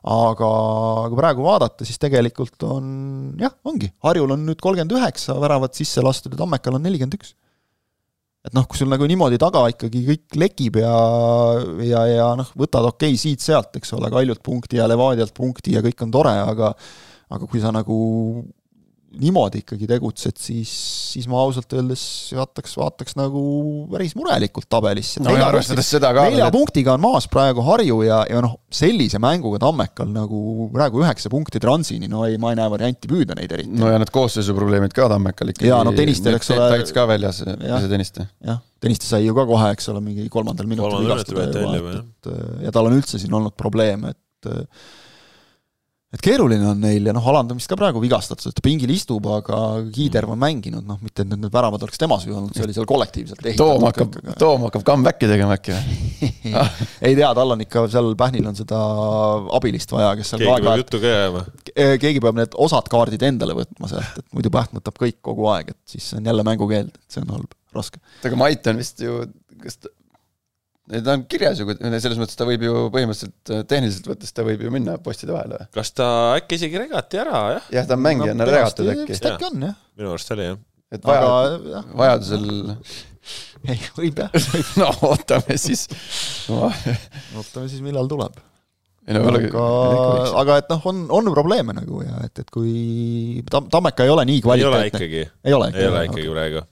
aga 0.08 0.50
kui 1.10 1.20
praegu 1.20 1.44
vaadata, 1.44 1.88
siis 1.88 2.00
tegelikult 2.00 2.64
on 2.68 2.86
jah, 3.40 3.56
ongi, 3.68 3.90
Harjul 4.06 4.36
on 4.36 4.46
nüüd 4.48 4.60
kolmkümmend 4.64 4.96
üheksa 4.96 5.36
väravat 5.42 5.76
sisse 5.76 6.04
lastud 6.04 6.36
ja 6.36 6.40
Tammekal 6.40 6.78
on 6.78 6.86
nelikümmend 6.86 7.18
üks. 7.18 7.34
et 8.48 8.54
noh, 8.56 8.68
kui 8.70 8.80
sul 8.80 8.88
nagu 8.92 9.08
niimoodi 9.10 9.40
taga 9.42 9.66
ikkagi 9.74 10.06
kõik 10.08 10.38
lekib 10.40 10.80
ja, 10.80 10.94
ja, 11.84 12.06
ja 12.12 12.28
noh, 12.40 12.52
võtad 12.56 12.88
okei 12.88 13.16
okay, 13.16 13.20
siit-sealt, 13.24 13.76
eks 13.80 13.92
ole, 13.98 14.12
Kaljult 14.14 14.44
punkti 14.44 14.80
ja 14.80 14.88
Levadialt 14.88 15.36
punkti 15.36 15.76
ja 15.76 15.84
kõik 15.84 16.06
on 16.06 16.14
tore, 16.14 16.36
aga 16.44 16.72
aga 17.28 17.48
kui 17.52 17.60
sa 17.60 17.74
nagu 17.76 17.98
niimoodi 19.16 19.62
ikkagi 19.64 19.88
tegutsed, 19.88 20.36
siis, 20.42 20.72
siis 21.14 21.28
ma 21.32 21.40
ausalt 21.40 21.72
öeldes 21.78 22.02
vaataks, 22.36 22.74
vaataks 22.78 23.16
nagu 23.18 23.42
päris 23.92 24.14
murelikult 24.18 24.68
tabelisse. 24.70 25.22
no 25.24 25.34
ja 25.36 25.48
arvestades 25.48 25.88
seda 25.96 26.12
ka 26.16 26.26
nelja 26.28 26.50
punktiga 26.54 26.94
on 26.98 27.04
maas 27.06 27.30
praegu 27.32 27.64
Harju 27.66 28.02
ja, 28.06 28.20
ja 28.30 28.42
noh, 28.44 28.58
sellise 28.74 29.22
mänguga 29.24 29.62
Tammekal 29.64 30.12
nagu 30.12 30.68
praegu 30.74 31.02
üheksa 31.06 31.32
punkti 31.34 31.62
transini, 31.64 32.12
no 32.12 32.26
ei, 32.28 32.38
ma 32.42 32.52
ei 32.52 32.60
näe 32.60 32.70
varianti 32.74 33.10
püüda 33.10 33.38
neid 33.40 33.56
eriti. 33.56 33.74
no 33.80 33.94
ja 33.94 34.02
need 34.02 34.12
koosseisuprobleemid 34.14 34.96
ka 34.98 35.08
Tammekal 35.14 35.56
ikkagi. 35.56 35.72
jaa, 35.72 35.82
no 35.88 35.96
Tõnistel, 35.96 36.38
eks 36.38 36.54
ole. 36.58 36.70
täitsa 36.76 37.00
ka 37.00 37.08
väljas, 37.10 37.42
ise 37.48 37.92
Tõniste. 37.96 38.30
jah, 38.52 38.62
Tõniste 38.84 39.10
sai 39.10 39.24
ju 39.24 39.36
ka 39.38 39.48
kohe, 39.50 39.72
eks 39.78 39.92
ole, 39.94 40.04
mingi 40.04 40.28
kolmandal 40.34 40.70
minutil 40.70 41.08
vigastada, 41.08 41.48
et 41.48 42.32
ja 42.68 42.76
tal 42.76 42.92
on 42.92 43.00
üldse 43.00 43.24
siin 43.24 43.34
olnud 43.40 43.56
probleeme, 43.58 44.12
et 44.14 44.52
et 46.16 46.22
keeruline 46.24 46.64
on 46.70 46.80
neil 46.80 47.10
ja 47.10 47.14
noh, 47.16 47.26
alandamist 47.28 47.68
ka 47.68 47.76
praegu 47.80 48.00
vigastatud, 48.00 48.54
ta 48.56 48.64
pingil 48.64 48.92
istub, 48.94 49.26
aga 49.28 49.58
Kiiderv 49.92 50.32
on 50.32 50.40
mänginud, 50.40 50.86
noh, 50.88 51.00
mitte 51.04 51.26
et 51.26 51.32
need, 51.34 51.50
väravad 51.52 51.84
oleks 51.84 52.00
tema 52.00 52.16
süü 52.22 52.32
olnud, 52.32 52.54
see 52.56 52.64
oli 52.64 52.76
seal 52.76 52.88
kollektiivselt 52.88 53.44
Toom 53.60 53.84
hakkab, 53.90 54.16
Toom 54.40 54.64
hakkab 54.70 54.86
comeback'i 54.88 55.28
tegema 55.28 55.58
äkki 55.58 55.76
või 55.76 56.54
ei 57.10 57.18
tea, 57.18 57.34
tal 57.36 57.52
on 57.58 57.66
ikka 57.66 57.84
seal 57.92 58.14
Pähnil 58.20 58.48
on 58.48 58.56
seda 58.56 58.80
abilist 59.60 59.92
vaja, 59.92 60.14
kes 60.20 60.32
seal 60.32 60.46
keegi 60.46 60.68
peab 60.70 60.82
juttu 60.86 61.04
ka 61.04 61.12
jääma. 61.12 61.44
keegi 62.06 62.24
peab 62.24 62.40
need 62.40 62.56
osad 62.68 62.88
kaardid 62.94 63.28
endale 63.28 63.58
võtma 63.60 63.92
sealt, 63.92 64.24
et 64.24 64.28
muidu 64.38 64.54
Pähn 64.56 64.80
võtab 64.80 65.04
kõik 65.04 65.20
kogu 65.28 65.52
aeg, 65.52 65.76
et 65.76 65.98
siis 65.98 66.08
on 66.16 66.32
jälle 66.32 66.48
mängukeeld, 66.48 66.96
et 66.96 67.18
see 67.18 67.26
on 67.26 67.36
halb, 67.36 67.52
raske. 67.76 68.00
aga 68.24 68.40
Mait 68.40 68.72
on 68.72 68.80
vist 68.80 69.04
ju, 69.04 69.26
kas 69.60 69.82
ta 69.84 69.92
ta 70.88 71.16
on 71.18 71.26
kirjas 71.28 71.60
ju, 71.62 71.68
selles 71.76 72.20
mõttes 72.20 72.38
ta 72.40 72.48
võib 72.48 72.64
ju 72.64 72.88
põhimõtteliselt 72.94 73.52
äh, 73.52 73.64
tehniliselt 73.68 74.08
võttes 74.08 74.34
ta 74.36 74.46
võib 74.48 74.64
ju 74.64 74.72
minna 74.74 74.96
postide 75.04 75.36
vahele 75.36 75.68
kas 75.76 75.92
ta 75.96 76.08
äkki 76.38 76.60
isegi 76.62 76.80
regati 76.80 77.20
ära, 77.24 77.42
jah? 77.58 77.70
jah, 77.76 77.88
ta 77.90 77.98
on 77.98 78.04
mängijana 78.06 78.46
no, 78.46 78.50
regatud 78.50 78.92
äkki. 78.94 79.08
vist 79.12 79.28
äkki 79.28 79.50
on, 79.50 79.68
jah. 79.70 79.78
minu 80.00 80.14
arust 80.14 80.32
oli, 80.36 80.50
jah. 80.52 80.60
et 80.96 81.08
vaja, 81.08 81.82
vajadusel 82.04 82.46
ei, 83.74 83.80
võib 84.00 84.24
jah 84.24 84.52
no 84.82 84.92
ootame 85.10 85.60
siis 85.60 85.88
ootame 86.54 87.68
siis, 87.68 87.84
millal 87.84 88.08
tuleb. 88.12 88.40
ei 89.08 89.18
no 89.18 89.26
aga, 89.34 89.68
aga 90.46 90.62
et 90.64 90.72
noh, 90.72 90.88
on, 90.94 91.04
on 91.20 91.34
probleeme 91.36 91.76
nagu 91.76 92.02
ja 92.06 92.24
et, 92.30 92.46
et 92.46 92.54
kui 92.54 93.44
Tam-, 93.52 93.68
Tammeka 93.74 94.08
ei 94.08 94.16
ole 94.16 94.28
nii 94.32 94.42
kvaliteetne. 94.48 94.72
ei 94.72 94.80
ole 94.80 94.92
ikkagi. 94.94 95.28
ei 95.84 95.92
ole 95.92 96.08
ikkagi, 96.08 96.32
praegu 96.32 96.66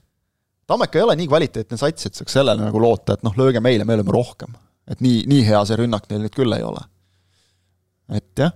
Tammeka 0.66 0.98
ei 0.98 1.04
ole 1.06 1.14
nii 1.18 1.28
kvaliteetne 1.30 1.78
sats, 1.78 2.08
et 2.08 2.18
saaks 2.18 2.38
sellele 2.38 2.66
nagu 2.66 2.80
loota, 2.82 3.14
et 3.14 3.26
noh, 3.26 3.34
lööge 3.38 3.62
meile, 3.62 3.86
me 3.86 3.94
oleme 3.94 4.14
rohkem. 4.14 4.54
et 4.86 5.00
nii, 5.02 5.24
nii 5.26 5.42
hea 5.46 5.60
see 5.66 5.76
rünnak 5.80 6.04
neil 6.10 6.20
nüüd 6.22 6.34
küll 6.34 6.54
ei 6.54 6.62
ole. 6.66 6.82
et 8.14 8.42
jah. 8.42 8.52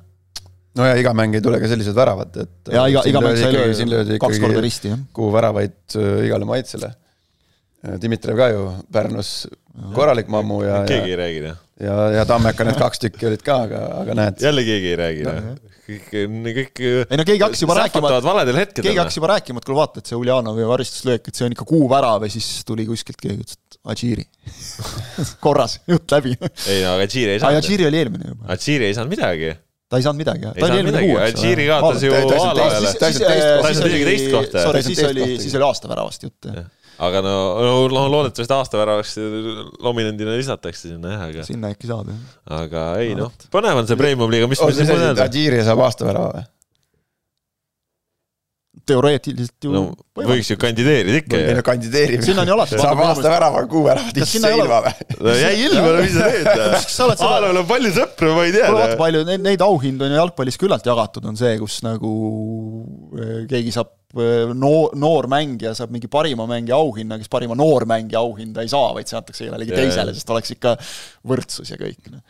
no 0.78 0.86
ja 0.86 0.96
iga 0.98 1.14
mäng 1.14 1.34
ei 1.34 1.42
tule 1.42 1.58
ka 1.62 1.70
sellised 1.70 1.94
väravad, 1.94 2.36
et 2.44 2.72
ja 2.74 2.86
iga, 2.90 3.04
iga 3.06 3.22
mäng 3.22 3.38
sai 3.38 3.86
löödi 3.90 4.18
kaks 4.22 4.42
korda 4.42 4.62
risti, 4.62 4.92
jah. 4.94 5.04
kuhu 5.14 5.30
väravaid 5.34 5.98
äh, 5.98 6.26
igale 6.26 6.48
maitsele. 6.50 6.92
Dmitrijev 7.80 8.36
ka 8.36 8.50
ju 8.52 8.68
Pärnus 8.92 9.32
korralik 9.94 10.28
mammu 10.28 10.62
ja 10.66 10.84
keegi 10.88 11.14
ei 11.14 11.16
räägi, 11.16 11.42
jah. 11.46 11.58
ja, 11.80 11.96
ja 12.18 12.24
Tammeka 12.28 12.66
need 12.68 12.78
kaks 12.80 13.00
tükki 13.06 13.28
olid 13.30 13.44
ka, 13.46 13.62
aga, 13.68 13.82
aga 14.02 14.16
näed. 14.18 14.42
jälle 14.44 14.64
keegi 14.66 14.90
ei 14.92 14.98
räägi, 15.00 15.28
noh 15.28 15.68
kõik, 15.90 16.10
kõik 16.58 16.82
ei 16.84 17.18
no 17.18 17.26
keegi 17.26 17.44
hakkas 17.44 17.62
juba 17.64 17.76
rääkima, 17.80 18.12
keegi 18.76 18.98
hakkas 19.00 19.16
juba 19.18 19.30
rääkima, 19.32 19.62
et 19.62 19.68
kuule 19.68 19.80
vaata, 19.80 20.02
et 20.02 20.10
see 20.10 20.18
Uljanovi 20.18 20.66
karistuslöök, 20.70 21.30
et 21.30 21.40
see 21.40 21.46
on 21.48 21.56
ikka 21.56 21.66
kuuvärav 21.70 22.26
ja 22.26 22.32
siis 22.32 22.50
tuli 22.68 22.86
kuskilt 22.88 23.20
keegi 23.22 23.46
ütles, 23.46 23.58
et 23.58 23.80
Adžiri 23.90 24.26
korras, 25.44 25.78
jutt 25.88 26.12
läbi. 26.12 26.36
ei 26.68 26.84
no 26.84 26.94
aga 26.96 27.08
Adžiri 27.08 27.36
ei 27.36 27.42
saanud. 27.42 27.62
Adžiri 27.62 27.88
oli 27.88 28.00
eelmine 28.02 28.34
juba. 28.34 28.50
Adžiri 28.54 28.90
ei 28.90 28.96
saanud 28.98 29.14
midagi 29.14 29.54
ta 29.90 29.98
ei 29.98 30.04
saanud 30.04 30.20
midagi, 30.20 30.50
ta 30.52 30.68
oli 30.68 30.82
eelmine 30.82 31.00
kuu, 31.02 31.14
eks 31.16 31.22
ole. 31.22 31.30
Adžiri 31.32 31.70
kaotas 31.70 32.04
ju 32.04 32.18
Aalale. 32.18 32.92
ta 33.00 33.08
ei 33.08 33.16
saanud 33.16 34.04
teist 34.10 34.28
kohta. 34.34 34.66
Sorry, 34.68 34.84
siis 34.86 35.02
oli, 35.08 35.30
siis 35.42 35.56
oli 35.58 35.66
aastaväravast 35.70 36.28
jutt, 36.28 36.50
jah 36.50 36.68
aga 37.00 37.22
no, 37.24 37.34
no 37.88 38.04
loodetavasti 38.12 38.56
aastaväravaks 38.56 39.16
Lominendina 39.84 40.36
lisatakse 40.36 40.90
sinna 40.92 41.14
jah, 41.14 41.26
aga. 41.30 41.44
sinna 41.48 41.72
äkki 41.74 41.90
saab 41.90 42.12
jah. 42.12 42.38
aga 42.60 42.86
ei 43.02 43.14
noh, 43.18 43.32
põnev 43.52 43.82
on 43.82 43.88
see 43.88 44.00
Premium-liiga, 44.00 44.48
mis. 44.50 44.60
Adžiri 44.60 45.62
saab 45.66 45.84
aastavärava 45.88 46.34
või? 46.38 46.48
Teoreetiliselt 48.88 49.66
ju 49.66 49.72
no, 49.74 49.82
võiks 50.16 50.50
ju 50.50 50.56
kandideerida 50.60 51.20
ikka 51.20 51.40
ju. 51.40 51.62
kandideerib. 51.66 52.22
sinna 52.24 52.44
on 52.44 52.50
ju 52.50 52.54
alati. 52.56 52.78
saab 52.80 53.02
aastavärava, 53.06 53.62
kuu 53.70 53.82
väravat, 53.86 54.20
siis 54.20 54.44
jäi 54.44 54.52
ilma 54.58 54.80
või? 54.86 55.08
no 55.26 55.34
jäi 55.38 55.52
ilma, 55.66 55.84
no 55.86 56.04
mis 56.04 56.16
sa 56.16 56.28
teed? 57.10 57.24
Aalol 57.26 57.60
on 57.62 57.68
palju 57.68 57.92
sõpru, 57.96 58.32
ma 58.36 58.46
ei 58.48 58.54
tea. 58.54 58.70
kuule 58.70 58.84
vaata 58.84 59.00
palju, 59.00 59.22
neid, 59.28 59.44
neid 59.44 59.66
auhindu 59.66 60.06
on 60.06 60.14
ju 60.14 60.20
jalgpallis 60.20 60.60
küllalt 60.60 60.88
jagatud, 60.90 61.28
on 61.30 61.38
see, 61.40 61.52
kus 61.60 61.80
nagu 61.86 62.14
eh, 63.18 63.36
keegi 63.50 63.74
saab 63.76 63.92
eh, 64.16 64.54
noor, 64.54 64.96
noor 65.00 65.30
mängija 65.32 65.74
saab 65.78 65.94
mingi 65.94 66.10
parima 66.12 66.48
mängija 66.50 66.80
auhinna, 66.80 67.20
kes 67.20 67.30
parima 67.32 67.58
noormängija 67.58 68.22
auhinda 68.24 68.64
ei 68.64 68.72
saa, 68.72 68.94
vaid 68.96 69.10
see 69.10 69.20
antakse 69.20 69.46
kellelegi 69.46 69.76
teisele, 69.76 70.16
sest 70.16 70.34
oleks 70.34 70.56
ikka 70.56 70.74
võrdsus 71.30 71.74
ja 71.74 71.80
kõik. 71.80 72.02
Noh. 72.10 72.24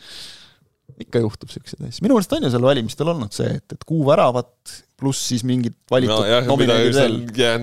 Ikka 1.04 1.22
juhtub 1.22 1.52
siukseid 1.52 1.82
asju, 1.86 2.04
minu 2.04 2.16
meelest 2.16 2.32
on 2.36 2.46
ju 2.46 2.52
seal 2.54 2.64
valimistel 2.64 3.12
olnud 3.12 3.34
see, 3.34 3.50
et, 3.60 3.76
et 3.76 3.86
kuu 3.88 4.02
väravat 4.08 4.74
pluss 5.00 5.30
siis 5.32 5.44
mingid 5.48 5.76
valitud 5.90 6.16
no, 6.16 6.40
nominaadid 6.50 6.96
veel. 6.96 7.16
ja, 7.38 7.54
ja 7.56 7.60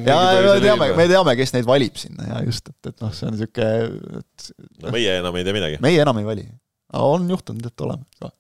me 0.48 0.56
teame, 0.64 0.90
me 0.98 1.10
teame, 1.12 1.36
kes 1.40 1.54
neid 1.56 1.68
valib 1.70 2.00
sinna 2.00 2.32
ja 2.32 2.40
just, 2.48 2.72
et, 2.72 2.92
et 2.92 3.04
noh, 3.04 3.14
see 3.16 3.28
on 3.30 3.36
niisugune, 3.36 4.24
et 4.24 4.50
no 4.86 4.96
meie 4.96 5.20
enam 5.22 5.38
ei 5.38 5.46
tea 5.48 5.60
midagi. 5.60 5.84
meie 5.84 6.02
enam 6.06 6.22
ei 6.22 6.28
vali. 6.28 6.48
aga 6.94 7.14
on 7.18 7.30
juhtunud, 7.36 7.70
et 7.70 7.86
oleme 7.88 8.08
ka. 8.24 8.32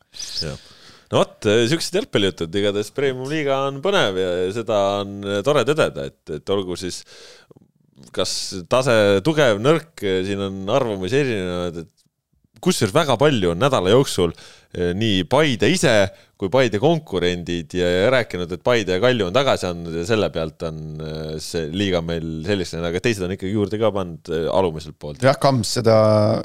no 1.12 1.22
vot, 1.22 1.38
niisugused 1.52 2.00
jalgpallijutud, 2.02 2.60
igatahes 2.62 2.94
Premium-liiga 2.98 3.62
on 3.70 3.82
põnev 3.86 4.22
ja 4.22 4.34
seda 4.56 4.82
on 5.04 5.20
tore 5.46 5.66
tõdeda, 5.68 6.10
et, 6.12 6.22
et 6.40 6.56
olgu 6.58 6.80
siis 6.80 7.04
kas 8.14 8.32
tase 8.70 8.94
tugev, 9.26 9.60
nõrk, 9.62 10.02
siin 10.26 10.42
on 10.44 10.66
arvamusi 10.74 11.18
erinevad, 11.18 11.80
et 11.84 11.97
kusjuures 12.64 12.94
väga 12.96 13.18
palju 13.20 13.54
on 13.54 13.62
nädala 13.62 13.92
jooksul 13.94 14.34
eh, 14.34 14.94
nii 14.98 15.26
Paide 15.30 15.70
ise 15.72 15.94
kui 16.38 16.52
Paide 16.54 16.80
konkurendid 16.82 17.74
ja, 17.78 17.88
ja 17.90 18.12
rääkinud, 18.14 18.52
et 18.54 18.64
Paide 18.66 18.98
ja 18.98 19.04
Kalju 19.04 19.30
on 19.30 19.36
tagasi 19.36 19.68
andnud 19.70 19.96
ja 19.98 20.06
selle 20.10 20.30
pealt 20.34 20.68
on 20.68 20.84
eh, 21.02 21.34
see 21.44 21.66
liiga 21.74 22.04
meil 22.06 22.46
selliseks 22.48 22.78
läinud, 22.78 22.90
aga 22.92 23.04
teised 23.08 23.26
on 23.26 23.34
ikkagi 23.38 23.56
juurde 23.56 23.82
ka 23.82 23.92
pannud 23.96 24.34
eh, 24.34 24.46
alumiselt 24.54 25.00
poolt. 25.02 25.24
jah, 25.26 25.40
Kams 25.42 25.78
seda, 25.80 25.98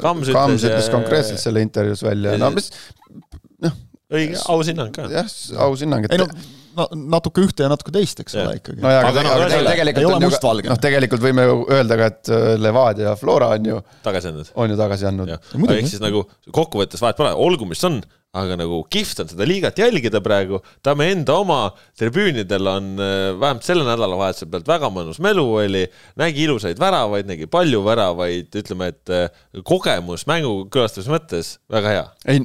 Kams 0.02 0.28
ütles, 0.30 0.40
Kams 0.40 0.66
ütles 0.70 0.88
ja... 0.88 0.96
konkreetselt 0.96 1.44
selle 1.44 1.64
intervjuus 1.64 2.04
välja, 2.06 2.38
no 2.40 2.52
mis 2.56 2.72
noh. 3.64 3.78
õige, 4.12 4.40
aus 4.54 4.72
hinnang 4.72 4.94
ka. 4.96 5.08
jah, 5.12 5.38
aus 5.66 5.84
hinnang, 5.84 6.08
et 6.08 6.16
ei 6.16 6.24
no 6.24 6.30
natuke 6.76 7.44
ühte 7.44 7.66
ja 7.66 7.70
natuke 7.72 7.92
teist, 7.94 8.22
eks 8.22 8.36
ole 8.40 8.56
ikkagi. 8.58 8.80
no 8.82 8.92
jaa, 8.92 9.04
aga, 9.08 9.24
aga, 9.26 9.34
aga 9.48 9.74
tegelikult 9.74 10.00
ei 10.02 10.08
ole 10.08 10.22
mustvalge. 10.24 10.72
noh, 10.72 10.80
tegelikult 10.82 11.24
võime 11.24 11.46
ju 11.48 11.60
öelda 11.72 11.98
ka, 12.00 12.08
et 12.14 12.32
äh, 12.32 12.48
Levadia 12.60 13.10
ja 13.10 13.18
Flora 13.18 13.52
on 13.56 13.68
ju 13.72 13.84
tagasi 14.06 14.32
andnud. 14.32 14.50
on 14.54 14.72
ju 14.72 14.80
tagasi 14.80 15.08
andnud. 15.10 15.36
ehk 15.36 15.92
siis 15.92 16.02
nagu 16.02 16.24
kokkuvõttes 16.50 17.02
vahet 17.02 17.18
pole, 17.18 17.34
olgu 17.46 17.68
mis 17.68 17.82
on, 17.88 18.00
aga 18.32 18.56
nagu 18.56 18.80
kihvt 18.92 19.22
on 19.24 19.30
seda 19.32 19.46
liigat 19.48 19.78
jälgida 19.82 20.22
praegu, 20.24 20.62
Tamme 20.84 21.10
enda 21.12 21.36
oma 21.42 21.60
tribüünidel 22.00 22.72
on 22.72 22.90
äh, 22.96 23.28
vähemalt 23.36 23.66
selle 23.66 23.84
nädalavahetuse 23.88 24.48
pealt 24.52 24.68
väga 24.70 24.90
mõnus 24.94 25.20
melu 25.24 25.44
oli, 25.60 25.84
nägi 26.20 26.46
ilusaid 26.46 26.80
väravaid, 26.80 27.28
nägi 27.28 27.48
palju 27.52 27.84
väravaid, 27.84 28.50
ütleme, 28.62 28.92
et 28.94 29.12
äh, 29.12 29.46
kogemus 29.68 30.26
mängu 30.30 30.62
külastamise 30.72 31.12
mõttes 31.12 31.56
väga 31.72 31.96
hea. 31.96 32.06
ei, 32.32 32.44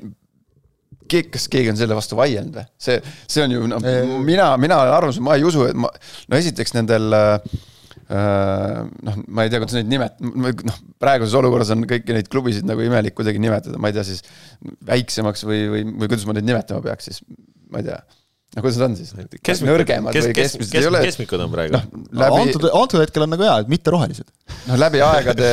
keegi, 1.11 1.31
kas 1.37 1.47
keegi 1.51 1.71
on 1.73 1.79
selle 1.79 1.97
vastu 1.97 2.17
vaielnud 2.19 2.59
või? 2.59 2.67
see, 2.81 2.99
see 3.29 3.45
on 3.45 3.55
ju, 3.55 3.63
noh, 3.71 3.87
mina, 4.25 4.51
mina 4.61 4.81
olen 4.83 4.97
arvamusel, 4.97 5.25
ma 5.25 5.37
ei 5.39 5.47
usu, 5.47 5.65
et 5.69 5.79
ma, 5.79 5.91
no 6.27 6.39
esiteks 6.39 6.75
nendel 6.77 7.17
äh, 7.17 7.39
noh, 8.07 9.17
ma 9.27 9.45
ei 9.45 9.51
tea, 9.51 9.61
kuidas 9.63 9.77
neid 9.79 9.89
nimet-, 9.91 10.21
noh, 10.21 10.77
praeguses 11.01 11.35
olukorras 11.39 11.73
on 11.75 11.87
kõiki 11.89 12.15
neid 12.15 12.29
klubisid 12.31 12.67
nagu 12.67 12.83
imelik 12.85 13.17
kuidagi 13.17 13.41
nimetada, 13.43 13.79
ma 13.81 13.91
ei 13.91 13.97
tea 13.97 14.05
siis 14.07 14.23
väiksemaks 14.87 15.47
või, 15.47 15.65
või, 15.73 15.83
või 15.91 16.11
kuidas 16.11 16.27
ma 16.29 16.37
neid 16.37 16.47
nimetama 16.47 16.85
peaks 16.85 17.11
siis, 17.11 17.23
ma 17.71 17.83
ei 17.83 17.89
tea 17.89 17.99
no 18.55 18.63
kuidas 18.63 18.79
nad 18.79 18.89
on 18.89 18.95
siis? 18.97 19.11
nõrgemad 19.67 20.15
kes, 20.15 20.29
või 20.29 20.37
keskmised 20.37 20.71
kes, 20.71 20.81
ei 20.81 20.89
ole? 20.89 21.03
keskmikud 21.05 21.43
on 21.43 21.53
praegu 21.53 21.75
no,. 21.75 21.83
Läbi... 22.23 22.39
antud, 22.45 22.67
antud 22.71 23.03
hetkel 23.03 23.27
on 23.27 23.33
nagu 23.35 23.45
hea, 23.45 23.59
et 23.63 23.71
mitte 23.71 23.93
rohelised. 23.93 24.27
noh, 24.69 24.79
läbi 24.79 25.03
aegade 25.03 25.49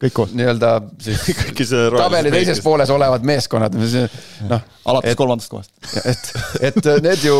kõik 0.00 0.14
koos. 0.16 0.32
nii-öelda 0.36 0.70
siis 1.02 1.26
tabeli 1.98 2.32
teises 2.32 2.62
pooles 2.64 2.90
olevad 2.92 3.26
meeskonnad, 3.26 3.76
noh. 4.48 4.64
alates 4.88 5.18
kolmandast 5.18 5.52
kohast. 5.52 5.74
et, 6.04 6.32
et 6.70 6.90
need 7.04 7.26
ju, 7.26 7.36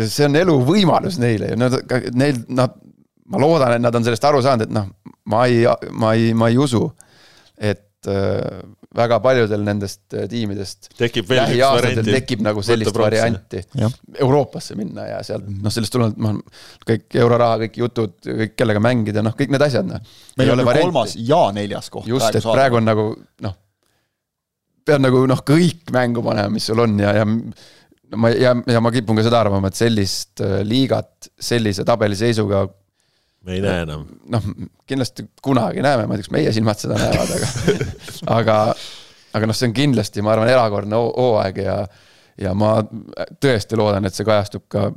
see 0.00 0.28
on 0.28 0.40
elu 0.40 0.56
võimalus 0.64 1.18
neile 1.22 1.52
ju, 1.52 1.60
nad, 1.60 1.76
neil, 2.16 2.40
nad, 2.56 2.76
ma 3.28 3.40
loodan, 3.42 3.76
et 3.76 3.84
nad 3.84 3.96
on 3.96 4.06
sellest 4.06 4.28
aru 4.28 4.42
saanud, 4.44 4.68
et 4.68 4.74
noh, 4.74 4.88
ma 5.32 5.44
ei, 5.50 5.64
ma 5.92 6.14
ei, 6.16 6.32
ma 6.36 6.50
ei 6.52 6.60
usu, 6.60 6.86
et 7.60 8.10
äh, 8.10 8.64
väga 8.94 9.18
paljudel 9.22 9.64
nendest 9.66 10.14
äh, 10.14 10.28
tiimidest 10.30 10.90
tekib 10.98 11.28
veel 11.30 11.54
üks 11.56 11.64
variant. 11.64 12.08
tekib 12.08 12.44
nagu 12.46 12.62
sellist 12.66 12.98
varianti. 12.98 13.62
Euroopasse 14.22 14.76
minna 14.78 15.08
ja 15.08 15.20
sealt 15.26 15.48
noh, 15.48 15.72
sellest 15.74 15.94
tulenevalt 15.94 16.22
ma 16.22 16.32
kõik 16.92 17.18
euroraha, 17.24 17.58
kõik 17.64 17.80
jutud, 17.82 18.16
kõik 18.24 18.56
kellega 18.58 18.82
mängida, 18.84 19.24
noh, 19.26 19.34
kõik 19.38 19.54
need 19.54 19.66
asjad, 19.66 19.88
noh. 19.88 20.16
meil 20.38 20.54
on 20.54 20.62
ju 20.62 20.68
kolmas 20.70 21.16
ja 21.18 21.42
neljas 21.56 21.90
koht. 21.94 22.08
just, 22.10 22.30
et 22.30 22.42
saada. 22.42 22.56
praegu 22.58 22.80
on 22.80 22.88
nagu 22.90 23.08
noh, 23.46 23.56
pead 24.84 25.02
nagu 25.02 25.24
noh, 25.30 25.42
kõik 25.46 25.90
mängu 25.94 26.22
panema, 26.24 26.52
mis 26.54 26.70
sul 26.70 26.84
on 26.84 26.98
ja, 27.02 27.16
ja 27.20 27.26
ma 28.20 28.30
ja, 28.30 28.54
ja 28.68 28.82
ma 28.84 28.92
kipun 28.94 29.18
ka 29.18 29.26
seda 29.26 29.42
arvama, 29.42 29.70
et 29.72 29.78
sellist 29.78 30.42
äh, 30.44 30.60
liigat 30.66 31.32
sellise 31.40 31.86
tabeliseisuga 31.88 32.66
me 33.44 33.58
ei 33.58 33.62
näe 33.64 33.84
enam. 33.84 34.06
noh, 34.32 34.48
kindlasti 34.88 35.26
kunagi 35.44 35.84
näeme, 35.84 36.06
ma 36.08 36.16
ei 36.16 36.22
tea, 36.22 36.28
kas 36.28 36.34
meie 36.34 36.54
silmad 36.56 36.80
seda 36.80 36.98
näevad, 37.00 37.34
aga 37.36 37.50
aga, 38.38 38.56
aga 39.36 39.50
noh, 39.50 39.58
see 39.58 39.70
on 39.70 39.76
kindlasti, 39.76 40.24
ma 40.24 40.34
arvan, 40.34 40.50
erakordne 40.52 41.00
hooaeg 41.00 41.62
ja 41.64 41.78
ja 42.40 42.50
ma 42.58 42.80
tõesti 43.38 43.78
loodan, 43.78 44.08
et 44.08 44.16
see 44.16 44.26
kajastub 44.26 44.64
ka 44.72 44.88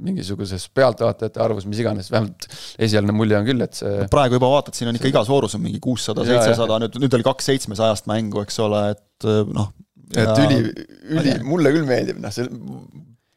mingisuguses 0.00 0.62
pealtvaatajate 0.72 1.42
arvus, 1.44 1.66
mis 1.68 1.82
iganes, 1.82 2.08
vähemalt 2.12 2.46
esialgne 2.80 3.12
mulje 3.12 3.36
on 3.36 3.44
küll, 3.44 3.60
et 3.66 3.76
see 3.76 4.06
praegu 4.12 4.38
juba 4.38 4.48
vaatad, 4.54 4.76
siin 4.76 4.88
on 4.88 4.96
ikka 4.96 5.10
iga 5.10 5.22
soorus 5.28 5.58
on 5.58 5.64
mingi 5.64 5.80
kuussada, 5.82 6.24
seitsesada, 6.24 6.78
nüüd, 6.86 6.96
nüüd 7.02 7.16
oli 7.18 7.26
kaks 7.26 7.50
seitsmesajast 7.50 8.08
mängu, 8.08 8.40
eks 8.46 8.56
ole, 8.64 8.80
et 8.94 9.28
noh. 9.52 9.68
et 10.14 10.24
ja... 10.24 10.38
üli, 10.46 10.86
üli, 11.18 11.36
mulle 11.44 11.74
küll 11.76 11.84
meeldib, 11.88 12.22
noh, 12.22 12.32
see 12.32 12.48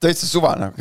täitsa 0.04 0.28
suva, 0.30 0.54
noh, 0.60 0.76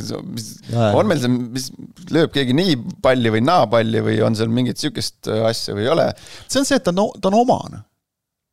on 0.99 1.09
meil 1.09 1.23
see, 1.23 1.31
mis 1.31 1.69
lööb 2.13 2.33
keegi 2.35 2.57
nii 2.57 2.77
palli 3.05 3.33
või 3.35 3.45
naa 3.47 3.69
palli 3.71 4.03
või 4.05 4.19
on 4.27 4.37
seal 4.39 4.53
mingit 4.53 4.81
sihukest 4.83 5.31
äh, 5.31 5.45
asja 5.49 5.77
või 5.77 5.87
ei 5.87 5.95
ole? 5.95 6.11
see 6.47 6.61
on 6.63 6.69
see, 6.69 6.79
et 6.81 6.87
ta 6.87 6.95
on, 6.95 7.09
ta 7.19 7.31
on 7.31 7.39
oma, 7.41 7.59
noh. 7.73 7.85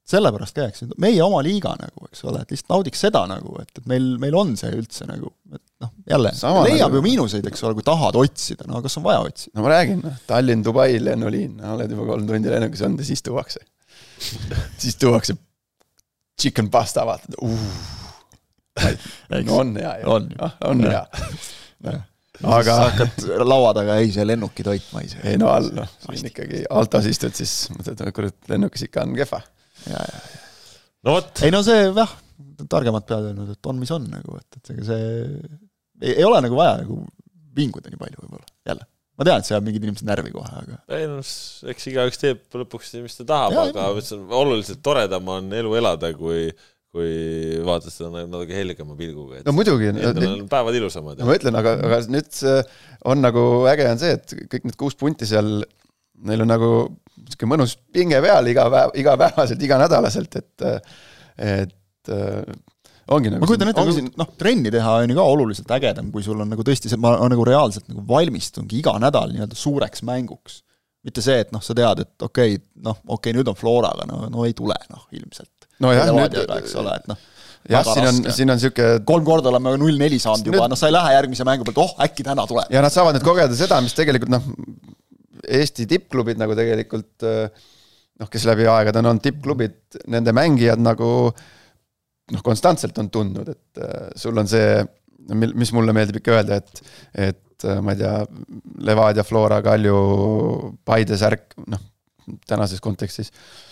sellepärast 0.10 0.58
käiks, 0.58 0.86
meie 1.02 1.22
oma 1.26 1.42
liiga 1.46 1.74
nagu, 1.80 2.08
eks 2.10 2.24
ole, 2.30 2.44
et 2.44 2.54
lihtsalt 2.54 2.74
naudiks 2.76 3.04
seda 3.06 3.26
nagu, 3.30 3.58
et, 3.64 3.74
et 3.82 3.90
meil, 3.90 4.08
meil 4.22 4.38
on 4.40 4.56
see 4.60 4.72
üldse 4.78 5.10
nagu, 5.10 5.34
et 5.54 5.64
noh, 5.86 5.94
jälle, 6.14 6.34
leiab 6.70 6.88
nagu... 6.88 7.00
ju 7.00 7.06
miinuseid, 7.10 7.52
eks 7.52 7.66
ole, 7.66 7.78
kui 7.78 7.88
tahad 7.88 8.18
otsida, 8.20 8.70
no 8.70 8.84
kas 8.86 9.00
on 9.02 9.08
vaja 9.08 9.22
otsida? 9.26 9.56
no 9.58 9.66
ma 9.66 9.76
räägin, 9.76 10.04
noh, 10.06 10.24
Tallinn, 10.30 10.66
Dubai 10.66 10.92
lennuliin 11.04 11.60
no,, 11.60 11.76
oled 11.76 11.98
juba 11.98 12.10
kolm 12.14 12.30
tundi 12.30 12.54
lennukis 12.54 12.86
olnud 12.88 13.04
ja 13.04 13.12
siis 13.12 13.26
tuuakse 13.26 13.66
siis 14.82 15.00
tuuakse 15.00 15.38
chicken 16.40 16.70
pasta, 16.72 17.04
vaatad 17.08 17.40
uh 17.44 18.06
no 19.48 19.60
on 19.60 19.76
hea 19.80 19.94
ju. 20.02 20.14
on, 20.16 20.30
ah, 20.46 20.56
on 20.70 20.84
hea. 20.86 21.04
aga 22.58 22.78
hakkad 22.86 23.30
laua 23.48 23.74
taga, 23.78 24.00
ei 24.04 24.12
see 24.16 24.26
lennukitoit 24.28 24.92
ma 24.96 25.04
ei 25.04 25.12
söö. 25.12 25.24
ei 25.32 25.40
no 25.42 25.52
all, 25.54 25.72
noh, 25.76 25.90
siin 26.08 26.32
ikkagi 26.32 26.64
autos 26.82 27.10
istud, 27.12 27.36
siis 27.38 27.56
mõtled, 27.76 28.04
kurat, 28.16 28.38
lennukis 28.52 28.88
ikka 28.88 29.06
on 29.08 29.16
kehva. 29.18 29.42
ja, 29.88 30.04
ja, 30.04 30.22
ja. 30.22 30.44
no 31.08 31.18
vot. 31.20 31.44
ei 31.46 31.56
no 31.56 31.64
see 31.66 31.88
jah, 31.88 32.16
targemad 32.70 33.08
peavad 33.10 33.32
öelnud, 33.32 33.56
et 33.56 33.74
on, 33.74 33.82
mis 33.82 33.92
on 33.96 34.08
nagu, 34.12 34.40
et, 34.40 34.62
et 34.62 34.76
ega 34.76 34.88
see 34.92 35.10
ei, 36.00 36.14
ei 36.14 36.24
ole 36.28 36.40
nagu 36.46 36.58
vaja 36.60 36.80
nagu 36.84 37.04
vinguda 37.60 37.92
nii 37.92 38.00
palju 38.00 38.24
võib-olla, 38.24 38.50
jälle 38.70 38.88
ma 39.20 39.28
tean, 39.28 39.42
et 39.42 39.48
see 39.48 39.56
ajab 39.56 39.68
mingid 39.68 39.84
inimesed 39.84 40.08
närvi 40.08 40.32
kohe, 40.32 40.50
aga. 40.62 40.78
ei 40.96 41.08
no 41.12 41.20
eks 41.20 41.88
igaüks 41.92 42.22
teeb 42.22 42.60
lõpuks, 42.62 42.94
mis 43.04 43.20
ta 43.20 43.26
tahab, 43.28 43.58
aga 43.66 43.90
oluliselt 44.40 44.80
toredam 44.86 45.28
on 45.34 45.52
elu 45.60 45.74
elada, 45.82 46.14
kui 46.16 46.48
kui 46.96 47.60
vaatad 47.66 47.94
seda 47.94 48.10
nagu 48.10 48.30
natuke 48.32 48.56
helgema 48.58 48.96
pilguga. 48.98 49.44
no 49.46 49.54
muidugi. 49.54 49.92
Endal 49.92 50.32
on 50.32 50.48
päevad 50.50 50.78
ilusamad. 50.80 51.20
no 51.22 51.28
ma 51.30 51.36
ütlen, 51.38 51.58
aga, 51.60 51.76
aga 51.86 52.00
nüüd 52.10 52.40
on 53.12 53.22
nagu 53.22 53.44
äge 53.70 53.86
on 53.92 54.02
see, 54.02 54.16
et 54.18 54.34
kõik 54.56 54.66
need 54.70 54.80
kuus 54.80 54.98
punti 54.98 55.30
seal, 55.30 55.60
neil 56.26 56.46
on 56.46 56.50
nagu 56.50 56.72
sihuke 57.28 57.50
mõnus 57.50 57.76
pinge 57.94 58.18
peal 58.26 58.50
iga 58.50 58.66
päev, 58.74 58.96
igapäevaselt, 58.98 59.62
iganädalaselt, 59.68 60.40
et, 60.42 60.90
et 61.38 62.10
ongi 63.14 63.36
nagu. 63.36 63.44
ma 63.44 63.52
kujutan 63.52 63.70
ette, 63.70 63.86
kui 63.86 64.08
noh, 64.24 64.34
trenni 64.42 64.74
teha 64.74 64.96
on 65.04 65.14
ju 65.14 65.20
ka 65.20 65.28
oluliselt 65.36 65.76
ägedam, 65.78 66.10
kui 66.16 66.26
sul 66.26 66.42
on 66.42 66.50
nagu 66.50 66.66
tõesti 66.66 66.90
see, 66.90 67.02
ma 67.02 67.14
nagu 67.22 67.46
reaalselt 67.46 67.86
nagu 67.92 68.02
valmistungi 68.10 68.82
iga 68.82 68.98
nädal 69.02 69.30
nii-öelda 69.36 69.58
suureks 69.58 70.02
mänguks. 70.10 70.64
mitte 71.06 71.22
see, 71.24 71.38
et 71.46 71.54
noh, 71.54 71.62
sa 71.64 71.78
tead, 71.78 72.02
et 72.02 72.26
okei 72.26 72.58
okay,, 72.58 72.66
noh, 72.82 72.98
okei 73.06 73.30
okay,, 73.30 73.38
nüüd 73.38 73.54
on 73.54 73.56
Floraga, 73.56 74.10
no, 74.10 74.26
no 74.34 74.50
ei 74.50 74.58
tule, 74.58 74.76
noh, 74.90 75.06
ilmselt 75.16 75.54
nojah, 75.84 76.14
nüüd 76.16 76.56
eks 76.60 76.78
ole, 76.80 76.96
et 77.00 77.12
noh 77.12 77.28
jah, 77.70 77.86
siin 77.86 78.08
on, 78.08 78.20
siin 78.34 78.54
on 78.54 78.62
sihuke. 78.62 78.88
kolm 79.08 79.26
korda 79.28 79.52
oleme 79.52 79.76
null 79.82 80.00
neli 80.00 80.20
saanud 80.22 80.48
juba, 80.52 80.68
noh, 80.72 80.80
sa 80.80 80.90
ei 80.90 80.96
lähe 80.96 81.16
järgmise 81.18 81.48
mängu 81.48 81.68
pealt, 81.68 81.82
oh 81.84 82.06
äkki 82.06 82.26
täna 82.28 82.46
tuleb. 82.50 82.72
ja 82.74 82.84
nad 82.86 82.94
saavad 82.94 83.18
nüüd 83.18 83.26
kogeda 83.28 83.58
seda, 83.58 83.82
mis 83.86 83.98
tegelikult 83.98 84.34
noh, 84.34 84.48
Eesti 85.50 85.86
tippklubid 85.90 86.40
nagu 86.40 86.54
tegelikult 86.58 87.24
noh, 87.26 88.30
kes 88.32 88.46
läbi 88.50 88.68
aegade 88.70 89.00
on 89.02 89.12
olnud 89.14 89.24
tippklubid, 89.24 89.80
nende 90.12 90.34
mängijad 90.36 90.82
nagu 90.84 91.12
noh, 91.30 92.42
konstantselt 92.46 92.98
on 93.02 93.12
tundnud, 93.14 93.54
et 93.56 93.84
sul 94.20 94.38
on 94.38 94.50
see, 94.50 94.82
mis 95.32 95.72
mulle 95.76 95.96
meeldib 95.96 96.20
ikka 96.20 96.36
öelda, 96.36 96.60
et, 96.60 96.84
et 97.30 97.70
ma 97.84 97.96
ei 97.96 98.02
tea, 98.04 98.14
Levadia, 98.88 99.24
Flora, 99.28 99.62
Kalju, 99.64 99.96
Paide 100.88 101.18
särk, 101.20 101.56
noh, 101.72 101.82
tänases 102.48 102.84
kontekstis 102.84 103.32
Äh, 103.32 103.69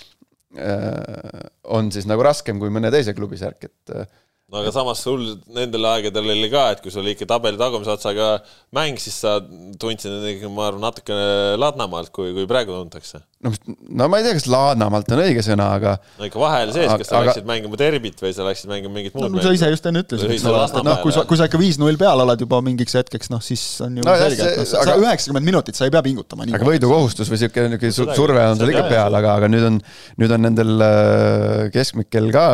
on 1.67 1.91
siis 1.91 2.07
nagu 2.07 2.23
raskem 2.23 2.59
kui 2.61 2.71
mõne 2.73 2.91
teise 2.93 3.13
klubi 3.17 3.39
särk, 3.39 3.67
et 3.67 3.95
äh, 3.95 4.07
no 4.47 4.61
aga 4.61 4.71
samas 4.71 5.01
sul 5.03 5.23
nendel 5.51 5.83
aegadel 5.89 6.29
oli 6.31 6.47
ka, 6.47 6.69
et 6.71 6.79
kui 6.79 6.91
sul 6.93 7.07
ikka 7.11 7.25
tabeli 7.27 7.59
tagumise 7.59 7.91
otsaga 7.91 8.37
mäng, 8.75 8.95
siis 9.03 9.17
sa 9.25 9.41
tundsid 9.81 10.45
ma 10.47 10.69
arvan, 10.69 10.85
natukene 10.85 11.57
ladnamalt, 11.59 12.13
kui, 12.15 12.31
kui 12.31 12.47
praegu 12.47 12.71
tuntakse. 12.71 13.19
no, 13.43 13.51
no 13.99 14.07
ma 14.07 14.21
ei 14.21 14.27
tea, 14.29 14.37
kas 14.37 14.47
ladnamalt 14.47 15.11
on 15.11 15.23
õige 15.25 15.43
sõna, 15.43 15.67
aga. 15.75 15.97
no 16.15 16.29
ikka 16.31 16.39
vahel 16.39 16.71
sees, 16.71 16.87
kas 16.87 17.11
sa 17.11 17.19
aga... 17.19 17.33
läksid 17.33 17.51
mängima 17.51 17.81
derbit 17.83 18.23
või 18.23 18.33
sa 18.39 18.47
läksid 18.47 18.71
mängima 18.71 18.95
mingit 18.95 19.19
muud 19.19 19.35
no, 19.35 19.43
sa 19.43 19.51
ise 19.59 19.73
just 19.75 19.91
enne 19.91 20.05
ütlesid, 20.07 20.31
et 20.39 20.79
noh, 20.79 21.03
kui 21.03 21.19
sa, 21.19 21.27
kui 21.27 21.43
sa 21.43 21.51
ikka 21.51 21.59
viis-null 21.59 21.99
peal 21.99 22.23
oled 22.23 22.47
juba 22.47 22.63
mingiks 22.63 22.95
hetkeks, 23.01 23.35
noh 23.35 23.43
siis 23.43 23.67
on 23.83 23.99
ju 23.99 24.07
no, 24.07 24.17
selge, 24.23 24.47
et 24.47 24.63
noh, 24.63 24.71
sa 24.71 24.95
üheksakümmend 24.95 25.51
minutit, 25.51 25.75
sa 25.75 25.91
ei 25.91 25.97
pea 25.97 26.05
pingutama. 26.07 26.47
aga 26.55 26.71
võidukohustus 26.71 27.27
või 27.35 27.43
sihuke, 27.43 27.67
niisugune 27.75 28.15
surve 28.15 28.47
on 28.47 28.63
sul 28.63 28.71
ikka 28.71 28.87
peal, 28.95 29.19
aga, 29.19 29.39
aga 29.41 29.51
nüüd 29.51 29.73
on, 29.73 29.85
nüüd 30.23 30.39
on 30.39 30.47
nendel 30.47 30.77
äh, 30.87 31.65
keskmikel 31.75 32.31
ka 32.31 32.47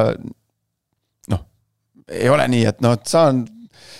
ei 2.11 2.29
ole 2.31 2.47
nii, 2.51 2.63
et 2.69 2.81
noh, 2.83 2.95
et 2.97 3.09
saan, 3.09 3.43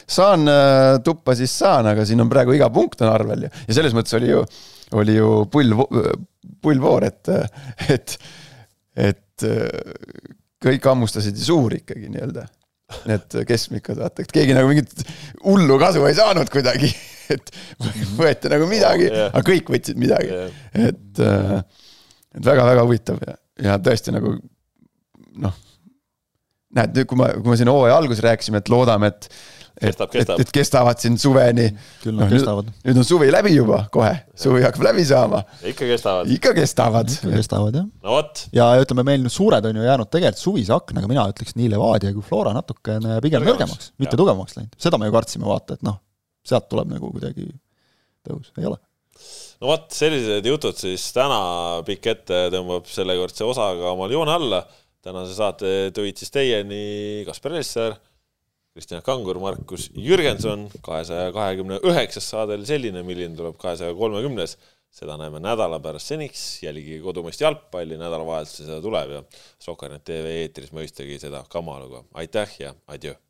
saan 0.10 0.48
äh, 0.52 1.00
tuppa, 1.06 1.36
siis 1.40 1.54
saan, 1.64 1.90
aga 1.94 2.06
siin 2.08 2.24
on 2.24 2.32
praegu 2.32 2.56
iga 2.58 2.70
punkt 2.74 3.04
on 3.06 3.12
arvel 3.14 3.48
ju. 3.48 3.52
ja 3.68 3.78
selles 3.80 3.96
mõttes 3.96 4.18
oli 4.20 4.32
ju, 4.32 4.44
oli 5.00 5.18
ju 5.18 5.30
pull, 5.52 5.78
pullvoor, 6.64 7.08
et, 7.08 7.32
et, 7.94 8.18
et 9.00 9.48
kõik 10.64 10.92
hammustasid 10.92 11.40
ju 11.40 11.48
suuri 11.48 11.82
ikkagi 11.84 12.12
nii-öelda. 12.12 12.46
Need 13.10 13.36
keskmikud, 13.50 13.98
vaata, 13.98 14.22
et 14.22 14.34
keegi 14.36 14.54
nagu 14.54 14.70
mingit 14.70 14.92
hullu 15.42 15.80
kasu 15.82 16.04
ei 16.06 16.16
saanud 16.18 16.52
kuidagi. 16.54 16.92
et 17.34 17.54
võeti 18.20 18.52
nagu 18.52 18.68
midagi 18.70 19.08
oh,, 19.08 19.16
yeah. 19.16 19.30
aga 19.32 19.44
kõik 19.48 19.70
võtsid 19.72 20.00
midagi 20.00 20.28
yeah.. 20.28 20.50
et, 20.90 21.22
äh, 21.24 21.54
et 22.36 22.44
väga-väga 22.46 22.84
huvitav 22.84 23.22
ja, 23.24 23.38
ja 23.64 23.78
tõesti 23.82 24.14
nagu 24.16 24.36
noh. 25.44 25.56
Näed, 26.78 27.04
kui 27.10 27.20
ma, 27.20 27.32
kui 27.40 27.54
me 27.54 27.60
siin 27.60 27.72
hooaja 27.72 27.98
alguses 28.00 28.24
rääkisime, 28.26 28.62
et 28.64 28.72
loodame, 28.72 29.12
et 29.14 29.28
kestab, 29.80 30.12
kestab. 30.14 30.38
et, 30.40 30.46
et 30.48 30.54
kestavad 30.54 31.02
siin 31.02 31.18
suveni. 31.22 31.66
küll 32.04 32.16
nad 32.18 32.28
no, 32.28 32.30
kestavad. 32.34 32.70
nüüd 32.86 33.02
on 33.02 33.08
suvi 33.08 33.30
läbi 33.34 33.56
juba 33.56 33.84
kohe, 33.94 34.14
suvi 34.40 34.64
hakkab 34.66 34.86
läbi 34.90 35.06
saama. 35.08 35.44
ikka 35.72 35.90
kestavad. 35.90 36.32
ikka 36.38 36.54
kestavad. 36.60 37.12
ikka 37.18 37.34
kestavad 37.34 37.80
jah. 37.80 37.90
no 38.06 38.16
vot. 38.18 38.46
ja 38.56 38.70
ütleme, 38.84 39.06
meil 39.10 39.26
nüüd 39.26 39.34
suured 39.34 39.66
on 39.70 39.82
ju 39.82 39.90
jäänud 39.90 40.14
tegelikult 40.14 40.44
suvise 40.44 40.78
aknaga, 40.78 41.10
mina 41.12 41.26
ütleks 41.34 41.58
nii 41.60 41.74
Levadia 41.74 42.14
kui 42.16 42.26
Flora 42.26 42.56
natukene 42.56 43.20
pigem 43.26 43.46
nõrgemaks, 43.48 43.94
mitte 44.02 44.20
tugevamaks 44.20 44.58
läinud. 44.60 44.74
seda 44.82 45.02
me 45.02 45.10
ju 45.10 45.18
kartsime, 45.18 45.50
vaata, 45.50 45.78
et 45.80 45.86
noh, 45.86 46.02
sealt 46.48 46.70
tuleb 46.72 46.94
nagu 46.94 47.14
kuidagi 47.14 47.50
tõus, 48.28 48.54
ei 48.60 48.70
ole 48.70 48.80
no 49.64 49.72
vot, 49.72 49.90
sellised 49.96 50.46
jutud 50.48 50.78
siis 50.78 51.06
täna 51.16 51.40
pikk 51.88 52.10
ette 52.14 52.46
tõmbab 52.54 52.88
sellekordse 52.90 53.46
osaga 53.48 53.94
omal 53.94 54.12
joone 54.12 54.34
alla. 54.34 54.64
Tänase 55.04 55.36
saate 55.36 55.70
tõid 55.96 56.20
siis 56.20 56.32
teieni 56.34 57.24
Kaspar 57.28 57.58
Ellissaar 57.58 58.00
Kristjan 58.74 59.04
Kangur, 59.06 59.38
Markus 59.38 59.92
Jürgenson, 59.94 60.64
kahesaja 60.82 61.28
kahekümne 61.36 61.78
üheksas 61.86 62.26
saade 62.32 62.56
oli 62.58 62.66
selline, 62.66 63.04
milline 63.06 63.38
tuleb 63.38 63.60
kahesaja 63.62 63.94
kolmekümnes. 64.00 64.58
seda 64.94 65.16
näeme 65.18 65.40
nädala 65.42 65.80
pärast 65.82 66.12
seniks, 66.12 66.42
jälgige 66.62 67.00
kodumaist 67.02 67.42
jalgpalli, 67.42 67.98
nädalavahetusel 67.98 68.68
seda 68.68 68.80
tuleb 68.82 69.16
ja 69.16 69.24
Sokanet 69.60 70.06
tv 70.06 70.38
eetris 70.44 70.74
mõistagi 70.74 71.18
seda 71.22 71.46
kamaluga. 71.50 72.04
aitäh 72.14 72.60
ja 72.60 72.74
adjöö! 72.88 73.23